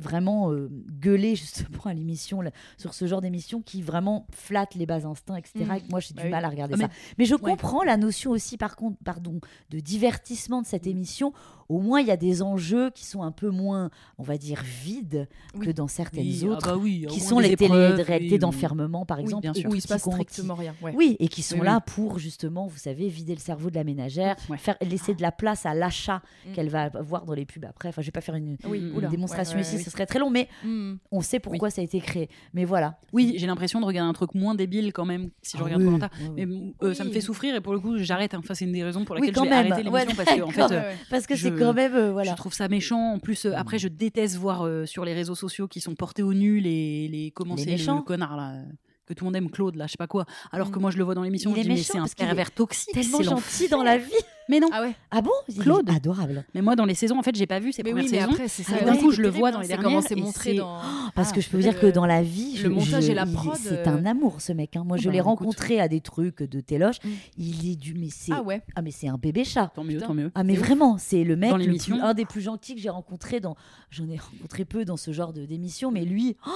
vraiment 0.00 0.50
euh, 0.52 0.68
gueulé 1.00 1.36
justement 1.36 1.84
à 1.84 1.94
l'émission 1.94 2.40
là, 2.40 2.50
sur 2.78 2.94
ce 2.94 3.06
genre 3.06 3.20
d'émission 3.20 3.62
qui 3.62 3.82
vraiment 3.82 4.26
flatte 4.32 4.74
les 4.74 4.86
bas 4.86 5.06
instincts 5.06 5.36
etc 5.36 5.64
Mm. 5.66 5.72
et 5.76 5.80
que 5.82 5.90
moi 5.90 6.00
j'ai 6.00 6.14
Bah 6.14 6.22
du 6.22 6.26
oui. 6.28 6.30
mal 6.32 6.44
à 6.44 6.48
regarder 6.48 6.74
Ah, 6.74 6.78
mais- 6.78 6.84
ça 6.84 6.90
mais 7.18 7.24
je 7.26 7.34
Ouais. 7.34 7.40
comprends 7.40 7.82
la 7.84 7.96
notion 7.96 8.30
aussi 8.30 8.56
par 8.56 8.76
contre 8.76 8.96
pardon 9.04 9.40
de 9.70 9.80
divertissement 9.80 10.62
de 10.62 10.66
cette 10.66 10.86
émission 10.86 11.32
au 11.68 11.78
moins 11.80 12.00
il 12.00 12.06
y 12.08 12.10
a 12.10 12.16
des 12.16 12.42
enjeux 12.42 12.90
qui 12.90 13.04
sont 13.04 13.22
un 13.22 13.30
peu 13.30 13.50
moins 13.50 13.90
on 14.18 14.22
va 14.24 14.36
dire 14.38 14.62
vides 14.84 15.28
que 15.60 15.70
dans 15.70 15.86
certaines 15.86 16.20
Oui, 16.26 16.40
ah 16.44 16.46
autres 16.48 16.66
bah 16.72 16.76
oui, 16.76 17.06
au 17.06 17.10
qui 17.12 17.20
sont 17.20 17.38
les 17.38 17.54
télé-réalités 17.56 18.38
d'enfermement 18.38 19.04
par 19.06 19.18
exemple 19.20 19.42
bien 19.42 19.54
sûr. 19.54 19.70
Où 19.70 19.74
il 19.74 19.80
se 19.80 19.86
passe 19.88 20.02
strictement 20.02 20.54
rien. 20.54 20.74
Ouais. 20.82 20.92
oui, 20.96 21.16
et 21.20 21.28
qui 21.28 21.42
sont 21.42 21.62
là 21.62 21.80
pour 21.80 22.18
justement, 22.18 22.66
vous 22.66 22.76
savez, 22.78 23.08
vider 23.08 23.34
le 23.34 23.40
cerveau 23.40 23.70
de 23.70 23.74
la 23.76 23.84
ménagère, 23.84 24.34
Ouais. 24.48 24.58
faire 24.58 24.76
laisser 24.80 25.14
de 25.14 25.22
la 25.22 25.30
place 25.32 25.64
à 25.66 25.74
l'achat 25.74 26.22
Mm. 26.48 26.52
qu'elle 26.52 26.68
va 26.70 26.82
avoir 26.94 27.24
dans 27.24 27.34
les 27.34 27.44
pubs 27.44 27.64
après. 27.64 27.88
Enfin, 27.90 28.02
je 28.02 28.06
vais 28.06 28.12
pas 28.12 28.20
faire 28.20 28.34
une, 28.34 28.56
une 28.72 29.08
démonstration 29.08 29.58
ici. 29.58 29.78
Ce 29.90 29.94
serait 29.96 30.06
très 30.06 30.18
long, 30.18 30.30
mais 30.30 30.48
Mm. 30.64 30.94
on 31.10 31.20
sait 31.20 31.40
pourquoi 31.40 31.68
ça 31.70 31.80
a 31.82 31.84
été 31.84 32.00
créé. 32.00 32.28
Mais 32.54 32.64
voilà. 32.64 32.98
Oui, 33.12 33.34
j'ai 33.36 33.46
l'impression 33.46 33.80
de 33.80 33.84
regarder 33.84 34.08
un 34.08 34.12
truc 34.12 34.34
moins 34.34 34.54
débile 34.54 34.92
quand 34.92 35.04
même 35.04 35.30
si 35.42 35.56
je 35.56 35.62
Ah 35.62 35.64
regarde 35.64 35.82
oui, 35.82 35.98
oui. 36.36 36.46
Mais 36.46 36.86
euh, 36.86 36.94
ça 36.94 37.04
me 37.04 37.10
fait 37.10 37.20
souffrir 37.20 37.54
et 37.54 37.60
pour 37.60 37.72
le 37.72 37.80
coup, 37.80 37.98
j'arrête. 37.98 38.34
hein. 38.34 38.38
Enfin, 38.42 38.54
c'est 38.54 38.64
une 38.64 38.72
des 38.72 38.82
raisons 38.84 39.04
pour 39.04 39.16
quand 39.16 39.44
je 39.44 39.50
vais 39.50 39.62
même. 39.62 39.72
arrêter 39.72 39.88
Ouais, 39.90 40.00
l'émission 40.04 40.24
parce 40.24 40.36
que 40.38 40.42
en 40.42 40.50
fait, 40.50 40.62
euh, 40.62 40.68
Ouais, 40.68 40.76
ouais. 40.88 40.96
Parce 41.10 41.26
que 41.26 41.36
c'est 41.36 41.52
quand 41.54 41.72
même 41.74 41.94
euh, 41.94 42.12
voilà. 42.12 42.30
Je 42.32 42.36
trouve 42.36 42.54
ça 42.54 42.68
méchant. 42.68 43.14
En 43.14 43.18
plus, 43.18 43.46
après, 43.46 43.78
je 43.78 43.88
déteste 43.88 44.36
voir 44.36 44.66
sur 44.86 45.04
les 45.04 45.12
réseaux 45.14 45.34
sociaux 45.34 45.66
qui 45.68 45.80
sont 45.80 45.94
portés 45.94 46.22
au 46.22 46.32
nu 46.34 46.60
les, 46.60 47.08
les 47.08 47.30
comment 47.32 47.54
Les 47.56 47.64
c'est 47.64 47.92
le, 47.92 48.02
connard 48.02 48.36
là 48.36 48.54
que 49.06 49.14
tout 49.14 49.24
le 49.24 49.26
monde 49.30 49.36
aime, 49.36 49.50
Claude 49.50 49.74
là, 49.74 49.86
je 49.88 49.92
sais 49.92 49.96
pas 49.98 50.06
quoi. 50.06 50.24
Alors 50.52 50.70
que 50.70 50.78
Mm. 50.78 50.82
moi, 50.82 50.90
je 50.92 50.96
le 50.98 51.02
vois 51.02 51.16
dans 51.16 51.24
l'émission, 51.24 51.52
je 51.52 51.60
dis 51.62 51.68
mais 51.68 51.76
c'est 51.78 51.98
un 51.98 52.06
pervers 52.16 52.52
toxique, 52.52 52.94
Tellement 52.94 53.22
gentil 53.22 53.68
dans 53.68 53.82
la 53.82 53.98
vie. 53.98 54.12
Mais 54.50 54.60
non. 54.60 54.68
Ah 54.72 54.82
ouais. 54.82 54.94
Ah 55.10 55.22
bon 55.22 55.30
Il 55.48 55.58
est 55.58 55.62
Claude. 55.62 55.88
adorable. 55.88 56.44
Mais 56.54 56.60
moi, 56.60 56.76
dans 56.76 56.84
les 56.84 56.94
saisons, 56.94 57.18
en 57.18 57.22
fait, 57.22 57.34
j'ai 57.36 57.46
pas 57.46 57.60
vu 57.60 57.72
ces 57.72 57.82
Mais 57.82 57.90
premières 57.90 58.04
oui, 58.04 58.10
mais 58.12 58.18
saisons. 58.20 58.32
après, 58.32 58.48
c'est 58.48 58.62
ça. 58.64 58.80
Et 58.80 58.84
d'un 58.84 58.96
coup, 58.96 59.12
je 59.12 59.22
le 59.22 59.28
vois 59.28 59.52
dans 59.52 59.60
les 59.60 59.68
dernières. 59.68 60.02
c'est 60.02 60.16
montré 60.16 60.54
dans. 60.54 60.78
Parce 61.14 61.30
Ah, 61.30 61.34
que 61.34 61.40
je 61.40 61.48
peux 61.48 61.56
vous 61.56 61.62
dire 61.62 61.78
que 61.78 61.86
dans 61.86 62.06
la 62.06 62.22
vie, 62.22 62.58
le 62.62 62.68
montage 62.68 63.08
et 63.08 63.14
la 63.14 63.26
prod, 63.26 63.56
c'est 63.56 63.86
euh, 63.86 63.90
un 63.90 64.04
amour 64.06 64.40
ce 64.40 64.52
mec. 64.52 64.76
hein. 64.76 64.84
Moi, 64.84 64.96
je 64.96 65.06
bah, 65.06 65.12
l'ai 65.12 65.20
rencontré 65.20 65.80
à 65.80 65.88
des 65.88 66.00
trucs 66.00 66.42
de 66.42 66.60
téloche. 66.60 66.96
Mm. 67.04 67.08
Il 67.38 67.70
est 67.70 67.76
du 67.76 67.94
mais 67.94 68.08
c'est 68.10 68.32
Ah 68.32 68.42
ouais. 68.42 68.62
ah 68.74 68.82
mais 68.82 68.90
c'est 68.90 69.08
un 69.08 69.16
bébé 69.18 69.44
chat. 69.44 69.70
Tant 69.74 69.84
mieux, 69.84 69.98
tant 70.00 70.14
mieux. 70.14 70.30
Ah 70.34 70.42
mais 70.44 70.54
vraiment, 70.56 70.98
c'est 70.98 71.22
le 71.24 71.36
mec 71.36 71.52
le 71.52 71.76
plus- 71.76 72.00
un 72.00 72.14
des 72.14 72.24
plus 72.24 72.40
gentils 72.40 72.74
que 72.74 72.80
j'ai 72.80 72.90
rencontré 72.90 73.40
dans 73.40 73.56
j'en 73.90 74.08
ai 74.08 74.16
rencontré 74.16 74.64
peu 74.64 74.84
dans 74.84 74.96
ce 74.96 75.12
genre 75.12 75.32
de 75.32 75.44
d'émission 75.44 75.90
mais 75.90 76.04
lui 76.04 76.36
oh, 76.46 76.50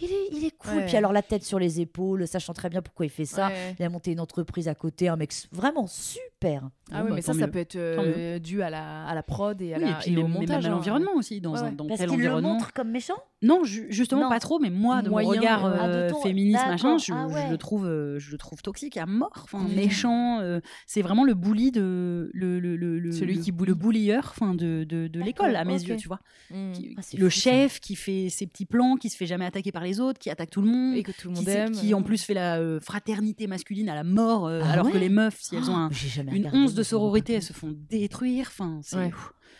il 0.00 0.10
est 0.10 0.28
il 0.32 0.44
est 0.44 0.50
cool 0.56 0.70
Ouais. 0.74 0.86
puis 0.86 0.96
alors 0.96 1.12
la 1.12 1.22
tête 1.22 1.42
sur 1.44 1.58
les 1.58 1.80
épaules, 1.80 2.26
sachant 2.28 2.52
très 2.52 2.68
bien 2.68 2.80
pourquoi 2.82 3.06
il 3.06 3.10
fait 3.10 3.24
ça. 3.24 3.48
Ouais. 3.48 3.76
Il 3.78 3.84
a 3.84 3.88
monté 3.88 4.12
une 4.12 4.20
entreprise 4.20 4.68
à 4.68 4.74
côté, 4.74 5.08
un 5.08 5.16
mec 5.16 5.32
vraiment 5.52 5.86
super. 5.86 6.68
Ah 6.92 7.02
oui, 7.02 7.08
bah, 7.10 7.14
mais 7.16 7.22
ça, 7.22 7.34
ça 7.34 7.48
peut 7.48 7.58
être 7.58 7.76
euh, 7.76 8.38
dû 8.38 8.62
à 8.62 8.70
la, 8.70 9.04
à 9.06 9.14
la 9.14 9.22
prod 9.22 9.60
et, 9.60 9.74
à 9.74 9.78
Oui, 9.78 9.84
la, 9.84 9.90
et 9.90 9.94
puis 10.00 10.12
et 10.12 10.16
au 10.22 10.26
montage. 10.26 10.48
même 10.48 10.64
à 10.64 10.66
hein. 10.66 10.70
l'environnement 10.78 11.12
aussi, 11.14 11.40
dans, 11.40 11.52
Ouais, 11.54 11.60
un, 11.60 11.72
dans 11.72 11.86
Parce 11.86 12.00
qu'il 12.04 12.18
le 12.20 12.40
montre 12.40 12.72
comme 12.72 12.90
méchant. 12.90 13.18
Non, 13.42 13.64
ju- 13.64 13.86
justement 13.88 14.22
Non. 14.24 14.28
pas 14.28 14.38
trop, 14.38 14.58
mais 14.58 14.68
moi, 14.68 15.00
de 15.00 15.08
Moyen, 15.08 15.28
mon 15.28 15.34
regard 15.34 15.64
euh, 15.64 15.76
ah, 15.80 16.08
de 16.10 16.14
féministe, 16.22 16.60
machin, 16.66 16.98
je, 16.98 17.10
ah 17.14 17.26
je 17.46 17.50
le 17.50 17.56
trouve, 17.56 17.86
euh, 17.86 18.18
je 18.18 18.30
le 18.32 18.36
trouve 18.36 18.60
toxique 18.60 18.98
à 18.98 19.06
mort, 19.06 19.30
enfin 19.44 19.60
Mm. 19.60 19.74
méchant. 19.74 20.40
euh, 20.40 20.60
c'est 20.86 21.00
vraiment 21.00 21.24
le 21.24 21.32
bully 21.32 21.70
de 21.72 22.30
le, 22.34 22.60
le, 22.60 22.76
le, 22.76 22.98
le- 22.98 23.12
Celui 23.12 23.36
le- 23.36 23.40
qui 23.42 23.50
le 23.52 23.74
bullieur, 23.74 24.34
enfin 24.36 24.54
de, 24.54 24.84
de, 24.84 25.08
de 25.08 25.20
l'école 25.20 25.56
à 25.56 25.64
mes 25.64 25.82
yeux, 25.82 25.96
tu 25.96 26.06
vois. 26.08 26.20
Mm. 26.50 26.72
Qui- 26.72 26.94
Ah, 26.98 27.00
le 27.16 27.30
fou, 27.30 27.34
ça. 27.34 27.50
chef 27.50 27.80
qui 27.80 27.96
fait 27.96 28.28
ses 28.28 28.46
petits 28.46 28.66
plans, 28.66 28.96
qui 28.96 29.08
se 29.08 29.16
fait 29.16 29.26
jamais 29.26 29.46
attaquer 29.46 29.72
par 29.72 29.84
les 29.84 30.00
autres, 30.00 30.18
qui 30.18 30.28
attaque 30.28 30.50
tout 30.50 30.60
le 30.60 30.68
monde. 30.68 30.96
Et 30.96 31.02
que 31.02 31.12
tout 31.12 31.28
le 31.28 31.34
qui, 31.34 31.40
monde 31.40 31.48
sait- 31.48 31.58
aime. 31.58 31.72
qui 31.72 31.94
en 31.94 32.02
plus 32.02 32.22
fait 32.22 32.34
la 32.34 32.78
fraternité 32.80 33.46
masculine 33.46 33.88
à 33.88 33.94
la 33.94 34.04
mort, 34.04 34.48
Ah 34.48 34.70
alors 34.70 34.90
que 34.90 34.98
les 34.98 35.08
meufs, 35.08 35.38
si 35.40 35.56
elles 35.56 35.70
ont 35.70 35.76
un- 35.76 35.90
jamais 35.90 36.36
une 36.36 36.50
once 36.52 36.74
de 36.74 36.82
sororité, 36.82 37.32
elles 37.34 37.42
se 37.42 37.54
font 37.54 37.74
détruire. 37.88 38.48
Enfin, 38.50 38.80
c'est. 38.82 39.10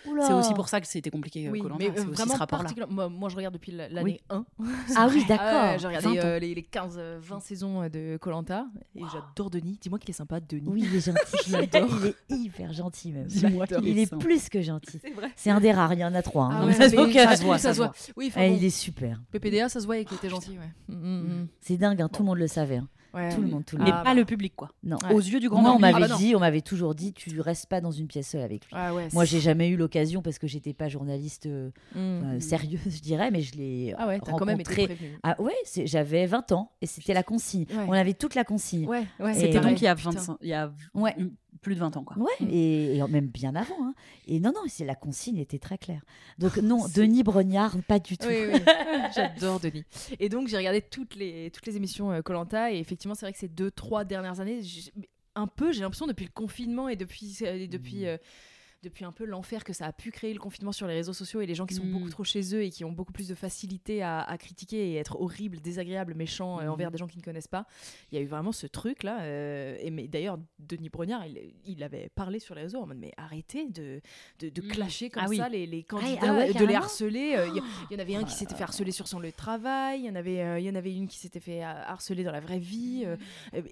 C'est 0.04 0.32
aussi 0.32 0.54
pour 0.54 0.68
ça 0.68 0.80
que 0.80 0.86
c'était 0.86 1.10
compliqué. 1.10 1.48
Oui, 1.50 1.60
Koh-Lanta, 1.60 1.76
mais 1.78 1.88
euh, 1.88 1.92
aussi 1.92 2.06
vraiment 2.12 2.34
ce. 2.34 2.86
Moi, 2.90 3.08
moi, 3.08 3.28
je 3.28 3.36
regarde 3.36 3.54
depuis 3.54 3.72
la- 3.72 3.88
l'année 3.88 4.20
1. 4.30 4.44
Ah 4.96 5.08
oui, 5.10 5.24
d'accord. 5.28 5.46
Ah 5.50 5.76
j'ai 5.78 5.86
regardé 5.86 6.06
20 6.08 6.12
ans. 6.12 6.24
euh, 6.24 6.38
les, 6.38 6.54
les 6.54 6.62
15, 6.62 6.94
euh, 6.98 7.18
20 7.20 7.40
saisons 7.40 7.82
euh, 7.82 7.88
de 7.88 8.16
Colanta 8.18 8.66
et 8.94 9.02
j'adore 9.12 9.50
Denis. 9.50 9.78
Dis-moi 9.80 9.98
qu'il 9.98 10.10
est 10.10 10.14
sympa, 10.14 10.40
Denis. 10.40 10.64
Oui, 10.66 10.82
il 10.84 10.96
est 10.96 11.00
gentil. 11.00 11.20
Je 11.46 11.52
l'adore. 11.52 11.90
il 12.02 12.06
est 12.08 12.38
hyper 12.38 12.72
gentil 12.72 13.12
même. 13.12 13.26
Dis-moi 13.26 13.66
qu'il 13.66 13.86
Il 13.88 13.98
est 13.98 14.16
plus 14.16 14.48
que 14.48 14.62
gentil. 14.62 14.98
C'est 15.02 15.10
vrai. 15.12 15.30
C'est 15.36 15.50
un 15.50 15.60
des 15.60 15.72
rares, 15.72 15.92
il 15.92 16.00
y 16.00 16.04
en 16.04 16.14
a 16.14 16.22
trois. 16.22 16.46
hein. 16.46 16.60
Ah 16.62 17.36
ça 17.58 17.74
se 17.74 17.78
voit. 17.78 17.92
Oui, 18.16 18.32
Eh, 18.36 18.48
bon, 18.50 18.56
il 18.56 18.64
est 18.64 18.70
super. 18.70 19.20
PPDA, 19.32 19.68
ça 19.68 19.80
se 19.80 19.86
voyait 19.86 20.04
qu'il 20.04 20.16
était 20.16 20.30
gentil. 20.30 20.58
Ouais. 20.58 20.94
C'est 21.60 21.76
dingue, 21.76 22.00
hein, 22.02 22.08
tout 22.08 22.22
le 22.22 22.26
monde 22.26 22.38
le 22.38 22.46
savait. 22.48 22.80
Ouais. 23.12 23.34
Tout 23.34 23.40
le 23.40 23.48
monde, 23.48 23.64
tout 23.64 23.76
le 23.76 23.82
Mais 23.84 23.90
monde. 23.90 23.98
Ah, 24.00 24.04
pas 24.04 24.10
bah. 24.10 24.14
le 24.14 24.24
public, 24.24 24.52
quoi. 24.56 24.70
Non. 24.84 24.96
Ouais. 25.04 25.12
Aux 25.14 25.18
yeux 25.20 25.40
du 25.40 25.48
grand 25.48 25.60
Moi, 25.62 25.70
on 25.72 25.76
public. 25.76 25.92
m'avait 25.92 26.04
Ah 26.04 26.08
bah 26.08 26.16
dit, 26.16 26.36
on 26.36 26.40
m'avait 26.40 26.60
toujours 26.60 26.94
dit, 26.94 27.12
tu 27.12 27.40
restes 27.40 27.66
pas 27.66 27.80
dans 27.80 27.90
une 27.90 28.06
pièce 28.06 28.28
seule 28.28 28.42
avec 28.42 28.64
lui. 28.66 28.70
Ah 28.74 28.94
ouais, 28.94 29.08
Moi, 29.12 29.24
j'ai 29.24 29.40
jamais 29.40 29.68
eu 29.68 29.76
l'occasion 29.76 30.22
parce 30.22 30.38
que 30.38 30.46
j'étais 30.46 30.72
pas 30.72 30.88
journaliste 30.88 31.46
euh, 31.46 31.70
Mm. 31.94 31.98
euh, 31.98 32.40
sérieuse, 32.40 32.80
je 32.86 33.00
dirais, 33.00 33.30
mais 33.30 33.40
je 33.42 33.54
l'ai 33.56 33.94
Ah 33.98 34.06
ouais, 34.06 34.20
t'as 34.20 34.32
quand 34.32 34.44
même 34.46 34.60
été 34.60 34.82
rencontré. 34.82 34.98
Ah 35.22 35.40
ouais, 35.40 35.54
j'avais 35.84 36.26
20 36.26 36.52
ans 36.52 36.72
et 36.80 36.86
c'était 36.86 37.14
la 37.14 37.22
consigne. 37.22 37.66
Ouais. 37.70 37.84
On 37.88 37.92
avait 37.92 38.14
toute 38.14 38.34
la 38.34 38.44
consigne. 38.44 38.86
Ouais, 38.86 39.04
ouais. 39.18 39.32
Et 39.32 39.40
C'était 39.40 39.60
donc 39.60 39.80
il 39.80 39.84
y 39.84 39.88
a 39.88 39.94
Putain. 39.96 40.10
25, 40.10 40.36
il 40.42 40.48
y 40.48 40.54
a 40.54 40.72
Ouais. 40.94 41.14
Plus 41.60 41.74
de 41.74 41.80
20 41.80 41.96
ans, 41.96 42.04
quoi. 42.04 42.16
Ouais, 42.18 42.46
et, 42.48 42.96
et 42.96 43.02
même 43.08 43.26
bien 43.26 43.54
avant. 43.54 43.74
hein. 43.82 43.94
Et 44.26 44.40
non, 44.40 44.52
non, 44.54 44.62
c'est 44.66 44.84
la 44.84 44.94
consigne 44.94 45.38
était 45.38 45.58
très 45.58 45.78
claire. 45.78 46.02
Donc 46.38 46.56
non, 46.58 46.86
Denis 46.94 47.22
Brognard, 47.22 47.76
pas 47.86 47.98
du 47.98 48.16
tout. 48.16 48.26
Oui, 48.28 48.46
oui. 48.52 48.60
J'adore 49.14 49.60
Denis. 49.60 49.84
Et 50.18 50.28
donc 50.28 50.48
j'ai 50.48 50.56
regardé 50.56 50.80
toutes 50.80 51.14
les, 51.16 51.50
toutes 51.50 51.66
les 51.66 51.76
émissions 51.76 52.22
Colanta 52.22 52.72
et 52.72 52.78
effectivement 52.78 53.14
c'est 53.14 53.26
vrai 53.26 53.32
que 53.32 53.38
ces 53.38 53.48
deux 53.48 53.70
trois 53.70 54.04
dernières 54.04 54.40
années, 54.40 54.60
un 55.34 55.46
peu 55.46 55.72
j'ai 55.72 55.80
l'impression 55.80 56.06
depuis 56.06 56.24
le 56.24 56.32
confinement 56.32 56.88
et 56.88 56.96
depuis 56.96 57.38
et 57.44 57.68
depuis 57.68 58.06
euh, 58.06 58.16
depuis 58.82 59.04
un 59.04 59.12
peu 59.12 59.24
l'enfer 59.24 59.64
que 59.64 59.72
ça 59.72 59.86
a 59.86 59.92
pu 59.92 60.10
créer 60.10 60.32
le 60.32 60.38
confinement 60.40 60.72
sur 60.72 60.86
les 60.86 60.94
réseaux 60.94 61.12
sociaux 61.12 61.40
et 61.40 61.46
les 61.46 61.54
gens 61.54 61.66
qui 61.66 61.74
sont 61.74 61.84
Mm. 61.84 61.92
beaucoup 61.92 62.08
trop 62.10 62.24
chez 62.24 62.54
eux 62.54 62.62
et 62.62 62.70
qui 62.70 62.84
ont 62.84 62.92
beaucoup 62.92 63.12
plus 63.12 63.28
de 63.28 63.34
facilité 63.34 64.02
à, 64.02 64.20
à 64.22 64.38
critiquer 64.38 64.92
et 64.92 64.94
être 64.96 65.20
horribles, 65.20 65.60
désagréables, 65.60 66.14
méchants 66.14 66.60
euh, 66.60 66.66
Mm. 66.66 66.70
envers 66.70 66.90
des 66.90 66.98
gens 66.98 67.06
qui 67.06 67.18
ne 67.18 67.22
connaissent 67.22 67.48
pas. 67.48 67.66
Il 68.10 68.16
y 68.16 68.18
a 68.18 68.22
eu 68.24 68.26
vraiment 68.26 68.52
ce 68.52 68.66
truc 68.66 69.02
là. 69.02 69.18
et 69.78 69.90
mais 69.90 70.08
d'ailleurs 70.08 70.38
Denis 70.58 70.88
Brognard, 70.88 71.26
il, 71.26 71.52
il 71.64 71.82
avait 71.82 72.10
parlé 72.14 72.38
sur 72.38 72.54
les 72.54 72.62
réseaux 72.62 72.80
en 72.80 72.86
mode 72.86 72.98
mais 72.98 73.12
arrêtez 73.16 73.68
de 73.68 74.00
de, 74.38 74.48
de 74.48 74.62
Mm. 74.62 74.68
clasher 74.68 75.10
comme 75.10 75.22
Ah 75.24 75.28
oui. 75.28 75.36
ça 75.36 75.48
les, 75.48 75.66
les 75.66 75.82
candidats, 75.82 76.18
ah 76.22 76.34
ouais, 76.34 76.52
de 76.52 76.64
les 76.64 76.74
harceler. 76.74 77.34
euh, 77.36 77.46
Il 77.90 77.94
y, 77.94 77.96
en 77.96 77.98
avait 78.00 78.14
un 78.16 78.20
Oh 78.22 78.24
qui 78.24 78.30
là 78.32 78.36
s'était 78.36 78.54
fait 78.54 78.62
harceler 78.62 78.92
sur 78.92 79.08
son 79.08 79.20
lieu 79.20 79.30
de 79.30 79.36
travail, 79.36 80.00
il 80.00 80.06
y 80.06 80.10
en 80.10 80.14
avait, 80.14 80.40
euh, 80.40 80.58
il 80.58 80.64
y 80.64 80.70
en 80.70 80.74
avait 80.74 80.94
une 80.94 81.08
qui 81.08 81.18
s'était 81.18 81.40
fait 81.40 81.62
euh, 81.62 81.66
harceler 81.66 82.24
dans 82.24 82.32
la 82.32 82.40
vraie 82.40 82.58
vie, 82.58 83.02
euh, 83.04 83.16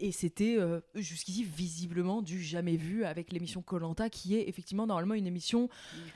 et 0.00 0.12
c'était 0.12 0.56
euh, 0.58 0.80
jusqu'ici 0.94 1.44
visiblement 1.44 2.20
du 2.22 2.42
jamais 2.42 2.76
vu 2.76 3.04
avec 3.04 3.32
l'émission 3.32 3.62
Colanta, 3.62 4.10
qui 4.10 4.36
est 4.36 4.48
effectivement 4.48 4.86
normalement 4.98 5.14
une 5.14 5.26
émission 5.26 5.68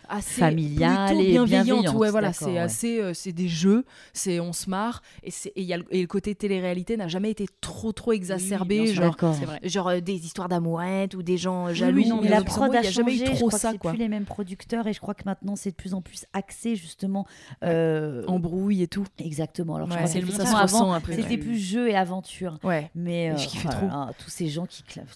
assez 0.09 0.41
Familiale 0.41 1.21
et 1.21 1.31
bienveillante. 1.31 1.95
Ouais, 1.95 2.11
voilà, 2.11 2.33
c'est 2.33 2.47
ouais. 2.47 2.59
assez, 2.59 3.01
euh, 3.01 3.15
c'est 3.15 3.33
des 3.33 3.49
jeux, 3.49 3.85
c'est 4.13 4.41
on 4.41 4.53
se 4.53 4.69
marre, 4.69 5.03
et 5.23 5.31
c'est 5.31 5.53
et 5.55 5.63
y 5.63 5.73
a 5.73 5.79
le, 5.79 5.85
et 5.91 6.01
le 6.01 6.07
côté 6.09 6.35
télé-réalité 6.35 6.97
n'a 6.97 7.07
jamais 7.09 7.31
été 7.31 7.47
trop 7.61 7.93
trop 7.93 8.13
exacerbé, 8.13 8.89
sûr. 8.89 9.03
genre. 9.05 9.17
Vrai. 9.21 9.61
Genre 9.63 9.89
euh, 9.89 10.01
des 10.01 10.25
histoires 10.27 10.49
d'amouettes 10.49 11.15
ou 11.15 11.23
des 11.23 11.37
gens 11.39 11.73
jaloux. 11.73 12.03
oui, 12.03 12.09
non, 12.09 12.17
Mais 12.17 12.23
mais 12.23 12.29
la 12.31 12.43
prod 12.43 12.71
il 12.73 12.77
a 12.77 12.81
a 12.81 12.83
jamais 12.83 13.13
changé, 13.13 13.25
eu 13.25 13.35
je 13.35 13.39
trop 13.39 13.47
crois 13.49 13.59
ça 13.59 13.73
que 13.73 13.79
quoi. 13.79 13.91
plus 13.93 13.99
les 14.01 14.09
mêmes 14.09 14.25
producteurs 14.25 14.87
et 14.89 14.93
je 14.93 15.01
crois 15.01 15.15
que 15.15 15.23
maintenant 15.27 15.55
c'est 15.57 15.71
de 15.71 15.77
plus 15.77 15.95
en 15.95 16.03
plus 16.03 16.25
axé 16.33 16.75
justement. 16.77 17.27
euh, 17.63 18.25
Embrouille 18.27 18.83
et 18.83 18.89
tout. 18.89 19.05
Exactement. 19.19 19.77
Alors 19.77 19.89
je 19.89 19.93
Ouais, 19.95 20.03
crois 20.05 20.21
que 20.21 20.43
avant 20.51 20.63
ressent 20.63 20.93
après, 20.93 21.17
c'était 21.17 21.39
plus 21.39 21.59
jeu 21.59 21.89
et 21.89 21.95
aventure. 21.95 22.59
Ouais. 22.65 22.91
Mais 22.95 23.31
euh, 23.31 23.37
je 23.37 23.47
trop. 23.69 23.87
là, 23.87 24.11
tous 24.19 24.31
ces 24.31 24.49
gens 24.49 24.67
qui 24.67 24.83
clament. 24.83 25.07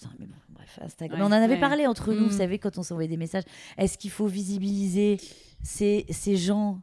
Putain, 0.73 0.81
mais 0.81 0.85
bon, 0.85 0.85
bref, 0.85 0.85
Instagram. 0.85 1.19
Ouais. 1.21 1.29
Mais 1.29 1.35
on 1.35 1.39
en 1.39 1.43
avait 1.43 1.53
Ouais. 1.55 1.59
parlé 1.59 1.87
entre 1.87 2.13
nous, 2.13 2.25
Mm. 2.25 2.29
vous 2.29 2.37
savez, 2.37 2.59
quand 2.59 2.77
on 2.77 2.83
s'envoyait 2.83 3.09
des 3.09 3.17
messages. 3.17 3.43
Est-ce 3.77 3.97
qu'il 3.97 4.11
faut 4.11 4.27
visibiliser 4.27 5.17
ces, 5.63 6.05
ces 6.09 6.37
gens? 6.37 6.79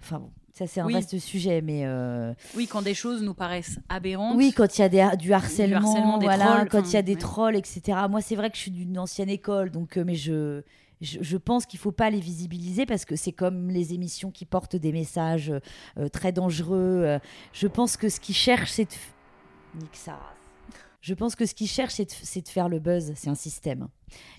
Enfin 0.00 0.18
bon, 0.20 0.30
ça 0.52 0.66
c'est 0.66 0.80
un 0.80 0.86
Oui. 0.86 0.92
vaste 0.92 1.18
sujet, 1.18 1.60
mais 1.62 1.82
euh, 1.84 2.32
Oui, 2.54 2.66
quand 2.66 2.82
des 2.82 2.94
choses 2.94 3.22
nous 3.22 3.34
paraissent 3.34 3.78
aberrantes. 3.88 4.36
oui, 4.36 4.52
quand 4.52 4.78
il 4.78 4.82
y 4.82 4.84
a 4.84 4.88
des, 4.88 5.16
du 5.16 5.32
harcèlement, 5.32 5.76
harcèlement, 5.88 6.18
des 6.18 6.26
voilà, 6.26 6.44
trolls, 6.56 6.68
quand 6.70 6.88
il 6.90 6.92
y 6.94 6.96
a 6.96 7.02
des 7.02 7.14
ouais. 7.14 7.18
trolls, 7.18 7.56
etc. 7.56 7.98
Moi, 8.08 8.20
c'est 8.20 8.36
vrai 8.36 8.50
que 8.50 8.56
je 8.56 8.62
suis 8.62 8.70
d'une 8.70 8.98
ancienne 8.98 9.30
école, 9.30 9.70
donc 9.70 9.96
euh, 9.96 10.04
mais 10.04 10.14
je, 10.14 10.62
je 11.00 11.18
je 11.22 11.36
pense 11.36 11.66
qu'il 11.66 11.78
faut 11.78 11.92
pas 11.92 12.08
les 12.10 12.20
visibiliser 12.20 12.86
parce 12.86 13.04
que 13.04 13.16
c'est 13.16 13.32
comme 13.32 13.68
les 13.70 13.92
émissions 13.94 14.30
qui 14.30 14.44
portent 14.46 14.76
des 14.76 14.92
messages 14.92 15.52
euh, 15.98 16.08
très 16.08 16.32
dangereux. 16.32 17.18
je 17.52 17.66
pense 17.66 17.96
que 17.96 18.08
ce 18.08 18.20
qu'ils 18.20 18.34
cherchent, 18.36 18.70
c'est 18.72 18.84
de 18.84 19.80
Nique 19.80 19.96
race. 20.06 20.16
Je 21.00 21.14
pense 21.14 21.34
que 21.36 21.46
ce 21.46 21.54
qu'ils 21.54 21.68
cherchent, 21.68 21.94
c'est 21.94 22.04
de, 22.06 22.12
c'est 22.22 22.42
de 22.42 22.48
faire 22.48 22.68
le 22.68 22.78
buzz. 22.80 23.12
C'est 23.16 23.28
un 23.30 23.34
système. 23.34 23.88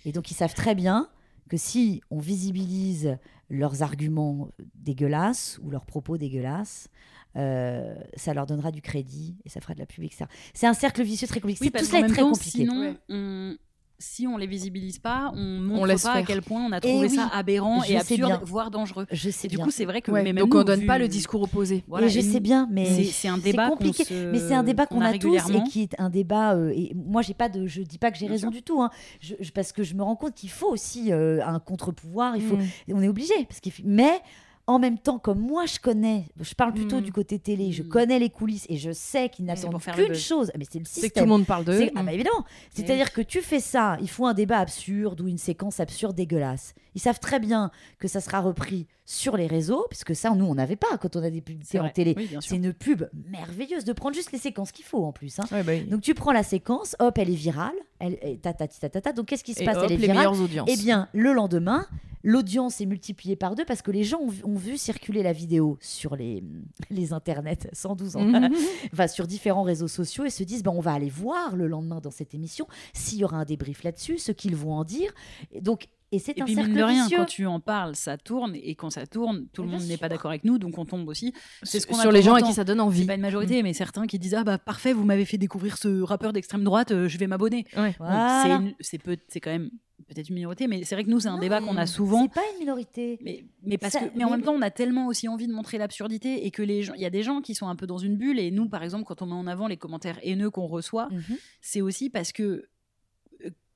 Et 0.05 0.11
donc, 0.11 0.31
ils 0.31 0.35
savent 0.35 0.53
très 0.53 0.75
bien 0.75 1.09
que 1.49 1.57
si 1.57 2.01
on 2.11 2.19
visibilise 2.19 3.17
leurs 3.49 3.81
arguments 3.83 4.49
dégueulasses 4.75 5.59
ou 5.63 5.69
leurs 5.69 5.85
propos 5.85 6.17
dégueulasses, 6.17 6.89
euh, 7.37 7.95
ça 8.15 8.33
leur 8.33 8.45
donnera 8.45 8.71
du 8.71 8.81
crédit 8.81 9.37
et 9.45 9.49
ça 9.49 9.61
fera 9.61 9.73
de 9.73 9.79
la 9.79 9.85
pub, 9.85 10.03
etc. 10.03 10.25
C'est 10.53 10.67
un 10.67 10.73
cercle 10.73 11.03
vicieux 11.03 11.27
très 11.27 11.39
compliqué. 11.39 11.59
Oui, 11.61 11.71
C'est- 11.73 11.79
tout 11.79 11.85
cela 11.85 11.99
est 12.05 12.07
très 12.09 12.21
temps, 12.21 12.31
compliqué. 12.31 12.49
sinon, 12.59 12.79
Ouais. 12.81 12.97
on- 13.09 13.55
si 13.99 14.27
on 14.27 14.37
les 14.37 14.45
visibilise 14.45 14.99
pas, 14.99 15.31
on 15.35 15.59
montre 15.59 15.87
laisse 15.87 16.03
pas 16.03 16.11
à 16.13 16.21
quel 16.23 16.41
point 16.43 16.63
on 16.63 16.71
a 16.71 16.77
Et 16.77 16.81
trouvé 16.81 17.07
oui, 17.07 17.15
ça 17.15 17.27
aberrant 17.33 17.81
et 17.83 17.97
absurde, 17.97 18.19
bien. 18.29 18.41
voire 18.43 18.69
dangereux. 18.69 19.07
Je 19.11 19.29
sais 19.31 19.47
Et 19.47 19.49
du 19.49 19.55
bien. 19.55 19.65
coup, 19.65 19.71
c'est 19.71 19.85
vrai 19.85 20.01
que 20.01 20.11
Ouais, 20.11 20.21
mais 20.23 20.33
même 20.33 20.43
donc 20.43 20.53
on 20.53 20.63
donne 20.63 20.81
vu- 20.81 20.85
pas 20.85 20.99
le 20.99 21.07
discours 21.07 21.41
opposé. 21.41 21.83
Voilà, 21.87 22.05
et 22.05 22.09
je 22.09 22.21
sais 22.21 22.39
bien, 22.39 22.67
mais 22.71 22.85
c'est- 22.85 23.27
un 23.27 23.37
débat 23.39 23.69
compliqué. 23.69 24.03
se- 24.05 24.31
mais 24.31 24.39
c'est 24.39 24.53
un 24.53 24.63
débat 24.63 24.85
qu'on 24.85 25.01
a 25.01 25.07
a, 25.09 25.17
tous 25.17 25.35
et 25.35 25.63
qui 25.63 25.81
est 25.81 25.95
un 25.99 26.09
débat. 26.09 26.53
euh, 26.55 26.71
et 26.75 26.93
moi, 26.95 27.21
j'ai 27.23 27.33
pas 27.33 27.49
de, 27.49 27.65
je 27.65 27.81
dis 27.81 27.97
pas 27.97 28.11
que 28.11 28.17
j'ai 28.17 28.27
raison 28.27 28.47
sûr. 28.49 28.51
du 28.51 28.61
tout, 28.61 28.81
hein. 28.81 28.89
Je- 29.19 29.35
je- 29.39 29.51
parce 29.51 29.71
que 29.71 29.81
je 29.83 29.95
me 29.95 30.03
rends 30.03 30.15
compte 30.15 30.35
qu'il 30.35 30.49
faut 30.51 30.69
aussi 30.69 31.11
euh, 31.11 31.43
un 31.45 31.59
contre-pouvoir. 31.59 32.35
Il 32.35 32.43
faut, 32.43 32.57
Mm. 32.57 32.65
on 32.93 33.01
est 33.01 33.07
obligé, 33.07 33.33
parce 33.47 33.59
qu'il 33.59 33.71
f- 33.71 33.81
mais 33.83 34.21
en 34.67 34.79
même 34.79 34.99
temps, 34.99 35.17
comme 35.17 35.39
moi 35.39 35.65
je 35.65 35.79
connais, 35.79 36.25
je 36.39 36.53
parle 36.53 36.73
plutôt 36.73 36.97
Mm. 36.97 37.01
du 37.01 37.11
côté 37.13 37.39
télé, 37.39 37.71
je 37.71 37.83
Mm. 37.83 37.87
connais 37.87 38.19
les 38.19 38.29
coulisses 38.29 38.65
et 38.69 38.75
je 38.77 38.91
sais 38.91 39.29
qu'ils 39.29 39.45
n'attendent 39.45 39.81
qu'une 39.81 40.13
chose, 40.13 40.51
mais 40.57 40.65
c'est 40.69 40.79
le 40.79 40.85
C'est 40.85 40.93
que 40.93 40.95
tout 40.95 41.01
le 41.01 41.07
système. 41.07 41.29
monde 41.29 41.45
parle 41.45 41.63
d'eux. 41.65 41.77
C'est- 41.79 41.91
Ah 41.95 42.03
bah 42.03 42.13
évidemment. 42.13 42.43
C'est-à-dire 42.71 43.13
que 43.13 43.21
tu 43.21 43.41
fais 43.41 43.59
ça, 43.61 43.97
il 44.01 44.09
faut 44.09 44.25
un 44.25 44.33
débat 44.33 44.59
absurde 44.59 45.21
ou 45.21 45.27
une 45.27 45.37
séquence 45.37 45.79
absurde 45.79 46.15
dégueulasse. 46.15 46.73
Ils 46.95 47.01
savent 47.01 47.19
très 47.19 47.39
bien 47.39 47.71
que 47.99 48.07
ça 48.07 48.19
sera 48.21 48.39
repris 48.41 48.87
sur 49.05 49.37
les 49.37 49.47
réseaux, 49.47 49.85
puisque 49.89 50.13
ça, 50.15 50.31
nous, 50.31 50.45
on 50.45 50.55
n'avait 50.55 50.75
pas 50.75 50.97
quand 50.99 51.15
on 51.15 51.23
a 51.23 51.29
des 51.29 51.39
publicités 51.41 51.79
en 51.79 51.89
télé. 51.89 52.13
Oui. 52.17 52.29
C'est 52.41 52.57
une 52.57 52.73
pub 52.73 53.03
merveilleuse 53.31 53.85
de 53.85 53.93
prendre 53.93 54.15
juste 54.15 54.33
les 54.33 54.37
séquences 54.39 54.73
qu'il 54.73 54.83
faut 54.83 55.05
en 55.05 55.13
plus. 55.13 55.39
hein. 55.39 55.43
Ouais, 55.51 55.63
bah 55.63 55.71
oui. 55.75 55.83
Donc 55.85 56.01
tu 56.01 56.13
prends 56.13 56.33
la 56.33 56.43
séquence, 56.43 56.95
hop, 56.99 57.17
elle 57.17 57.29
est 57.29 57.35
virale, 57.35 57.71
elle, 57.99 58.17
ta, 58.41 58.51
ta, 58.53 58.67
ta, 58.67 58.89
ta, 58.89 58.99
ta. 58.99 59.13
donc 59.13 59.27
qu'est-ce 59.27 59.45
qui 59.45 59.53
se 59.53 59.61
Et 59.61 59.65
passe? 59.65 59.77
Hop, 59.77 59.83
Elle 59.85 59.93
est 59.93 59.95
les 59.97 60.01
virale. 60.07 60.17
meilleures 60.17 60.41
audiences. 60.41 60.69
Eh 60.69 60.75
bien, 60.75 61.07
le 61.13 61.31
lendemain, 61.31 61.85
l'audience 62.23 62.81
est 62.81 62.85
multipliée 62.85 63.35
par 63.35 63.55
deux 63.55 63.65
parce 63.65 63.81
que 63.81 63.91
les 63.91 64.03
gens 64.03 64.19
ont 64.19 64.29
vu, 64.29 64.43
ont 64.43 64.55
vu 64.55 64.77
circuler 64.77 65.23
la 65.23 65.33
vidéo 65.33 65.77
sur 65.81 66.15
les, 66.15 66.43
les 66.89 67.13
internets, 67.13 67.69
112 67.73 68.15
ans, 68.17 68.23
Mhm. 68.25 68.49
enfin, 68.93 69.07
sur 69.07 69.27
différents 69.27 69.63
réseaux 69.63 69.87
sociaux 69.87 70.25
et 70.25 70.29
se 70.29 70.43
disent 70.43 70.63
ben, 70.63 70.71
on 70.75 70.81
va 70.81 70.93
aller 70.93 71.09
voir 71.09 71.55
le 71.55 71.67
lendemain 71.67 71.99
dans 72.01 72.11
cette 72.11 72.33
émission 72.33 72.67
s'il 72.93 73.19
y 73.19 73.23
aura 73.23 73.37
un 73.37 73.45
débrief 73.45 73.83
là-dessus, 73.83 74.17
ce 74.17 74.31
qu'ils 74.31 74.55
vont 74.55 74.73
en 74.73 74.83
dire. 74.83 75.11
Et 75.51 75.61
donc, 75.61 75.87
et 76.13 76.19
c'est 76.19 76.37
Et 76.37 76.41
un 76.41 76.45
puis 76.45 76.55
cercle 76.55 76.69
mine 76.69 76.77
de 76.79 76.83
rien, 76.83 77.03
vicieux. 77.03 77.17
quand 77.17 77.25
tu 77.25 77.45
en 77.45 77.59
parles, 77.59 77.93
ça 77.95 78.17
tourne, 78.17 78.55
et 78.55 78.75
quand 78.75 78.89
ça 78.89 79.05
tourne, 79.05 79.45
tout 79.51 79.61
le 79.63 79.67
Mais 79.67 79.77
monde 79.77 79.87
n'est 79.87 79.97
pas 79.97 80.07
d'accord 80.07 80.31
avec 80.31 80.45
nous, 80.45 80.57
donc 80.57 80.77
on 80.77 80.85
tombe 80.85 81.05
aussi. 81.09 81.33
C'est 81.63 81.81
ce 81.81 81.87
qu'on 81.87 81.97
a 81.99 82.01
sur 82.01 82.13
les 82.13 82.21
gens 82.21 82.31
en 82.31 82.35
à 82.35 82.41
qui 82.41 82.53
ça 82.53 82.63
donne 82.63 82.77
C'est 82.77 82.81
envie. 82.83 83.05
pas 83.05 83.15
une 83.15 83.21
majorité, 83.21 83.61
mais 83.61 83.73
certains 83.73 84.07
qui 84.07 84.17
disent 84.17 84.33
ah 84.35 84.45
bah 84.45 84.57
parfait, 84.57 84.93
vous 84.93 85.03
m'avez 85.03 85.25
fait 85.25 85.37
découvrir 85.37 85.77
ce 85.77 86.01
rappeur 86.01 86.31
d'extrême 86.31 86.63
droite, 86.63 86.91
euh, 86.91 87.09
je 87.09 87.17
vais 87.17 87.27
m'abonner. 87.27 87.65
Ouais. 87.75 87.93
Voilà. 87.99 88.41
c'est 88.43 88.51
une- 88.51 88.73
c'est 88.79 88.97
peu, 88.99 89.17
c'est 89.27 89.41
quand 89.41 89.49
même 89.51 89.69
peut-être 90.07 90.29
une 90.29 90.35
minorité, 90.35 90.67
mais 90.67 90.83
c'est 90.83 90.95
vrai 90.95 91.03
que 91.03 91.09
nous 91.09 91.19
c'est 91.19 91.27
un 91.27 91.35
Non, 91.35 91.39
débat 91.41 91.59
qu'on 91.59 91.75
a 91.77 91.85
souvent. 91.85 92.21
C'est 92.23 92.33
pas 92.33 92.41
une 92.53 92.59
minorité. 92.59 93.17
Mais, 93.23 93.43
mais 93.63 93.77
parce 93.77 93.93
Ça- 93.93 93.99
que, 94.01 94.17
mais 94.17 94.23
en 94.23 94.29
même 94.29 94.41
temps, 94.43 94.53
on 94.53 94.61
a 94.61 94.69
tellement 94.71 95.07
aussi 95.07 95.27
envie 95.27 95.47
de 95.47 95.53
montrer 95.53 95.77
l'absurdité 95.77 96.45
et 96.45 96.51
que 96.51 96.61
les 96.61 96.83
gens, 96.83 96.93
il 96.93 97.01
y 97.01 97.05
a 97.05 97.09
des 97.09 97.23
gens 97.23 97.41
qui 97.41 97.55
sont 97.55 97.67
un 97.67 97.75
peu 97.75 97.87
dans 97.87 97.97
une 97.97 98.15
bulle 98.15 98.39
et 98.39 98.51
nous, 98.51 98.69
par 98.69 98.83
exemple, 98.83 99.05
quand 99.05 99.21
on 99.21 99.25
met 99.25 99.33
en 99.33 99.47
avant 99.47 99.67
les 99.67 99.77
commentaires 99.77 100.19
haineux 100.23 100.49
qu'on 100.51 100.67
reçoit, 100.67 101.07
Mhm. 101.11 101.37
c'est 101.61 101.81
aussi 101.81 102.09
parce 102.09 102.31
que 102.31 102.67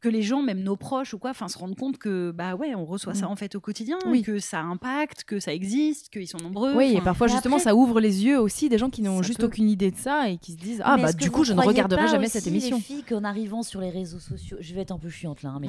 que 0.01 0.09
les 0.09 0.21
gens, 0.23 0.41
même 0.41 0.61
nos 0.63 0.75
proches 0.75 1.13
ou 1.13 1.19
quoi, 1.19 1.29
enfin, 1.29 1.47
se 1.47 1.57
rendent 1.57 1.75
compte 1.77 1.97
que 1.99 2.31
bah 2.31 2.55
ouais, 2.55 2.73
on 2.75 2.85
reçoit 2.85 3.13
ça 3.13 3.27
en 3.29 3.35
fait 3.35 3.53
au 3.55 3.59
quotidien, 3.59 3.99
Oui. 4.07 4.23
que 4.23 4.39
ça 4.39 4.59
impacte, 4.61 5.23
que 5.23 5.39
ça 5.39 5.53
existe, 5.53 6.09
qu'ils 6.09 6.27
sont 6.27 6.39
nombreux. 6.39 6.73
Oui, 6.75 6.95
et 6.97 7.01
parfois 7.01 7.27
justement 7.27 7.57
après- 7.57 7.65
ça 7.69 7.75
ouvre 7.75 7.99
les 7.99 8.25
yeux 8.25 8.39
aussi 8.39 8.67
des 8.67 8.77
gens 8.79 8.89
qui 8.89 9.01
n'ont 9.03 9.21
juste 9.21 9.39
peut. 9.39 9.45
aucune 9.45 9.69
idée 9.69 9.91
de 9.91 9.97
ça 9.97 10.29
et 10.29 10.37
qui 10.37 10.53
se 10.53 10.57
disent 10.57 10.81
ah 10.83 10.95
Mais 10.97 11.03
bah 11.03 11.13
du 11.13 11.29
coup 11.29 11.43
je 11.43 11.53
ne 11.53 11.61
regarderai 11.61 12.07
jamais 12.07 12.25
aussi, 12.25 12.33
cette 12.33 12.47
émission. 12.47 12.77
Les 12.77 12.81
filles 12.81 13.03
qu'en 13.03 13.23
arrivant 13.23 13.61
sur 13.63 13.79
les 13.79 13.91
réseaux 13.91 14.19
sociaux, 14.19 14.57
je 14.59 14.73
vais 14.73 14.81
être 14.81 14.91
un 14.91 14.97
peu 14.99 15.09
chiante 15.09 15.43
là, 15.43 15.51
hein, 15.51 15.61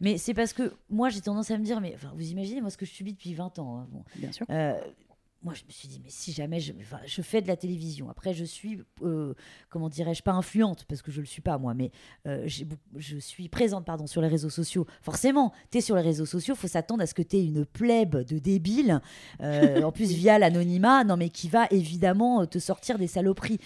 mais, 0.00 0.18
c'est 0.18 0.34
parce 0.34 0.52
que 0.52 0.72
moi 0.88 1.08
j'ai 1.08 1.20
tendance 1.20 1.50
à 1.50 1.58
me 1.58 1.64
dire, 1.64 1.80
mais 1.80 1.92
enfin, 1.96 2.12
vous 2.16 2.30
imaginez 2.30 2.60
moi 2.60 2.70
ce 2.70 2.76
que 2.76 2.86
je 2.86 2.92
subis 2.92 3.12
depuis 3.12 3.34
20 3.34 3.58
ans. 3.58 3.78
hein, 3.80 3.86
bon. 3.90 4.04
bien 4.16 4.30
sûr. 4.32 4.46
Euh, 4.50 4.74
moi, 5.42 5.54
je 5.54 5.64
me 5.64 5.70
suis 5.70 5.88
dit, 5.88 6.00
mais 6.04 6.10
si 6.10 6.32
jamais 6.32 6.60
je, 6.60 6.72
enfin, 6.80 6.98
je 7.06 7.22
fais 7.22 7.40
de 7.40 7.48
la 7.48 7.56
télévision, 7.56 8.10
après 8.10 8.34
je 8.34 8.44
suis, 8.44 8.82
euh, 9.02 9.32
comment 9.70 9.88
dirais-je, 9.88 10.22
pas 10.22 10.32
influente, 10.32 10.84
parce 10.84 11.00
que 11.00 11.10
je 11.10 11.20
le 11.20 11.26
suis 11.26 11.40
pas 11.40 11.56
moi, 11.56 11.72
mais 11.72 11.90
euh, 12.26 12.46
je 12.46 13.16
suis 13.18 13.48
présente 13.48 13.86
pardon, 13.86 14.06
sur 14.06 14.20
les 14.20 14.28
réseaux 14.28 14.50
sociaux. 14.50 14.86
Forcément, 15.00 15.52
tu 15.70 15.78
es 15.78 15.80
sur 15.80 15.96
les 15.96 16.02
réseaux 16.02 16.26
sociaux, 16.26 16.54
faut 16.54 16.68
s'attendre 16.68 17.02
à 17.02 17.06
ce 17.06 17.14
que 17.14 17.22
tu 17.22 17.36
aies 17.36 17.44
une 17.44 17.64
plèbe 17.64 18.16
de 18.16 18.38
débiles, 18.38 19.00
euh, 19.40 19.82
en 19.82 19.92
plus 19.92 20.12
via 20.12 20.38
l'anonymat, 20.38 21.04
non 21.04 21.16
mais 21.16 21.30
qui 21.30 21.48
va 21.48 21.66
évidemment 21.70 22.46
te 22.46 22.58
sortir 22.58 22.98
des 22.98 23.06
saloperies. 23.06 23.60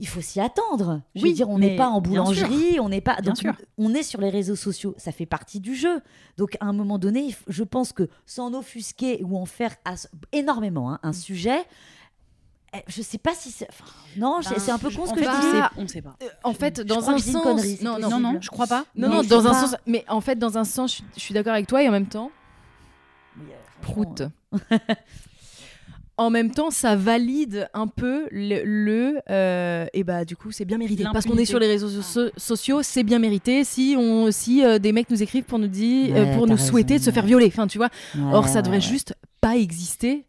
Il 0.00 0.06
faut 0.08 0.20
s'y 0.20 0.40
attendre. 0.40 1.02
Je 1.14 1.22
Oui, 1.22 1.30
veux 1.30 1.34
dire, 1.34 1.48
on 1.50 1.58
n'est 1.58 1.76
pas 1.76 1.88
en 1.88 2.00
boulangerie, 2.00 2.78
on 2.80 2.88
n'est 2.88 3.00
pas. 3.00 3.16
Donc, 3.20 3.36
on 3.78 3.94
est 3.94 4.02
sur 4.02 4.20
les 4.20 4.30
réseaux 4.30 4.56
sociaux, 4.56 4.94
ça 4.98 5.12
fait 5.12 5.26
partie 5.26 5.60
du 5.60 5.74
jeu. 5.74 6.00
Donc, 6.36 6.56
à 6.60 6.66
un 6.66 6.72
moment 6.72 6.98
donné, 6.98 7.34
je 7.48 7.64
pense 7.64 7.92
que 7.92 8.08
sans 8.26 8.54
offusquer 8.54 9.22
ou 9.24 9.36
en 9.38 9.46
faire 9.46 9.74
as- 9.84 10.08
énormément 10.32 10.92
hein, 10.92 11.00
un 11.02 11.12
sujet, 11.12 11.60
eh, 12.74 12.78
je 12.86 13.00
sais 13.02 13.18
pas 13.18 13.34
si 13.34 13.50
c'est. 13.50 13.66
enfin, 13.70 13.84
non, 14.16 14.40
c'est- 14.42 14.58
c'est 14.58 14.70
un 14.70 14.78
peu 14.78 14.90
con 14.90 15.06
ce 15.06 15.14
que 15.14 15.22
je 15.22 15.28
on 15.28 15.40
dis. 15.40 15.42
sait 15.50 15.60
pas, 15.60 15.72
on 15.78 15.88
sait 15.88 16.02
pas. 16.02 16.16
En 16.44 16.52
fait, 16.52 16.78
Je 16.78 16.82
dans 16.82 17.00
crois 17.00 17.14
un 17.14 17.18
sens, 17.18 17.42
connerie, 17.42 17.78
non, 17.82 17.98
non, 17.98 18.10
Non, 18.10 18.20
non, 18.20 18.38
je 18.40 18.50
crois 18.50 18.66
pas. 18.66 18.84
non, 18.94 19.08
Mais 19.08 19.14
non, 19.16 19.22
dans 19.22 19.40
sais 19.40 19.46
un 19.46 19.50
pas. 19.52 19.60
sens, 19.66 19.76
mais 19.86 20.04
en 20.08 20.20
fait, 20.20 20.36
dans 20.38 20.58
un 20.58 20.64
sens, 20.64 20.90
je, 20.90 20.96
suis- 20.96 21.04
je 21.16 21.20
suis 21.20 21.34
d'accord 21.34 21.54
avec 21.54 21.66
toi 21.66 21.82
et 21.82 21.88
en 21.88 21.92
même 21.92 22.06
temps, 22.08 22.30
euh, 23.38 23.40
prout. 23.80 24.22
en 26.18 26.30
même 26.30 26.50
temps, 26.50 26.70
ça 26.70 26.96
valide 26.96 27.68
un 27.74 27.86
peu 27.86 28.26
le, 28.30 28.62
le, 28.64 29.18
euh, 29.30 29.86
et 29.94 30.04
bah 30.04 30.24
du 30.24 30.36
coup, 30.36 30.50
c'est 30.52 30.64
bien 30.64 30.76
mérité 30.76 31.04
parce 31.12 31.24
qu'on 31.24 31.38
est 31.38 31.44
sur 31.44 31.58
les 31.58 31.68
réseaux 31.68 32.02
so- 32.02 32.30
sociaux, 32.36 32.82
c'est 32.82 33.04
bien 33.04 33.18
mérité. 33.18 33.64
Si 33.64 33.94
on, 33.96 34.30
si 34.30 34.64
euh, 34.64 34.78
des 34.78 34.92
mecs 34.92 35.08
nous 35.10 35.22
écrivent 35.22 35.44
pour 35.44 35.58
nous 35.58 35.68
dire, 35.68 36.14
euh, 36.16 36.34
pour 36.36 36.46
nous 36.46 36.56
raison, 36.56 36.66
souhaiter 36.68 36.98
de 36.98 37.04
se 37.04 37.10
faire 37.10 37.24
violer, 37.24 37.46
enfin, 37.46 37.66
tu 37.66 37.78
vois. 37.78 37.88
ouais, 38.16 38.20
Or, 38.34 38.48
ça 38.48 38.60
devrait 38.62 38.80
juste 38.80 39.14
pas 39.40 39.56
exister 39.56 40.24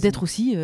d'être 0.00 0.22
aussi. 0.22 0.56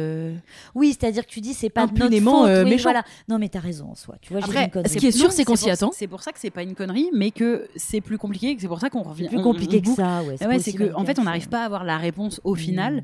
Oui, 0.74 0.96
c'est-à-dire 0.98 1.26
que 1.26 1.30
tu 1.30 1.40
dis 1.40 1.52
c'est 1.52 1.68
pas 1.68 1.86
de 1.86 1.90
notre 1.92 2.04
Impunément, 2.04 2.42
faute, 2.46 2.64
oui, 2.64 2.70
méchant. 2.70 2.82
voilà. 2.84 3.02
Non, 3.28 3.38
mais 3.38 3.48
t'as 3.48 3.58
raison 3.60 3.88
en 3.90 3.94
soi. 3.96 4.16
Tu 4.22 4.32
vois, 4.32 4.42
Après, 4.42 4.70
une 4.74 4.86
ce 4.86 4.96
qui 4.96 5.06
est 5.08 5.10
sûr, 5.10 5.32
c'est 5.32 5.44
qu'on 5.44 5.56
s'y 5.56 5.68
attend. 5.68 5.90
C'est 5.92 6.06
pour 6.06 6.22
ça 6.22 6.32
que 6.32 6.38
c'est 6.38 6.50
pas 6.50 6.62
une 6.62 6.74
connerie, 6.74 7.10
mais 7.12 7.30
que 7.32 7.68
c'est 7.76 8.00
plus 8.00 8.18
compliqué, 8.18 8.50
et 8.50 8.54
que 8.56 8.62
c'est 8.62 8.68
pour 8.68 8.80
ça 8.80 8.88
qu'on 8.88 9.02
revient. 9.02 9.24
C'est 9.24 9.28
plus 9.30 9.36
on- 9.38 9.40
on 9.40 9.52
compliqué 9.52 9.80
que 9.82 9.88
ça, 9.88 10.22
ouais. 10.22 10.36
Ah 10.40 10.46
c'est 10.50 10.56
aussi 10.56 10.74
que 10.74 10.94
en 10.94 11.04
fait, 11.04 11.18
on 11.18 11.24
n'arrive 11.24 11.48
pas 11.48 11.62
à 11.62 11.64
avoir 11.66 11.84
la 11.84 11.98
réponse 11.98 12.40
au 12.44 12.54
final. 12.54 13.02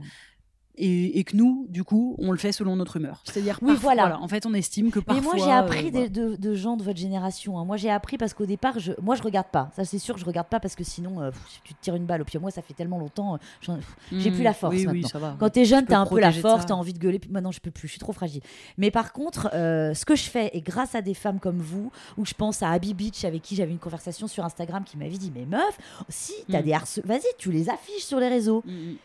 Et, 0.79 1.19
et 1.19 1.25
que 1.25 1.37
nous, 1.37 1.67
du 1.71 1.85
coup, 1.85 2.17
on 2.19 2.33
le 2.33 2.37
fait 2.37 2.53
selon 2.53 2.77
notre 2.77 2.97
humeur. 2.99 3.23
C'est-à-dire, 3.25 3.59
Oui, 3.63 3.73
parfois, 3.73 3.95
voilà. 3.95 4.21
En 4.21 4.29
fait, 4.29 4.45
on 4.45 4.53
estime 4.53 4.91
que 4.91 4.99
Mais 4.99 5.05
parfois. 5.07 5.37
moi, 5.37 5.45
j'ai 5.47 5.51
appris 5.53 5.87
euh, 5.87 5.91
des- 5.91 5.91
voilà. 5.91 6.09
de, 6.09 6.37
de 6.37 6.55
gens 6.55 6.77
de 6.77 6.83
votre 6.83 6.99
génération. 6.99 7.59
hein. 7.59 7.65
Moi, 7.65 7.77
j'ai 7.79 7.91
appris 7.91 8.19
parce 8.19 8.35
qu'au 8.35 8.45
départ, 8.45 8.79
je, 8.79 8.93
moi, 9.01 9.15
je 9.15 9.23
regarde 9.23 9.47
pas. 9.51 9.71
Ça, 9.75 9.85
c'est 9.87 9.99
sûr, 9.99 10.19
je 10.19 10.25
regarde 10.27 10.49
pas 10.49 10.61
parce 10.61 10.75
que 10.75 10.85
sinon, 10.85 11.23
euh, 11.23 11.31
pff, 11.31 11.61
tu 11.65 11.73
te 11.75 11.81
tires 11.81 11.95
une 11.97 12.05
balle. 12.05 12.21
au 12.21 12.25
pied. 12.27 12.39
moi, 12.39 12.51
ça 12.51 12.61
fait 12.61 12.75
tellement 12.75 12.99
longtemps. 12.99 13.37
euh, 13.69 13.77
j'ai 14.13 14.31
Mm, 14.31 14.35
plus 14.35 14.43
la 14.43 14.53
force 14.53 14.75
oui, 14.75 14.85
maintenant. 14.85 15.01
Oui, 15.03 15.09
ça 15.09 15.19
va. 15.19 15.35
Quand 15.39 15.49
t'es 15.49 15.65
jeune, 15.65 15.87
peux 15.87 15.93
t'as 15.93 15.99
un 16.01 16.07
peu 16.07 16.21
la 16.21 16.33
force, 16.33 16.67
t'as 16.67 16.75
envie 16.75 16.93
de 16.93 16.99
gueuler. 16.99 17.19
Puis 17.19 17.31
maintenant, 17.31 17.53
je 17.53 17.61
peux 17.61 17.71
plus. 17.71 17.89
Je 17.89 17.93
suis 17.93 18.01
trop 18.01 18.13
fragile. 18.13 18.43
Mais 18.77 18.91
par 18.91 19.13
contre, 19.15 19.49
euh, 19.55 19.95
ce 19.95 20.05
que 20.05 20.15
je 20.15 20.25
fais, 20.29 20.51
et 20.53 20.61
grâce 20.61 20.95
à 20.95 21.01
des 21.01 21.15
femmes 21.15 21.41
comme 21.41 21.59
vous, 21.59 21.91
où 22.19 22.27
je 22.27 22.35
pense 22.35 22.63
à 22.63 22.71
Abby 22.71 22.93
Beach, 22.93 23.25
avec 23.25 23.41
qui 23.43 23.57
j'avais 23.57 23.73
une 23.73 23.79
conversation 23.79 24.27
sur 24.27 24.45
Instagram, 24.45 24.85
qui 24.85 24.99
m'avait 24.99 25.17
dit 25.17 25.33
Mais 25.35 25.47
meuf, 25.47 25.79
si 26.11 26.35
t'as 26.51 26.61
Mm. 26.61 26.65
des 26.65 26.73
harce, 26.75 27.01
vas-y, 27.05 27.25
tu 27.39 27.51
les 27.51 27.71
affiches 27.71 28.05
sur 28.05 28.21
les 28.21 28.29
réseaux. 28.29 28.63
Mm, 28.67 28.71
mm. 28.73 28.97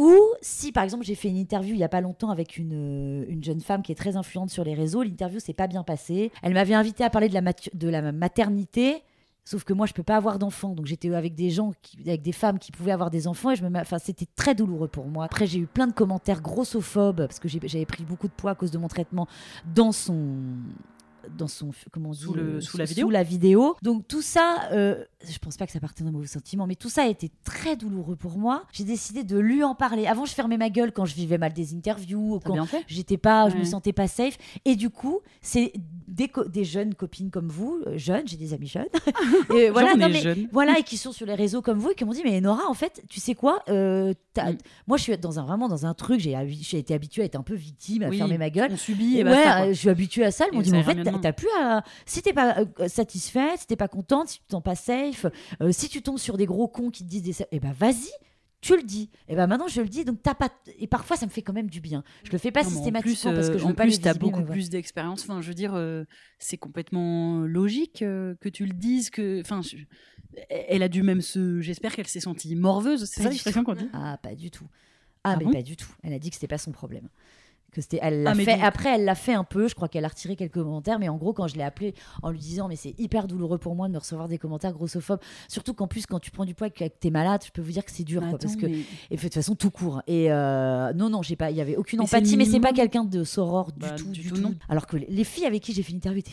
Ou 0.00 0.16
si 0.40 0.72
par 0.72 0.82
exemple 0.82 1.04
j'ai 1.04 1.14
fait 1.14 1.28
une 1.28 1.36
interview 1.36 1.74
il 1.74 1.78
y 1.78 1.84
a 1.84 1.88
pas 1.90 2.00
longtemps 2.00 2.30
avec 2.30 2.56
une, 2.56 2.72
euh, 2.72 3.26
une 3.28 3.44
jeune 3.44 3.60
femme 3.60 3.82
qui 3.82 3.92
est 3.92 3.96
très 3.96 4.16
influente 4.16 4.48
sur 4.48 4.64
les 4.64 4.72
réseaux, 4.72 5.02
l'interview 5.02 5.40
s'est 5.40 5.52
pas 5.52 5.66
bien 5.66 5.82
passée. 5.82 6.32
Elle 6.42 6.54
m'avait 6.54 6.72
invité 6.72 7.04
à 7.04 7.10
parler 7.10 7.28
de 7.28 7.34
la, 7.34 7.42
de 7.42 7.88
la 7.88 8.10
maternité. 8.10 9.02
Sauf 9.44 9.64
que 9.64 9.74
moi, 9.74 9.84
je 9.84 9.92
peux 9.92 10.02
pas 10.02 10.16
avoir 10.16 10.38
d'enfants, 10.38 10.74
donc 10.74 10.86
j'étais 10.86 11.12
avec 11.12 11.34
des 11.34 11.50
gens, 11.50 11.72
avec 12.06 12.22
des 12.22 12.32
femmes 12.32 12.58
qui 12.58 12.72
pouvaient 12.72 12.92
avoir 12.92 13.10
des 13.10 13.26
enfants, 13.26 13.50
et 13.50 13.56
je 13.56 13.64
me, 13.64 13.70
c'était 13.98 14.26
très 14.36 14.54
douloureux 14.54 14.88
pour 14.88 15.06
moi. 15.06 15.24
Après, 15.24 15.46
j'ai 15.46 15.58
eu 15.58 15.66
plein 15.66 15.86
de 15.86 15.92
commentaires 15.92 16.40
grossophobes 16.40 17.26
parce 17.26 17.40
que 17.40 17.48
j'avais 17.48 17.86
pris 17.86 18.04
beaucoup 18.04 18.28
de 18.28 18.32
poids 18.32 18.52
à 18.52 18.54
cause 18.54 18.70
de 18.70 18.78
mon 18.78 18.88
traitement 18.88 19.26
dans 19.74 19.92
son, 19.92 20.36
dans 21.36 21.48
son, 21.48 21.70
comment 21.92 22.10
on 22.10 22.12
dit, 22.12 22.18
Sous 22.20 22.34
le- 22.34 22.60
sous 22.60 22.76
la 22.78 22.84
vidéo. 22.84 23.10
la 23.10 23.22
vidéo. 23.22 23.76
Donc 23.82 24.06
tout 24.08 24.22
ça, 24.22 24.68
euh, 24.72 25.04
je 25.28 25.38
pense 25.38 25.56
pas 25.56 25.66
que 25.66 25.72
ça 25.72 25.80
partait 25.80 26.04
d'un 26.04 26.10
mauvais 26.12 26.26
sentiment, 26.26 26.66
mais 26.66 26.74
tout 26.76 26.88
ça 26.90 27.02
a 27.02 27.06
été 27.08 27.30
très 27.44 27.76
douloureux 27.76 28.16
pour 28.16 28.38
moi. 28.38 28.64
J'ai 28.72 28.84
décidé 28.84 29.24
de 29.24 29.38
lui 29.38 29.62
en 29.64 29.74
parler. 29.74 30.06
Avant, 30.06 30.24
je 30.24 30.32
fermais 30.34 30.56
ma 30.56 30.70
gueule 30.70 30.92
quand 30.92 31.04
je 31.04 31.14
vivais 31.14 31.38
mal 31.38 31.52
des 31.52 31.74
interviews, 31.74 32.36
ou 32.36 32.40
quand 32.40 32.66
j'étais 32.86 33.16
pas, 33.18 33.48
je 33.48 33.54
me 33.54 33.60
Ouais. 33.60 33.64
sentais 33.66 33.92
pas 33.92 34.08
safe. 34.08 34.36
Et 34.64 34.76
du 34.76 34.90
coup, 34.90 35.20
c'est 35.40 35.72
des, 36.08 36.64
jeunes 36.64 36.94
copines 36.94 37.30
comme 37.30 37.48
vous, 37.48 37.80
euh, 37.86 37.96
jeunes, 37.96 38.26
j'ai 38.26 38.36
des 38.36 38.52
amis 38.52 38.66
jeunes, 38.66 38.86
et 39.54 39.70
voilà, 39.70 39.92
J'en 39.92 39.98
non, 39.98 40.06
ai 40.08 40.12
mais- 40.12 40.20
jeune. 40.20 40.48
voilà, 40.52 40.78
et 40.78 40.82
qui 40.84 40.96
sont 40.96 41.12
sur 41.12 41.26
les 41.26 41.34
réseaux 41.34 41.62
comme 41.62 41.78
vous 41.78 41.90
et 41.90 41.94
qui 41.94 42.04
m'ont 42.04 42.12
dit 42.12 42.22
mais 42.24 42.40
Nora, 42.40 42.68
en 42.68 42.74
fait, 42.74 43.02
tu 43.08 43.20
sais 43.20 43.34
quoi, 43.34 43.62
euh, 43.68 44.12
Mm. 44.36 44.52
moi 44.86 44.96
je 44.96 45.02
suis 45.02 45.18
dans 45.18 45.40
un 45.40 45.44
vraiment 45.44 45.66
dans 45.68 45.86
un 45.86 45.92
truc, 45.94 46.20
j'ai 46.20 46.78
été 46.78 46.94
habituée 46.94 47.22
à 47.22 47.24
être 47.24 47.34
un 47.36 47.42
peu 47.42 47.54
victime, 47.54 48.04
à 48.04 48.08
Oui, 48.08 48.16
fermer 48.18 48.38
ma 48.38 48.48
gueule. 48.48 48.70
On 48.72 48.76
subit 48.76 49.18
et 49.18 49.24
ouais, 49.24 49.30
basta. 49.30 49.42
quoi. 49.42 49.66
euh, 49.66 49.68
je 49.70 49.78
suis 49.78 49.88
habituée 49.88 50.24
à 50.24 50.30
ça. 50.30 50.44
Ils 50.52 50.54
m'ont 50.56 50.62
dit, 50.62 50.70
mais 50.70 50.78
en 50.78 50.84
fait, 50.84 50.94
t'as 51.10 51.18
demain. 51.18 51.20
t'as 51.22 51.32
plus 51.32 51.48
à. 51.58 51.84
Si 52.06 52.22
t'es 52.22 52.32
pas 52.32 52.58
euh, 52.80 52.88
satisfaite, 52.88 53.60
si 53.60 53.66
t'es 53.66 53.76
pas 53.76 53.88
contente, 53.88 54.28
si 54.28 54.38
tu 54.40 54.44
t'en 54.48 54.60
pas 54.60 54.74
safe, 54.74 55.26
euh, 55.62 55.72
si 55.72 55.88
tu 55.88 56.02
tombes 56.02 56.18
sur 56.18 56.36
des 56.36 56.46
gros 56.46 56.68
cons 56.68 56.90
qui 56.90 57.04
te 57.04 57.08
disent 57.08 57.22
des. 57.22 57.46
Eh 57.52 57.60
ben, 57.60 57.72
vas-y, 57.72 58.10
tu 58.60 58.76
le 58.76 58.82
dis. 58.82 59.10
Et 59.28 59.36
ben, 59.36 59.46
maintenant, 59.46 59.68
je 59.68 59.80
le 59.80 59.88
dis. 59.88 60.04
Donc, 60.04 60.22
t'as 60.22 60.34
pas. 60.34 60.48
Et 60.78 60.86
parfois, 60.86 61.16
ça 61.16 61.26
me 61.26 61.30
fait 61.30 61.42
quand 61.42 61.52
même 61.52 61.70
du 61.70 61.80
bien. 61.80 62.04
Je 62.24 62.30
le 62.32 62.38
fais 62.38 62.50
pas 62.52 62.62
Non, 62.62 62.68
systématiquement 62.70 63.30
en 63.30 63.34
plus, 63.34 63.40
parce 63.40 63.48
que 63.48 63.54
euh, 63.54 63.58
je 63.58 63.64
en 63.64 63.68
veux 63.68 63.74
pas 63.74 63.84
plus, 63.84 64.00
t'as 64.00 64.14
beaucoup 64.14 64.42
plus 64.44 64.68
d'expérience. 64.70 65.22
Enfin, 65.22 65.40
je 65.40 65.48
veux 65.48 65.54
dire, 65.54 65.72
euh, 65.74 66.04
c'est 66.38 66.58
complètement 66.58 67.40
logique 67.40 68.02
euh, 68.02 68.34
que 68.40 68.48
tu 68.48 68.66
le 68.66 68.72
dises. 68.74 69.10
Que, 69.10 69.40
enfin, 69.40 69.62
je- 69.62 69.76
elle 70.48 70.82
a 70.82 70.88
dû 70.88 71.02
même 71.02 71.20
se. 71.22 71.60
J'espère 71.60 71.94
qu'elle 71.94 72.06
s'est 72.06 72.20
sentie 72.20 72.54
morveuse. 72.54 73.06
C'est 73.06 73.22
ça 73.22 73.28
l'expression 73.30 73.64
qu'on 73.64 73.74
dit? 73.74 73.88
Ah, 73.92 74.18
pas 74.22 74.34
du 74.34 74.50
tout. 74.50 74.66
Ah, 75.24 75.32
Ah 75.32 75.36
mais 75.38 75.44
bon? 75.44 75.52
pas 75.52 75.62
du 75.62 75.76
tout. 75.76 75.90
Elle 76.02 76.12
a 76.12 76.18
dit 76.18 76.30
que 76.30 76.36
c'était 76.36 76.46
pas 76.46 76.56
son 76.58 76.70
problème. 76.72 77.08
Que 77.72 77.80
c'était, 77.80 78.00
elle 78.02 78.24
l'a 78.24 78.30
Ah, 78.30 78.34
fait. 78.34 78.44
donc- 78.46 78.64
Après, 78.64 78.94
elle 78.96 79.04
l'a 79.04 79.14
fait 79.14 79.32
un 79.32 79.44
peu. 79.44 79.68
Je 79.68 79.74
crois 79.76 79.86
qu'elle 79.88 80.04
a 80.04 80.08
retiré 80.08 80.34
quelques 80.34 80.54
commentaires, 80.54 80.98
mais 80.98 81.08
en 81.08 81.16
gros, 81.16 81.32
quand 81.32 81.46
je 81.46 81.54
l'ai 81.54 81.62
appelée 81.62 81.94
en 82.22 82.30
lui 82.30 82.38
disant, 82.40 82.66
mais 82.66 82.74
c'est 82.76 82.98
hyper 82.98 83.28
douloureux 83.28 83.58
pour 83.58 83.76
moi 83.76 83.86
de 83.86 83.92
me 83.92 83.98
recevoir 83.98 84.26
des 84.26 84.38
commentaires 84.38 84.72
grossophobes, 84.72 85.20
surtout 85.48 85.72
qu'en 85.72 85.86
plus, 85.86 86.04
quand 86.06 86.18
tu 86.18 86.30
prends 86.32 86.44
du 86.44 86.54
poids 86.54 86.66
et 86.66 86.70
que 86.70 86.84
t'es 86.88 87.10
malade, 87.10 87.42
je 87.46 87.52
peux 87.52 87.62
vous 87.62 87.70
dire 87.72 87.84
que 87.84 87.92
c'est 87.92 88.02
dur, 88.02 88.22
quoi, 88.28 88.38
parce 88.38 88.56
que 88.56 88.66
mais- 88.66 88.78
et 89.10 89.16
de 89.16 89.20
toute 89.20 89.34
façon 89.34 89.54
tout 89.54 89.70
court. 89.70 90.02
Et 90.08 90.32
euh, 90.32 90.92
non, 90.94 91.10
non, 91.10 91.22
j'ai 91.22 91.36
pas, 91.36 91.50
il 91.52 91.56
y 91.56 91.60
avait 91.60 91.76
aucune 91.76 92.00
Mais 92.00 92.04
empathie, 92.06 92.36
mais 92.36 92.44
c'est 92.44 92.58
pas 92.60 92.72
quelqu'un 92.72 93.04
de 93.04 93.22
soror 93.24 93.70
du 93.72 93.78
Bah, 93.78 93.90
tout, 93.96 94.10
du 94.10 94.20
du 94.20 94.28
tout, 94.30 94.34
tout. 94.36 94.40
non. 94.42 94.54
Alors 94.68 94.86
que 94.88 94.96
les- 94.96 95.06
les 95.08 95.24
filles 95.24 95.46
avec 95.46 95.62
qui 95.62 95.72
j'ai 95.72 95.82
fait 95.84 95.92
l'interview 95.92 96.18
étaient 96.20 96.30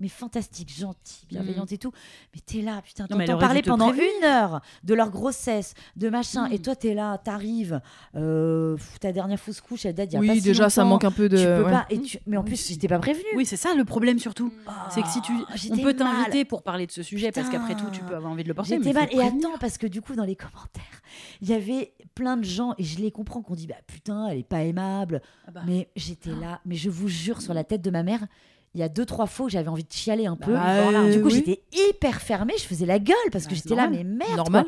mais 0.00 0.08
fantastiques, 0.08 0.72
gentilles, 0.76 1.26
bienveillantes 1.28 1.70
et 1.72 1.78
tout. 1.78 1.92
Mais 2.34 2.40
t'es 2.44 2.62
là, 2.62 2.80
putain, 2.82 3.04
Mm. 3.04 3.08
T'entends 3.08 3.38
parler 3.38 3.62
pendant 3.62 3.92
une 3.92 4.24
heure 4.24 4.60
de 4.82 4.94
leur 4.94 5.10
grossesse, 5.10 5.74
de 5.96 6.08
machin, 6.08 6.48
Mm. 6.48 6.52
et 6.52 6.58
toi 6.60 6.74
t'es 6.76 6.94
là, 6.94 7.18
t'arrives, 7.18 7.80
euh, 8.16 8.76
ta 9.00 9.12
dernière 9.12 9.38
fausse 9.38 9.60
couche, 9.60 9.84
elle 9.86 9.94
date 9.94 10.10
il 10.10 10.14
y 10.14 10.16
a 10.16 10.20
pas 10.20 10.26
Oui, 10.32 10.38
si 10.38 10.42
déjà, 10.44 10.70
ça 10.70 10.84
manque 10.84 11.04
un 11.04 11.10
peu 11.10 11.28
de. 11.28 11.36
Tu 11.36 11.44
peux 11.44 11.64
ouais. 11.64 11.70
pas, 11.70 11.86
et 11.90 12.00
tu- 12.00 12.18
mais 12.26 12.36
en 12.36 12.42
plus, 12.44 12.68
j'étais 12.68 12.88
pas 12.88 12.98
prévenue. 12.98 13.24
Oui, 13.36 13.46
c'est 13.46 13.56
ça 13.56 13.74
le 13.74 13.84
problème 13.84 14.18
surtout. 14.18 14.52
C'est 14.90 15.02
que 15.02 15.08
si 15.08 15.20
tu, 15.22 15.32
Oh, 15.40 15.52
on 15.72 15.76
peut 15.78 15.94
t'inviter 15.94 16.44
pour 16.44 16.62
parler 16.62 16.86
de 16.86 16.92
ce 16.92 17.02
sujet 17.02 17.30
parce 17.32 17.48
qu'après 17.48 17.74
tout, 17.76 17.90
tu 17.92 18.00
peux 18.02 18.14
avoir 18.16 18.32
envie 18.32 18.42
de 18.42 18.48
le 18.48 18.54
porter. 18.54 18.76
J'étais 18.76 18.92
mal. 18.92 19.08
Et 19.12 19.20
attends, 19.20 19.58
parce 19.60 19.78
que 19.78 19.86
du 19.86 20.00
coup, 20.02 20.14
dans 20.14 20.24
les 20.24 20.36
commentaires, 20.36 21.02
il 21.40 21.48
y 21.48 21.52
avait 21.54 21.92
plein 22.14 22.36
de 22.36 22.44
gens, 22.44 22.74
et 22.78 22.84
je 22.84 22.98
les 22.98 23.10
comprends, 23.10 23.42
qu'on 23.42 23.54
dit 23.54 23.66
bah 23.66 23.74
putain, 23.86 24.28
elle 24.28 24.38
est 24.38 24.42
pas 24.48 24.62
aimable. 24.62 25.20
Ah 25.46 25.50
bah. 25.52 25.62
Mais 25.66 25.88
j'étais 25.96 26.30
là, 26.34 26.60
mais 26.64 26.74
je 26.76 26.90
vous 26.90 27.08
jure, 27.08 27.40
sur 27.42 27.54
la 27.54 27.64
tête 27.64 27.82
de 27.82 27.90
ma 27.90 28.02
mère, 28.02 28.26
il 28.74 28.80
y 28.80 28.84
a 28.84 28.88
deux, 28.88 29.04
trois 29.04 29.26
fois 29.26 29.46
où 29.46 29.48
j'avais 29.48 29.68
envie 29.68 29.82
de 29.82 29.92
chialer 29.92 30.26
un 30.26 30.36
peu. 30.36 30.52
Bah, 30.52 30.90
euh, 30.90 31.12
du 31.12 31.20
coup, 31.20 31.26
oui. 31.28 31.34
j'étais 31.34 31.62
hyper 31.72 32.20
fermée, 32.20 32.54
je 32.56 32.62
faisais 32.64 32.86
la 32.86 32.98
gueule 33.00 33.16
parce 33.32 33.44
que 33.46 33.50
Bah, 33.50 33.56
j'étais 33.56 33.74
là, 33.74 33.88
mais 33.88 34.04
merde, 34.04 34.64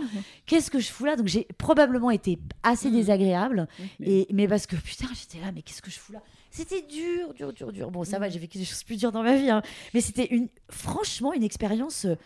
qu'est-ce 0.46 0.70
que 0.72 0.80
je 0.80 0.90
fous 0.90 1.04
là? 1.04 1.14
Donc 1.16 1.28
j'ai 1.28 1.46
probablement 1.58 2.10
été 2.10 2.38
assez 2.64 2.88
Mm. 2.90 2.94
désagréable, 2.94 3.68
mais- 4.00 4.06
et, 4.08 4.26
mais 4.32 4.48
parce 4.48 4.66
que 4.66 4.74
putain, 4.76 5.06
j'étais 5.14 5.38
là, 5.44 5.52
mais 5.54 5.62
qu'est-ce 5.62 5.82
que 5.82 5.90
je 5.90 5.98
fous 6.00 6.12
là? 6.12 6.20
C'était 6.50 6.82
dur, 6.82 7.32
dur, 7.34 7.52
dur, 7.52 7.72
dur. 7.72 7.90
Bon, 7.90 8.04
ça 8.04 8.18
va, 8.18 8.28
j'ai 8.28 8.38
vécu 8.38 8.58
des 8.58 8.64
choses 8.64 8.82
plus 8.82 8.96
dures 8.98 9.12
dans 9.12 9.22
ma 9.22 9.36
vie, 9.36 9.48
hein. 9.48 9.62
mais 9.94 10.00
c'était 10.00 10.26
une, 10.26 10.48
franchement 10.68 11.32
une 11.32 11.44
expérience. 11.44 12.04
euh, 12.04 12.16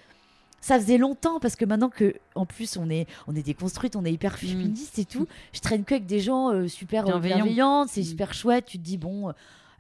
ça 0.63 0.81
faisait 0.81 0.99
longtemps 0.99 1.39
parce 1.39 1.55
que 1.55 1.65
maintenant 1.65 1.91
que 1.91 2.15
en 2.35 2.45
plus 2.47 2.77
on 2.77 2.89
est 2.91 3.07
on 3.29 3.37
est 3.37 3.43
déconstruite, 3.43 3.95
on 3.95 4.05
est 4.05 4.13
hyper 4.13 4.37
féministe 4.39 4.99
et 4.99 5.05
tout, 5.05 5.29
je 5.53 5.61
traîne 5.61 5.85
que 5.85 5.95
avec 5.95 6.07
des 6.07 6.19
gens 6.19 6.51
euh, 6.51 6.67
super 6.67 7.05
Bienveillants. 7.05 7.37
bienveillants, 7.37 7.87
c'est 7.87 8.03
super 8.03 8.33
chouette, 8.35 8.65
tu 8.65 8.79
te 8.79 8.83
dis 8.83 8.97
bon 8.97 9.29
euh, 9.29 9.33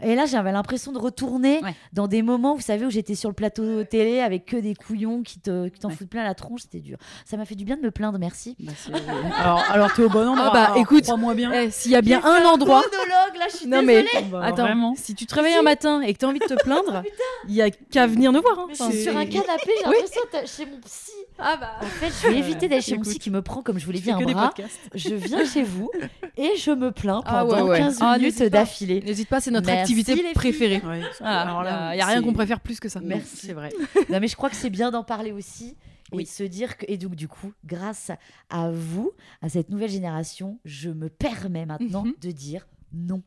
et 0.03 0.14
là 0.14 0.26
j'avais 0.26 0.53
l'impression 0.53 0.92
de 0.92 0.99
retourner 0.99 1.61
Ouais. 1.62 1.74
dans 1.92 2.07
des 2.09 2.22
moments 2.22 2.55
vous 2.55 2.61
savez 2.61 2.84
où 2.86 2.90
j'étais 2.90 3.14
sur 3.14 3.28
le 3.28 3.34
plateau 3.34 3.84
télé 3.84 4.20
avec 4.20 4.44
que 4.47 4.57
des 4.57 4.74
couillons 4.74 5.22
qui 5.22 5.40
te 5.40 5.68
qui 5.68 5.78
t'en 5.80 5.88
Ouais. 5.88 5.94
foutent 5.94 6.09
plein 6.11 6.24
la 6.24 6.34
tronche, 6.34 6.62
c'était 6.62 6.80
dur. 6.80 6.99
Ça 7.24 7.36
m'a 7.36 7.44
fait 7.44 7.55
du 7.55 7.64
bien 7.64 7.76
de 7.76 7.82
me 7.82 7.90
plaindre, 7.90 8.18
merci. 8.18 8.57
Bah, 8.61 8.72
alors, 9.38 9.64
alors 9.70 9.92
t'es 9.94 10.03
au 10.03 10.09
bon 10.09 10.26
endroit. 10.28 10.49
Ah 10.49 10.53
bah, 10.53 10.64
Alors, 10.66 10.76
écoute, 10.78 11.05
crois-moi 11.05 11.34
bien. 11.34 11.53
Eh, 11.53 11.70
S'il 11.70 11.90
y 11.92 11.97
a 11.97 12.03
bien 12.03 12.22
un 12.24 12.44
endroit. 12.44 12.82
monologue 12.82 13.36
là, 13.38 13.47
je 13.51 13.57
suis 13.57 13.66
Non, 13.68 13.82
mais-. 13.82 14.05
Bah, 14.30 14.40
Attends, 14.44 14.62
vraiment. 14.62 14.94
si 14.97 15.14
tu 15.14 15.26
te 15.26 15.34
réveilles 15.34 15.55
un 15.57 15.62
matin 15.62 16.01
et 16.03 16.12
que 16.12 16.18
tu 16.18 16.24
as 16.24 16.28
envie 16.28 16.38
de 16.40 16.44
te 16.47 16.55
plaindre, 16.62 17.03
il 17.49 17.55
y 17.55 17.62
a 17.62 17.70
qu'à 17.70 18.07
venir 18.07 18.32
nous 18.32 18.42
voir. 18.42 18.59
hein. 18.59 18.66
Enfin, 18.70 18.90
suis 18.90 19.03
sur 19.03 19.16
un 19.16 19.24
canapé, 19.26 19.70
j'ai 19.78 19.84
l'impression 19.84 20.20
d'être 20.32 20.49
chez 20.49 20.66
mon 20.66 20.78
psy. 20.80 21.12
Ah 21.39 21.57
bah. 21.61 21.72
En 21.82 21.87
fait, 21.87 22.11
je 22.22 22.32
vais 22.32 22.39
éviter 22.39 22.68
d'aller 22.68 22.80
chez 22.82 22.97
mon 22.97 23.03
psy 23.03 23.18
qui 23.18 23.30
me 23.30 23.43
prend, 23.43 23.62
comme 23.62 23.78
je 23.78 23.84
vous 23.87 23.93
l'ai 23.93 24.01
dit, 24.01 24.11
un 24.11 24.20
bras. 24.20 24.53
Je 24.95 25.14
viens 25.14 25.45
chez 25.45 25.62
vous 25.62 25.91
et 26.37 26.57
je 26.57 26.70
me 26.70 26.91
plains 26.93 27.22
Ah 27.26 27.45
pendant 27.45 27.64
ouais, 27.64 27.70
ouais. 27.72 27.78
15 27.78 27.99
Ah, 28.01 28.18
minutes 28.18 28.43
d'affilée. 28.45 29.01
N'hésite 29.03 29.28
pas, 29.28 29.41
c'est 29.41 29.51
notre 29.51 29.66
Merci, 29.66 29.93
activité 29.93 30.32
préférée. 30.34 30.80
Ouais. 30.84 31.03
Ah, 31.20 31.43
Alors 31.43 31.62
là, 31.62 31.95
il 31.95 31.99
y 31.99 32.01
a 32.01 32.07
rien 32.07 32.22
qu'on 32.22 32.32
préfère 32.32 32.61
plus 32.61 32.80
que 32.80 32.89
ça. 32.89 33.01
Merci. 33.03 33.37
C'est 33.47 33.53
vrai. 33.53 33.70
Non, 34.11 34.18
mais 34.20 34.28
je 34.28 34.37
crois 34.37 34.49
que 34.51 34.57
c'est 34.57 34.70
bien 34.70 34.91
d'en 34.91 35.03
parler 35.05 35.32
aussi 35.32 35.76
et 36.12 36.16
Oui. 36.16 36.24
de 36.24 36.28
se 36.28 36.43
dire 36.45 36.76
que 36.78 36.84
et 36.89 36.97
donc 36.97 37.14
du 37.16 37.26
coup, 37.28 37.53
grâce 37.64 38.11
à 38.51 38.70
vous, 38.70 39.11
à 39.43 39.49
cette 39.49 39.68
nouvelle 39.70 39.91
génération, 39.91 40.59
je 40.64 40.91
me 40.91 41.09
permets 41.09 41.66
maintenant 41.66 42.05
Mhm. 42.05 42.14
de 42.20 42.30
dire 42.30 42.66
non. 42.93 43.22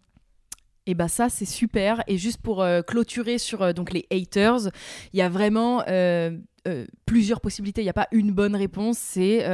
Et 0.90 0.96
bah 0.96 1.08
ça 1.08 1.30
c'est 1.30 1.46
super. 1.46 2.02
Et 2.08 2.18
juste 2.18 2.42
pour 2.42 2.64
euh, 2.64 2.82
clôturer 2.82 3.38
sur 3.38 3.62
euh, 3.62 3.74
donc 3.74 3.94
les 3.94 4.08
haters, 4.12 4.72
il 5.14 5.20
y 5.20 5.22
a 5.22 5.30
vraiment 5.30 5.84
euh, 5.88 6.36
plusieurs 7.06 7.42
possibilités. 7.42 7.82
Il 7.82 7.84
n'y 7.84 7.92
a 7.92 7.94
pas 7.94 8.08
une 8.12 8.32
bonne 8.32 8.56
réponse. 8.56 8.98
C'est 8.98 9.46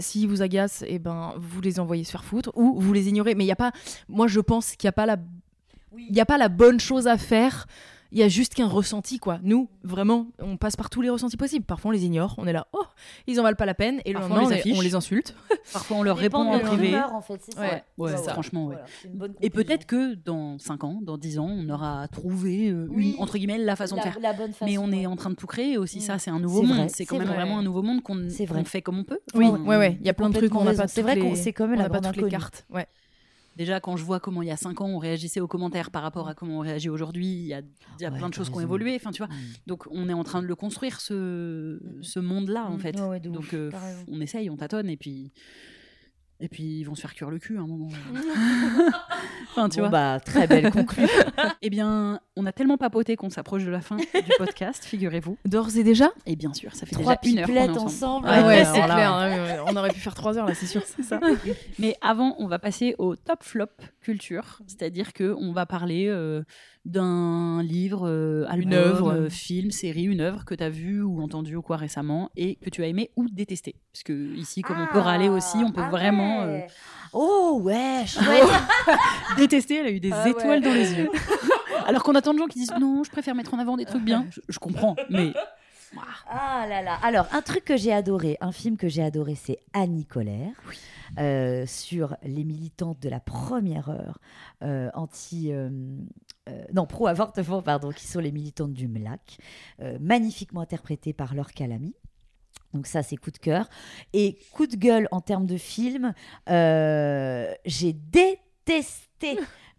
si 0.00 0.26
vous 0.26 0.40
agacent, 0.40 0.82
et 0.88 0.98
ben 0.98 1.34
vous 1.36 1.60
les 1.60 1.78
envoyez 1.78 2.04
se 2.04 2.10
faire 2.10 2.24
foutre 2.24 2.52
ou 2.54 2.80
vous 2.80 2.92
les 2.94 3.06
ignorez. 3.06 3.34
Mais 3.34 3.44
il 3.44 3.48
y 3.48 3.52
a 3.52 3.56
pas. 3.56 3.72
Moi 4.08 4.28
je 4.28 4.40
pense 4.40 4.76
qu'il 4.76 4.86
n'y 4.86 4.90
a 4.90 4.92
pas 4.92 5.04
la 5.04 5.18
il 5.98 6.12
n'y 6.12 6.20
a 6.20 6.26
pas 6.26 6.38
la 6.38 6.48
bonne 6.48 6.80
chose 6.80 7.06
à 7.06 7.18
faire. 7.18 7.66
Il 8.12 8.18
y 8.18 8.22
a 8.22 8.28
juste 8.28 8.54
qu'un 8.54 8.66
ressenti 8.68 9.18
quoi. 9.18 9.38
Nous, 9.42 9.68
vraiment, 9.82 10.26
on 10.40 10.56
passe 10.56 10.76
par 10.76 10.88
tous 10.90 11.00
les 11.02 11.10
ressentis 11.10 11.36
possibles. 11.36 11.64
Parfois 11.64 11.90
on 11.90 11.92
les 11.92 12.04
ignore, 12.04 12.34
on 12.38 12.46
est 12.46 12.52
là, 12.52 12.66
oh, 12.72 12.82
ils 13.26 13.38
en 13.38 13.42
valent 13.42 13.56
pas 13.56 13.66
la 13.66 13.74
peine, 13.74 14.00
et 14.04 14.12
le 14.12 14.18
Parfois, 14.18 14.36
lendemain 14.42 14.56
on 14.62 14.64
les 14.68 14.74
on 14.76 14.80
les 14.80 14.94
insulte. 14.94 15.34
Parfois, 15.72 15.98
on 15.98 16.02
leur 16.02 16.16
répond 16.16 16.38
en 16.38 16.56
de 16.58 16.62
privé. 16.62 16.96
en 16.98 17.20
fait, 17.20 17.40
c'est 17.44 17.54
ça. 17.54 17.60
Ouais, 17.60 17.84
Ouais, 17.98 18.10
c'est 18.16 18.24
ça. 18.24 18.32
franchement, 18.32 18.66
ouais. 18.66 18.74
Voilà, 18.76 18.86
c'est 19.02 19.08
une 19.08 19.14
bonne 19.14 19.34
Et 19.42 19.50
peut-être 19.50 19.84
que 19.86 20.14
dans 20.14 20.58
5 20.58 20.84
ans, 20.84 21.00
dans 21.02 21.18
10 21.18 21.38
ans, 21.38 21.48
on 21.50 21.68
aura 21.68 22.08
trouvé 22.08 22.70
euh, 22.70 22.86
Oui. 22.90 23.14
une, 23.16 23.22
entre 23.22 23.36
guillemets, 23.36 23.58
la 23.58 23.76
façon 23.76 23.96
de 23.96 24.00
la, 24.00 24.10
faire. 24.12 24.20
la 24.20 24.32
bonne 24.32 24.52
façon. 24.52 24.64
Mais 24.64 24.78
on 24.78 24.90
est 24.92 25.06
en 25.06 25.16
train 25.16 25.30
de 25.30 25.34
tout 25.34 25.46
créer 25.46 25.76
aussi, 25.76 25.98
Mm. 25.98 26.02
ça 26.02 26.18
c'est 26.18 26.30
un 26.30 26.40
nouveau 26.40 26.60
C'est 26.62 26.66
monde. 26.66 26.76
vrai, 26.78 26.88
C'est 26.88 27.04
quand 27.04 27.16
c'est 27.16 27.18
même 27.20 27.28
vrai. 27.28 27.36
vraiment 27.36 27.58
un 27.58 27.62
nouveau 27.62 27.82
monde 27.82 28.02
qu'on 28.02 28.28
C'est 28.30 28.46
vrai. 28.46 28.60
qu'on 28.60 28.64
fait 28.64 28.80
comme 28.82 28.98
on 28.98 29.04
peut. 29.04 29.18
Oui, 29.34 29.46
ouais, 29.46 29.76
ouais, 29.76 29.98
il 30.00 30.06
y 30.06 30.10
a 30.10 30.14
plein 30.14 30.30
de 30.30 30.34
trucs, 30.34 30.50
complètement 30.50 30.70
on 30.70 30.74
n'a 30.76 30.82
pas 30.82 30.88
C'est 30.88 31.00
toutes 31.02 31.10
vrai 31.10 31.14
les- 31.16 31.20
qu'on 31.22 31.34
c'est 31.34 31.52
comme 31.52 31.72
on 31.72 31.76
la 31.76 31.82
n'a 31.84 31.88
pas 31.90 32.00
toutes 32.00 32.16
les 32.16 32.28
cartes. 32.30 32.64
Ouais. 32.70 32.86
Déjà, 33.58 33.80
quand 33.80 33.96
je 33.96 34.04
vois 34.04 34.20
comment 34.20 34.40
il 34.40 34.48
y 34.48 34.50
a 34.52 34.56
5 34.56 34.80
ans 34.80 34.86
on 34.86 34.98
réagissait 34.98 35.40
aux 35.40 35.48
commentaires 35.48 35.90
par 35.90 36.02
rapport 36.02 36.28
à 36.28 36.34
comment 36.34 36.58
on 36.58 36.60
réagit 36.60 36.88
aujourd'hui, 36.88 37.26
il 37.26 37.46
y 37.46 37.52
a, 37.54 37.58
il 37.60 38.02
y 38.02 38.06
a 38.06 38.10
Ouais, 38.10 38.16
plein 38.18 38.28
de 38.30 38.34
choses 38.34 38.48
qui 38.48 38.56
ont 38.56 38.60
évolué. 38.60 38.94
Enfin, 38.94 39.10
tu 39.10 39.18
vois. 39.22 39.26
Mm. 39.34 39.38
Donc, 39.66 39.84
on 39.90 40.08
est 40.08 40.12
en 40.14 40.22
train 40.24 40.40
de 40.40 40.46
le 40.46 40.54
construire, 40.54 41.00
ce, 41.00 41.80
ce 42.00 42.20
monde-là, 42.20 42.66
en 42.66 42.76
Mm. 42.76 42.80
fait. 42.80 43.00
Ouais, 43.00 43.08
ouais, 43.08 43.20
de 43.20 43.28
Donc, 43.30 43.52
euh, 43.54 43.70
on 44.10 44.20
essaye, 44.20 44.48
on 44.48 44.56
tâtonne, 44.56 44.88
et 44.88 44.96
puis. 44.96 45.32
Et 46.40 46.48
puis, 46.48 46.62
ils 46.80 46.84
vont 46.84 46.94
se 46.94 47.00
faire 47.00 47.14
cuire 47.14 47.30
le 47.30 47.38
cul 47.40 47.56
à 47.58 47.62
un 47.62 47.66
moment. 47.66 47.88
enfin, 49.50 49.68
tu 49.68 49.76
Bon, 49.80 49.88
vois. 49.88 49.88
bah, 49.88 50.20
très 50.24 50.46
belle 50.46 50.70
conclusion. 50.72 51.08
Eh 51.62 51.70
bien, 51.70 52.20
on 52.36 52.46
a 52.46 52.52
tellement 52.52 52.76
papoté 52.76 53.16
qu'on 53.16 53.30
s'approche 53.30 53.64
de 53.64 53.70
la 53.70 53.80
fin 53.80 53.96
du 53.96 54.04
podcast, 54.38 54.84
figurez-vous. 54.84 55.36
D'ores 55.44 55.76
et 55.76 55.82
déjà? 55.82 56.10
Et 56.26 56.36
bien 56.36 56.52
sûr, 56.54 56.74
ça 56.74 56.86
fait 56.86 56.94
Trois 56.94 57.16
déjà 57.16 57.32
une 57.32 57.38
heure 57.40 57.46
qu'on 57.46 57.54
est 57.74 57.78
ensemble. 57.78 58.26
ensemble. 58.26 58.26
Ah 58.30 58.46
ouais, 58.46 58.64
c'est 58.64 58.82
clair. 58.82 59.12
hein, 59.12 59.64
On 59.66 59.76
aurait 59.76 59.90
pu 59.90 60.00
faire 60.00 60.14
3 60.14 60.38
heures 60.38 60.46
là, 60.46 60.54
c'est 60.54 60.66
sûr. 60.66 60.82
C'est 60.84 61.02
ça. 61.02 61.18
Mais 61.78 61.96
avant, 62.00 62.36
on 62.38 62.46
va 62.46 62.58
passer 62.58 62.94
au 62.98 63.16
top 63.16 63.42
flop 63.42 63.66
culture, 64.00 64.60
c'est-à-dire 64.66 65.12
que 65.12 65.34
on 65.38 65.52
va 65.52 65.66
parler 65.66 66.06
euh, 66.08 66.42
d'un 66.84 67.62
livre, 67.62 68.08
euh, 68.08 68.44
album, 68.48 68.72
œuvre. 68.72 69.12
euh, 69.12 69.28
film, 69.28 69.70
série, 69.70 70.04
une 70.04 70.20
œuvre 70.20 70.44
que 70.44 70.54
tu 70.54 70.62
as 70.64 70.70
vue 70.70 71.02
ou 71.02 71.20
entendue 71.22 71.56
ou 71.56 71.62
quoi 71.62 71.76
récemment 71.76 72.30
et 72.36 72.56
que 72.56 72.70
tu 72.70 72.82
as 72.82 72.86
aimé 72.86 73.10
ou 73.16 73.26
détesté. 73.28 73.74
Parce 73.92 74.02
que 74.02 74.12
ici, 74.36 74.62
comme 74.62 74.78
on 74.80 74.86
peut 74.92 74.98
râler 74.98 75.28
aussi, 75.28 75.58
on 75.58 75.72
peut 75.72 75.82
Ah 75.84 75.90
vraiment 75.90 76.42
euh. 76.42 76.60
Oh 77.12 77.60
ouais, 77.62 78.04
détester. 79.36 79.76
Elle 79.76 79.86
a 79.86 79.90
eu 79.90 80.00
des 80.00 80.12
Ah 80.12 80.24
ouais. 80.24 80.30
étoiles 80.30 80.60
dans 80.62 80.72
les 80.74 80.92
yeux. 80.94 81.10
Alors 81.86 82.02
qu'on 82.02 82.14
a 82.14 82.22
tant 82.22 82.34
de 82.34 82.38
gens 82.38 82.46
qui 82.46 82.58
disent 82.58 82.74
non, 82.80 83.02
je 83.04 83.10
préfère 83.10 83.34
mettre 83.34 83.54
en 83.54 83.58
avant 83.58 83.76
des 83.76 83.84
trucs 83.84 84.04
bien. 84.04 84.26
Je, 84.30 84.40
je 84.48 84.58
comprends, 84.58 84.96
mais 85.10 85.32
Ah 86.28 86.66
là 86.68 86.82
là. 86.82 86.98
Alors, 87.02 87.26
un 87.32 87.42
truc 87.42 87.64
que 87.64 87.76
j'ai 87.76 87.92
adoré, 87.92 88.36
un 88.40 88.52
film 88.52 88.76
que 88.76 88.88
j'ai 88.88 89.02
adoré, 89.02 89.34
c'est 89.34 89.58
Annie 89.72 90.04
Colère. 90.06 90.52
euh, 91.18 91.64
sur 91.66 92.16
les 92.22 92.44
militantes 92.44 93.00
de 93.00 93.08
la 93.08 93.18
première 93.20 93.88
heure 93.88 94.18
euh, 94.62 94.90
anti 94.92 95.50
euh, 95.52 95.70
non 96.74 96.84
pro 96.86 97.06
avortement 97.06 97.62
pardon 97.62 97.90
qui 97.92 98.06
sont 98.06 98.20
les 98.20 98.30
militantes 98.30 98.74
du 98.74 98.88
MLAC 98.88 99.38
magnifiquement 100.00 100.60
interprétées 100.60 101.14
par 101.14 101.34
Laure 101.34 101.52
Calamy 101.52 101.94
donc 102.74 102.86
ça 102.86 103.02
c'est 103.02 103.16
coup 103.16 103.30
de 103.30 103.38
cœur 103.38 103.70
et 104.12 104.38
coup 104.52 104.66
de 104.66 104.76
gueule 104.76 105.08
en 105.10 105.22
termes 105.22 105.46
de 105.46 105.56
film 105.56 106.12
j'ai 106.46 107.92
détesté 107.94 109.38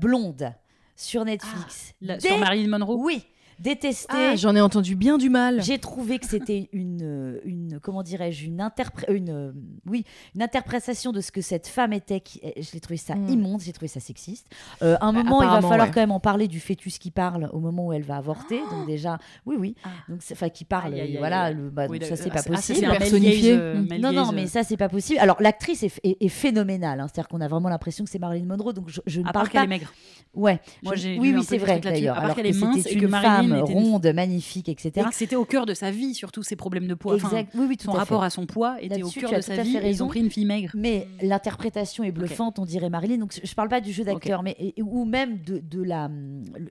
Blonde 0.00 0.52
sur 0.96 1.24
Netflix 1.24 1.94
la- 2.00 2.16
Dé- 2.16 2.28
sur 2.28 2.38
Marilyn 2.38 2.68
Monroe? 2.78 2.96
oui 2.98 3.24
détesté 3.58 4.06
Ah, 4.16 4.36
J'en 4.36 4.54
ai 4.56 4.60
entendu 4.60 4.96
bien 4.96 5.18
du 5.18 5.30
mal. 5.30 5.62
j'ai 5.62 5.78
trouvé 5.78 6.18
que 6.18 6.26
c'était 6.26 6.68
une, 6.72 7.00
euh, 7.02 7.40
une 7.44 7.78
comment 7.82 8.02
dirais-je, 8.02 8.46
une, 8.46 8.60
interpré- 8.60 9.10
une, 9.14 9.30
euh, 9.30 9.52
oui, 9.86 10.04
une 10.34 10.42
interprétation 10.42 11.12
de 11.12 11.20
ce 11.20 11.30
que 11.32 11.40
cette 11.40 11.66
femme 11.66 11.92
était. 11.92 12.20
Qui, 12.20 12.40
euh, 12.44 12.50
je 12.56 12.72
l'ai 12.72 12.80
trouvé 12.80 12.96
ça 12.96 13.14
Mm. 13.14 13.28
immonde, 13.28 13.60
j'ai 13.62 13.72
trouvé 13.72 13.88
ça 13.88 14.00
sexiste. 14.00 14.46
Euh, 14.82 14.96
à 15.00 15.06
un 15.06 15.12
Bah, 15.12 15.22
moment, 15.22 15.42
il 15.42 15.48
va 15.48 15.60
falloir 15.60 15.88
ouais. 15.88 15.92
quand 15.94 16.00
même 16.00 16.10
en 16.12 16.20
parler 16.20 16.48
du 16.48 16.60
fœtus 16.60 16.98
qui 16.98 17.10
parle 17.10 17.48
au 17.52 17.60
moment 17.60 17.86
où 17.86 17.92
elle 17.92 18.02
va 18.02 18.16
avorter. 18.16 18.60
Donc 18.70 18.86
déjà, 18.86 19.18
oui, 19.46 19.56
oui. 19.58 19.74
Ah. 19.84 19.88
Donc 20.08 20.20
enfin 20.32 20.48
qui 20.48 20.64
parle, 20.64 20.94
et 20.98 21.16
voilà. 21.18 21.50
le- 21.52 21.70
bah, 21.70 21.86
Oui, 21.88 21.98
donc 21.98 22.08
ça 22.08 22.16
c'est 22.16 22.30
ah, 22.30 22.34
pas 22.34 22.40
ah, 22.46 22.50
possible. 22.50 22.86
Personnifié. 22.98 23.52
euh, 23.52 23.82
Non, 24.00 24.12
non, 24.12 24.32
mais 24.32 24.46
ça, 24.46 24.62
c'est 24.62 24.76
pas 24.76 24.88
possible. 24.88 25.18
Alors, 25.20 25.36
l'actrice 25.40 25.82
est, 25.82 26.00
est- 26.02 26.16
est 26.20 26.28
phénoménale. 26.28 27.00
hein. 27.00 27.06
C'est-à-dire 27.08 27.28
qu'on 27.28 27.40
a 27.40 27.48
vraiment 27.48 27.68
l'impression 27.68 28.04
que 28.04 28.10
c'est 28.10 28.18
Marilyn 28.18 28.46
Monroe. 28.46 28.72
Donc, 28.72 28.88
je, 28.88 29.00
je 29.06 29.20
ne 29.20 29.26
à 29.28 29.32
parle 29.32 29.46
part 29.46 29.52
qu'elle 29.52 29.60
pas. 29.60 29.64
est 29.64 29.78
maigre. 29.78 29.92
Ouais. 30.34 30.60
Moi, 30.82 30.94
Je- 30.96 31.00
j'ai 31.02 31.18
oui, 31.18 31.32
oui, 31.34 31.44
c'est 31.44 31.58
vrai 31.58 31.78
d'ailleurs. 31.80 32.14
À 32.14 32.16
part 32.16 32.24
Alors 32.24 32.36
qu'elle 32.36 32.44
que 32.50 32.56
est 32.56 32.60
mince 32.60 32.86
et 32.86 32.96
que 32.96 33.06
Marilyn 33.06 33.43
femme 33.48 33.62
ronde, 33.62 34.06
magnifique, 34.14 34.68
etc. 34.68 35.06
Et 35.08 35.12
c'était 35.12 35.36
au 35.36 35.44
cœur 35.44 35.66
de 35.66 35.74
sa 35.74 35.90
vie, 35.90 36.14
surtout 36.14 36.42
ses 36.42 36.56
problèmes 36.56 36.86
de 36.86 36.94
poids. 36.94 37.14
Enfin, 37.14 37.28
Exact. 37.28 37.52
Oui, 37.54 37.66
oui, 37.68 37.76
tout 37.76 37.84
son 37.84 37.90
à 37.90 37.94
fait. 37.94 37.98
rapport 38.00 38.22
à 38.22 38.30
son 38.30 38.46
poids 38.46 38.76
était 38.80 39.02
au 39.02 39.10
cœur 39.10 39.32
de 39.32 39.40
sa 39.40 39.62
vie. 39.62 39.78
Ils 39.84 40.02
ont 40.02 40.08
pris 40.08 40.20
une 40.20 40.30
fille 40.30 40.44
maigre. 40.46 40.70
Mais 40.74 41.08
l'interprétation 41.22 42.04
est 42.04 42.12
bluffante, 42.12 42.58
on 42.58 42.64
dirait 42.64 42.90
Marilyn. 42.90 43.18
Donc 43.18 43.32
je, 43.34 43.46
je 43.46 43.54
parle 43.54 43.68
pas 43.68 43.80
du 43.80 43.92
jeu 43.92 44.04
d'acteur, 44.04 44.42
mais 44.42 44.74
ou 44.78 45.04
même 45.04 45.38
de, 45.42 45.58
de 45.58 45.82
la. 45.82 46.10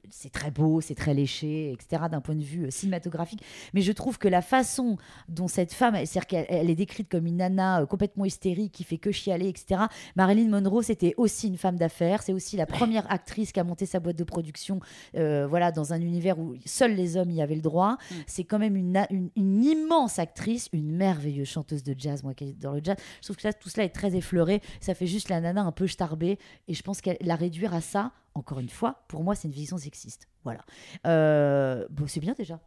C'est 0.09 0.31
très 0.31 0.51
beau, 0.51 0.81
c'est 0.81 0.95
très 0.95 1.13
léché, 1.13 1.71
etc. 1.71 2.03
D'un 2.11 2.21
point 2.21 2.35
de 2.35 2.43
vue 2.43 2.65
euh, 2.65 2.71
cinématographique. 2.71 3.41
Mais 3.73 3.81
je 3.81 3.91
trouve 3.91 4.17
que 4.17 4.27
la 4.27 4.41
façon 4.41 4.97
dont 5.29 5.47
cette 5.47 5.73
femme, 5.73 5.95
c'est-à-dire 5.95 6.27
qu'elle 6.27 6.45
elle 6.49 6.69
est 6.69 6.75
décrite 6.75 7.09
comme 7.09 7.25
une 7.25 7.37
nana 7.37 7.81
euh, 7.81 7.85
complètement 7.85 8.25
hystérique 8.25 8.71
qui 8.71 8.83
fait 8.83 8.97
que 8.97 9.11
chialer, 9.11 9.47
etc. 9.47 9.83
Marilyn 10.15 10.49
Monroe, 10.49 10.81
c'était 10.81 11.13
aussi 11.17 11.47
une 11.47 11.57
femme 11.57 11.77
d'affaires. 11.77 12.21
C'est 12.23 12.33
aussi 12.33 12.57
la 12.57 12.65
première 12.65 13.09
actrice 13.11 13.51
qui 13.51 13.59
a 13.59 13.63
monté 13.63 13.85
sa 13.85 13.99
boîte 13.99 14.17
de 14.17 14.23
production, 14.23 14.79
euh, 15.15 15.47
voilà, 15.47 15.71
dans 15.71 15.93
un 15.93 16.01
univers 16.01 16.39
où 16.39 16.55
seuls 16.65 16.95
les 16.95 17.17
hommes 17.17 17.31
y 17.31 17.41
avaient 17.41 17.55
le 17.55 17.61
droit. 17.61 17.93
Mm. 17.93 18.15
C'est 18.27 18.43
quand 18.43 18.59
même 18.59 18.75
une, 18.75 18.91
na- 18.93 19.07
une, 19.11 19.29
une 19.35 19.63
immense 19.63 20.19
actrice, 20.19 20.69
une 20.73 20.91
merveilleuse 20.95 21.47
chanteuse 21.47 21.83
de 21.83 21.95
jazz, 21.97 22.23
moi 22.23 22.33
qui 22.33 22.45
est 22.45 22.53
dans 22.59 22.73
le 22.73 22.81
jazz. 22.83 22.97
Je 23.21 23.27
trouve 23.27 23.37
que 23.37 23.51
tout 23.59 23.69
cela 23.69 23.83
est 23.85 23.89
très 23.89 24.15
effleuré. 24.15 24.61
Ça 24.81 24.93
fait 24.95 25.07
juste 25.07 25.29
la 25.29 25.41
nana 25.41 25.61
un 25.63 25.71
peu 25.71 25.87
starbée. 25.87 26.37
Et 26.67 26.73
je 26.73 26.81
pense 26.83 27.01
qu'elle 27.01 27.17
la 27.21 27.35
réduire 27.35 27.73
à 27.73 27.81
ça, 27.81 28.11
encore 28.35 28.59
une 28.59 28.69
fois, 28.69 29.03
pour 29.07 29.23
moi, 29.23 29.35
c'est 29.35 29.47
une 29.47 29.53
vision 29.53 29.77
sexiste. 29.77 30.27
Voilà. 30.43 30.61
Euh, 31.05 31.85
bon, 31.89 32.05
c'est 32.07 32.19
bien 32.19 32.33
déjà. 32.33 32.59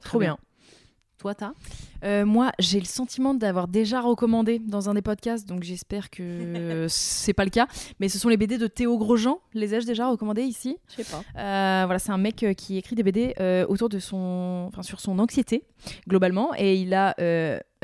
Trop 0.00 0.18
bien. 0.18 0.38
Toi, 1.18 1.34
t'as 1.34 1.52
Euh, 2.04 2.26
moi, 2.26 2.52
j'ai 2.58 2.78
le 2.80 2.84
sentiment 2.84 3.32
d'avoir 3.32 3.66
déjà 3.66 4.02
recommandé 4.02 4.58
dans 4.58 4.90
un 4.90 4.94
des 4.94 5.00
podcasts, 5.00 5.48
donc 5.48 5.62
j'espère 5.62 6.10
que 6.10 6.86
c'est 6.88 7.32
pas 7.32 7.44
le 7.44 7.50
cas. 7.50 7.66
Mais 7.98 8.10
ce 8.10 8.18
sont 8.18 8.28
les 8.28 8.36
BD 8.36 8.58
de 8.58 8.66
Théo 8.66 8.98
Grosjean. 8.98 9.40
Les 9.54 9.74
ai-je 9.74 9.86
déjà 9.86 10.08
recommandés 10.08 10.42
ici? 10.42 10.76
Je 10.90 11.02
sais 11.02 11.10
pas. 11.10 11.22
Euh, 11.40 11.84
Voilà, 11.86 11.98
c'est 11.98 12.12
un 12.12 12.18
mec 12.18 12.42
euh, 12.42 12.52
qui 12.52 12.76
écrit 12.76 12.94
des 12.94 13.02
BD 13.02 13.34
euh, 13.40 13.64
autour 13.68 13.88
de 13.88 13.98
son, 13.98 14.66
enfin 14.68 14.82
sur 14.82 15.00
son 15.00 15.18
anxiété 15.18 15.64
globalement, 16.06 16.50
et 16.58 16.76
il 16.76 16.92
a 16.92 17.14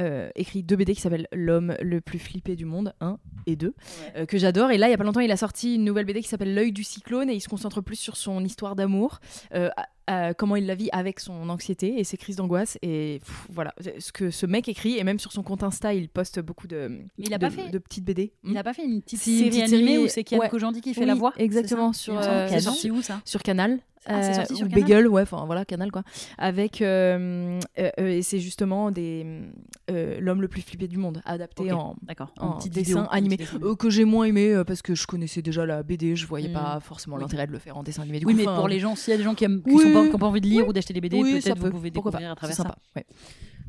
euh, 0.00 0.30
écrit 0.34 0.62
deux 0.62 0.76
BD 0.76 0.94
qui 0.94 1.00
s'appellent 1.00 1.28
L'homme 1.32 1.76
le 1.80 2.00
plus 2.00 2.18
flippé 2.18 2.56
du 2.56 2.64
monde 2.64 2.94
1 3.00 3.18
et 3.46 3.56
2 3.56 3.74
euh, 4.16 4.26
que 4.26 4.38
j'adore. 4.38 4.70
Et 4.70 4.78
là, 4.78 4.88
il 4.88 4.90
y 4.90 4.94
a 4.94 4.98
pas 4.98 5.04
longtemps, 5.04 5.20
il 5.20 5.30
a 5.30 5.36
sorti 5.36 5.74
une 5.76 5.84
nouvelle 5.84 6.06
BD 6.06 6.22
qui 6.22 6.28
s'appelle 6.28 6.54
L'œil 6.54 6.72
du 6.72 6.84
cyclone 6.84 7.28
et 7.30 7.34
il 7.34 7.40
se 7.40 7.48
concentre 7.48 7.80
plus 7.80 7.96
sur 7.96 8.16
son 8.16 8.44
histoire 8.44 8.76
d'amour, 8.76 9.20
euh, 9.54 9.68
comment 10.36 10.56
il 10.56 10.66
la 10.66 10.74
vit 10.74 10.88
avec 10.90 11.20
son 11.20 11.48
anxiété 11.50 12.00
et 12.00 12.04
ses 12.04 12.16
crises 12.16 12.34
d'angoisse. 12.36 12.78
Et 12.82 13.20
pff, 13.24 13.46
voilà, 13.50 13.72
ce 13.98 14.10
que 14.10 14.30
ce 14.30 14.44
mec 14.46 14.68
écrit, 14.68 14.98
et 14.98 15.04
même 15.04 15.18
sur 15.20 15.30
son 15.32 15.42
compte 15.44 15.62
Insta, 15.62 15.94
il 15.94 16.08
poste 16.08 16.40
beaucoup 16.40 16.66
de, 16.66 16.88
Mais 16.88 17.04
il 17.18 17.32
a 17.34 17.38
de, 17.38 17.46
pas 17.46 17.50
fait- 17.50 17.70
de 17.70 17.78
petites 17.78 18.04
BD. 18.04 18.32
Il 18.44 18.56
a 18.56 18.64
pas 18.64 18.72
fait 18.72 18.84
une 18.84 19.02
petite 19.02 19.20
Si, 19.20 19.38
série 19.38 19.50
petite 19.50 19.62
animée 19.74 19.86
série- 19.92 19.98
où 20.04 20.08
c'est 20.08 20.24
Kian 20.24 20.38
ouais. 20.38 20.48
Kojandi 20.48 20.80
qui 20.80 20.94
fait 20.94 21.00
Oui, 21.02 21.06
la 21.06 21.14
voix 21.14 21.32
exactement, 21.36 21.92
sur, 21.92 22.18
euh, 22.18 22.48
où 22.92 23.02
ça 23.02 23.20
sur 23.24 23.42
Canal. 23.42 23.78
Ah, 24.06 24.22
c'est 24.22 24.30
euh, 24.30 24.34
sorti 24.34 24.56
sur 24.56 24.68
Canal 24.68 24.84
Beagle, 24.84 25.06
ouais, 25.08 25.22
enfin 25.22 25.44
voilà, 25.44 25.64
Canal 25.64 25.92
quoi. 25.92 26.02
Avec, 26.38 26.80
euh, 26.80 27.60
euh, 27.78 27.90
et 27.98 28.22
c'est 28.22 28.38
justement 28.38 28.90
des 28.90 29.26
l'homme 29.88 30.40
le 30.40 30.48
plus 30.48 30.62
flippé 30.62 30.86
du 30.88 30.96
monde, 30.98 31.20
adapté 31.24 31.70
en, 31.72 31.96
en 32.38 32.58
dessin 32.58 32.70
vidéo, 32.80 32.98
animé, 33.10 33.36
petit 33.36 33.44
dessin. 33.52 33.58
Euh, 33.66 33.74
que 33.74 33.90
j'ai 33.90 34.04
moins 34.04 34.24
aimé 34.24 34.62
parce 34.66 34.82
que 34.82 34.94
je 34.94 35.06
connaissais 35.06 35.42
déjà 35.42 35.66
la 35.66 35.82
BD, 35.82 36.16
je 36.16 36.26
voyais 36.26 36.48
Mm. 36.48 36.52
pas 36.54 36.80
forcément 36.80 37.16
Oui. 37.16 37.22
l'intérêt 37.22 37.46
de 37.46 37.52
le 37.52 37.58
faire 37.58 37.76
en 37.76 37.82
dessin 37.82 38.02
animé. 38.02 38.20
Du 38.20 38.26
Oui, 38.26 38.32
coup, 38.32 38.38
mais 38.38 38.44
pour 38.44 38.68
les 38.68 38.78
gens, 38.80 38.94
s'il 38.96 39.10
y 39.10 39.14
a 39.14 39.18
des 39.18 39.24
gens 39.24 39.34
qui 39.34 39.44
qui 39.46 39.52
Oui, 39.66 39.92
pas, 39.92 40.16
pas 40.18 40.26
envie 40.26 40.40
de 40.40 40.46
lire 40.46 40.66
ou 40.68 40.72
d'acheter 40.72 40.94
des 40.94 41.00
BD, 41.00 41.20
peut-être 41.20 41.58
vous 41.58 41.64
peut, 41.64 41.70
pouvez 41.70 41.90
découvrir 41.90 42.28
pas, 42.28 42.32
à 42.32 42.36
travers 42.36 42.56
ça. 42.56 42.62
sympa, 42.62 42.76
ouais. 42.96 43.04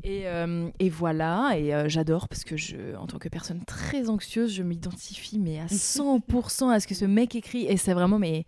Et, 0.04 0.22
euh, 0.26 0.68
et 0.80 0.88
voilà, 0.88 1.52
et 1.56 1.72
euh, 1.74 1.88
j'adore 1.88 2.28
parce 2.28 2.42
que 2.42 2.56
je, 2.56 2.96
en 2.98 3.06
tant 3.06 3.18
que 3.18 3.28
personne 3.28 3.64
très 3.64 4.08
anxieuse, 4.08 4.52
je 4.52 4.62
m'identifie 4.64 5.38
mais 5.38 5.60
à 5.60 5.66
100% 5.70 6.70
à 6.70 6.80
ce 6.80 6.86
que 6.88 6.94
ce 6.94 7.04
mec 7.04 7.36
écrit 7.36 7.66
et 7.66 7.76
c'est 7.76 7.94
vraiment 7.94 8.18
mais 8.18 8.44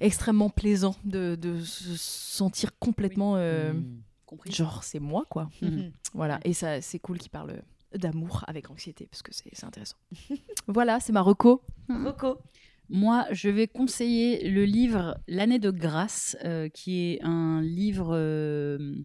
extrêmement 0.00 0.50
plaisant 0.50 0.96
de, 1.04 1.34
de 1.36 1.60
se 1.60 1.96
sentir 1.96 2.78
complètement 2.78 3.36
euh, 3.36 3.72
Mm. 3.72 4.02
Compris. 4.26 4.52
genre 4.52 4.84
c'est 4.84 5.00
moi 5.00 5.26
quoi. 5.28 5.48
Mhm. 5.60 5.90
Voilà, 6.14 6.38
et 6.44 6.52
ça 6.52 6.80
c'est 6.80 7.00
cool 7.00 7.18
qu'il 7.18 7.30
parle 7.30 7.62
d'amour 7.94 8.44
avec 8.46 8.70
anxiété 8.70 9.06
parce 9.10 9.22
que 9.22 9.34
c'est 9.34 9.50
c'est 9.52 9.66
intéressant. 9.66 9.96
voilà, 10.68 11.00
c'est 11.00 11.12
ma 11.12 11.20
reco. 11.20 11.62
Coco. 11.88 12.38
Moi, 12.92 13.26
je 13.30 13.48
vais 13.48 13.68
conseiller 13.68 14.48
le 14.50 14.64
livre 14.64 15.16
L'année 15.28 15.58
de 15.60 15.70
grâce, 15.70 16.36
euh, 16.44 16.68
qui 16.68 17.12
est 17.12 17.22
un 17.22 17.60
livre 17.62 18.10
euh, 18.12 18.96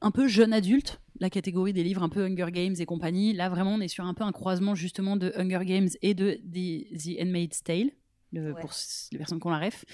un 0.00 0.10
peu 0.12 0.28
jeune 0.28 0.52
adulte, 0.52 1.00
la 1.18 1.28
catégorie 1.28 1.72
des 1.72 1.82
livres 1.82 2.04
un 2.04 2.08
peu 2.08 2.24
Hunger 2.24 2.52
Games 2.52 2.76
et 2.78 2.86
compagnie. 2.86 3.32
Là, 3.32 3.48
vraiment, 3.48 3.74
on 3.74 3.80
est 3.80 3.88
sur 3.88 4.04
un 4.04 4.14
peu 4.14 4.22
un 4.22 4.30
croisement 4.32 4.76
justement 4.76 5.16
de 5.16 5.32
Hunger 5.36 5.64
Games 5.64 5.88
et 6.02 6.14
de 6.14 6.34
The, 6.34 6.98
The 6.98 7.20
Handmaid's 7.20 7.62
Tale. 7.64 7.90
Le- 8.32 8.52
Ouais. 8.52 8.60
Pour 8.60 8.70
les 9.12 9.18
personnes 9.18 9.40
qui 9.40 9.46
ont 9.46 9.50
la 9.50 9.58
ref. 9.58 9.84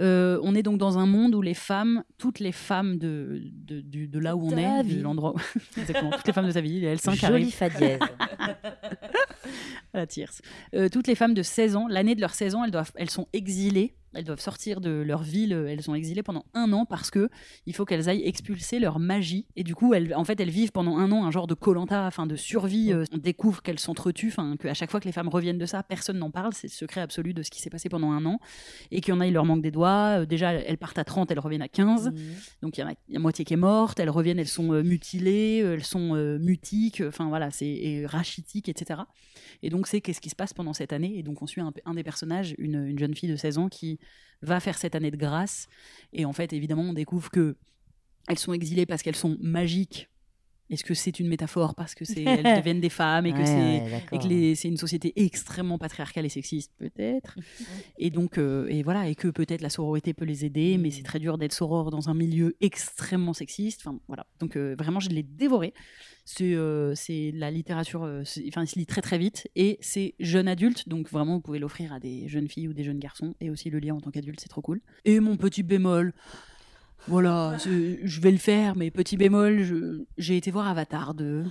Euh, 0.00 0.38
on 0.42 0.54
est 0.54 0.62
donc 0.62 0.78
dans 0.78 0.98
un 0.98 1.06
monde 1.06 1.34
où 1.34 1.42
les 1.42 1.54
femmes, 1.54 2.02
toutes 2.18 2.40
les 2.40 2.52
femmes 2.52 2.98
de, 2.98 3.40
de, 3.52 3.80
du- 3.80 4.08
de 4.08 4.18
là 4.18 4.34
où 4.36 4.48
on 4.52 4.56
est, 4.56 4.82
vie. 4.82 4.96
de 4.96 5.02
l'endroit 5.02 5.34
où... 5.34 5.40
Exactement, 5.80 6.10
toutes 6.10 6.26
les 6.26 6.32
femmes 6.32 6.46
de 6.48 6.52
ta 6.52 6.60
vie, 6.60 6.80
les 6.80 6.96
L5 6.96 7.14
Jolie 7.14 7.24
arrivent. 7.26 7.54
fa 7.54 7.68
dièse. 7.70 8.00
à 9.92 9.98
la 9.98 10.06
tierce. 10.06 10.40
Euh, 10.74 10.88
toutes 10.88 11.06
les 11.06 11.14
femmes 11.14 11.34
de 11.34 11.42
16 11.42 11.76
ans, 11.76 11.86
l'année 11.88 12.14
de 12.14 12.20
leurs 12.20 12.34
16 12.34 12.54
ans, 12.54 12.64
elles, 12.64 12.70
doivent, 12.70 12.92
elles 12.96 13.10
sont 13.10 13.28
exilées 13.32 13.94
elles 14.14 14.24
doivent 14.24 14.40
sortir 14.40 14.80
de 14.80 14.90
leur 14.90 15.22
ville, 15.22 15.52
elles 15.52 15.82
sont 15.82 15.94
exilées 15.94 16.22
pendant 16.22 16.44
un 16.54 16.72
an 16.72 16.84
parce 16.84 17.10
que 17.10 17.28
il 17.66 17.74
faut 17.74 17.84
qu'elles 17.84 18.08
aillent 18.08 18.26
expulser 18.26 18.78
leur 18.78 18.98
magie. 18.98 19.46
Et 19.56 19.64
du 19.64 19.74
coup, 19.74 19.94
elles, 19.94 20.14
en 20.14 20.24
fait, 20.24 20.40
elles 20.40 20.50
vivent 20.50 20.72
pendant 20.72 20.98
un 20.98 21.10
an 21.12 21.24
un 21.24 21.30
genre 21.30 21.46
de 21.46 21.54
colanta, 21.54 22.06
enfin 22.06 22.26
de 22.26 22.36
survie. 22.36 22.92
Euh, 22.92 23.04
on 23.12 23.18
découvre 23.18 23.62
qu'elles 23.62 23.78
s'entretuent, 23.78 24.28
enfin 24.28 24.56
qu'à 24.56 24.74
chaque 24.74 24.90
fois 24.90 25.00
que 25.00 25.06
les 25.06 25.12
femmes 25.12 25.28
reviennent 25.28 25.58
de 25.58 25.66
ça, 25.66 25.82
personne 25.82 26.18
n'en 26.18 26.30
parle. 26.30 26.52
C'est 26.54 26.68
le 26.68 26.72
secret 26.72 27.00
absolu 27.00 27.34
de 27.34 27.42
ce 27.42 27.50
qui 27.50 27.60
s'est 27.60 27.70
passé 27.70 27.88
pendant 27.88 28.10
un 28.12 28.24
an. 28.26 28.38
Et 28.90 29.00
qu'il 29.00 29.14
y 29.14 29.16
en 29.16 29.20
a, 29.20 29.26
il 29.26 29.32
leur 29.32 29.44
manque 29.44 29.62
des 29.62 29.70
doigts. 29.70 30.20
Euh, 30.20 30.26
déjà, 30.26 30.52
elles 30.52 30.78
partent 30.78 30.98
à 30.98 31.04
30, 31.04 31.30
elles 31.30 31.38
reviennent 31.38 31.62
à 31.62 31.68
15. 31.68 32.06
Mhm. 32.06 32.14
Donc 32.62 32.76
il 32.76 32.80
y 32.80 32.84
en 32.84 32.88
a 32.88 32.94
la 33.08 33.18
moitié 33.18 33.44
qui 33.44 33.54
est 33.54 33.58
morte. 33.58 34.00
Elles 34.00 34.10
reviennent, 34.10 34.38
elles 34.38 34.48
sont 34.48 34.72
euh, 34.72 34.82
mutilées, 34.82 35.62
euh, 35.62 35.74
elles 35.74 35.84
sont 35.84 36.14
euh, 36.14 36.38
mutiques, 36.38 37.02
enfin 37.06 37.28
voilà, 37.28 37.50
c'est 37.50 37.66
et 37.66 38.06
rachitiques, 38.06 38.68
etc. 38.68 39.00
Et 39.62 39.70
donc 39.70 39.86
c'est 39.86 40.00
qu'est-ce 40.00 40.20
qui 40.20 40.30
se 40.30 40.36
passe 40.36 40.52
pendant 40.52 40.72
cette 40.72 40.92
année? 40.92 41.18
Et 41.18 41.22
donc 41.22 41.42
on 41.42 41.46
suit 41.46 41.60
un, 41.60 41.72
un 41.84 41.94
des 41.94 42.02
personnages, 42.02 42.54
une, 42.58 42.86
une 42.86 42.98
jeune 42.98 43.14
fille 43.14 43.28
de 43.28 43.36
16 43.36 43.58
ans 43.58 43.68
qui 43.68 43.98
va 44.42 44.60
faire 44.60 44.78
cette 44.78 44.94
année 44.94 45.10
de 45.10 45.16
grâce. 45.16 45.68
Et 46.12 46.24
en 46.24 46.32
fait, 46.32 46.52
évidemment, 46.52 46.82
on 46.82 46.92
découvre 46.92 47.30
que 47.30 47.56
elles 48.28 48.38
sont 48.38 48.52
exilées 48.52 48.86
parce 48.86 49.02
qu'elles 49.02 49.16
sont 49.16 49.36
magiques. 49.40 50.08
Est-ce 50.70 50.84
que 50.84 50.94
c'est 50.94 51.20
une 51.20 51.28
métaphore 51.28 51.74
parce 51.74 51.94
que 51.94 52.04
c'est 52.04 52.22
elles 52.22 52.42
deviennent 52.58 52.80
des 52.80 52.88
femmes 52.88 53.26
et 53.26 53.32
que 53.32 53.38
Ouais, 53.38 53.46
c'est 54.10 54.16
ouais, 54.16 54.54
c'est 54.54 54.68
une 54.68 54.76
société 54.76 55.12
extrêmement 55.16 55.78
patriarcale 55.78 56.24
et 56.24 56.30
sexiste 56.30 56.72
peut-être. 56.78 57.36
Et 57.98 58.10
donc 58.10 58.38
euh, 58.38 58.66
et 58.68 58.82
voilà 58.82 59.08
et 59.08 59.14
que 59.14 59.28
peut-être 59.28 59.60
la 59.60 59.68
sororité 59.68 60.14
peut 60.14 60.24
les 60.24 60.44
aider 60.44 60.78
mais 60.78 60.90
c'est 60.90 61.02
très 61.02 61.18
dur 61.18 61.36
d'être 61.36 61.52
soror 61.52 61.90
dans 61.90 62.08
un 62.08 62.14
milieu 62.14 62.56
extrêmement 62.60 63.34
sexiste. 63.34 63.82
Enfin 63.84 63.98
voilà. 64.08 64.26
Donc 64.40 64.56
euh, 64.56 64.74
vraiment 64.78 65.00
je 65.00 65.10
l'ai 65.10 65.22
dévoré. 65.22 65.74
C'est 66.24 66.54
euh, 66.54 66.94
c'est 66.94 67.32
la 67.34 67.50
littérature 67.50 68.02
enfin 68.48 68.62
il 68.62 68.68
se 68.68 68.78
lit 68.78 68.86
très 68.86 69.02
très 69.02 69.18
vite 69.18 69.48
et 69.56 69.78
c'est 69.80 70.14
jeune 70.18 70.48
adulte. 70.48 70.88
Donc 70.88 71.10
vraiment 71.10 71.34
vous 71.34 71.42
pouvez 71.42 71.58
l'offrir 71.58 71.92
à 71.92 72.00
des 72.00 72.26
jeunes 72.28 72.48
filles 72.48 72.68
ou 72.68 72.72
des 72.72 72.84
jeunes 72.84 73.00
garçons. 73.00 73.34
Et 73.40 73.50
aussi 73.50 73.68
le 73.68 73.78
lire 73.78 73.94
en 73.94 74.00
tant 74.00 74.10
qu'adulte 74.10 74.40
c'est 74.40 74.48
trop 74.48 74.62
cool. 74.62 74.80
Et 75.04 75.20
mon 75.20 75.36
petit 75.36 75.62
bémol 75.62 76.14
voilà, 77.08 77.56
je, 77.64 78.20
vais 78.20 78.30
le 78.30 78.38
faire, 78.38 78.76
mais 78.76 78.90
petit 78.90 79.16
bémol, 79.16 80.04
j'ai 80.18 80.36
été 80.36 80.50
voir 80.50 80.68
Avatar 80.68 81.14
2. 81.14 81.44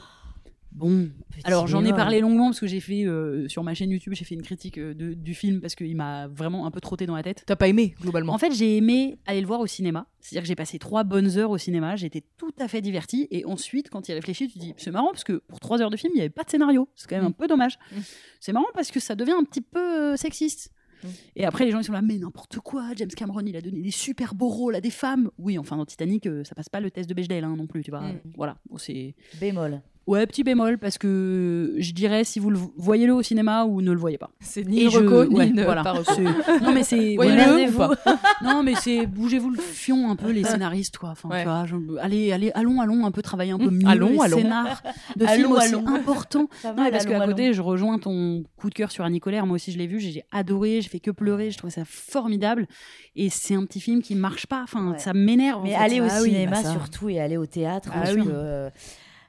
Bon, 0.72 1.08
alors 1.44 1.68
j'en 1.68 1.86
ai 1.86 1.94
parlé 1.94 2.20
longuement 2.20 2.48
parce 2.48 2.60
que 2.60 2.66
j'ai 2.66 2.80
fait 2.80 3.06
euh, 3.06 3.48
sur 3.48 3.62
ma 3.64 3.76
chaîne 3.76 3.92
YouTube, 3.92 4.14
j'ai 4.16 4.26
fait 4.26 4.34
une 4.34 4.42
critique 4.42 4.80
euh, 4.80 4.96
de- 4.96 5.14
du 5.14 5.36
film 5.36 5.62
parce 5.62 5.76
qu'il 5.76 5.96
m'a 5.96 6.28
vraiment 6.28 6.66
un 6.66 6.72
peu 6.72 6.82
trotté 6.82 7.06
dans 7.06 7.16
la 7.16 7.22
tête. 7.22 7.44
T'as 7.46 7.56
pas 7.56 7.68
aimé, 7.68 7.94
globalement 8.02 8.34
En 8.34 8.40
fait, 8.40 8.52
j'ai 8.52 8.78
aimé 8.78 9.20
aller 9.28 9.40
le 9.40 9.46
voir 9.46 9.60
au 9.60 9.68
cinéma. 9.68 10.08
C'est-à-dire 10.20 10.42
que 10.42 10.48
j'ai 10.48 10.56
passé 10.56 10.80
trois 10.80 11.04
bonnes 11.04 11.38
heures 11.38 11.52
au 11.52 11.60
cinéma, 11.60 11.96
j'étais 11.96 12.24
tout 12.38 12.54
à 12.60 12.68
fait 12.68 12.82
divertie. 12.82 13.28
Et 13.30 13.46
ensuite, 13.46 13.92
quand 13.92 14.10
il 14.10 14.14
réfléchit, 14.14 14.48
tu 14.48 14.56
te 14.56 14.60
dis, 14.60 14.74
c'est 14.78 14.90
marrant 14.90 15.12
parce 15.12 15.24
que 15.24 15.44
pour 15.48 15.60
trois 15.60 15.80
heures 15.80 15.92
de 15.92 15.98
film, 15.98 16.12
il 16.16 16.18
n'y 16.18 16.22
avait 16.22 16.30
pas 16.32 16.44
de 16.44 16.50
scénario. 16.50 16.90
C'est 16.96 17.08
quand 17.08 17.18
même 17.18 17.26
un 17.26 17.32
peu 17.32 17.46
dommage. 17.46 17.78
Mm. 17.92 17.98
C'est 18.40 18.52
marrant 18.54 18.66
parce 18.74 18.90
que 18.90 19.00
ça 19.00 19.14
devient 19.14 19.36
un 19.40 19.44
petit 19.44 19.62
peu 19.62 20.14
euh, 20.14 20.18
sexiste. 20.18 20.72
Mm. 21.04 21.08
Et 21.36 21.46
après, 21.46 21.66
les 21.66 21.72
gens 21.72 21.80
ils 21.80 21.84
sont 21.84 21.94
là, 21.94 22.02
mais 22.02 22.18
n'importe 22.18 22.60
quoi, 22.60 22.92
James 22.96 23.10
Cameron, 23.10 23.42
il 23.46 23.56
a 23.56 23.62
donné 23.62 23.82
des 23.82 23.92
super 23.92 24.36
beaux 24.36 24.50
rôles 24.50 24.76
à 24.76 24.82
des 24.82 24.90
femmes. 24.90 25.30
Oui, 25.38 25.58
enfin, 25.58 25.78
dans 25.78 25.86
Titanic, 25.86 26.28
euh, 26.28 26.44
ça 26.44 26.56
passe 26.56 26.70
pas 26.70 26.80
le 26.80 26.92
test 26.92 27.10
de 27.10 27.14
Bechdel 27.14 27.44
hein, 27.44 27.56
non 27.58 27.68
plus, 27.68 27.84
tu 27.84 27.92
vois. 27.92 28.02
Mm. 28.02 28.20
Voilà, 28.36 28.58
c'est. 28.78 29.16
Bémol. 29.40 29.82
Ouais, 30.06 30.28
petit 30.28 30.44
bémol, 30.44 30.78
parce 30.80 30.98
que 30.98 31.76
je 31.78 31.94
dirais, 31.94 32.26
si 32.26 32.40
vous 32.40 32.50
le 32.50 32.60
voyez-le 32.76 33.14
au 33.14 33.22
cinéma 33.22 33.64
ou 33.64 33.82
ne 33.82 33.90
le 33.94 33.98
voyez 33.98 34.18
pas. 34.18 34.32
C'est 34.42 34.68
ni 34.68 34.90
je- 34.90 34.98
reco, 34.98 35.24
ni 35.26 35.36
ouais, 35.36 35.52
voilà. 35.64 35.82
pas. 35.82 35.96
C'est- 36.14 36.22
Non, 36.62 36.74
mais 36.74 36.84
c'est. 36.84 37.16
Voyez-le 37.16 37.70
ou 37.70 37.78
pas? 37.78 37.92
Non, 38.44 38.64
mais 38.64 38.76
c'est 38.76 39.06
bougez-vous 39.08 39.52
le 39.52 39.62
fion 39.62 40.12
un 40.12 40.18
peu 40.18 40.32
les 40.32 40.44
scénaristes, 40.44 40.98
quoi. 40.98 41.12
Enfin, 41.12 41.30
Ouais. 41.30 41.44
tu 41.44 41.48
vois, 41.48 41.66
je- 41.66 41.98
allez, 42.02 42.34
allez, 42.34 42.52
allons, 42.54 42.82
allons 42.82 43.06
un 43.06 43.12
peu 43.12 43.22
travailler 43.22 43.54
un 43.54 43.58
peu 43.58 43.70
Mm. 43.70 43.78
mieux 43.78 43.88
Allons, 43.88 44.10
les 44.10 44.20
allons. 44.22 44.38
scénars 44.40 44.82
de 45.16 45.26
Allons, 45.26 45.36
films 45.38 45.52
aussi 45.54 45.68
allons. 45.68 45.88
importants. 45.88 46.50
Ça 46.62 46.74
Non, 46.74 46.90
parce 46.92 47.06
qu'à 47.06 47.26
côté, 47.26 47.54
je 47.54 47.62
rejoins 47.62 47.98
ton 47.98 48.44
coup 48.58 48.70
de 48.70 48.76
cœur 48.76 48.92
sur 48.92 49.06
Annie 49.06 49.22
Colère. 49.22 49.46
Moi 49.46 49.56
aussi, 49.56 49.72
je 49.72 49.78
l'ai 49.78 49.88
vu, 49.88 50.02
j'ai 50.02 50.24
adoré, 50.34 50.82
j'ai 50.82 50.90
fait 50.90 51.00
que 51.00 51.12
pleurer, 51.12 51.50
je 51.52 51.58
trouvais 51.58 51.72
ça 51.72 51.84
formidable. 51.86 52.68
Et 53.16 53.30
c'est 53.30 53.56
un 53.56 53.64
petit 53.66 53.80
film 53.80 54.02
qui 54.02 54.16
marche 54.16 54.48
pas. 54.48 54.64
Enfin, 54.64 54.92
Ouais. 54.92 55.00
ça 55.00 55.14
m'énerve. 55.14 55.62
en 55.62 55.64
Mais 55.64 55.70
fait. 55.70 55.76
aller 55.76 56.02
au 56.02 56.08
Ah 56.10 56.20
oui, 56.22 56.30
cinéma 56.32 56.52
bah 56.58 56.64
ça. 56.64 56.72
surtout 56.74 57.08
et 57.08 57.22
aller 57.22 57.38
au 57.38 57.46
théâtre 57.46 57.90
Ah 57.94 58.00
parce 58.02 58.14
oui. 58.16 58.24
que, 58.24 58.30
euh, 58.34 58.70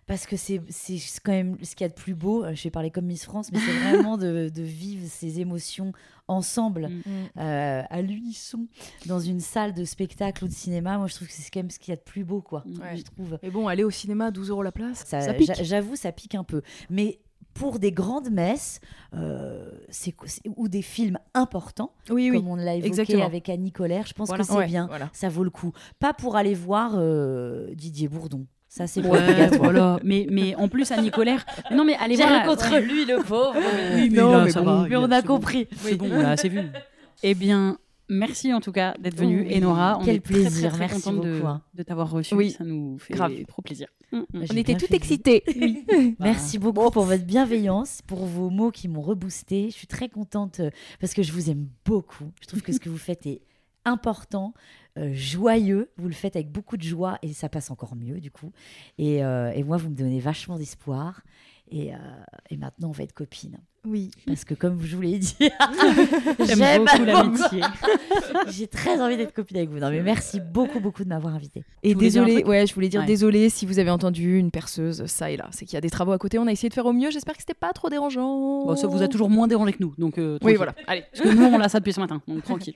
parce 0.07 0.27
que 0.27 0.37
c'est 0.37 0.61
c'est 0.69 0.99
quand 1.25 1.33
même 1.33 1.57
ce 1.63 1.75
qu'il 1.75 1.85
y 1.85 1.87
a 1.87 1.89
de 1.89 1.95
plus 1.95 2.15
beau. 2.15 2.45
Euh, 2.45 2.55
Je 2.55 2.63
vais 2.65 2.71
parler 2.71 2.91
comme 2.91 3.07
Miss 3.07 3.25
France, 3.25 3.51
mais 3.53 3.59
c'est 3.59 3.73
vraiment 4.09 4.17
de, 4.19 4.49
de 4.49 4.63
vivre 4.63 5.07
ces 5.09 5.41
émotions 5.41 5.93
ensemble, 6.29 6.89
Mm. 6.89 7.03
euh, 7.39 7.83
à 7.89 8.01
l'unisson, 8.03 8.67
dans 9.07 9.21
une 9.21 9.41
salle 9.41 9.75
de 9.75 9.85
spectacle 9.85 10.45
ou 10.45 10.49
de 10.49 10.53
cinéma. 10.55 10.97
Moi, 10.99 11.07
je 11.07 11.15
trouve 11.15 11.29
que 11.29 11.35
c'est 11.35 11.51
quand 11.51 11.61
même 11.61 11.71
ce 11.71 11.79
qu'il 11.79 11.91
y 11.91 11.93
a 11.93 11.97
de 11.97 12.03
plus 12.03 12.25
beau, 12.25 12.41
quoi. 12.41 12.65
Ouais. 12.67 12.97
Je 12.97 13.03
trouve. 13.03 13.39
Mais 13.43 13.51
bon, 13.51 13.69
aller 13.69 13.85
au 13.85 13.91
cinéma, 13.91 14.31
12 14.31 14.49
euros 14.51 14.63
la 14.63 14.73
place, 14.73 15.05
Ça, 15.07 15.21
ça, 15.21 15.35
pique. 15.35 15.53
j'a- 15.55 15.63
J'avoue, 15.63 15.97
ça 15.97 16.13
pique 16.13 16.35
un 16.35 16.45
peu. 16.45 16.63
Mais 16.89 17.21
pour 17.53 17.79
des 17.79 17.93
grandes 17.93 18.31
messes 18.31 18.81
euh, 19.15 19.71
c'est- 19.89 20.15
ou 20.57 20.67
des 20.69 20.83
films 20.83 21.19
importants, 21.35 21.93
Oui, 22.11 22.31
oui. 22.31 22.39
comme 22.39 22.49
on 22.49 22.57
l'a 22.57 22.75
évoqué 22.75 22.89
exactement. 22.89 23.25
avec 23.27 23.49
Annie 23.49 23.71
Colère, 23.71 24.07
je 24.07 24.15
pense 24.15 24.29
Voilà. 24.29 24.43
que 24.43 24.49
c'est 24.51 24.57
Ouais, 24.57 24.67
bien. 24.67 24.87
voilà. 24.89 25.09
Ça 25.13 25.29
vaut 25.29 25.45
le 25.45 25.51
coup. 25.51 25.73
Pas 26.01 26.13
pour 26.15 26.37
aller 26.37 26.55
voir 26.55 26.95
euh, 26.97 27.73
Didier 27.75 28.09
Bourdon. 28.09 28.47
Ça, 28.77 28.89
c'est 28.89 29.03
Ouais, 29.07 29.19
obligatoire. 29.23 29.63
voilà. 29.63 30.01
Mais, 30.03 30.27
mais 30.29 30.57
en 30.57 30.67
plus, 30.67 30.91
Annie 30.91 31.13
Colère. 31.13 31.47
Mais 31.71 31.77
non, 31.77 31.85
mais 31.85 31.95
allez 31.95 32.17
voir. 32.17 32.45
contre 32.45 32.77
lui, 32.81 33.05
le 33.05 33.23
pauvre. 33.23 33.55
Oui, 33.95 34.11
mais 34.11 34.21
non, 34.21 34.33
là, 34.33 34.45
mais, 34.47 34.51
ça 34.51 34.63
bon, 34.63 34.83
va, 34.83 34.89
mais 34.89 34.97
on 34.97 35.05
a- 35.13 35.21
c'est 35.21 35.27
compris. 35.29 35.69
C'est 35.77 35.95
bon, 35.95 36.09
là, 36.09 36.37
c'est 36.37 36.49
vu. 36.49 36.61
Eh 37.23 37.35
bien, 37.37 37.79
merci 38.09 38.53
en 38.53 38.61
tout 38.61 38.73
cas 38.73 38.97
d'être 38.99 39.17
venue, 39.17 39.47
Oui, 39.49 39.59
Enora. 39.59 39.99
On 40.01 40.05
quel 40.05 40.17
est 40.17 40.19
très, 40.19 40.35
très, 40.35 40.43
plaisir, 40.43 40.71
très 40.71 40.79
merci 40.81 41.09
de, 41.09 41.43
hein. 41.47 41.63
de 41.73 41.83
t'avoir 41.85 42.11
reçu. 42.11 42.35
Oui, 42.35 42.51
ça 42.51 42.65
nous 42.65 42.99
fait 42.99 43.15
grave. 43.15 43.33
trop 43.47 43.63
plaisir. 43.63 43.87
Mm, 44.11 44.17
mm. 44.19 44.25
J'ai 44.43 44.47
On 44.53 44.57
était 44.57 44.75
tout 44.75 44.93
excités. 44.93 45.45
Merci 46.19 46.59
beaucoup 46.59 46.91
pour 46.91 47.05
votre 47.05 47.25
bienveillance, 47.25 48.01
pour 48.09 48.27
vos 48.27 48.51
mots 48.51 48.73
qui 48.73 48.89
m'ont 48.89 49.03
reboosté. 49.03 49.67
Je 49.71 49.75
suis 49.77 49.87
très 49.87 50.09
contente 50.09 50.59
euh, 50.59 50.71
parce 51.01 51.15
que 51.15 51.23
je 51.23 51.31
vous 51.31 51.49
aime 51.49 51.69
beaucoup. 51.85 52.25
Je 52.43 52.49
trouve 52.49 52.61
que 52.61 52.73
ce 52.73 52.81
que 52.81 52.89
vous 52.89 52.99
faites 52.99 53.25
est 53.27 53.41
important, 53.85 54.55
euh, 54.99 55.11
joyeux. 55.13 55.91
Vous 55.97 56.09
le 56.09 56.15
faites 56.15 56.37
avec 56.37 56.51
beaucoup 56.51 56.77
de 56.77 56.83
joie 56.83 57.19
et 57.23 57.33
ça 57.33 57.49
passe 57.49 57.71
encore 57.71 57.97
mieux 57.97 58.21
du 58.21 58.31
coup. 58.31 58.53
Et, 58.99 59.25
euh, 59.25 59.65
moi, 59.65 59.77
vous 59.77 59.91
me 59.91 59.97
donnez 59.97 60.21
vachement 60.21 60.59
d'espoir. 60.59 61.23
Et, 61.71 61.95
euh, 61.95 61.99
et 62.51 62.57
maintenant, 62.57 62.89
on 62.89 62.93
va 62.93 63.05
être 63.05 63.15
copines. 63.15 63.59
Oui. 63.87 64.11
Parce 64.27 64.45
que 64.45 64.55
comme 64.55 64.81
je 64.83 64.97
vous 64.97 65.03
l'ai 65.03 65.19
dit, 65.19 65.37
J'aime 66.47 66.85
beaucoup 66.85 67.05
l'amitié. 67.05 67.61
J'ai 68.49 68.67
très 68.67 69.01
envie 69.01 69.17
d'être 69.17 69.33
copine 69.35 69.57
avec 69.59 69.71
vous. 69.71 69.79
Non, 69.79 69.91
mais 69.91 70.01
merci 70.03 70.41
beaucoup, 70.41 70.81
beaucoup 70.81 71.05
de 71.05 71.09
m'avoir 71.09 71.35
invité. 71.35 71.65
Et 71.83 71.95
désolé, 71.95 72.45
ouais, 72.45 72.67
je 72.67 72.75
voulais 72.75 72.89
dire 72.89 73.01
Ouais. 73.01 73.07
désolé 73.07 73.49
si 73.51 73.67
vous 73.67 73.79
avez 73.79 73.91
entendu 73.91 74.39
une 74.39 74.51
perceuse 74.51 75.05
ça 75.07 75.31
et 75.31 75.37
là. 75.37 75.49
C'est 75.53 75.65
qu'il 75.67 75.75
y 75.75 75.77
a 75.77 75.81
des 75.81 75.91
travaux 75.91 76.13
à 76.13 76.19
côté. 76.19 76.39
On 76.39 76.47
a 76.47 76.53
essayé 76.53 76.69
de 76.69 76.75
faire 76.75 76.87
au 76.87 76.93
mieux. 76.93 77.11
J'espère 77.11 77.35
que 77.35 77.41
c'était 77.41 77.55
pas 77.55 77.73
trop 77.73 77.91
dérangeant. 77.91 78.65
Bon, 78.65 78.77
ça 78.77 78.87
vous 78.87 79.03
a 79.03 79.09
toujours 79.09 79.29
moins 79.31 79.47
dérangé 79.49 79.73
que 79.73 79.83
nous, 79.83 79.95
donc 79.99 80.19
euh, 80.19 80.39
Oui, 80.43 80.55
voilà. 80.55 80.75
Allez. 80.87 81.05
Parce 81.13 81.29
que 81.29 81.35
nous, 81.35 81.45
on 81.45 81.59
l'a 81.59 81.69
ça 81.69 81.79
depuis 81.81 81.93
ce 81.93 82.01
matin, 82.01 82.23
donc 82.27 82.43
tranquille. 82.45 82.75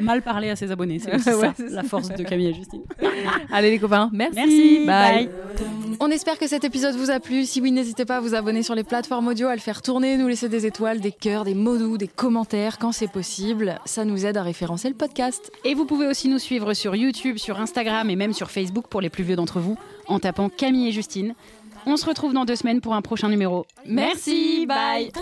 Mal 0.00 0.22
parler 0.22 0.50
à 0.50 0.56
ses 0.56 0.70
abonnés, 0.70 0.98
c'est 0.98 1.14
aussi 1.14 1.28
Ouais, 1.28 1.46
ça, 1.48 1.54
c'est 1.56 1.68
ça. 1.68 1.76
la 1.76 1.82
force 1.82 2.08
de 2.08 2.22
Camille 2.24 2.48
et 2.48 2.54
Justine. 2.54 2.82
Allez 3.52 3.70
les 3.70 3.78
copains. 3.78 4.10
Merci. 4.12 4.36
Merci, 4.36 4.86
bye. 4.86 5.28
On 6.00 6.08
espère 6.10 6.38
que 6.38 6.46
cet 6.46 6.64
épisode 6.64 6.94
vous 6.96 7.10
a 7.10 7.20
plu. 7.20 7.44
Si 7.44 7.60
oui, 7.60 7.72
n'hésitez 7.72 8.04
pas 8.04 8.16
à 8.18 8.20
vous 8.20 8.34
abonner 8.34 8.62
sur 8.62 8.74
les 8.74 8.84
plateformes 8.84 9.28
audio, 9.28 9.48
à 9.48 9.54
le 9.54 9.60
faire 9.60 9.82
tourner, 9.82 10.15
nous 10.16 10.28
laisser 10.28 10.48
des 10.48 10.66
étoiles, 10.66 11.00
des 11.00 11.12
cœurs, 11.12 11.44
des 11.44 11.54
mots 11.54 11.78
doux, 11.78 11.98
des 11.98 12.08
commentaires 12.08 12.78
quand 12.78 12.92
c'est 12.92 13.10
possible. 13.10 13.78
Ça 13.84 14.04
nous 14.04 14.26
aide 14.26 14.36
à 14.36 14.42
référencer 14.42 14.88
le 14.88 14.94
podcast. 14.94 15.52
Et 15.64 15.74
vous 15.74 15.86
pouvez 15.86 16.06
aussi 16.06 16.28
nous 16.28 16.38
suivre 16.38 16.74
sur 16.74 16.94
YouTube, 16.96 17.38
sur 17.38 17.60
Instagram 17.60 18.08
et 18.10 18.16
même 18.16 18.32
sur 18.32 18.50
Facebook 18.50 18.86
pour 18.88 19.00
les 19.00 19.10
plus 19.10 19.24
vieux 19.24 19.36
d'entre 19.36 19.60
vous, 19.60 19.76
en 20.06 20.18
tapant 20.18 20.48
Camille 20.48 20.88
et 20.88 20.92
Justine. 20.92 21.34
On 21.86 21.96
se 21.96 22.06
retrouve 22.06 22.32
dans 22.32 22.44
deux 22.44 22.56
semaines 22.56 22.80
pour 22.80 22.94
un 22.94 23.02
prochain 23.02 23.28
numéro. 23.28 23.64
Merci, 23.86 24.66
bye. 24.66 25.12